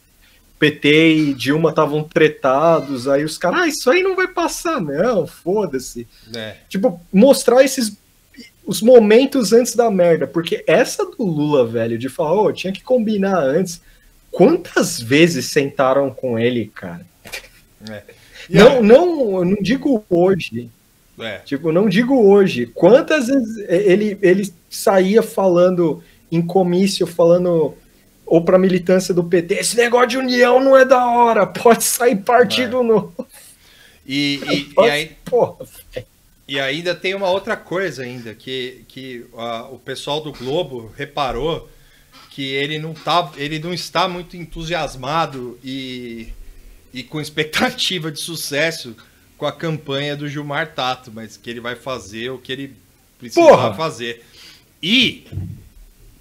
PT 0.59 1.14
e 1.14 1.34
Dilma 1.34 1.70
estavam 1.70 2.02
tretados, 2.02 3.06
aí 3.06 3.22
os 3.24 3.36
caras, 3.36 3.60
ah, 3.60 3.68
isso 3.68 3.90
aí 3.90 4.02
não 4.02 4.16
vai 4.16 4.26
passar, 4.28 4.80
não, 4.80 5.26
foda-se. 5.26 6.06
É. 6.34 6.56
Tipo, 6.68 7.01
mostrar 7.12 7.62
esses 7.64 7.97
os 8.66 8.82
momentos 8.82 9.52
antes 9.52 9.76
da 9.76 9.88
merda, 9.90 10.26
porque 10.26 10.64
essa 10.66 11.05
do 11.05 11.22
Lula, 11.24 11.64
velho, 11.64 11.97
de 11.97 12.09
falar, 12.09 12.32
ô, 12.43 12.52
tinha 12.52 12.72
que 12.72 12.82
combinar 12.82 13.38
antes. 13.38 13.80
Quantas 14.28 15.01
vezes 15.01 15.47
sentaram 15.47 16.10
com 16.10 16.36
ele, 16.38 16.70
cara? 16.74 17.06
É. 17.90 18.02
Não, 18.48 18.82
não, 18.82 19.38
eu 19.38 19.44
não 19.44 19.56
digo 19.60 20.04
hoje, 20.08 20.70
É. 21.18 21.38
Tipo, 21.38 21.72
não 21.72 21.88
digo 21.88 22.14
hoje. 22.14 22.66
Quantas 22.66 23.28
vezes 23.28 23.56
ele, 23.68 24.18
ele 24.20 24.52
saía 24.68 25.22
falando 25.22 26.02
em 26.30 26.42
comício, 26.42 27.06
falando 27.06 27.74
ou 28.26 28.42
pra 28.42 28.58
militância 28.58 29.14
do 29.14 29.22
PT, 29.22 29.54
esse 29.54 29.76
negócio 29.76 30.08
de 30.08 30.18
união 30.18 30.62
não 30.62 30.76
é 30.76 30.84
da 30.84 31.06
hora, 31.06 31.46
pode 31.46 31.84
sair 31.84 32.16
partido 32.16 32.82
novo. 32.82 33.14
E, 34.04 34.40
e, 34.50 34.84
e, 34.84 34.90
aí, 34.90 35.16
Porra, 35.24 35.64
e 36.48 36.58
ainda 36.58 36.94
tem 36.94 37.14
uma 37.14 37.30
outra 37.30 37.56
coisa 37.56 38.02
ainda, 38.02 38.34
que, 38.34 38.84
que 38.88 39.24
o 39.70 39.78
pessoal 39.78 40.20
do 40.20 40.32
Globo 40.32 40.92
reparou 40.96 41.68
que 42.30 42.52
ele 42.52 42.78
não, 42.78 42.92
tá, 42.92 43.32
ele 43.36 43.58
não 43.58 43.72
está 43.72 44.06
muito 44.06 44.36
entusiasmado 44.36 45.58
e, 45.64 46.32
e 46.97 47.02
com 47.02 47.20
expectativa 47.20 48.10
de 48.10 48.18
sucesso 48.20 48.97
com 49.36 49.44
a 49.44 49.52
campanha 49.52 50.16
do 50.16 50.27
Gilmar 50.28 50.73
Tato, 50.74 51.12
mas 51.12 51.36
que 51.36 51.51
ele 51.51 51.60
vai 51.60 51.77
fazer 51.77 52.31
o 52.31 52.39
que 52.39 52.51
ele 52.51 52.74
precisa 53.18 53.47
Porra! 53.47 53.74
fazer. 53.74 54.24
E 54.82 55.27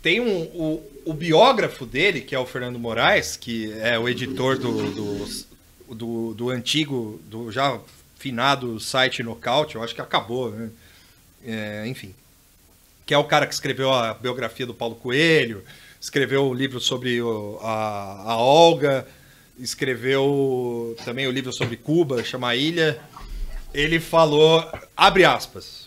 tem 0.02 0.20
um, 0.20 0.42
o, 0.44 0.84
o 1.06 1.14
biógrafo 1.14 1.86
dele, 1.86 2.20
que 2.20 2.36
é 2.36 2.40
o 2.40 2.46
Fernando 2.46 2.78
Moraes, 2.78 3.38
que 3.38 3.72
é 3.80 3.98
o 3.98 4.10
editor 4.10 4.58
do, 4.58 4.92
do, 4.92 5.96
do, 5.96 6.34
do 6.34 6.50
antigo, 6.50 7.22
do 7.26 7.50
já 7.52 7.80
finado 8.18 8.78
site 8.80 9.24
Nocaute, 9.24 9.76
eu 9.76 9.84
acho 9.84 9.96
que 9.96 10.02
acabou, 10.02 10.52
né? 10.52 10.70
É, 11.46 11.88
enfim. 11.88 12.14
Que 13.06 13.14
é 13.14 13.18
o 13.18 13.24
cara 13.24 13.46
que 13.48 13.54
escreveu 13.54 13.94
a 13.94 14.14
biografia 14.14 14.66
do 14.66 14.74
Paulo 14.74 14.96
Coelho, 14.96 15.64
escreveu 16.02 16.48
o 16.50 16.54
livro 16.54 16.80
sobre 16.82 17.22
o- 17.22 17.60
a, 17.62 18.32
a 18.34 18.38
Olga, 18.38 19.08
escreveu 19.60 20.96
também 21.06 21.28
o 21.28 21.32
livro 21.32 21.54
sobre 21.54 21.78
Cuba, 21.78 22.24
chama 22.24 22.56
Ilha. 22.56 23.00
Ele 23.74 24.00
falou, 24.00 24.64
abre 24.96 25.26
aspas, 25.26 25.86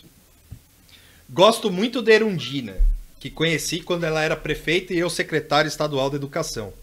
Gosto 1.31 1.69
muito 1.69 2.01
da 2.01 2.11
Erundina, 2.11 2.75
que 3.19 3.29
conheci 3.29 3.81
quando 3.81 4.03
ela 4.03 4.23
era 4.23 4.35
prefeita 4.35 4.93
e 4.93 4.97
eu 4.97 5.09
secretário 5.11 5.67
estadual 5.69 6.09
da 6.09 6.15
Educação. 6.15 6.73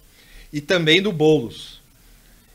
E 0.52 0.60
também 0.60 1.02
do 1.02 1.10
Boulos. 1.10 1.80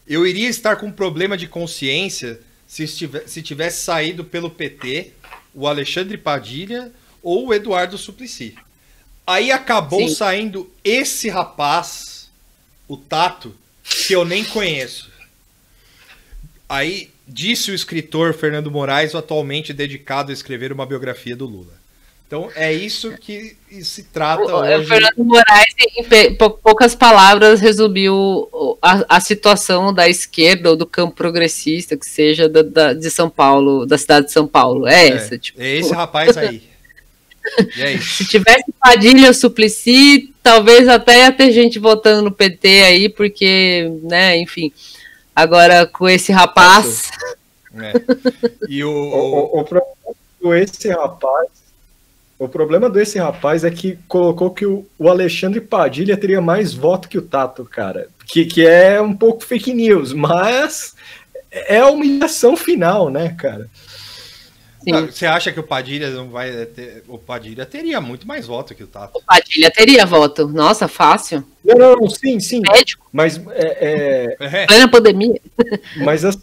Eu 0.07 0.25
iria 0.25 0.47
estar 0.47 0.77
com 0.77 0.85
um 0.87 0.91
problema 0.91 1.37
de 1.37 1.47
consciência 1.47 2.39
se, 2.65 2.83
estive- 2.83 3.27
se 3.27 3.41
tivesse 3.41 3.83
saído 3.83 4.23
pelo 4.23 4.49
PT 4.49 5.11
o 5.53 5.67
Alexandre 5.67 6.17
Padilha 6.17 6.91
ou 7.21 7.47
o 7.47 7.53
Eduardo 7.53 7.97
Suplicy. 7.97 8.55
Aí 9.27 9.51
acabou 9.51 10.07
Sim. 10.07 10.15
saindo 10.15 10.71
esse 10.83 11.27
rapaz, 11.29 12.29
o 12.87 12.95
Tato, 12.95 13.53
que 13.83 14.13
eu 14.13 14.23
nem 14.25 14.43
conheço. 14.43 15.09
Aí 16.67 17.09
disse 17.27 17.71
o 17.71 17.75
escritor 17.75 18.33
Fernando 18.33 18.71
Moraes, 18.71 19.15
atualmente 19.15 19.73
dedicado 19.73 20.31
a 20.31 20.33
escrever 20.33 20.71
uma 20.71 20.85
biografia 20.85 21.35
do 21.35 21.45
Lula. 21.45 21.79
Então 22.27 22.49
é 22.55 22.71
isso 22.71 23.11
que 23.17 23.57
se 23.81 24.03
trata 24.03 24.43
O, 24.43 24.45
o 24.47 24.59
hoje. 24.61 24.87
Fernando 24.87 25.17
Moraes, 25.25 25.73
em 25.77 26.33
poucas 26.63 26.95
palavras, 26.95 27.59
resumiu 27.59 28.15
o- 28.15 28.77
a, 28.81 29.17
a 29.17 29.19
situação 29.19 29.93
da 29.93 30.07
esquerda 30.07 30.69
ou 30.69 30.77
do 30.77 30.85
campo 30.85 31.13
progressista, 31.13 31.97
que 31.97 32.05
seja 32.05 32.47
da, 32.47 32.61
da- 32.61 32.93
de 32.93 33.11
São 33.11 33.29
Paulo, 33.29 33.85
da 33.85 33.97
cidade 33.97 34.27
de 34.27 34.31
São 34.31 34.47
Paulo. 34.47 34.87
É, 34.87 35.09
É, 35.09 35.09
essa, 35.09 35.37
tipo. 35.37 35.61
é 35.61 35.75
esse 35.75 35.91
rapaz 35.93 36.37
aí. 36.37 36.63
É 37.75 37.93
isso. 37.95 38.23
Se 38.23 38.25
tivesse 38.29 38.71
Padilha 38.79 39.33
Suplicy, 39.33 40.30
talvez 40.43 40.87
até 40.87 41.19
ia 41.19 41.31
ter 41.31 41.51
gente 41.51 41.79
votando 41.79 42.21
no 42.21 42.31
PT 42.31 42.67
aí, 42.83 43.09
porque, 43.09 43.91
né, 44.03 44.37
enfim. 44.37 44.71
Agora, 45.35 45.85
com 45.85 46.07
esse 46.09 46.31
rapaz, 46.31 47.09
É. 47.73 47.93
E 48.67 48.83
o, 48.83 48.91
O, 48.91 49.57
o, 49.57 49.59
o 49.61 49.63
problema 49.63 50.15
do 50.41 50.55
esse 50.55 50.89
rapaz. 50.89 51.47
O 52.41 52.49
problema 52.49 52.89
desse 52.89 53.19
rapaz 53.19 53.63
é 53.63 53.69
que 53.69 53.99
colocou 54.07 54.49
que 54.49 54.65
o, 54.65 54.83
o 54.97 55.07
Alexandre 55.07 55.61
Padilha 55.61 56.17
teria 56.17 56.41
mais 56.41 56.73
voto 56.73 57.07
que 57.07 57.19
o 57.19 57.21
Tato, 57.21 57.63
cara. 57.63 58.07
Que, 58.25 58.45
que 58.45 58.65
é 58.65 58.99
um 58.99 59.15
pouco 59.15 59.43
fake 59.43 59.71
news, 59.71 60.11
mas 60.11 60.95
é 61.51 61.77
a 61.77 61.87
humilhação 61.87 62.57
final, 62.57 63.11
né, 63.11 63.35
cara? 63.37 63.69
Sim, 64.83 65.05
Você 65.07 65.25
acha 65.25 65.51
que 65.51 65.59
o 65.59 65.63
Padilha 65.63 66.09
não 66.11 66.29
vai 66.29 66.65
ter. 66.65 67.03
O 67.07 67.17
Padilha 67.17 67.65
teria 67.65 67.99
muito 68.01 68.27
mais 68.27 68.45
voto 68.47 68.73
que 68.75 68.83
o 68.83 68.87
Tato. 68.87 69.17
o 69.17 69.21
Padilha 69.23 69.71
teria 69.71 70.05
voto. 70.05 70.47
Nossa, 70.47 70.87
fácil. 70.87 71.43
Não, 71.63 71.75
não, 71.75 71.95
não, 71.95 72.09
sim, 72.09 72.39
sim. 72.39 72.61
Médico, 72.71 73.07
Mas 73.13 73.39
é, 73.51 74.35
É, 74.39 74.65
plena 74.65 74.87
pandemia. 74.87 75.39
é- 75.59 75.79
mas 76.03 76.25
as- 76.25 76.37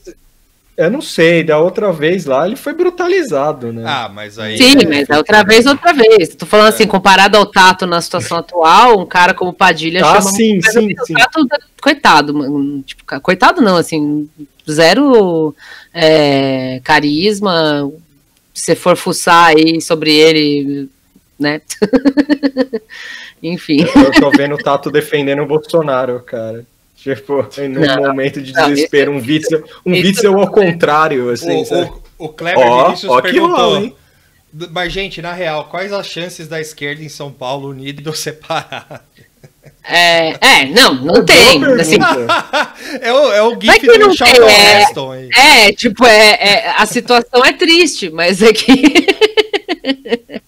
eu 0.77 0.89
não 0.93 1.03
sei, 1.03 1.43
da 1.43 1.59
outra 1.59 1.93
vez 1.93 2.25
lá 2.25 2.47
ele 2.47 2.55
foi 2.55 2.73
brutalizado, 2.73 3.73
né? 3.73 3.83
Ah, 3.85 4.09
mas 4.09 4.39
aí. 4.39 4.57
Sim, 4.57 4.77
é, 4.81 4.87
mas 4.87 5.11
é 5.11 5.17
outra 5.17 5.43
vez, 5.43 5.67
outra 5.67 5.93
vez. 5.93 6.37
Tô 6.37 6.47
falando 6.47 6.69
assim, 6.69 6.87
comparado 6.87 7.37
ao 7.37 7.45
Tato 7.47 7.85
na 7.85 8.01
situação 8.01 8.39
atual, 8.39 9.01
um 9.01 9.05
cara 9.07 9.35
como 9.35 9.53
Padilha 9.53 10.03
Ah, 10.05 10.21
chama 10.21 10.31
sim, 10.31 10.61
sim, 10.63 10.69
assim, 10.69 10.95
o 11.01 11.05
sim. 11.07 11.15
Tato, 11.15 11.45
coitado, 11.83 12.33
mano, 12.33 12.81
tipo, 12.83 13.03
coitado 13.21 13.61
não, 13.61 13.77
assim, 13.77 14.29
zero 14.71 15.53
é, 15.93 16.81
carisma. 16.85 17.91
Se 18.59 18.65
você 18.67 18.75
for 18.75 18.97
fuçar 18.97 19.47
aí 19.57 19.81
sobre 19.81 20.13
ele, 20.15 20.89
né? 21.39 21.61
Enfim. 23.43 23.79
Eu 23.95 24.11
tô 24.13 24.31
vendo 24.31 24.55
o 24.55 24.59
Tato 24.59 24.91
defendendo 24.91 25.43
o 25.43 25.47
Bolsonaro, 25.47 26.21
cara. 26.21 26.67
Tipo, 26.97 27.47
num 27.69 27.81
Não, 27.87 27.97
momento 28.09 28.43
de 28.43 28.53
não, 28.53 28.69
desespero, 28.69 29.13
um 29.13 29.19
Witzel, 29.19 29.65
um 29.87 29.95
isso- 29.95 30.07
Witzel 30.09 30.41
ao 30.41 30.51
contrário, 30.51 31.31
assim, 31.31 31.65
sabe? 31.65 31.89
O, 32.19 32.25
o, 32.25 32.27
o 32.27 32.29
Kleber 32.31 32.85
Vinícius 32.87 33.13
ó 33.13 33.21
que 33.21 33.31
perguntou. 33.31 33.57
rola, 33.57 33.79
hein? 33.81 33.95
"D- 34.53 34.67
Mas, 34.73 34.93
gente, 34.93 35.23
na 35.23 35.33
real, 35.33 35.67
quais 35.67 35.93
as 35.93 36.09
chances 36.09 36.49
da 36.49 36.61
esquerda 36.61 37.01
em 37.05 37.09
São 37.09 37.31
Paulo 37.31 37.69
unida 37.69 38.11
ou 38.11 38.17
separada? 38.17 39.03
É, 39.85 40.37
é, 40.41 40.67
não, 40.67 40.95
não 40.95 41.15
Boa 41.15 41.25
tem. 41.25 41.65
Assim, 41.81 41.97
é, 43.01 43.13
o, 43.13 43.33
é 43.33 43.43
o 43.43 43.61
GIF 43.61 43.81
que 43.81 43.99
não 43.99 44.09
do 44.09 44.17
Charlton 44.17 44.49
é. 44.49 44.83
Heston 44.83 45.13
aí. 45.13 45.29
É, 45.35 45.73
tipo, 45.73 46.05
é, 46.07 46.31
é- 46.41 46.75
a 46.77 46.87
situação 46.87 47.45
é 47.45 47.53
triste, 47.53 48.11
mas 48.11 48.43
é 48.43 48.53
que. 48.53 48.67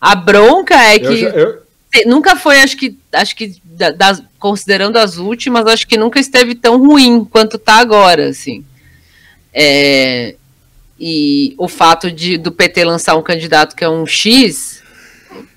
a 0.00 0.14
bronca 0.14 0.74
é 0.74 0.96
Eu 0.96 1.00
que 1.00 1.16
já- 1.18 1.28
eu- 1.30 1.62
nunca 2.06 2.36
foi, 2.36 2.60
acho 2.60 2.76
que, 2.76 2.96
acho 3.12 3.34
que 3.36 3.56
da- 3.64 3.90
das- 3.90 4.22
considerando 4.38 4.96
as 4.96 5.16
últimas, 5.16 5.66
acho 5.66 5.86
que 5.86 5.96
nunca 5.96 6.18
esteve 6.20 6.54
tão 6.54 6.78
ruim 6.78 7.24
quanto 7.24 7.58
tá 7.58 7.74
agora, 7.74 8.28
assim. 8.28 8.64
É, 9.52 10.34
e 10.98 11.54
o 11.58 11.68
fato 11.68 12.10
de 12.10 12.36
do 12.36 12.52
PT 12.52 12.84
lançar 12.84 13.16
um 13.16 13.22
candidato 13.22 13.74
que 13.74 13.84
é 13.84 13.88
um 13.88 14.06
X, 14.06 14.82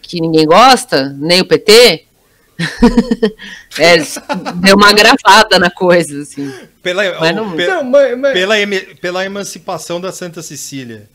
que 0.01 0.21
ninguém 0.21 0.45
gosta, 0.45 1.15
nem 1.19 1.41
o 1.41 1.45
PT, 1.45 2.05
é, 3.77 3.97
deu 4.55 4.75
uma 4.75 4.91
gravada 4.93 5.57
na 5.59 5.69
coisa, 5.71 6.21
assim. 6.21 6.51
Pela, 6.83 7.19
Mas 7.19 7.35
não- 7.35 7.55
pe- 7.55 7.67
Não, 7.67 7.83
mas, 7.83 8.17
mas- 8.17 8.33
pela, 8.33 8.55
pela 9.01 9.25
emancipação 9.25 9.99
da 10.01 10.11
Santa 10.11 10.41
Cecília. 10.41 11.09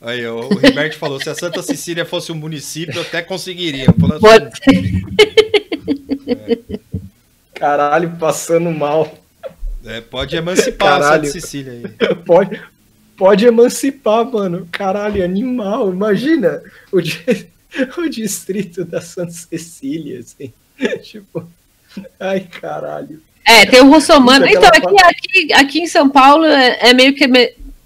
Aí, 0.00 0.26
o 0.26 0.48
Ribert 0.48 0.96
falou: 0.98 1.20
se 1.20 1.30
a 1.30 1.34
Santa 1.34 1.62
Cecília 1.62 2.04
fosse 2.04 2.32
um 2.32 2.34
município, 2.34 2.96
eu 2.96 3.02
até 3.02 3.22
conseguiria. 3.22 3.86
Falando 3.98 4.20
Pode 4.20 4.46
assim, 4.46 5.02
caralho, 7.54 8.10
passando 8.18 8.70
mal. 8.70 9.16
é, 9.84 10.00
pode 10.00 10.36
emancipar 10.36 10.88
a 10.88 10.98
Caralho. 11.00 11.26
Santa 11.26 11.40
Cecília 11.40 11.72
aí. 11.72 12.14
Pode, 12.26 12.60
pode 13.16 13.46
emancipar, 13.46 14.24
mano. 14.24 14.68
Caralho, 14.72 15.24
animal. 15.24 15.92
Imagina 15.92 16.60
o, 16.90 17.00
di- 17.00 17.48
o 17.98 18.08
distrito 18.08 18.84
da 18.84 19.00
Santa 19.00 19.32
Cecília, 19.32 20.20
assim. 20.20 20.52
Tipo, 21.02 21.46
ai, 22.18 22.40
caralho. 22.40 23.20
É, 23.44 23.66
tem 23.66 23.80
o 23.80 23.90
Russomano. 23.90 24.46
Então, 24.46 24.68
aqui, 24.68 25.02
aqui, 25.02 25.52
aqui 25.52 25.78
em 25.80 25.86
São 25.86 26.08
Paulo 26.08 26.44
é, 26.44 26.78
é 26.80 26.94
meio 26.94 27.14
que. 27.14 27.26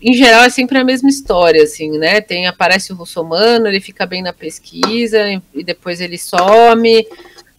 Em 0.00 0.12
geral, 0.12 0.44
é 0.44 0.50
sempre 0.50 0.78
a 0.78 0.84
mesma 0.84 1.08
história, 1.08 1.62
assim, 1.62 1.98
né? 1.98 2.20
Tem, 2.20 2.46
aparece 2.46 2.92
o 2.92 2.96
Russomano, 2.96 3.66
ele 3.66 3.80
fica 3.80 4.04
bem 4.04 4.22
na 4.22 4.32
pesquisa, 4.32 5.18
e 5.54 5.64
depois 5.64 6.02
ele 6.02 6.18
some, 6.18 7.06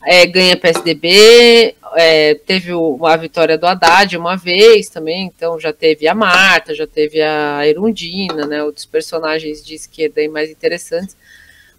é, 0.05 0.26
ganha 0.27 0.55
PSDB. 0.55 1.76
é, 1.95 2.35
teve 2.35 2.72
a 3.03 3.18
vitória 3.18 3.57
do 3.57 3.65
Haddad 3.65 4.15
uma 4.15 4.38
vez 4.38 4.88
também, 4.88 5.26
então 5.26 5.59
já 5.59 5.73
teve 5.73 6.07
a 6.07 6.14
Marta, 6.14 6.76
já 6.76 6.85
teve 6.85 7.22
a 7.22 7.68
Erundina, 7.68 8.45
né? 8.45 8.64
Outros 8.64 8.85
personagens 8.85 9.65
de 9.65 9.73
esquerda 9.73 10.22
aí 10.22 10.27
mais 10.27 10.51
interessantes. 10.51 11.18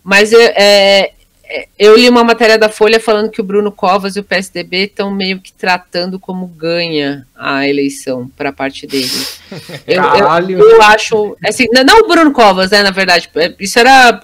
Mas 0.02 0.32
é, 0.32 0.54
é, 0.56 1.12
eu 1.78 1.96
li 1.96 2.08
uma 2.08 2.22
matéria 2.22 2.58
da 2.58 2.68
Folha 2.68 3.00
falando 3.00 3.30
que 3.30 3.40
o 3.40 3.44
Bruno 3.44 3.72
Covas 3.72 4.16
e 4.16 4.20
o 4.20 4.24
PSDB 4.24 4.84
estão 4.84 5.10
meio 5.10 5.40
que 5.40 5.52
tratando 5.52 6.18
como 6.18 6.46
ganha 6.46 7.26
a 7.34 7.66
eleição 7.66 8.28
para 8.36 8.50
a 8.50 8.52
parte 8.52 8.86
dele. 8.86 9.08
Eu, 9.86 10.02
eu, 10.02 10.58
eu 10.72 10.82
acho. 10.82 11.36
Assim, 11.46 11.66
não- 11.72 11.82
não 11.84 12.00
o 12.00 12.08
Bruno 12.08 12.32
Covas, 12.32 12.70
né? 12.70 12.82
Na 12.82 12.90
verdade, 12.90 13.30
é, 13.36 13.54
isso 13.58 13.78
era 13.78 14.22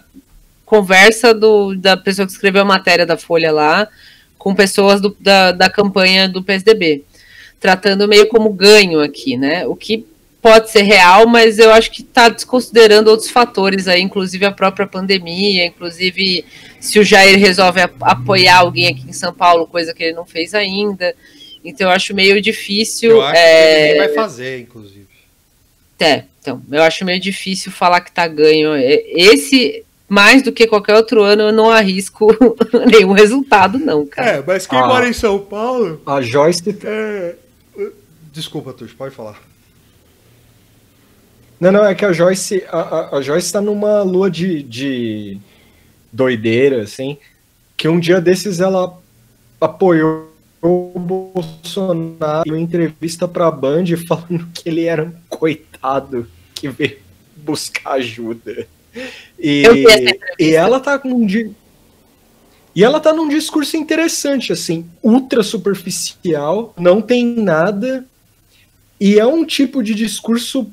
conversa 0.67 1.33
do, 1.33 1.75
da 1.75 1.97
pessoa 1.97 2.27
que 2.27 2.33
escreveu 2.33 2.61
a 2.63 2.65
matéria 2.67 3.07
da 3.07 3.17
Folha 3.17 3.51
lá 3.51 3.89
com 4.37 4.55
pessoas 4.55 5.01
do- 5.01 5.17
da, 5.19 5.53
da 5.53 5.71
campanha 5.71 6.29
do 6.29 6.43
PSDB. 6.43 7.05
Tratando 7.59 8.07
meio 8.07 8.29
como 8.29 8.51
ganho 8.51 9.01
aqui, 9.01 9.39
né? 9.39 9.67
O 9.67 9.75
que 9.75 10.07
pode 10.45 10.71
ser 10.71 10.83
real, 10.83 11.27
mas 11.27 11.59
eu 11.59 11.73
acho 11.73 11.91
que 11.91 12.03
está 12.03 12.29
desconsiderando 12.29 13.11
outros 13.11 13.31
fatores 13.31 13.89
aí, 13.89 14.03
inclusive 14.03 14.45
a 14.45 14.53
própria 14.53 14.87
pandemia, 14.87 15.65
inclusive 15.65 16.45
se 16.79 16.99
o 16.99 17.03
Jair 17.03 17.39
resolve 17.39 17.81
ap- 17.81 18.03
apoiar 18.03 18.59
alguém 18.59 18.89
aqui 18.89 19.09
em 19.09 19.13
São 19.15 19.33
Paulo, 19.33 19.67
coisa 19.67 19.95
que 19.95 20.03
ele 20.05 20.13
não 20.13 20.27
fez 20.27 20.53
ainda. 20.53 21.15
Então 21.65 21.87
eu 21.89 21.91
acho 21.95 22.15
meio 22.15 22.43
difícil. 22.43 23.13
Eu 23.13 23.23
acho 23.23 23.37
é, 23.39 23.75
que 23.87 23.93
ninguém 23.95 24.07
vai 24.07 24.15
fazer, 24.15 24.61
inclusive. 24.61 25.07
é, 25.99 26.25
então, 26.43 26.61
eu 26.71 26.83
acho 26.83 27.07
meio 27.07 27.19
difícil 27.19 27.73
falar 27.73 28.03
que 28.03 28.13
tá 28.13 28.29
ganho. 28.29 28.75
É, 28.75 29.03
Esse, 29.15 29.83
mais 30.07 30.43
do 30.43 30.53
que 30.53 30.67
qualquer 30.67 30.95
outro 30.95 31.23
ano, 31.23 31.45
eu 31.45 31.53
não 31.53 31.71
arrisco 31.71 32.29
nenhum 32.93 33.13
resultado, 33.13 33.79
não, 33.79 34.05
cara. 34.05 34.31
É, 34.31 34.45
mas 34.47 34.67
quem 34.67 34.79
Ah. 34.79 34.87
mora 34.87 35.09
em 35.09 35.15
São 35.15 35.39
Paulo. 35.39 36.03
A 36.05 36.21
Joyce. 36.21 36.63
É... 36.85 37.35
Desculpa, 38.31 38.75
Tuxo, 38.75 38.95
pode 38.95 39.15
falar. 39.15 39.41
Não, 41.61 41.71
não, 41.73 41.85
é 41.85 41.95
que 41.95 42.05
a 42.05 42.13
Joyce. 42.13 42.65
A, 42.69 42.79
a, 42.81 43.17
a 43.19 43.23
Joyce 43.23 43.53
tá 43.53 43.61
numa 43.61 44.03
lua 44.03 44.31
de, 44.31 44.63
de 44.63 45.39
doideira, 46.13 46.83
assim. 46.83 47.17
Que 47.77 47.89
um 47.89 47.99
dia 47.99 48.21
desses 48.21 48.61
ela 48.61 48.99
apoiou 49.61 50.33
o 50.61 50.99
Bolsonaro 50.99 52.43
em 52.47 52.51
uma 52.53 52.61
entrevista 52.61 53.29
pra 53.29 53.51
Band 53.51 53.85
falando 54.09 54.49
que 54.53 54.69
ele 54.69 54.85
era 54.85 55.05
um 55.05 55.13
coitado 55.29 56.29
que 56.55 56.69
veio 56.69 56.99
buscar 57.37 57.93
ajuda. 57.95 58.67
E, 59.39 59.65
e 60.39 60.55
ela 60.55 60.79
tá 60.81 60.99
com 60.99 61.09
um 61.11 61.27
di- 61.27 61.51
E 62.75 62.83
ela 62.85 63.01
tá 63.01 63.13
num 63.13 63.29
discurso 63.29 63.77
interessante, 63.77 64.53
assim, 64.53 64.87
ultra 65.03 65.43
superficial, 65.43 66.73
não 66.79 67.03
tem 67.03 67.25
nada, 67.27 68.07
e 69.01 69.19
é 69.19 69.27
um 69.27 69.45
tipo 69.45 69.83
de 69.83 69.95
discurso 69.95 70.73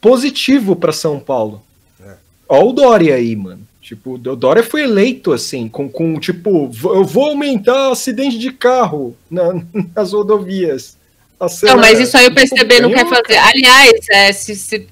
positivo 0.00 0.76
pra 0.76 0.92
São 0.92 1.18
Paulo. 1.18 1.62
É. 2.04 2.14
Ó 2.48 2.64
o 2.68 2.72
Dória 2.72 3.14
aí, 3.14 3.34
mano. 3.36 3.66
Tipo, 3.80 4.12
o 4.14 4.18
Dória 4.18 4.62
foi 4.62 4.82
eleito 4.82 5.32
assim, 5.32 5.66
com, 5.68 5.88
com 5.88 6.18
tipo, 6.20 6.70
eu 6.84 7.04
vou 7.04 7.30
aumentar 7.30 7.90
acidente 7.90 8.38
de 8.38 8.52
carro 8.52 9.16
na- 9.30 9.62
nas 9.96 10.12
rodovias. 10.12 10.96
Não, 11.40 11.46
Acelera. 11.46 11.78
mas 11.80 11.98
isso 12.00 12.16
aí 12.16 12.26
o 12.26 12.34
PCB 12.34 12.80
não 12.80 12.90
quer 12.90 13.04
Ganhou, 13.04 13.14
fazer. 13.24 13.38
Aliás, 13.38 13.92
é, 14.10 14.32
se, 14.32 14.54
se, 14.56 14.86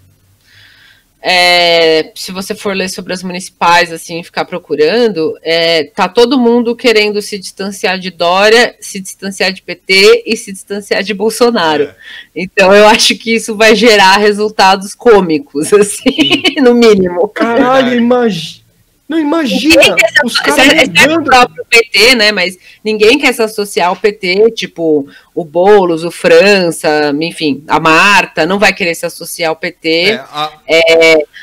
é, 1.22 2.12
se 2.14 2.30
você 2.30 2.54
for 2.54 2.74
ler 2.74 2.88
sobre 2.88 3.12
as 3.12 3.22
municipais, 3.22 3.92
assim, 3.92 4.22
ficar 4.22 4.44
procurando, 4.44 5.36
é, 5.42 5.84
tá 5.84 6.08
todo 6.08 6.38
mundo 6.38 6.76
querendo 6.76 7.20
se 7.20 7.38
distanciar 7.38 7.98
de 7.98 8.10
Dória, 8.10 8.76
se 8.80 9.00
distanciar 9.00 9.52
de 9.52 9.62
PT 9.62 10.24
e 10.26 10.36
se 10.36 10.52
distanciar 10.52 11.02
de 11.02 11.12
Bolsonaro. 11.14 11.84
É. 11.84 11.96
Então 12.34 12.72
eu 12.72 12.86
acho 12.86 13.16
que 13.16 13.34
isso 13.34 13.56
vai 13.56 13.74
gerar 13.74 14.18
resultados 14.18 14.94
cômicos, 14.94 15.72
assim, 15.74 16.42
no 16.62 16.74
mínimo. 16.74 17.28
Caralho, 17.28 17.94
imagina. 17.94 18.65
Não 19.08 19.18
imagina 19.20 19.76
Ninguém 19.82 19.94
quer 19.96 20.12
os 20.24 20.36
caras 20.40 20.58
é, 20.58 20.82
é 21.12 21.16
o 21.16 21.22
próprio 21.22 21.64
PT, 21.70 22.14
né? 22.16 22.32
Mas 22.32 22.58
ninguém 22.84 23.18
quer 23.18 23.32
se 23.32 23.40
associar 23.42 23.88
ao 23.88 23.96
PT, 23.96 24.50
tipo 24.50 25.06
o 25.34 25.44
Boulos, 25.44 26.02
o 26.02 26.10
França, 26.10 27.14
enfim, 27.20 27.62
a 27.68 27.78
Marta, 27.78 28.44
não 28.46 28.58
vai 28.58 28.72
querer 28.72 28.94
se 28.96 29.06
associar 29.06 29.50
ao 29.50 29.56
PT. 29.56 29.88
É, 30.10 30.14
a- 30.32 30.52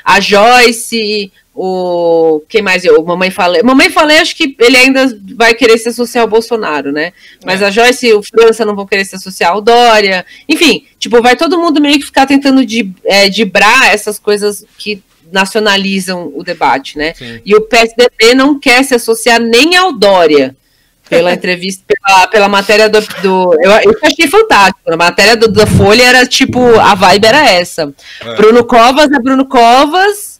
A 0.04 0.20
Joyce, 0.20 1.32
o. 1.56 2.42
Quem 2.50 2.62
mais? 2.62 2.84
Eu? 2.84 3.02
Mamãe 3.04 3.32
Falei. 3.32 3.64
Mamãe 3.64 3.90
Falei, 3.90 4.18
acho 4.18 4.36
que 4.36 4.56
ele 4.60 4.76
ainda 4.76 5.18
vai 5.36 5.54
querer 5.54 5.78
se 5.78 5.88
associar 5.90 6.24
ao 6.24 6.30
Bolsonaro, 6.30 6.92
né? 6.92 7.14
Mas 7.46 7.62
É. 7.62 7.66
a 7.68 7.72
Joyce 7.72 8.08
e 8.08 8.14
o 8.14 8.22
França 8.24 8.66
não 8.66 8.76
vão 8.76 8.86
querer 8.86 9.06
se 9.06 9.16
associar 9.16 9.52
ao 9.54 9.62
Dória. 9.62 10.26
Enfim, 10.50 10.86
tipo, 11.00 11.22
vai 11.22 11.36
todo 11.38 11.58
mundo 11.58 11.80
meio 11.80 11.98
que 12.00 12.06
ficar 12.06 12.26
tentando 12.26 12.66
de, 12.66 12.92
é, 13.06 13.30
dibrar 13.30 13.94
essas 13.94 14.20
coisas 14.20 14.66
que 14.78 15.02
nacionalizam 15.34 16.32
o 16.34 16.44
debate, 16.44 16.98
né? 16.98 17.14
sim. 17.16 17.42
E 17.46 17.54
o 17.56 17.62
PSDB 17.62 18.34
não 18.34 18.58
quer 18.60 18.84
se 18.84 18.96
associar 18.96 19.40
nem 19.42 19.76
ao 19.76 19.92
Dória. 19.92 20.56
Pela 21.10 21.34
entrevista, 21.36 21.84
pela, 21.88 22.28
pela 22.28 22.48
matéria 22.48 22.88
do. 22.88 23.00
do 23.22 23.54
eu, 23.62 23.72
eu 23.72 24.00
achei 24.04 24.28
fantástico. 24.28 24.80
A 24.86 24.96
matéria 24.96 25.36
do, 25.36 25.50
da 25.50 25.68
Folha 25.68 26.04
era 26.04 26.26
tipo. 26.26 26.60
A 26.80 26.96
vibe 26.96 27.26
era 27.28 27.46
essa. 27.52 27.94
É. 28.22 28.36
Bruno 28.36 28.64
Covas 28.64 29.12
é 29.12 29.20
Bruno 29.20 29.46
Covas. 29.46 30.40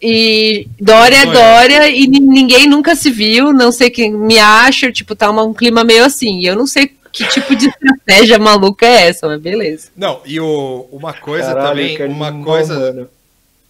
E 0.00 0.68
Dória 0.80 1.16
é 1.16 1.24
eu. 1.26 1.32
Dória. 1.32 1.88
E 1.90 2.06
ni- 2.06 2.20
ninguém 2.20 2.68
nunca 2.68 2.94
se 2.94 3.10
viu. 3.10 3.52
Não 3.52 3.72
sei 3.72 3.90
quem 3.90 4.12
me 4.12 4.38
acha. 4.38 4.92
Tipo, 4.92 5.16
tá 5.16 5.28
uma- 5.30 5.42
um 5.44 5.52
clima 5.52 5.82
meio 5.82 6.04
assim. 6.04 6.38
E 6.38 6.46
eu 6.46 6.54
não 6.54 6.66
sei 6.66 6.92
que 7.12 7.24
tipo 7.28 7.56
de 7.56 7.66
estratégia 7.68 8.38
maluca 8.38 8.86
é 8.86 9.08
essa, 9.08 9.26
mas 9.26 9.40
beleza. 9.40 9.88
Não, 9.96 10.20
e 10.24 10.38
o, 10.38 10.86
uma 10.92 11.12
coisa 11.12 11.48
Caralho, 11.48 11.68
também, 11.96 12.06
uma 12.06 12.32
coisa. 12.44 13.10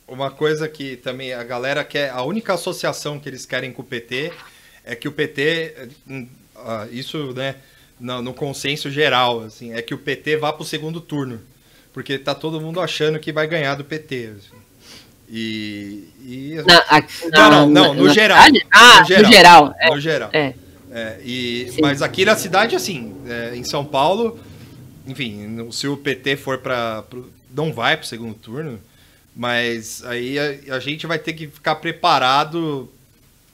Uma 0.09 0.31
coisa 0.31 0.69
que 0.69 0.97
também 0.97 1.33
a 1.33 1.43
galera 1.45 1.85
quer, 1.85 2.11
a 2.11 2.23
única 2.23 2.55
associação 2.55 3.19
que 3.21 3.29
eles 3.29 3.45
querem 3.47 3.73
com 3.73 3.83
o 3.83 3.85
PT 3.85 4.33
é 4.85 4.95
que 4.95 5.07
o 5.09 5.13
PT, 5.13 5.89
hum, 6.09 6.27
ah, 6.57 6.87
isso, 6.91 7.33
né, 7.35 7.57
no, 8.01 8.23
no 8.23 8.35
consenso 8.35 8.91
geral, 8.91 9.43
assim, 9.43 9.73
é 9.75 9.83
que 9.83 9.95
o 9.95 9.99
PT 9.99 10.37
vá 10.39 10.53
pro 10.53 10.65
segundo 10.65 11.01
turno, 11.01 11.41
porque 11.93 12.19
tá 12.19 12.35
todo 12.35 12.61
mundo 12.61 12.81
achando 12.81 13.19
que 13.19 13.33
vai 13.33 13.47
ganhar 13.47 13.75
do 13.75 13.85
PT. 13.85 14.33
assim. 14.39 14.57
E, 15.31 16.09
e 16.21 16.55
Não, 17.33 17.51
não, 17.51 17.51
na- 17.51 17.67
não, 17.67 17.95
no 17.95 18.09
geral. 18.13 18.39
Ah, 18.73 19.01
No 19.01 19.07
geral. 19.07 19.23
no 19.27 19.33
geral. 19.33 19.75
É, 19.79 19.91
no 19.91 20.01
geral. 20.01 20.31
é. 20.33 20.55
É, 20.91 21.19
e, 21.23 21.69
Sim. 21.71 21.83
mas 21.83 22.01
aqui 22.01 22.25
na 22.25 22.35
cidade, 22.35 22.75
assim, 22.75 23.15
é, 23.29 23.55
em 23.55 23.63
São 23.63 23.85
Paulo, 23.85 24.39
enfim, 25.07 25.69
se 25.71 25.87
o 25.87 25.99
PT 25.99 26.37
for 26.37 26.59
para. 26.59 27.05
Não 27.55 27.73
vai 27.75 27.95
para 27.95 28.05
o 28.05 28.07
segundo 28.07 28.35
turno, 28.35 28.81
mas 29.39 30.03
aí 30.05 30.37
a, 30.37 30.75
a 30.75 30.81
gente 30.81 31.07
vai 31.07 31.17
ter 31.17 31.33
que 31.33 31.47
ficar 31.47 31.77
preparado 31.77 32.91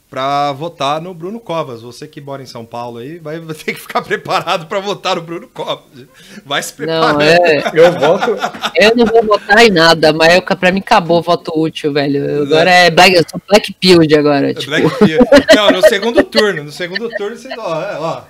para 0.09 0.51
votar 0.53 0.99
no 0.99 1.13
Bruno 1.13 1.39
Covas. 1.39 1.83
Você 1.83 2.09
que 2.09 2.23
mora 2.23 2.43
em 2.43 2.47
São 2.47 2.65
Paulo 2.65 3.01
aí 3.01 3.19
vai 3.19 3.39
ter 3.41 3.75
que 3.75 3.81
ficar 3.81 4.01
preparado 4.01 4.65
para 4.65 4.81
votar 4.81 5.17
no 5.17 5.21
Bruno 5.23 5.47
Covas. 5.47 5.85
Vai 6.47 6.63
se 6.63 6.73
preparando. 6.73 7.19
Não, 7.19 7.21
é. 7.21 7.65
Eu 7.75 7.93
voto. 7.93 8.31
Eu 8.75 8.97
não 8.97 9.05
vou 9.05 9.25
votar 9.25 9.63
em 9.63 9.71
nada, 9.71 10.11
mas 10.15 10.35
eu, 10.35 10.43
pra 10.57 10.73
mim 10.73 10.81
acabou 10.81 11.19
o 11.19 11.23
voto 11.23 11.53
útil, 11.55 11.93
velho. 11.93 12.45
Agora 12.45 12.71
é 12.71 12.91
Black, 12.91 13.15
eu 13.15 13.25
sou 13.29 13.43
Black 13.47 13.75
Pilled 13.75 14.17
agora. 14.17 14.53
É 14.53 14.55
Tipo, 14.55 14.71
Black. 14.71 14.89
Não, 15.55 15.71
no 15.71 15.83
segundo 15.87 16.23
turno. 16.23 16.65
No 16.65 16.73
segundo 16.73 17.11
turno, 17.11 17.37
você, 17.37 17.49
ó, 17.59 17.83
é, 17.83 17.99
ó, 17.99 18.23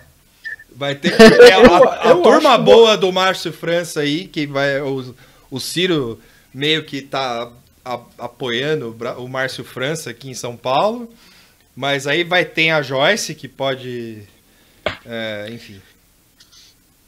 vai 0.74 0.96
ter 0.96 1.16
que. 1.16 1.22
é, 1.22 1.52
a, 1.52 2.08
a 2.08 2.10
eu 2.10 2.22
turma 2.22 2.58
boa 2.58 2.96
do 2.96 3.12
Márcio 3.12 3.52
França 3.52 4.00
aí, 4.00 4.26
que 4.26 4.44
vai. 4.44 4.80
O, 4.80 5.14
o 5.52 5.60
Ciro 5.60 6.18
meio 6.54 6.84
que 6.84 7.02
tá 7.02 7.50
a- 7.84 8.00
apoiando 8.18 8.96
o 9.18 9.28
Márcio 9.28 9.64
França 9.64 10.10
aqui 10.10 10.30
em 10.30 10.34
São 10.34 10.56
Paulo. 10.56 11.12
Mas 11.76 12.06
aí 12.06 12.22
vai 12.22 12.44
ter 12.44 12.70
a 12.70 12.80
Joyce, 12.80 13.34
que 13.34 13.48
pode. 13.48 14.22
é, 15.04 15.48
enfim. 15.50 15.80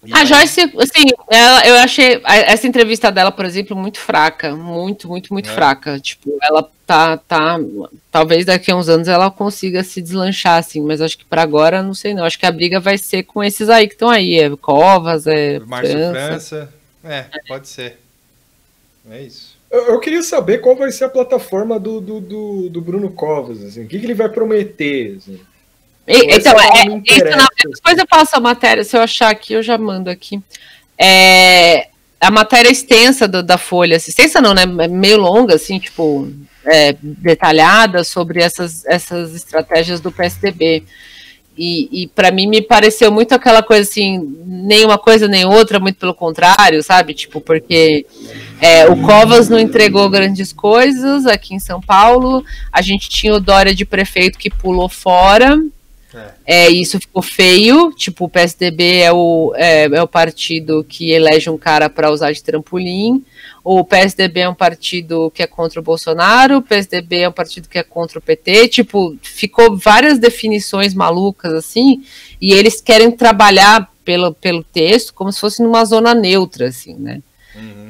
E 0.05 0.13
A 0.13 0.19
aí- 0.19 0.27
Joyce, 0.27 0.61
assim, 0.61 1.07
ela, 1.31 1.67
eu 1.67 1.75
achei 1.77 2.21
essa 2.25 2.67
entrevista 2.67 3.11
dela, 3.13 3.31
por 3.33 3.45
exemplo, 3.45 3.77
muito 3.77 3.99
fraca. 3.99 4.55
Muito, 4.57 5.09
muito, 5.09 5.33
muito 5.33 5.49
É. 5.51 5.53
fraca. 5.53 5.99
Tipo, 6.01 6.37
ela 6.43 6.69
tá, 6.87 7.17
tá. 7.17 7.59
Talvez 8.11 8.45
daqui 8.45 8.71
a 8.71 8.77
uns 8.77 8.89
anos 8.89 9.09
ela 9.09 9.31
consiga 9.31 9.83
se 9.85 10.01
deslanchar, 10.03 10.59
assim, 10.59 10.81
mas 10.81 11.01
acho 11.01 11.19
que 11.19 11.25
pra 11.25 11.43
agora, 11.43 11.83
não 11.83 11.95
sei 11.95 12.13
não. 12.15 12.25
Acho 12.25 12.39
que 12.39 12.47
a 12.47 12.53
briga 12.53 12.79
vai 12.81 12.99
ser 12.99 13.23
com 13.25 13.43
esses 13.43 13.69
aí 13.69 13.87
que 13.89 13.95
estão 13.95 14.09
aí. 14.11 14.39
É 14.39 14.51
Covas, 14.57 15.27
é. 15.27 15.59
Márcio 15.61 15.93
França. 15.93 16.27
França. 16.27 16.75
É, 17.05 17.27
pode 17.47 17.69
ser. 17.69 17.99
É 19.11 19.23
isso. 19.23 19.57
Eu, 19.71 19.87
eu 19.89 20.01
queria 20.01 20.23
saber 20.23 20.59
qual 20.59 20.77
vai 20.77 20.91
ser 20.93 21.05
a 21.05 21.09
plataforma 21.09 21.79
do, 21.79 22.01
do, 22.01 22.21
do, 22.21 22.69
do 22.71 22.81
Bruno 22.81 23.11
Covas, 23.11 23.63
assim. 23.63 23.85
O 23.85 23.87
que, 23.87 23.99
que 23.99 24.07
ele 24.07 24.15
vai 24.15 24.29
prometer, 24.29 25.17
assim. 25.19 25.41
E- 26.07 26.37
então, 26.37 26.59
é, 26.61 26.87
isso, 26.87 26.97
interessa. 26.97 27.37
na- 27.37 27.49
depois 27.65 27.99
eu 27.99 28.07
passo 28.07 28.37
a 28.37 28.41
matéria, 28.41 28.85
se 28.85 28.97
eu 28.97 29.01
achar 29.01 29.31
aqui, 29.31 29.55
eu 29.55 29.63
já 29.63 29.77
mando 29.77 30.09
aqui. 30.09 30.41
É, 30.99 31.89
a 32.21 32.31
matéria 32.31 32.71
extensa 32.71 33.27
do- 33.27 33.43
da 33.43 33.59
Folha, 33.59 33.97
assim, 33.97 34.11
extensa 34.11 34.41
não, 34.41 34.55
né? 34.55 34.63
é 34.63 34.89
Meio 34.89 35.19
longa, 35.19 35.55
assim, 35.57 35.79
tipo, 35.79 36.29
é, 36.65 36.97
detalhada 37.01 38.05
sobre 38.05 38.41
essas, 38.43 38.85
essas 38.87 39.35
estratégias 39.35 40.01
do 40.01 40.11
PSDB. 40.13 40.85
E, 41.59 42.03
e 42.03 42.07
para 42.09 42.31
mim 42.31 42.47
me 42.47 42.61
pareceu 42.61 43.11
muito 43.11 43.33
aquela 43.33 43.63
coisa 43.63 43.83
assim, 43.83 44.37
nem 44.45 44.85
uma 44.85 44.99
coisa 44.99 45.27
nem 45.27 45.47
outra, 45.47 45.81
muito 45.81 45.99
pelo 45.99 46.15
contrário, 46.15 46.83
sabe? 46.83 47.15
Tipo, 47.15 47.41
porque 47.41 48.05
é, 48.61 48.87
o 48.87 49.01
Covas 49.03 49.49
não 49.49 49.59
entregou 49.59 50.11
grandes 50.11 50.53
coisas 50.53 51.27
aqui 51.27 51.55
em 51.55 51.59
São 51.59 51.81
Paulo, 51.81 52.45
a 52.71 52.83
gente 52.83 53.09
tinha 53.09 53.35
o 53.35 53.41
Dória 53.41 53.75
de 53.75 53.87
prefeito 53.87 54.39
que 54.39 54.51
pulou 54.51 54.89
fora, 54.89 55.59
é, 56.45 56.69
isso 56.69 56.99
ficou 57.01 57.23
feio. 57.23 57.93
Tipo, 57.93 58.25
o 58.25 58.29
PSDB 58.29 59.01
é 59.01 59.13
o, 59.13 59.53
é, 59.57 59.85
é 59.85 60.03
o 60.03 60.09
partido 60.09 60.85
que 60.89 61.11
elege 61.11 61.51
um 61.51 61.59
cara 61.59 61.91
para 61.91 62.11
usar 62.11 62.33
de 62.33 62.43
trampolim. 62.43 63.25
O 63.69 63.83
PSDB 63.85 64.43
é 64.43 64.49
um 64.49 64.55
partido 64.55 65.29
que 65.35 65.43
é 65.43 65.47
contra 65.49 65.81
o 65.81 65.83
Bolsonaro. 65.83 66.59
O 66.59 66.63
PSDB 66.63 67.23
é 67.23 67.29
um 67.29 67.33
partido 67.33 67.69
que 67.69 67.77
é 67.77 67.83
contra 67.83 68.17
o 68.17 68.23
PT. 68.23 68.69
Tipo, 68.69 69.17
ficou 69.21 69.77
várias 69.77 70.21
definições 70.21 70.95
malucas 70.95 71.53
assim. 71.53 72.05
E 72.41 72.53
eles 72.53 72.81
querem 72.81 73.11
trabalhar 73.11 73.93
pelo, 74.05 74.33
pelo 74.33 74.63
texto 74.63 75.13
como 75.13 75.33
se 75.33 75.41
fosse 75.41 75.65
numa 75.65 75.85
zona 75.85 76.15
neutra, 76.15 76.69
assim, 76.69 76.95
né? 76.95 77.21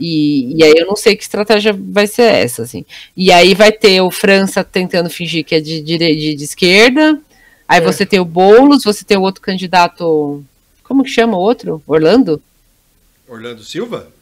E, 0.01 0.55
e 0.57 0.65
aí 0.65 0.73
eu 0.78 0.86
não 0.86 0.97
sei 0.97 1.15
que 1.15 1.23
estratégia 1.23 1.78
vai 1.78 2.07
ser 2.07 2.23
essa, 2.23 2.62
assim. 2.62 2.82
E 3.15 3.31
aí 3.31 3.53
vai 3.53 3.70
ter 3.70 4.01
o 4.01 4.11
França 4.11 4.65
tentando 4.65 5.11
fingir 5.11 5.44
que 5.44 5.57
é 5.57 5.61
de, 5.61 5.82
de, 5.82 5.98
de 5.98 6.43
esquerda. 6.43 7.20
Aí 7.69 7.81
É. 7.81 7.85
você 7.85 8.07
tem 8.07 8.19
o 8.19 8.24
Boulos, 8.24 8.82
você 8.82 9.05
tem 9.05 9.19
o 9.19 9.23
outro 9.23 9.43
candidato. 9.43 10.43
Como 10.82 11.05
que 11.05 11.11
chama 11.11 11.36
o 11.36 11.40
outro? 11.40 11.82
Orlando? 11.86 12.40
Orlando 13.28 13.62
Silva? 13.62 14.16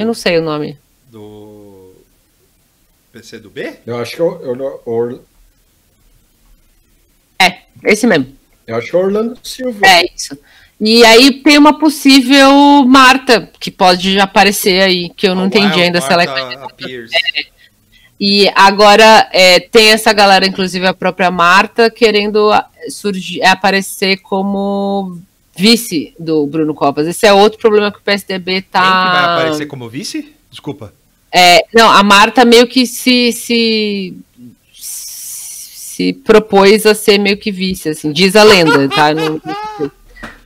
Eu 0.00 0.06
não 0.06 0.14
sei 0.14 0.38
o 0.38 0.42
nome. 0.42 0.78
Do. 1.10 1.94
PC 3.12 3.38
do 3.38 3.50
B? 3.50 3.74
Eu 3.86 3.98
acho 3.98 4.16
que 4.16 4.22
é 4.22 4.24
o, 4.24 4.40
eu, 4.42 4.82
Or- 4.86 5.20
É, 7.38 7.58
esse 7.84 8.06
mesmo. 8.06 8.34
eu 8.66 8.76
acho 8.76 8.90
que 8.90 8.96
é 8.96 8.98
o 8.98 9.02
Orlando 9.02 9.38
Silva. 9.42 9.86
É 9.86 10.06
isso. 10.14 10.38
E 10.80 11.04
aí 11.04 11.42
tem 11.42 11.58
uma 11.58 11.78
possível 11.78 12.50
Marta, 12.86 13.50
que 13.60 13.70
pode 13.70 14.18
aparecer 14.18 14.80
aí, 14.80 15.10
que 15.10 15.28
eu 15.28 15.34
não 15.34 15.48
entendi 15.48 15.66
Wild 15.66 15.82
ainda 15.82 16.00
se 16.00 16.10
ela 16.10 16.22
é 16.24 16.54
appears. 16.54 17.10
E 18.18 18.48
agora 18.54 19.28
é, 19.32 19.60
tem 19.60 19.90
essa 19.90 20.14
galera, 20.14 20.46
inclusive 20.46 20.86
a 20.86 20.94
própria 20.94 21.30
Marta, 21.30 21.90
querendo 21.90 22.50
surgir, 22.88 23.42
aparecer 23.42 24.16
como 24.18 25.20
vice 25.60 26.14
do 26.18 26.46
Bruno 26.46 26.74
Covas. 26.74 27.06
Esse 27.06 27.26
é 27.26 27.32
outro 27.32 27.58
problema 27.58 27.92
que 27.92 27.98
o 27.98 28.02
PSDB 28.02 28.62
tá. 28.62 28.80
Quem 28.80 28.90
que 28.90 29.16
vai 29.16 29.24
aparecer 29.24 29.66
como 29.66 29.88
vice? 29.88 30.32
Desculpa. 30.50 30.92
É, 31.32 31.64
não, 31.72 31.88
a 31.90 32.02
Marta 32.02 32.44
meio 32.44 32.66
que 32.66 32.86
se, 32.86 33.32
se 33.32 34.14
se 34.72 36.14
propôs 36.14 36.86
a 36.86 36.94
ser 36.94 37.18
meio 37.18 37.36
que 37.36 37.52
vice, 37.52 37.90
assim, 37.90 38.10
diz 38.10 38.34
a 38.34 38.42
lenda, 38.42 38.88
tá? 38.88 39.12
Não- 39.12 39.38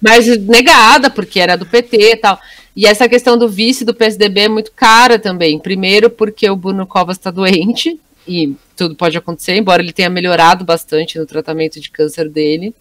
mas 0.03 0.27
negada, 0.39 1.09
porque 1.09 1.39
era 1.39 1.57
do 1.57 1.65
PT 1.65 1.97
e 1.97 2.16
tal. 2.16 2.39
E 2.74 2.86
essa 2.86 3.09
questão 3.09 3.39
do 3.39 3.49
vice 3.49 3.85
do 3.85 3.95
PSDB 3.95 4.41
é 4.41 4.49
muito 4.49 4.73
cara 4.73 5.16
também. 5.16 5.59
Primeiro, 5.61 6.11
porque 6.11 6.51
o 6.51 6.57
Bruno 6.57 6.85
Covas 6.86 7.16
está 7.16 7.31
doente, 7.31 7.99
e 8.27 8.55
tudo 8.77 8.97
pode 8.97 9.16
acontecer, 9.16 9.55
embora 9.57 9.81
ele 9.81 9.93
tenha 9.93 10.11
melhorado 10.11 10.65
bastante 10.65 11.19
no 11.19 11.27
tratamento 11.27 11.81
de 11.81 11.89
câncer 11.89 12.28
dele. 12.28 12.74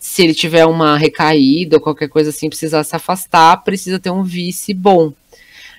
Se 0.00 0.22
ele 0.22 0.34
tiver 0.34 0.64
uma 0.66 0.96
recaída 0.96 1.76
ou 1.76 1.82
qualquer 1.82 2.08
coisa 2.08 2.30
assim, 2.30 2.48
precisar 2.48 2.84
se 2.84 2.94
afastar, 2.94 3.58
precisa 3.64 3.98
ter 3.98 4.10
um 4.10 4.22
vice 4.22 4.72
bom. 4.72 5.12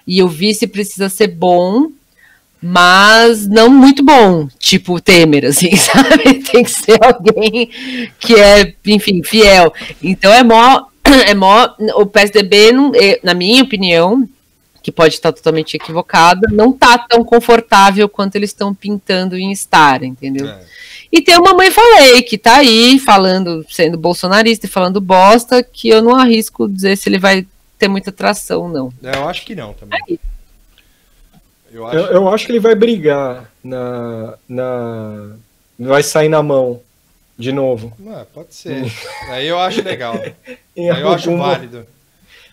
E 0.05 0.21
o 0.23 0.27
vice 0.27 0.67
precisa 0.67 1.07
ser 1.09 1.27
bom, 1.27 1.89
mas 2.61 3.47
não 3.47 3.69
muito 3.69 4.03
bom, 4.03 4.47
tipo 4.59 4.99
Temer, 4.99 5.45
assim, 5.45 5.75
sabe? 5.77 6.35
Tem 6.43 6.63
que 6.63 6.71
ser 6.71 6.97
alguém 7.03 7.69
que 8.19 8.35
é, 8.35 8.73
enfim, 8.85 9.23
fiel. 9.23 9.73
Então 10.03 10.31
é 10.33 10.43
mó, 10.43 10.85
é 11.25 11.33
mó, 11.33 11.69
o 11.95 12.05
PSDB, 12.05 12.71
não- 12.71 12.91
eh, 12.95 13.19
na 13.23 13.33
minha 13.33 13.63
opinião, 13.63 14.27
que 14.83 14.91
pode 14.91 15.13
estar 15.13 15.31
totalmente 15.31 15.75
equivocada, 15.75 16.47
não 16.51 16.71
tá 16.71 16.97
tão 16.97 17.23
confortável 17.23 18.09
quanto 18.09 18.35
eles 18.35 18.49
estão 18.49 18.73
pintando 18.73 19.37
em 19.37 19.51
estar, 19.51 20.03
entendeu? 20.03 20.47
É. 20.47 20.65
E 21.11 21.22
tem 21.22 21.38
uma 21.38 21.53
mãe 21.53 21.72
falei 21.72 22.22
que 22.22 22.38
tá 22.38 22.57
aí 22.57 22.99
falando, 22.99 23.65
sendo 23.69 23.98
bolsonarista 23.98 24.65
e 24.65 24.69
falando 24.69 25.02
bosta, 25.02 25.64
que 25.64 25.90
eu 25.90 26.02
não 26.02 26.15
arrisco 26.15 26.69
dizer 26.69 26.95
se 26.95 27.10
ele 27.10 27.18
vai 27.18 27.48
ter 27.80 27.88
muita 27.88 28.11
tração, 28.11 28.69
não. 28.69 28.94
É, 29.03 29.18
Eu 29.18 29.27
acho 29.27 29.45
que 29.45 29.56
não 29.56 29.73
também. 29.73 30.19
Eu 31.72 31.88
acho. 31.88 31.98
Eu, 31.98 32.06
eu 32.06 32.30
acho 32.30 32.45
que 32.45 32.52
ele 32.52 32.60
vai 32.60 32.76
brigar 32.76 33.49
na, 33.64 34.36
na. 34.48 35.36
Vai 35.80 36.03
sair 36.03 36.30
na 36.30 36.44
mão 36.44 36.81
de 37.38 37.52
novo. 37.52 37.94
Não, 37.98 38.26
pode 38.34 38.53
ser. 38.53 38.86
Aí 39.30 39.48
eu 39.48 39.57
acho 39.57 39.81
legal. 39.81 40.14
Aí 40.77 41.02
eu 41.02 41.10
acho 41.10 41.36
válido. 41.38 41.88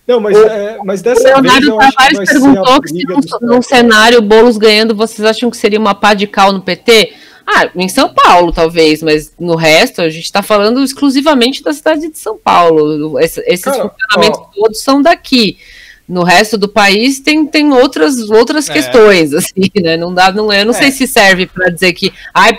Não, 0.07 0.21
mas, 0.21 0.37
é, 0.37 0.79
mas 0.85 1.01
O 1.01 1.05
dessa 1.05 1.41
vez 1.43 1.65
Leonardo 1.65 1.79
que 1.79 1.97
Tavares 1.97 2.31
perguntou 2.31 2.81
que 2.81 2.89
se 2.91 3.05
num, 3.05 3.55
num 3.55 3.63
cenário 3.63 4.23
Boulos 4.23 4.57
ganhando, 4.57 4.95
vocês 4.95 5.27
acham 5.27 5.51
que 5.51 5.57
seria 5.57 5.81
uma 5.81 5.97
pá 5.97 6.15
de 6.15 6.29
cal 6.29 6.53
no 6.53 6.63
PT? 6.63 7.13
Ah, 7.47 7.71
em 7.77 7.89
São 7.89 8.13
Paulo, 8.13 8.53
talvez, 8.53 9.03
mas 9.03 9.33
no 9.39 9.55
resto, 9.55 10.03
a 10.03 10.09
gente 10.09 10.25
está 10.25 10.43
falando 10.43 10.83
exclusivamente 10.83 11.63
da 11.63 11.73
cidade 11.73 12.09
de 12.09 12.19
São 12.19 12.37
Paulo. 12.37 13.21
Esse- 13.21 13.41
esses 13.47 13.65
Cara, 13.65 13.89
funcionamentos 13.89 14.41
ó. 14.41 14.51
todos 14.55 14.83
são 14.83 15.01
daqui. 15.01 15.57
No 16.09 16.23
resto 16.23 16.57
do 16.57 16.69
país 16.69 17.19
tem, 17.19 17.45
tem 17.47 17.73
outras, 17.73 18.31
outras 18.31 18.71
É. 18.71 18.73
questões, 18.73 19.35
assim, 19.35 19.69
né? 19.83 19.97
Não 19.97 20.15
dá, 20.15 20.31
não, 20.31 20.53
eu 20.53 20.65
não 20.65 20.73
É. 20.75 20.79
sei 20.79 20.91
se 20.93 21.07
serve 21.07 21.47
para 21.47 21.69
dizer 21.69 21.93
que. 21.95 22.13
Ai, 22.33 22.57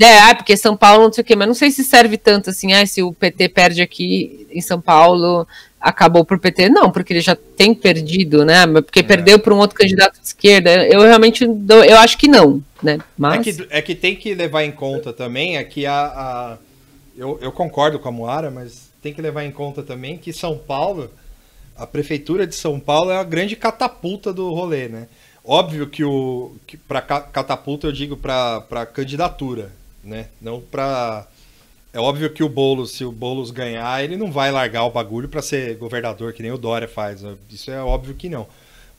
é, 0.00 0.18
ai, 0.18 0.34
porque 0.36 0.56
São 0.56 0.76
Paulo 0.76 1.04
não 1.04 1.12
sei 1.12 1.22
o 1.22 1.24
quê, 1.24 1.34
mas 1.34 1.48
não 1.48 1.54
sei 1.54 1.70
se 1.70 1.82
serve 1.82 2.18
tanto 2.18 2.50
assim, 2.50 2.72
ai, 2.74 2.86
se 2.86 3.02
o 3.02 3.12
PT 3.12 3.48
perde 3.48 3.80
aqui 3.80 4.46
em 4.52 4.60
São 4.60 4.80
Paulo, 4.82 5.46
acabou 5.80 6.24
pro 6.26 6.38
PT. 6.38 6.68
Não, 6.68 6.90
porque 6.90 7.12
ele 7.14 7.20
já 7.22 7.34
tem 7.56 7.72
perdido, 7.74 8.44
né? 8.44 8.66
Porque 8.66 9.02
perdeu 9.02 9.38
para 9.38 9.54
um 9.54 9.58
outro 9.58 9.76
candidato 9.78 10.20
de 10.20 10.26
esquerda. 10.26 10.86
Eu 10.88 11.00
realmente 11.00 11.46
dou- 11.46 11.84
eu 11.84 11.96
acho 11.98 12.18
que 12.18 12.28
não, 12.28 12.62
né? 12.82 12.98
É 13.00 13.02
Mas 13.16 13.44
que, 13.44 13.66
é 13.70 13.80
que 13.80 13.94
tem 13.94 14.14
que 14.14 14.34
levar 14.34 14.64
em 14.64 14.72
conta 14.72 15.12
também 15.12 15.56
é 15.56 15.64
que 15.64 15.86
a. 15.86 15.94
a- 15.94 16.58
eu, 17.16 17.38
eu 17.40 17.50
concordo 17.50 17.98
com 17.98 18.08
a 18.08 18.12
Moara, 18.12 18.50
mas 18.50 18.90
tem 19.02 19.12
que 19.14 19.22
levar 19.22 19.44
em 19.44 19.50
conta 19.50 19.82
também 19.82 20.18
que 20.18 20.32
São 20.32 20.56
Paulo, 20.58 21.10
a 21.78 21.86
prefeitura 21.86 22.46
de 22.46 22.54
São 22.54 22.78
Paulo 22.80 23.10
é 23.10 23.16
a 23.16 23.24
grande 23.24 23.56
catapulta 23.56 24.32
do 24.32 24.52
rolê, 24.52 24.88
né? 24.88 25.08
Óbvio 25.44 25.86
que 25.88 26.04
o. 26.04 26.56
Que 26.66 26.76
para 26.76 27.00
catapulta 27.00 27.86
eu 27.86 27.92
digo 27.92 28.16
para 28.16 28.86
candidatura, 28.92 29.72
né? 30.04 30.26
Não 30.40 30.60
para. 30.60 31.26
É 31.92 31.98
óbvio 31.98 32.30
que 32.30 32.42
o 32.44 32.48
Boulos, 32.48 32.92
se 32.92 33.04
o 33.04 33.10
Boulos 33.10 33.50
ganhar, 33.50 34.04
ele 34.04 34.16
não 34.16 34.30
vai 34.30 34.52
largar 34.52 34.84
o 34.84 34.90
bagulho 34.90 35.28
para 35.28 35.40
ser 35.40 35.76
governador, 35.76 36.34
que 36.34 36.42
nem 36.42 36.52
o 36.52 36.58
Dória 36.58 36.86
faz. 36.86 37.22
né? 37.22 37.34
Isso 37.50 37.70
é 37.70 37.80
óbvio 37.82 38.14
que 38.14 38.28
não. 38.28 38.46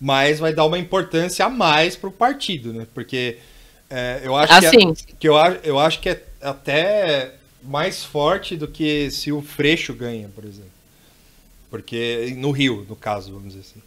Mas 0.02 0.40
vai 0.40 0.54
dar 0.54 0.66
uma 0.66 0.80
importância 0.80 1.46
a 1.46 1.50
mais 1.50 1.96
pro 1.96 2.10
partido, 2.12 2.74
né? 2.74 2.88
Porque 2.94 3.38
é, 3.90 4.22
eu 4.24 4.36
acho 4.36 4.54
que, 4.60 4.66
é- 4.66 4.70
assim, 4.70 4.78
que 5.20 5.30
eu, 5.30 5.38
a- 5.38 5.58
eu 5.64 5.78
acho 5.78 6.00
que 6.00 6.10
é 6.10 6.24
até 6.42 7.32
mais 7.62 8.04
forte 8.04 8.56
do 8.56 8.68
que 8.68 9.12
se 9.12 9.32
o 9.32 9.42
Freixo 9.42 9.94
ganha, 9.94 10.30
por 10.34 10.44
exemplo. 10.46 10.72
Porque 11.70 12.34
no 12.38 12.52
Rio, 12.52 12.86
no 12.88 12.96
caso, 12.96 13.32
vamos 13.34 13.50
dizer 13.50 13.62
assim. 13.62 13.82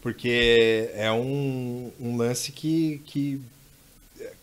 Porque 0.00 0.90
é 0.94 1.10
um, 1.12 1.90
um 2.00 2.16
lance 2.16 2.50
que, 2.52 3.00
que 3.06 3.40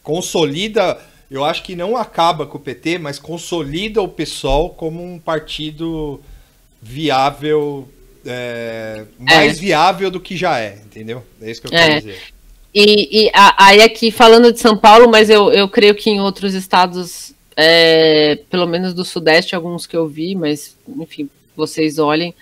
consolida, 0.02 0.98
eu 1.30 1.44
acho 1.44 1.64
que 1.64 1.76
não 1.76 1.98
acaba 1.98 2.46
com 2.46 2.58
o 2.58 2.62
PT, 2.62 2.98
mas 2.98 3.20
consolida 3.20 4.02
o 4.02 4.08
PSOL 4.08 4.70
como 4.70 5.04
um 5.04 5.20
partido 5.20 6.20
viável, 6.82 7.88
é, 8.26 9.04
mais 9.20 9.60
viável 9.60 10.10
do 10.10 10.20
que 10.20 10.38
já 10.38 10.60
é, 10.60 10.80
entendeu? 10.86 11.24
É 11.42 11.52
isso 11.52 11.62
que 11.62 11.68
eu 11.68 11.72
quero 11.72 11.92
É. 11.92 12.00
dizer. 12.00 12.20
E, 12.74 13.26
e 13.26 13.32
aí 13.34 13.82
aqui 13.82 14.12
falando 14.12 14.54
de 14.54 14.60
São 14.60 14.78
Paulo, 14.78 15.10
mas 15.10 15.30
eu, 15.30 15.52
eu 15.52 15.68
creio 15.68 15.96
que 15.96 16.10
em 16.10 16.22
outros 16.22 16.54
estados, 16.54 17.34
é, 17.56 18.38
pelo 18.50 18.68
menos 18.68 18.94
do 18.94 19.04
Sudeste, 19.04 19.56
alguns 19.56 19.86
que 19.86 19.98
eu 19.98 20.08
vi, 20.08 20.36
mas 20.36 20.78
enfim, 20.88 21.30
vocês 21.56 21.98
olhem, 21.98 22.34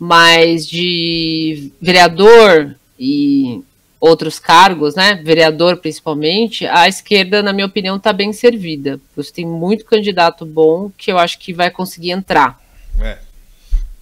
mas 0.00 0.66
de 0.66 1.70
vereador 1.78 2.74
e 2.98 3.62
outros 4.00 4.38
cargos, 4.38 4.94
né? 4.94 5.20
Vereador 5.22 5.76
principalmente, 5.76 6.66
a 6.66 6.88
esquerda, 6.88 7.42
na 7.42 7.52
minha 7.52 7.66
opinião, 7.66 7.96
está 7.96 8.10
bem 8.10 8.32
servida. 8.32 8.98
Você 9.14 9.30
tem 9.30 9.46
muito 9.46 9.84
candidato 9.84 10.46
bom 10.46 10.90
que 10.96 11.12
eu 11.12 11.18
acho 11.18 11.38
que 11.38 11.52
vai 11.52 11.70
conseguir 11.70 12.12
entrar 12.12 12.58
É. 12.98 13.18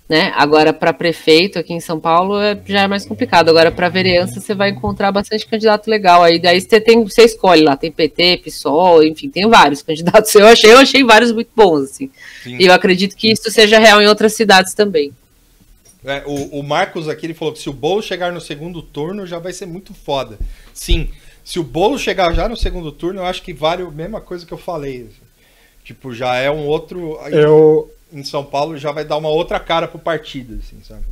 né? 0.08 0.32
Agora 0.36 0.72
para 0.72 0.92
prefeito 0.92 1.58
aqui 1.58 1.74
em 1.74 1.80
São 1.80 1.98
Paulo 1.98 2.40
é, 2.40 2.56
já 2.64 2.82
é 2.82 2.86
mais 2.86 3.04
complicado. 3.04 3.48
Agora 3.48 3.72
para 3.72 3.88
vereança 3.88 4.40
você 4.40 4.54
vai 4.54 4.70
encontrar 4.70 5.10
bastante 5.10 5.48
candidato 5.48 5.90
legal 5.90 6.22
aí. 6.22 6.38
Daí 6.38 6.60
você 6.60 6.80
tem, 6.80 7.02
você 7.02 7.22
escolhe 7.22 7.62
lá, 7.62 7.76
tem 7.76 7.90
PT, 7.90 8.42
PSOL, 8.44 9.02
enfim, 9.02 9.28
tem 9.28 9.48
vários 9.48 9.82
candidatos. 9.82 10.32
Eu 10.32 10.46
achei, 10.46 10.72
eu 10.72 10.78
achei 10.78 11.02
vários 11.02 11.32
muito 11.32 11.50
bons 11.56 11.90
assim. 11.90 12.08
Sim. 12.44 12.56
E 12.56 12.66
eu 12.66 12.72
acredito 12.72 13.16
que 13.16 13.32
isso 13.32 13.50
seja 13.50 13.80
real 13.80 14.00
em 14.00 14.06
outras 14.06 14.34
cidades 14.34 14.74
também. 14.74 15.12
É, 16.08 16.22
o, 16.26 16.60
o 16.60 16.62
Marcos 16.62 17.08
aqui 17.08 17.26
ele 17.26 17.34
falou 17.34 17.52
que 17.54 17.60
se 17.60 17.68
o 17.68 17.72
Bolo 17.72 18.02
chegar 18.02 18.32
no 18.32 18.40
segundo 18.40 18.80
turno 18.82 19.26
já 19.26 19.38
vai 19.38 19.52
ser 19.52 19.66
muito 19.66 19.92
foda. 19.94 20.38
Sim, 20.72 21.10
se 21.44 21.58
o 21.58 21.62
Bolo 21.62 21.98
chegar 21.98 22.32
já 22.34 22.48
no 22.48 22.56
segundo 22.56 22.90
turno, 22.92 23.20
eu 23.20 23.26
acho 23.26 23.42
que 23.42 23.52
vale 23.52 23.82
a 23.82 23.90
mesma 23.90 24.20
coisa 24.20 24.44
que 24.46 24.52
eu 24.52 24.58
falei. 24.58 25.08
Tipo, 25.84 26.14
já 26.14 26.34
é 26.36 26.50
um 26.50 26.66
outro. 26.66 27.18
Eu, 27.30 27.90
Em 28.12 28.22
São 28.24 28.44
Paulo 28.44 28.76
já 28.78 28.90
vai 28.92 29.04
dar 29.04 29.16
uma 29.18 29.28
outra 29.28 29.58
cara 29.60 29.86
pro 29.88 29.98
partido, 29.98 30.58
assim, 30.62 30.82
sabe? 30.82 31.04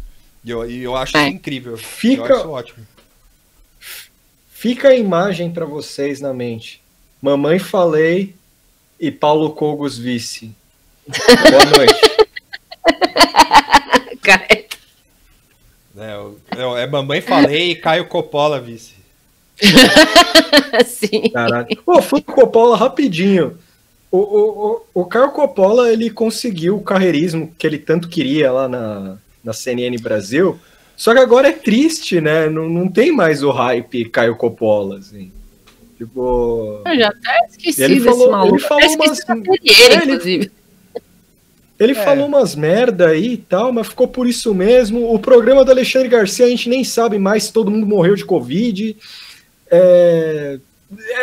E 0.45 0.51
eu, 0.51 0.69
e 0.71 0.83
eu 0.83 0.95
acho 0.97 1.17
É. 1.17 1.27
isso 1.27 1.37
incrível. 1.37 1.77
Fica- 1.77 2.23
Eu 2.23 2.25
acho 2.25 2.35
isso 2.41 2.51
ótimo. 2.51 2.87
fica 4.51 4.89
a 4.89 4.95
imagem 4.97 5.51
pra 5.51 5.65
vocês 5.67 6.21
na 6.21 6.33
mente. 6.33 6.81
Mamãe 7.21 7.59
falei 7.59 8.35
e 9.01 9.11
Paulo 9.11 9.51
Cogos 9.51 9.99
vice. 9.99 10.53
Boa 11.07 11.65
noite. 11.77 12.17
Cara, 14.23 14.47
É, 15.99 16.83
é 16.83 16.87
Mamãe 16.87 17.21
Falei 17.21 17.71
e 17.73 17.75
Caio 17.77 18.07
Coppola 18.07 18.61
vice. 18.61 18.95
assim. 20.73 21.31
Caralho. 21.31 21.67
Pô, 21.85 22.01
fui 22.03 22.21
pro 22.21 22.35
Coppola 22.35 22.77
rapidinho. 22.77 23.59
O, 24.11 24.19
o, 24.19 24.81
o, 24.95 25.03
o 25.03 25.05
Caio 25.07 25.31
Coppola, 25.33 25.91
ele 25.93 26.11
conseguiu 26.11 26.77
o 26.77 26.83
carreirismo 26.83 27.53
que 27.59 27.67
ele 27.67 27.79
tanto 27.79 28.09
queria 28.09 28.53
lá 28.53 28.69
na, 28.69 29.17
na 29.43 29.53
CNN 29.53 29.97
Brasil. 29.99 30.59
Só 30.97 31.13
que 31.13 31.19
agora 31.21 31.49
é 31.49 31.53
triste, 31.53 32.21
né? 32.21 32.49
Não, 32.49 32.69
não 32.69 32.89
tem 32.89 33.13
mais 33.13 33.43
o 33.43 33.51
hype 33.51 34.07
Caio 34.07 34.37
Coppola, 34.37 34.99
assim. 34.99 35.31
Tipo. 35.99 36.83
Eu 36.87 36.99
já 36.99 37.09
até 37.09 37.47
esqueci 37.51 37.83
Ele 37.83 37.95
desse 37.97 38.07
falou- 38.07 38.31
maluco. 38.31 38.57
ele 38.57 38.63
falou 38.65 38.85
até 38.85 38.93
esqueci 38.93 39.33
umas- 39.33 39.49
É, 39.49 39.85
ele- 39.85 39.97
inclusive. 39.97 40.51
Ele 41.79 41.93
É. 41.93 42.05
falou 42.05 42.27
umas 42.27 42.55
merda 42.55 43.09
aí 43.09 43.33
e 43.35 43.37
tal, 43.37 43.71
mas 43.73 43.89
ficou 43.89 44.09
por 44.09 44.27
isso 44.27 44.55
mesmo. 44.55 45.13
O 45.13 45.19
programa 45.19 45.65
do 45.65 45.71
Alexandre 45.71 46.09
Garcia 46.09 46.47
a 46.47 46.49
gente 46.49 46.69
nem 46.69 46.83
sabe 46.85 47.19
mais 47.19 47.45
se 47.45 47.53
todo 47.53 47.71
mundo 47.71 47.87
morreu 47.87 48.15
de 48.15 48.25
Covid. 48.25 48.97
É, 49.71 50.59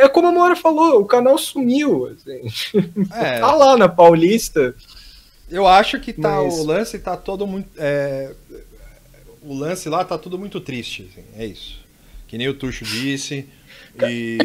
É 0.02 0.10
como 0.10 0.28
a 0.28 0.32
Mora 0.32 0.56
falou, 0.58 1.00
o 1.02 1.06
canal 1.06 1.38
sumiu. 1.38 2.08
Assim. 2.08 2.42
É. 3.16 3.40
Tá 3.42 3.54
lá 3.56 3.78
na 3.78 3.88
Paulista. 3.88 4.76
Eu 5.50 5.66
acho 5.68 6.00
que 6.00 6.12
tá, 6.14 6.42
Mas- 6.44 6.54
o 6.60 6.64
lance 6.66 7.00
tá 7.00 7.16
todo 7.16 7.48
muito. 7.48 7.70
é, 7.78 8.32
o 9.42 9.54
lance 9.54 9.88
lá 9.90 10.04
tá 10.04 10.18
tudo 10.18 10.38
muito 10.38 10.60
triste, 10.60 11.10
assim, 11.12 11.24
é 11.38 11.46
isso. 11.46 11.78
Que 12.34 12.38
nem 12.40 12.48
o 12.50 12.54
Tuxo 12.56 12.84
disse. 12.84 13.46
E, 14.10 14.40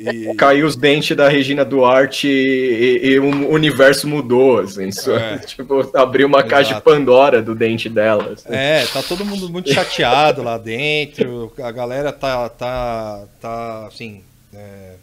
e- 0.30 0.34
Caiu 0.34 0.66
os 0.66 0.76
dentes 0.76 1.14
da 1.14 1.28
Regina 1.28 1.62
Duarte 1.62 2.26
e, 2.26 3.00
e 3.06 3.18
o 3.18 3.50
universo 3.50 4.08
mudou. 4.08 4.60
Assim, 4.60 4.88
É. 5.12 5.36
tipo, 5.44 5.94
abriu 5.94 6.26
uma 6.26 6.42
caixa 6.42 6.68
de 6.68 6.76
Exato. 6.76 6.84
Pandora 6.90 7.42
do 7.42 7.54
dente 7.54 7.86
dela. 7.90 8.32
assim. 8.32 8.48
É, 8.48 8.86
tá 8.86 9.02
todo 9.02 9.26
mundo 9.26 9.50
muito 9.50 9.70
chateado 9.70 10.42
lá 10.42 10.56
dentro. 10.56 11.52
A 11.62 11.70
galera 11.70 12.14
tá, 12.14 12.48
tá, 12.48 13.26
tá 13.38 13.88
assim. 13.88 14.22
é, 14.54 14.94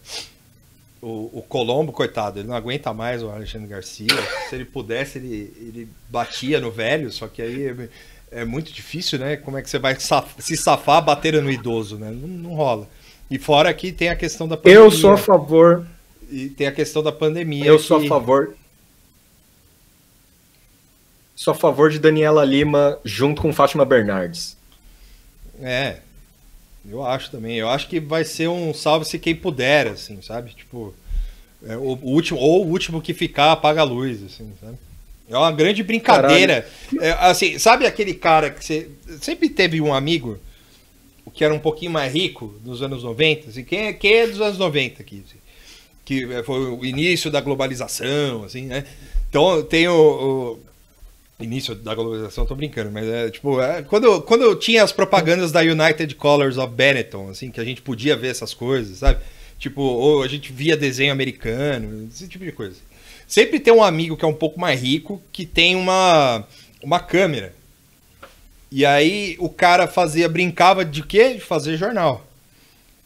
o, 1.00 1.38
o 1.38 1.44
Colombo, 1.48 1.92
coitado, 1.92 2.40
ele 2.40 2.48
não 2.48 2.56
aguenta 2.56 2.92
mais 2.92 3.22
o 3.22 3.30
Alexandre 3.30 3.68
Garcia. 3.68 4.08
Se 4.50 4.56
ele 4.56 4.64
pudesse, 4.64 5.18
ele, 5.18 5.52
ele 5.60 5.88
batia 6.08 6.58
no 6.58 6.72
velho, 6.72 7.08
só 7.12 7.28
que 7.28 7.40
aí 7.40 7.88
é, 8.32 8.44
muito 8.44 8.72
difícil, 8.72 9.18
né? 9.18 9.36
Como 9.36 9.56
é 9.58 9.62
que 9.62 9.68
você 9.70 9.78
vai 9.78 9.98
saf- 10.00 10.34
se 10.40 10.56
safar 10.56 11.02
batendo 11.04 11.40
no 11.42 11.50
idoso, 11.50 11.96
né? 11.98 12.10
Não, 12.10 12.28
não 12.28 12.54
rola. 12.54 12.88
E 13.30 13.38
fora 13.38 13.72
que 13.72 13.92
tem 13.92 14.08
a 14.08 14.16
questão 14.16 14.48
da 14.48 14.56
pandemia. 14.56 14.84
Eu 14.84 14.90
sou 14.90 15.12
a 15.12 15.16
favor. 15.18 15.86
E 16.30 16.48
tem 16.48 16.66
a 16.66 16.72
questão 16.72 17.02
da 17.02 17.12
pandemia. 17.12 17.64
Eu 17.64 17.78
sou 17.78 17.98
a 17.98 18.00
que- 18.00 18.08
favor. 18.08 18.54
Sou 21.34 21.52
a 21.52 21.54
favor 21.54 21.90
de 21.90 21.98
Daniela 21.98 22.44
Lima 22.44 22.98
junto 23.04 23.42
com 23.42 23.52
Fátima 23.52 23.84
Bernardes. 23.84 24.56
É, 25.60 25.98
eu 26.88 27.04
acho 27.04 27.30
também. 27.30 27.56
Eu 27.56 27.68
acho 27.68 27.88
que 27.88 27.98
vai 28.00 28.24
ser 28.24 28.48
um 28.48 28.72
salve-se 28.74 29.18
quem 29.18 29.34
puder, 29.34 29.88
assim, 29.88 30.20
sabe? 30.22 30.50
Tipo, 30.54 30.94
é, 31.66 31.76
o, 31.76 31.98
o 32.02 32.10
último, 32.10 32.38
ou 32.38 32.64
o 32.66 32.68
último 32.70 33.00
que 33.00 33.14
ficar 33.14 33.52
apaga 33.52 33.80
a 33.80 33.84
luz, 33.84 34.22
assim, 34.22 34.52
sabe? 34.60 34.76
É 35.32 35.38
uma 35.38 35.52
grande 35.52 35.82
brincadeira. 35.82 36.68
É, 37.00 37.10
assim, 37.12 37.58
sabe 37.58 37.86
aquele 37.86 38.14
cara 38.14 38.50
que 38.50 38.64
você 38.64 38.88
sempre 39.20 39.48
teve 39.48 39.80
um 39.80 39.92
amigo 39.92 40.38
que 41.34 41.44
era 41.44 41.54
um 41.54 41.58
pouquinho 41.58 41.90
mais 41.90 42.12
rico 42.12 42.54
nos 42.64 42.82
anos 42.82 43.02
90? 43.02 43.48
Assim, 43.48 43.64
quem, 43.64 43.86
é, 43.86 43.92
quem 43.92 44.12
é 44.14 44.26
dos 44.26 44.40
anos 44.40 44.58
90 44.58 45.02
aqui? 45.02 45.24
assim? 45.26 45.42
que 46.04 46.24
é, 46.32 46.42
foi 46.42 46.60
o 46.60 46.84
início 46.84 47.30
da 47.30 47.40
globalização, 47.40 48.44
assim, 48.44 48.66
né? 48.66 48.84
Então 49.28 49.62
tem 49.62 49.88
o, 49.88 50.58
o 51.38 51.42
início 51.42 51.74
da 51.74 51.94
globalização, 51.94 52.44
tô 52.44 52.54
brincando, 52.54 52.90
mas 52.90 53.06
é 53.06 53.30
tipo, 53.30 53.60
é, 53.60 53.82
quando, 53.82 54.20
quando 54.22 54.54
tinha 54.56 54.82
as 54.82 54.92
propagandas 54.92 55.52
da 55.52 55.60
United 55.60 56.14
Colors 56.16 56.58
of 56.58 56.74
Benetton, 56.74 57.30
assim, 57.30 57.50
que 57.50 57.60
a 57.60 57.64
gente 57.64 57.82
podia 57.82 58.16
ver 58.16 58.28
essas 58.28 58.52
coisas, 58.52 58.98
sabe? 58.98 59.20
Tipo, 59.58 59.80
ou 59.80 60.22
a 60.22 60.28
gente 60.28 60.52
via 60.52 60.76
desenho 60.76 61.12
americano, 61.12 62.08
esse 62.12 62.26
tipo 62.26 62.44
de 62.44 62.52
coisa. 62.52 62.76
Sempre 63.32 63.58
tem 63.58 63.72
um 63.72 63.82
amigo 63.82 64.14
que 64.14 64.26
é 64.26 64.28
um 64.28 64.34
pouco 64.34 64.60
mais 64.60 64.78
rico 64.78 65.18
que 65.32 65.46
tem 65.46 65.74
uma, 65.74 66.46
uma 66.82 67.00
câmera. 67.00 67.54
E 68.70 68.84
aí 68.84 69.36
o 69.38 69.48
cara 69.48 69.88
fazia, 69.88 70.28
brincava 70.28 70.84
de 70.84 71.02
quê? 71.02 71.32
De 71.36 71.40
fazer 71.40 71.78
jornal. 71.78 72.26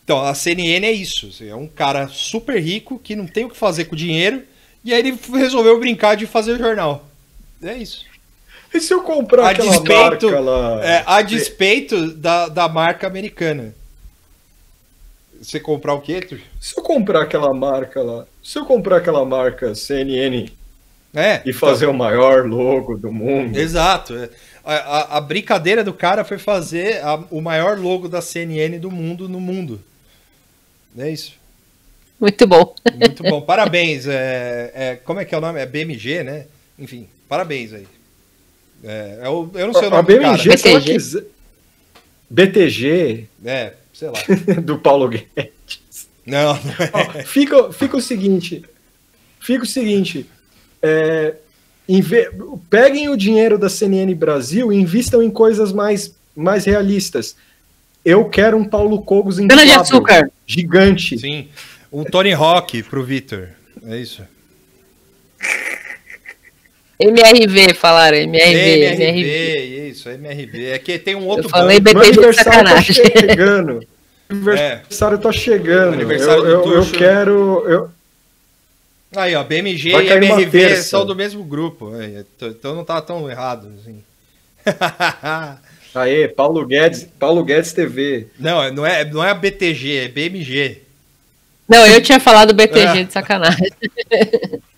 Então, 0.02 0.20
a 0.20 0.34
CNN 0.34 0.84
é 0.84 0.90
isso. 0.90 1.30
É 1.40 1.54
um 1.54 1.68
cara 1.68 2.08
super 2.08 2.60
rico 2.60 2.98
que 2.98 3.14
não 3.14 3.28
tem 3.28 3.44
o 3.44 3.50
que 3.50 3.56
fazer 3.56 3.84
com 3.84 3.94
o 3.94 3.96
dinheiro. 3.96 4.42
E 4.84 4.92
aí 4.92 4.98
ele 4.98 5.16
resolveu 5.32 5.78
brincar 5.78 6.16
de 6.16 6.26
fazer 6.26 6.58
jornal. 6.58 7.08
É 7.62 7.74
isso. 7.74 8.04
E 8.74 8.80
se 8.80 8.92
eu 8.92 9.02
comprar 9.02 9.46
A 9.46 9.50
aquela 9.50 9.70
despeito, 9.70 10.28
marca 10.28 10.40
lá? 10.40 10.84
é, 10.84 11.04
a 11.06 11.22
despeito 11.22 12.10
da, 12.14 12.48
da 12.48 12.68
marca 12.68 13.06
americana. 13.06 13.75
Você 15.40 15.60
comprar 15.60 15.94
o 15.94 16.00
quê? 16.00 16.20
Tu? 16.20 16.38
Se 16.60 16.78
eu 16.78 16.82
comprar 16.82 17.22
aquela 17.22 17.52
marca 17.54 18.02
lá? 18.02 18.26
Se 18.42 18.58
eu 18.58 18.64
comprar 18.64 18.98
aquela 18.98 19.24
marca 19.24 19.74
CNN 19.74 20.50
É. 21.14 21.42
e 21.44 21.52
fazer 21.52 21.86
o 21.86 21.92
maior 21.94 22.46
logo 22.46 22.96
do 22.96 23.12
mundo? 23.12 23.56
Exato. 23.58 24.14
é. 24.16 24.28
A, 24.64 24.74
a- 24.74 25.16
a 25.18 25.20
brincadeira 25.20 25.84
do 25.84 25.94
cara 25.94 26.24
foi 26.24 26.38
fazer 26.38 27.00
a- 27.04 27.22
o 27.30 27.40
maior 27.40 27.78
logo 27.78 28.08
da 28.08 28.20
CNN 28.20 28.78
do 28.78 28.90
mundo 28.90 29.28
no 29.28 29.38
mundo. 29.40 29.80
É 30.98 31.10
isso. 31.10 31.32
Muito 32.18 32.46
bom. 32.46 32.74
Muito 32.94 33.22
bom. 33.22 33.42
Parabéns. 33.42 34.06
É, 34.08 34.72
é- 34.74 34.96
como 35.04 35.20
é 35.20 35.24
que 35.24 35.34
é 35.34 35.38
o 35.38 35.40
nome? 35.40 35.60
É 35.60 35.66
BMG, 35.66 36.22
né? 36.24 36.46
Enfim, 36.78 37.06
parabéns 37.28 37.72
aí. 37.74 37.86
É, 38.82 39.20
é 39.22 39.28
o- 39.28 39.50
eu 39.54 39.66
não 39.66 39.74
sei 39.74 39.84
o 39.84 39.86
A 39.88 39.90
nome 40.02 40.14
do 40.14 40.20
cara. 40.20 40.36
BMG, 40.36 40.56
se 40.58 40.68
ela 40.68 40.78
BTG. 40.80 40.92
quiser. 40.94 41.24
BTG 42.28 43.26
É, 43.44 43.72
sei 43.98 44.08
lá. 44.08 44.18
do 44.62 44.78
Paulo 44.78 45.08
Guedes. 45.08 46.08
Não, 46.26 46.54
não 46.54 46.72
é. 46.72 46.90
Ó, 46.92 47.24
fica, 47.24 47.72
fica 47.72 47.96
o 47.96 48.00
seguinte. 48.02 48.62
Fica 49.40 49.62
o 49.64 49.66
seguinte. 49.66 50.26
é, 50.82 51.34
inve- 51.88 52.28
peguem 52.68 53.08
o 53.08 53.16
dinheiro 53.16 53.56
da 53.58 53.68
CNN 53.70 54.12
Brasil 54.14 54.72
e 54.72 54.76
invistam 54.76 55.22
em 55.22 55.30
coisas 55.30 55.72
mais, 55.72 56.14
mais 56.36 56.64
realistas. 56.64 57.36
Eu 58.04 58.28
quero 58.28 58.56
um 58.56 58.64
Paulo 58.64 59.00
Cogos 59.02 59.38
em 59.38 59.46
de 59.46 59.54
açúcar. 59.54 60.30
gigante. 60.46 61.18
Sim. 61.18 61.48
Um 61.92 62.04
Tony 62.04 62.32
Hawk 62.32 62.82
pro 62.84 63.02
Vitor. 63.04 63.48
É 63.84 63.96
isso. 63.96 64.22
MRV, 66.98 67.74
falaram. 67.74 68.16
MRV, 68.16 68.84
MRV, 68.84 69.02
MRV. 69.04 69.88
isso, 69.90 70.08
MRV. 70.08 70.66
É 70.70 70.78
que 70.78 70.98
tem 70.98 71.14
um 71.14 71.26
outro 71.26 71.46
Eu 71.46 71.50
falei 71.50 71.78
banco. 71.80 71.98
BTG 72.00 72.20
tá 72.22 72.32
sacanagem. 72.44 72.94
chegando. 72.94 73.86
É. 74.28 74.32
Aniversário 74.34 75.18
tá 75.18 75.30
chegando. 75.30 75.92
Aniversário 75.94 76.44
eu, 76.44 76.62
do 76.64 76.72
eu, 76.74 76.82
eu 76.82 76.90
quero. 76.90 77.64
Eu, 77.68 77.90
Aí, 79.14 79.36
ó, 79.36 79.44
BMG 79.44 79.90
e 79.90 80.08
MRV 80.10 80.76
são 80.82 81.06
do 81.06 81.14
mesmo 81.14 81.44
grupo. 81.44 81.94
é, 81.94 82.24
t- 82.36 82.46
Então 82.46 82.74
não 82.74 82.84
tá 82.84 83.00
tão 83.00 83.30
errado, 83.30 83.70
assim. 83.80 84.02
aê, 85.94 86.26
Paulo 86.26 86.66
Guedes, 86.66 87.06
Paulo 87.20 87.44
Guedes 87.44 87.72
TV. 87.72 88.26
não, 88.36 88.68
não 88.72 88.84
é, 88.84 89.04
não 89.04 89.22
é 89.24 89.30
a 89.30 89.34
BTG, 89.34 89.96
é 89.96 90.08
BMG. 90.08 90.82
Não, 91.68 91.86
eu 91.86 92.00
tinha 92.02 92.18
falado 92.18 92.52
BTG 92.52 92.98
É. 92.98 93.04
de 93.04 93.12
sacanagem. 93.12 93.70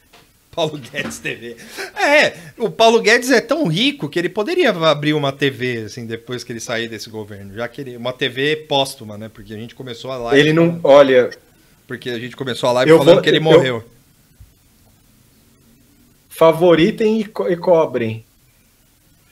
Paulo 0.58 0.76
Guedes 0.90 1.18
TV. 1.20 1.56
É, 1.96 2.36
o 2.58 2.68
Paulo 2.68 3.00
Guedes 3.00 3.30
é 3.30 3.40
tão 3.40 3.68
rico 3.68 4.08
que 4.08 4.18
ele 4.18 4.28
poderia 4.28 4.70
abrir 4.70 5.12
uma 5.14 5.30
TV, 5.30 5.82
assim, 5.84 6.04
depois 6.04 6.42
que 6.42 6.50
ele 6.52 6.58
sair 6.58 6.88
desse 6.88 7.08
governo. 7.08 7.54
Já 7.54 7.68
que 7.68 7.80
ele. 7.80 7.96
Uma 7.96 8.12
TV 8.12 8.56
póstuma, 8.68 9.16
né? 9.16 9.30
Porque 9.32 9.52
a 9.54 9.56
gente 9.56 9.74
começou 9.76 10.10
a 10.10 10.16
live. 10.16 10.40
Ele 10.40 10.52
não. 10.52 10.80
Olha, 10.82 11.30
Porque 11.86 12.10
a 12.10 12.18
gente 12.18 12.34
começou 12.36 12.68
a 12.68 12.72
live 12.72 12.90
falando 12.90 13.14
vou- 13.14 13.22
que 13.22 13.28
ele 13.28 13.38
eu- 13.38 13.42
morreu. 13.42 13.84
favoritem 16.28 17.20
e, 17.20 17.24
co- 17.24 17.48
e 17.48 17.56
cobrem. 17.56 18.24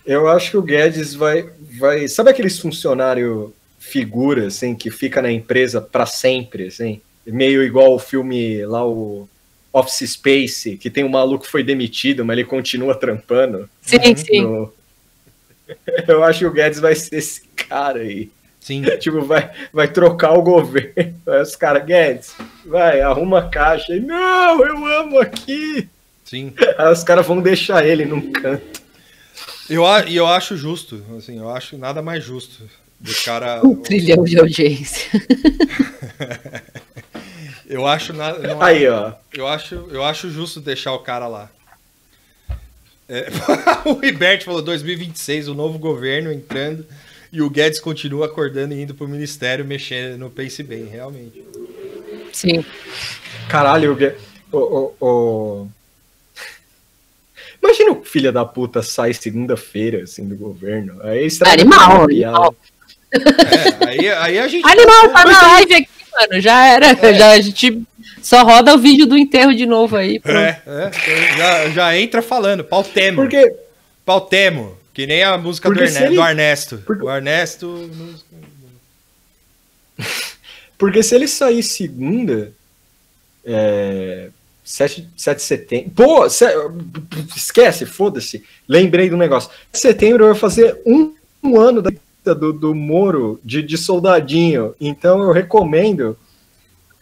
Eu 0.05 0.29
acho 0.29 0.53
que 0.53 0.57
o 0.57 0.63
Guedes 0.63 1.15
vai, 1.15 1.49
vai. 1.79 2.07
Sabe 2.09 2.31
aqueles 2.31 2.59
funcionário 2.59 3.53
figura, 3.79 4.47
assim, 4.47 4.75
que 4.75 4.91
fica 4.91 5.21
na 5.21 5.31
empresa 5.33 5.81
para 5.81 6.07
sempre, 6.07 6.69
assim? 6.69 7.01
Meio 7.27 7.63
igual 7.65 7.95
o 7.95 7.99
filme 7.99 8.65
lá, 8.65 8.87
o 8.87 9.29
Office 9.79 10.11
Space, 10.13 10.77
que 10.77 10.89
tem 10.91 11.05
um 11.05 11.09
maluco 11.09 11.45
que 11.45 11.51
foi 11.51 11.63
demitido, 11.63 12.25
mas 12.25 12.39
ele 12.39 12.47
continua 12.47 12.95
trampando. 12.95 13.69
Sim, 13.83 13.97
Uhum. 13.99 14.17
sim. 14.17 14.43
no- 14.43 14.73
Eu 16.09 16.23
acho 16.25 16.39
que 16.41 16.47
o 16.47 16.51
Guedes 16.53 16.79
vai 16.79 16.95
ser 16.95 17.17
esse 17.17 17.43
cara 17.69 17.99
aí. 18.01 18.31
Sim. 18.61 18.83
Tipo, 18.99 19.23
vai, 19.23 19.51
vai 19.73 19.89
trocar 19.89 20.33
o 20.33 20.43
governo. 20.43 20.93
Aí 21.27 21.43
os 21.43 21.55
caras, 21.57 21.85
Guedes, 21.85 22.35
vai, 22.65 23.01
arruma 23.01 23.41
a 23.41 23.49
caixa. 23.49 23.93
Ele, 23.93 24.07
Não, 24.07 24.65
eu 24.65 24.87
amo 24.87 25.19
aqui. 25.21 25.89
Sim. 26.25 26.53
Aí 26.79 26.93
os 26.93 27.05
caras 27.05 27.27
vão 27.27 27.41
deixar 27.41 27.87
ele 27.87 28.05
num 28.05 28.33
canto. 28.33 28.83
Eu, 29.69 29.85
a- 29.87 30.05
e 30.07 30.17
eu 30.17 30.27
acho 30.27 30.57
justo, 30.57 31.03
assim, 31.19 31.39
eu 31.39 31.51
acho 31.51 31.77
nada 31.77 32.01
mais 32.01 32.23
justo 32.25 32.63
do 33.01 33.15
cara. 33.25 33.61
Um 33.65 33.75
trilhão 33.77 34.25
de 34.25 34.39
audiência. 34.39 35.11
Eu 37.69 37.87
acho 37.87 38.13
nada. 38.13 38.39
não- 38.47 38.63
Aí, 38.63 38.87
ó. 38.89 39.13
Eu 39.33 39.47
acho, 39.49 39.75
eu 39.91 40.05
acho 40.05 40.31
justo 40.31 40.61
deixar 40.61 40.93
o 40.93 41.01
cara 41.01 41.27
lá. 41.27 41.51
É, 43.09 43.27
o 43.87 43.95
Ribert 43.95 44.45
falou 44.45 44.63
2026, 44.63 45.49
o 45.49 45.55
novo 45.55 45.79
governo 45.79 46.33
entrando 46.33 46.85
e 47.33 47.41
o 47.43 47.51
Guedes 47.51 47.81
continua 47.81 48.27
acordando 48.27 48.75
e 48.75 48.83
indo 48.83 48.95
pro 48.95 49.07
ministério 49.09 49.65
mexendo 49.65 50.19
no 50.19 50.31
Pense 50.31 50.63
Bem, 50.63 50.85
realmente. 50.87 51.45
Sim. 52.33 52.65
Caralho, 53.49 53.93
o, 53.93 53.97
Gue- 53.97 54.15
o, 54.53 54.59
o, 54.59 54.95
o- 55.01 55.69
Imagina 57.63 57.93
o 57.93 58.05
filho 58.05 58.33
da 58.33 58.45
puta 58.45 58.83
sai 58.83 59.13
segunda-feira, 59.15 60.03
assim, 60.05 60.27
do 60.29 60.37
governo. 60.37 61.01
Aí 61.03 61.29
Animal, 61.47 62.03
animal. 62.05 62.55
É, 63.13 63.87
aí, 63.89 64.09
aí 64.11 64.39
a 64.39 64.49
gente. 64.49 64.67
Animal, 64.69 65.09
tá 65.11 65.25
na 65.25 65.43
live 65.53 65.75
aqui, 65.75 65.89
mano. 66.21 66.41
Já 66.41 66.67
era. 66.67 66.95
Já, 67.15 67.31
a 67.31 67.41
gente 67.41 67.83
só 68.23 68.43
roda 68.43 68.75
o 68.75 68.79
vídeo 68.79 69.07
do 69.07 69.17
enterro 69.17 69.55
de 69.55 69.67
novo 69.67 69.97
aí. 69.97 70.19
pronto. 70.19 70.39
É, 70.39 70.61
é, 70.67 71.37
já, 71.37 71.71
já 71.71 71.99
entra 71.99 72.23
falando, 72.23 72.65
pautemo. 72.65 73.17
Porque, 73.17 73.55
Pautemo. 74.05 74.77
Que 74.95 75.07
nem 75.07 75.23
a 75.23 75.37
música 75.37 75.69
do, 75.69 75.75
Porque 75.75 75.89
se 75.91 75.97
Erne- 75.99 76.07
ele- 76.09 76.17
do 76.17 76.23
Ernesto. 76.27 76.79
Porque- 76.87 77.05
O 77.05 77.11
Ernesto. 77.11 77.91
Porque 80.79 81.03
se 81.03 81.15
ele 81.15 81.27
sair 81.29 81.63
segunda, 81.63 82.53
é, 83.45 84.29
7, 84.65 85.09
7 85.17 85.37
de 85.39 85.43
setembro. 85.43 85.91
Pô, 85.95 86.29
se- 86.29 86.45
esquece, 87.37 87.87
foda-se. 87.87 88.45
Lembrei 88.69 89.09
do 89.09 89.17
negócio. 89.17 89.51
Setembro 89.73 90.27
vai 90.27 90.35
fazer 90.35 90.81
um, 90.87 91.15
um 91.43 91.59
ano 91.61 91.81
da 91.81 91.91
vida 92.27 92.35
do, 92.35 92.53
do 92.53 92.75
Moro 92.75 93.41
de, 93.45 93.63
de 93.63 93.79
soldadinho. 93.79 94.75
Então 94.81 95.23
eu 95.23 95.31
recomendo 95.31 96.19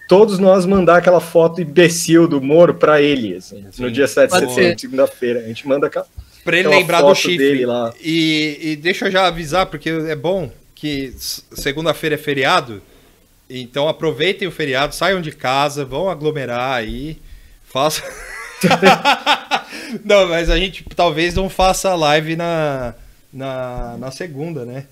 todos 0.06 0.38
nós 0.38 0.66
mandar 0.66 0.98
aquela 0.98 1.20
foto 1.20 1.62
imbecil 1.62 2.28
do 2.28 2.40
Moro 2.40 2.74
pra 2.74 3.00
ele, 3.00 3.36
assim, 3.36 3.64
Sim. 3.72 3.82
no 3.82 3.90
dia 3.90 4.06
7 4.06 4.30
de 4.30 4.52
setembro, 4.52 4.78
segunda-feira. 4.78 5.40
A 5.40 5.48
gente 5.48 5.66
manda 5.66 5.86
aquela. 5.86 6.06
Pra 6.44 6.58
ele 6.58 6.68
lembrar 6.68 7.00
do 7.00 7.14
chifre. 7.14 7.38
dele 7.38 7.64
lá. 7.64 7.94
E, 8.02 8.58
e 8.60 8.76
deixa 8.76 9.06
eu 9.06 9.10
já 9.10 9.26
avisar, 9.26 9.64
porque 9.66 9.88
é 9.88 10.14
bom 10.14 10.50
que 10.74 11.14
segunda-feira 11.16 12.16
é 12.16 12.18
feriado. 12.18 12.82
Então 13.48 13.88
aproveitem 13.88 14.46
o 14.46 14.50
feriado, 14.50 14.94
saiam 14.94 15.22
de 15.22 15.32
casa, 15.32 15.86
vão 15.86 16.10
aglomerar 16.10 16.74
aí. 16.74 17.18
Faça. 17.64 18.02
não, 20.04 20.28
mas 20.28 20.50
a 20.50 20.58
gente 20.58 20.84
talvez 20.94 21.34
não 21.34 21.48
faça 21.48 21.94
live 21.94 22.36
na, 22.36 22.94
na, 23.32 23.96
na 23.98 24.10
segunda, 24.10 24.64
né? 24.64 24.86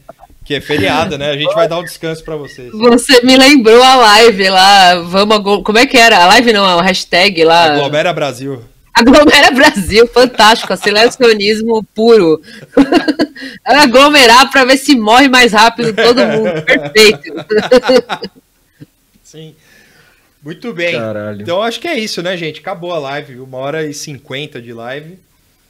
Que 0.45 0.55
é 0.55 0.61
feriado, 0.61 1.17
né? 1.17 1.31
A 1.31 1.37
gente 1.37 1.55
vai 1.55 1.69
dar 1.69 1.79
um 1.79 1.85
descanso 1.85 2.25
pra 2.25 2.35
vocês. 2.37 2.73
Você 2.73 3.21
me 3.25 3.37
lembrou 3.37 3.83
a 3.83 3.95
live 3.97 4.49
lá, 4.49 4.95
vamos 4.97 5.37
aglo- 5.37 5.63
como 5.63 5.79
é 5.79 5.87
que 5.87 5.97
era? 5.97 6.19
A 6.19 6.27
live 6.27 6.53
não, 6.53 6.65
a 6.65 6.83
hashtag 6.83 7.45
lá. 7.45 7.75
Aglomera 7.75 8.13
Brasil. 8.13 8.63
Aglomera 8.93 9.51
Brasil, 9.53 10.07
fantástico, 10.09 10.73
aceleracionismo 10.73 11.83
puro. 11.95 12.43
Aglomerar 13.65 14.51
pra 14.51 14.65
ver 14.65 14.77
se 14.77 14.95
morre 14.97 15.29
mais 15.29 15.53
rápido 15.53 15.95
todo 15.95 16.27
mundo, 16.27 16.63
perfeito. 16.67 17.33
Sim. 19.23 19.55
Muito 20.43 20.73
bem. 20.73 20.93
Caralho. 20.99 21.41
Então 21.41 21.63
acho 21.63 21.79
que 21.81 21.87
é 21.89 21.99
isso, 21.99 22.21
né, 22.23 22.37
gente? 22.37 22.61
Acabou 22.61 22.93
a 22.93 22.99
live, 22.99 23.39
uma 23.41 23.59
hora 23.59 23.87
e 23.87 23.95
cinquenta 23.95 24.61
de 24.61 24.73
live. 24.73 25.19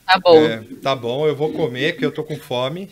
Tá 0.07 0.19
bom, 0.19 0.37
É, 0.45 0.63
tá 0.83 0.97
bom, 0.97 1.27
eu 1.27 1.37
vou 1.37 1.53
comer, 1.53 1.93
porque 1.93 2.07
eu 2.07 2.11
tô 2.13 2.25
com 2.25 2.37
fome. 2.37 2.91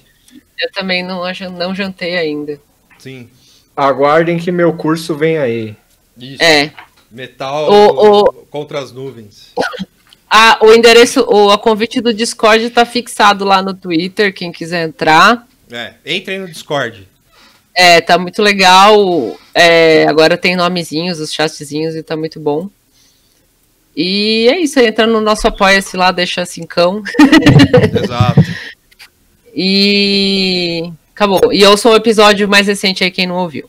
Eu 0.61 0.71
também 0.73 1.03
não, 1.03 1.23
não 1.57 1.75
jantei 1.75 2.17
ainda. 2.17 2.61
Sim. 2.99 3.29
Aguardem 3.77 4.39
que 4.39 4.51
meu 4.53 4.73
curso 4.75 5.15
vem 5.17 5.39
aí. 5.39 5.77
Isso. 6.19 6.43
É, 6.43 6.71
Metal 7.11 7.71
O- 7.71 8.21
o- 8.29 8.33
contra 8.51 8.79
as 8.79 8.93
nuvens. 8.93 9.53
Ah, 10.33 10.59
o 10.63 10.73
endereço, 10.73 11.27
o 11.29 11.51
a 11.51 11.59
convite 11.59 12.01
do 12.01 12.15
Discord 12.15 12.71
tá 12.71 12.87
fixado 12.87 13.45
lá 13.45 13.61
no 13.61 13.75
Twitter, 13.75 14.33
quem 14.33 14.53
quiser 14.53 14.87
entrar. 14.87 15.45
É, 15.69 15.95
entrem 16.07 16.39
no 16.39 16.47
Discord. 16.47 17.09
É, 17.75 18.01
tá 18.01 18.17
muito 18.17 18.41
legal. 18.41 19.37
É, 19.53 20.07
agora 20.07 20.37
tem 20.37 20.55
nomezinhos, 20.55 21.19
os 21.19 21.33
chatzinhos 21.33 21.97
e 21.97 22.03
tá 22.05 22.17
muito 22.17 22.39
bom. 22.39 22.71
E 23.97 24.47
é 24.49 24.61
isso, 24.61 24.79
entra 24.79 25.05
no 25.05 25.21
nosso 25.21 25.49
apoia-se 25.49 25.97
lá, 25.97 26.13
deixa 26.13 26.47
cincão. 26.47 27.03
Exato. 28.01 28.41
E 29.55 30.93
acabou. 31.15 31.53
E 31.53 31.65
ouça 31.67 31.89
o 31.89 31.97
episódio 31.97 32.49
mais 32.49 32.67
recente 32.67 33.05
aí, 33.05 33.11
quem 33.11 33.27
não 33.27 33.37
ouviu. 33.37 33.69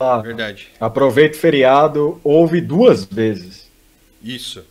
Ah, 0.00 0.16
Verdade. 0.16 0.68
aproveita 0.80 1.36
o 1.36 1.40
feriado, 1.40 2.18
ouve 2.24 2.58
duas 2.62 3.04
vezes. 3.04 3.68
Isso. 4.24 4.64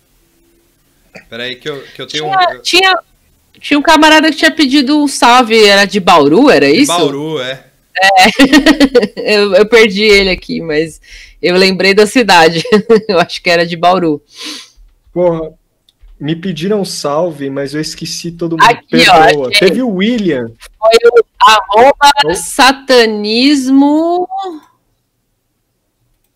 Peraí 1.29 1.55
que 1.55 1.69
eu, 1.69 1.83
que 1.83 2.01
eu 2.01 2.07
tenho 2.07 2.25
um... 2.25 2.31
Tinha, 2.31 2.61
tinha, 2.61 2.99
tinha 3.61 3.79
um 3.79 3.83
camarada 3.83 4.31
que 4.31 4.37
tinha 4.37 4.49
pedido 4.49 4.97
um 4.97 5.07
salve, 5.07 5.63
era 5.63 5.85
de 5.85 5.99
Bauru, 5.99 6.49
era 6.49 6.67
isso? 6.67 6.91
Bauru, 6.91 7.39
é. 7.39 7.63
eu, 9.17 9.53
eu 9.53 9.65
perdi 9.67 10.01
ele 10.03 10.31
aqui, 10.31 10.61
mas 10.61 10.99
eu 11.39 11.55
lembrei 11.55 11.93
da 11.93 12.07
cidade. 12.07 12.63
eu 13.07 13.19
acho 13.19 13.39
que 13.43 13.51
era 13.51 13.67
de 13.67 13.77
Bauru. 13.77 14.23
Porra, 15.13 15.53
me 16.19 16.35
pediram 16.35 16.83
salve, 16.83 17.49
mas 17.49 17.73
eu 17.73 17.79
esqueci 17.79 18.31
todo 18.31 18.51
mundo. 18.51 18.63
Aqui, 18.63 19.09
ó, 19.09 19.25
Perdoa. 19.25 19.47
achei. 19.49 19.67
Teve 19.67 19.81
o 19.81 19.89
William. 19.89 20.51
Foi 20.77 20.97
o 21.11 21.25
arroba 21.41 22.35
satanismo. 22.35 24.27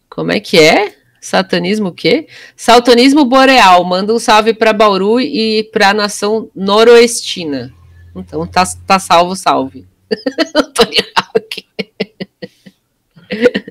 Como 0.10 0.32
é 0.32 0.40
que 0.40 0.60
é? 0.60 0.96
Satanismo 1.20 1.90
o 1.90 1.94
quê? 1.94 2.28
Satanismo 2.56 3.26
Boreal. 3.26 3.84
Manda 3.84 4.14
um 4.14 4.20
salve 4.20 4.54
para 4.54 4.74
Bauru 4.74 5.20
e 5.20 5.64
para 5.72 5.90
a 5.90 5.94
nação 5.94 6.50
noroestina. 6.56 7.74
Então 8.16 8.46
tá, 8.46 8.64
tá 8.86 9.00
salvo, 9.00 9.36
salve. 9.36 9.88
Tony 10.76 10.98
Hawk. 11.16 11.66
Pronto. 13.30 13.63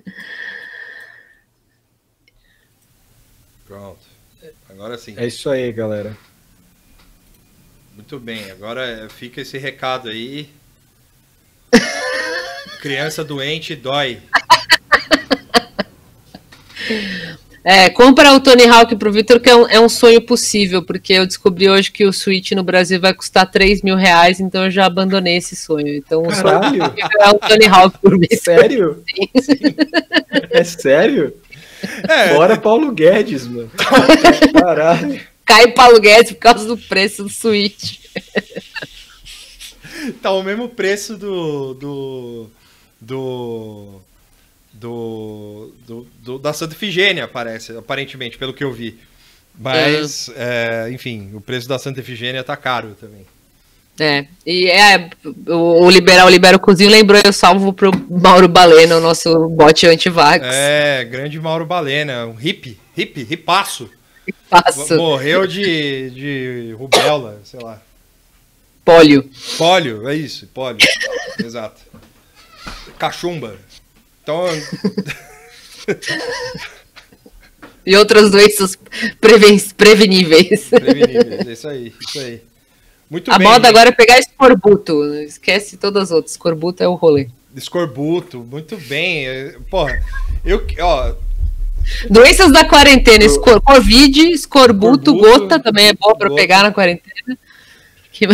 Agora 4.83 4.99
sim. 4.99 5.15
É 5.17 5.29
isso 5.29 5.49
aí, 5.49 5.71
galera. 5.71 6.17
Muito 7.95 8.19
bem. 8.19 8.51
Agora 8.51 9.09
fica 9.09 9.41
esse 9.41 9.57
recado 9.57 10.09
aí. 10.09 10.49
Criança 12.83 13.23
doente 13.23 13.77
dói. 13.77 14.19
É, 17.63 17.91
compra 17.91 18.33
o 18.33 18.41
Tony 18.41 18.67
Hawk 18.67 18.97
pro 18.97 19.13
Victor, 19.13 19.39
que 19.39 19.49
é 19.49 19.55
um, 19.55 19.69
é 19.69 19.79
um 19.79 19.89
sonho 19.89 20.21
possível, 20.21 20.83
porque 20.83 21.13
eu 21.13 21.27
descobri 21.29 21.71
hoje 21.71 21.93
que 21.93 22.05
o 22.05 22.13
Switch 22.13 22.51
no 22.51 22.65
Brasil 22.65 23.01
vai 23.01 23.15
custar 23.15 23.49
3 23.49 23.83
mil 23.83 23.95
reais, 23.95 24.41
então 24.41 24.65
eu 24.65 24.71
já 24.73 24.87
abandonei 24.87 25.37
esse 25.37 25.55
sonho. 25.55 25.95
Então 25.95 26.23
o 26.23 26.35
sonho 26.35 26.43
Caralho, 26.43 26.95
é 27.21 27.29
o 27.29 27.39
Tony 27.39 27.67
Hawk 27.67 27.99
pro 27.99 28.19
Victor. 28.19 28.39
sério? 28.41 29.05
É 30.51 30.65
sério? 30.65 31.35
É, 32.09 32.35
Fora 32.35 32.57
Paulo 32.59 32.93
Guedes, 32.93 33.47
mano. 33.47 33.71
Caralho. 34.53 35.21
Cai 35.45 35.73
Paulo 35.73 36.01
Guedes 36.01 36.33
por 36.33 36.39
causa 36.39 36.67
do 36.67 36.77
preço 36.79 37.25
do 37.25 37.29
Switch. 37.29 37.99
tá 40.23 40.31
o 40.33 40.43
mesmo 40.43 40.69
preço 40.69 41.17
do. 41.17 41.75
do. 41.75 42.51
do. 43.01 44.01
do, 44.73 45.73
do- 45.87 46.07
do- 46.23 46.39
da 46.39 46.53
Santa 46.53 46.75
Ifigênia, 46.75 47.29
parece, 47.29 47.77
aparentemente, 47.77 48.39
pelo 48.39 48.55
que 48.55 48.65
eu 48.65 48.73
vi. 48.73 48.99
Mas, 49.59 50.31
é, 50.35 50.89
enfim, 50.91 51.31
o 51.35 51.41
preço 51.41 51.69
da 51.69 51.79
Santa 51.79 52.01
Ifigênia 52.01 52.43
tá 52.43 52.57
caro 52.57 52.97
também. 52.99 53.27
É, 54.01 54.27
e 54.47 54.69
é, 54.71 55.11
o, 55.49 55.85
o 55.85 55.91
Liberal 55.91 56.29
Libera 56.29 56.57
o 56.57 56.61
Cozinho 56.61 56.91
lembrou, 56.91 57.21
eu 57.25 57.33
salvo 57.33 57.73
pro 57.73 57.91
Mauro 58.11 58.49
Balena, 58.49 58.97
o 58.97 59.01
nosso 59.01 59.49
bot 59.51 59.87
anti-vax. 59.87 60.45
É, 60.51 61.05
grande 61.05 61.39
Mauro 61.39 61.67
Balena, 61.67 62.27
um 62.27 62.35
hippie, 62.35 62.79
hippie, 62.97 63.23
ripaço. 63.23 63.89
Passo, 64.49 64.97
Morreu 64.97 65.47
de, 65.47 66.11
de 66.11 66.75
rubéola, 66.79 67.41
sei 67.45 67.61
lá. 67.61 67.83
pólio. 68.85 69.29
Pólio, 69.59 70.09
é 70.09 70.15
isso, 70.15 70.47
pólio. 70.55 70.79
Exato. 71.39 71.81
Cachumba. 72.99 73.57
Então, 74.23 74.47
E 77.85 77.97
outras 77.97 78.31
doenças 78.31 78.79
preven 79.21 79.59
preveníveis. 79.77 80.69
preveníveis, 80.69 81.47
é 81.49 81.53
isso 81.53 81.69
aí, 81.69 81.93
isso 82.01 82.19
aí. 82.21 82.43
Muito 83.13 83.31
A 83.31 83.37
bem. 83.37 83.47
moda 83.47 83.69
agora 83.69 83.91
é 83.91 83.93
pegar 83.93 84.19
escorbuto. 84.19 85.05
Esquece 85.17 85.77
todas 85.77 86.05
as 86.05 86.11
outras. 86.13 86.31
Escorbuto 86.33 86.83
é 86.83 86.89
o 86.89 86.95
rolê. 86.95 87.29
Escorbuto, 87.55 88.39
muito 88.39 88.75
bem. 88.79 89.27
Porra, 89.71 90.03
eu, 90.43 90.67
ó, 90.81 91.13
Doenças 92.09 92.51
da 92.51 92.65
quarentena, 92.65 93.23
escor 93.23 93.61
Covid, 93.61 94.19
escorbuto, 94.33 95.11
Escorbuto, 95.11 95.41
gota 95.41 95.61
também 95.61 95.89
é 95.89 95.93
boa 95.93 96.17
pra 96.17 96.31
gota. 96.31 96.41
pegar 96.41 96.63
na 96.63 96.73
quarentena. 96.73 97.37
Que- 98.11 98.27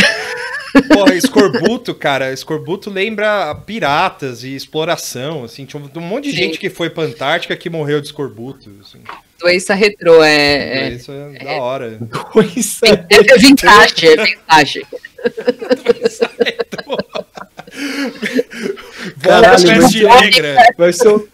porra, 0.95 1.15
escorbuto, 1.17 1.93
cara, 1.95 2.33
escorbuto 2.33 2.89
lembra 2.89 3.53
piratas 3.67 4.45
e 4.45 4.55
exploração, 4.55 5.43
assim, 5.43 5.65
tinha 5.65 5.83
um 5.83 5.89
um 5.99 6.01
monte 6.03 6.25
de 6.27 6.31
Sim. 6.33 6.37
gente 6.37 6.59
que 6.59 6.71
foi 6.71 6.89
pra 6.89 7.03
Antártica 7.05 7.57
que 7.57 7.69
morreu 7.69 8.01
de 8.01 8.07
escorbuto, 8.09 8.71
assim. 8.81 9.01
Doença 9.39 9.75
retrô, 9.75 10.23
é, 10.23 10.87
é, 10.87 10.91
Isso 10.91 11.13
é, 11.13 11.45
da 11.45 11.53
hora. 11.53 11.99
Pois 12.33 12.81
é. 12.83 13.07
é 13.11 13.39
vintage, 13.39 14.07
é 14.09 14.17
vintage. 14.25 14.83
Volta 19.17 19.41
Caralho, 19.43 19.69
peste 19.69 20.03
mas- 20.05 20.21
negra. 20.23 20.57
Vai 20.77 20.93
ser 20.93 21.09
um... 21.09 21.27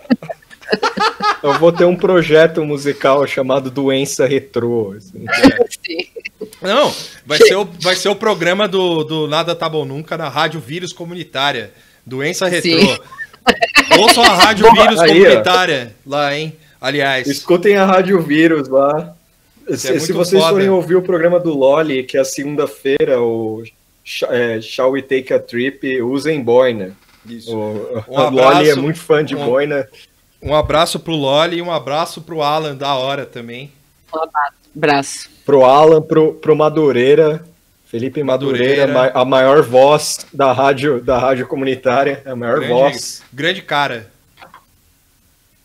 Eu 1.42 1.58
vou 1.58 1.70
ter 1.70 1.84
um 1.84 1.94
projeto 1.94 2.64
musical 2.64 3.26
chamado 3.26 3.70
Doença 3.70 4.26
Retrô. 4.26 4.94
assim. 4.96 5.24
Sim. 5.84 6.06
Não, 6.60 6.92
vai 7.26 7.38
ser 7.38 7.54
o, 7.54 7.64
vai 7.80 7.94
ser 7.94 8.08
o 8.08 8.16
programa 8.16 8.66
do, 8.66 9.04
do 9.04 9.26
Nada 9.28 9.54
Tá 9.54 9.68
Bom 9.68 9.84
Nunca 9.84 10.16
na 10.16 10.28
Rádio 10.28 10.58
Vírus 10.60 10.92
Comunitária. 10.92 11.70
Doença 12.04 12.48
Retrô. 12.48 12.70
Sim. 12.80 12.98
Ouçam 13.98 14.24
a 14.24 14.34
Rádio 14.34 14.70
Boa, 14.70 14.82
Vírus 14.86 15.00
aí, 15.00 15.10
ó. 15.10 15.24
Comunitária 15.24 15.94
lá, 16.06 16.34
hein? 16.36 16.56
Aliás, 16.84 17.26
Escutem 17.26 17.76
a 17.76 17.86
Rádio 17.86 18.20
Vírus 18.20 18.68
lá. 18.68 19.14
Se, 19.74 19.92
é 19.94 19.98
se 19.98 20.12
vocês 20.12 20.42
foda. 20.42 20.52
forem 20.54 20.68
ouvir 20.68 20.96
o 20.96 21.02
programa 21.02 21.40
do 21.40 21.56
Loli, 21.56 22.02
que 22.04 22.18
é 22.18 22.20
a 22.20 22.24
segunda-feira, 22.24 23.20
o 23.22 23.62
é, 24.28 24.60
Shall 24.60 24.90
We 24.90 25.00
Take 25.00 25.32
a 25.32 25.38
Trip, 25.38 26.02
usem 26.02 26.42
boina. 26.42 26.92
isso. 27.26 27.56
O, 27.56 28.04
Um 28.06 28.18
o 28.18 28.30
Loli 28.30 28.38
é 28.38 28.72
abraço, 28.72 28.82
muito 28.82 28.98
fã 28.98 29.24
de 29.24 29.34
um- 29.34 29.46
boina. 29.46 29.88
Um 30.42 30.54
abraço 30.54 31.00
pro 31.00 31.14
Loli 31.14 31.56
e 31.56 31.62
um 31.62 31.72
abraço 31.72 32.20
pro 32.20 32.42
Alan 32.42 32.76
da 32.76 32.94
hora 32.94 33.24
também. 33.24 33.72
Abraço. 34.76 35.30
Pro 35.46 35.64
Alan, 35.64 36.02
pro, 36.02 36.34
pro 36.34 36.54
Madureira, 36.54 37.42
Felipe 37.86 38.22
Madureira, 38.22 38.86
Madureira. 38.86 39.12
ma- 39.14 39.20
a 39.20 39.24
maior 39.24 39.62
voz 39.62 40.18
da 40.32 40.52
rádio, 40.52 41.00
da 41.02 41.18
rádio 41.18 41.46
comunitária, 41.46 42.22
a 42.26 42.36
maior 42.36 42.56
Grande, 42.58 42.72
voz. 42.72 43.22
grande 43.32 43.62
cara. 43.62 44.12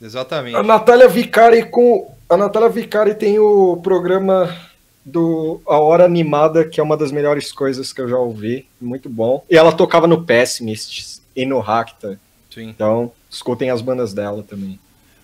Exatamente. 0.01 0.55
A 0.55 0.63
Natália 0.63 1.07
Vicari 1.07 1.69
com. 1.69 2.13
A 2.29 2.37
Natália 2.37 2.69
Vicari 2.69 3.15
tem 3.15 3.39
o 3.39 3.77
programa 3.77 4.55
do 5.03 5.61
A 5.65 5.79
Hora 5.79 6.05
Animada, 6.05 6.63
que 6.63 6.79
é 6.79 6.83
uma 6.83 6.95
das 6.95 7.11
melhores 7.11 7.51
coisas 7.51 7.91
que 7.91 7.99
eu 7.99 8.07
já 8.07 8.17
ouvi. 8.17 8.67
Muito 8.79 9.09
bom. 9.09 9.43
E 9.49 9.57
ela 9.57 9.71
tocava 9.71 10.07
no 10.07 10.23
Pessimists 10.23 11.21
e 11.35 11.45
no 11.45 11.59
Racta. 11.59 12.19
Sim. 12.53 12.69
Então, 12.69 13.11
escutem 13.29 13.69
as 13.69 13.81
bandas 13.81 14.13
dela 14.13 14.43
também. 14.43 14.79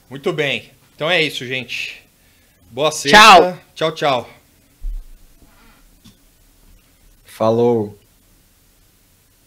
Muito 0.10 0.34
bem. 0.34 0.72
Então 0.96 1.10
é 1.10 1.22
isso, 1.22 1.46
gente. 1.46 2.04
Boa 2.72 2.92
sexta. 2.92 3.18
Tchau. 3.18 3.58
Tchau, 3.74 3.92
tchau. 3.92 4.30
Falou. 7.26 7.98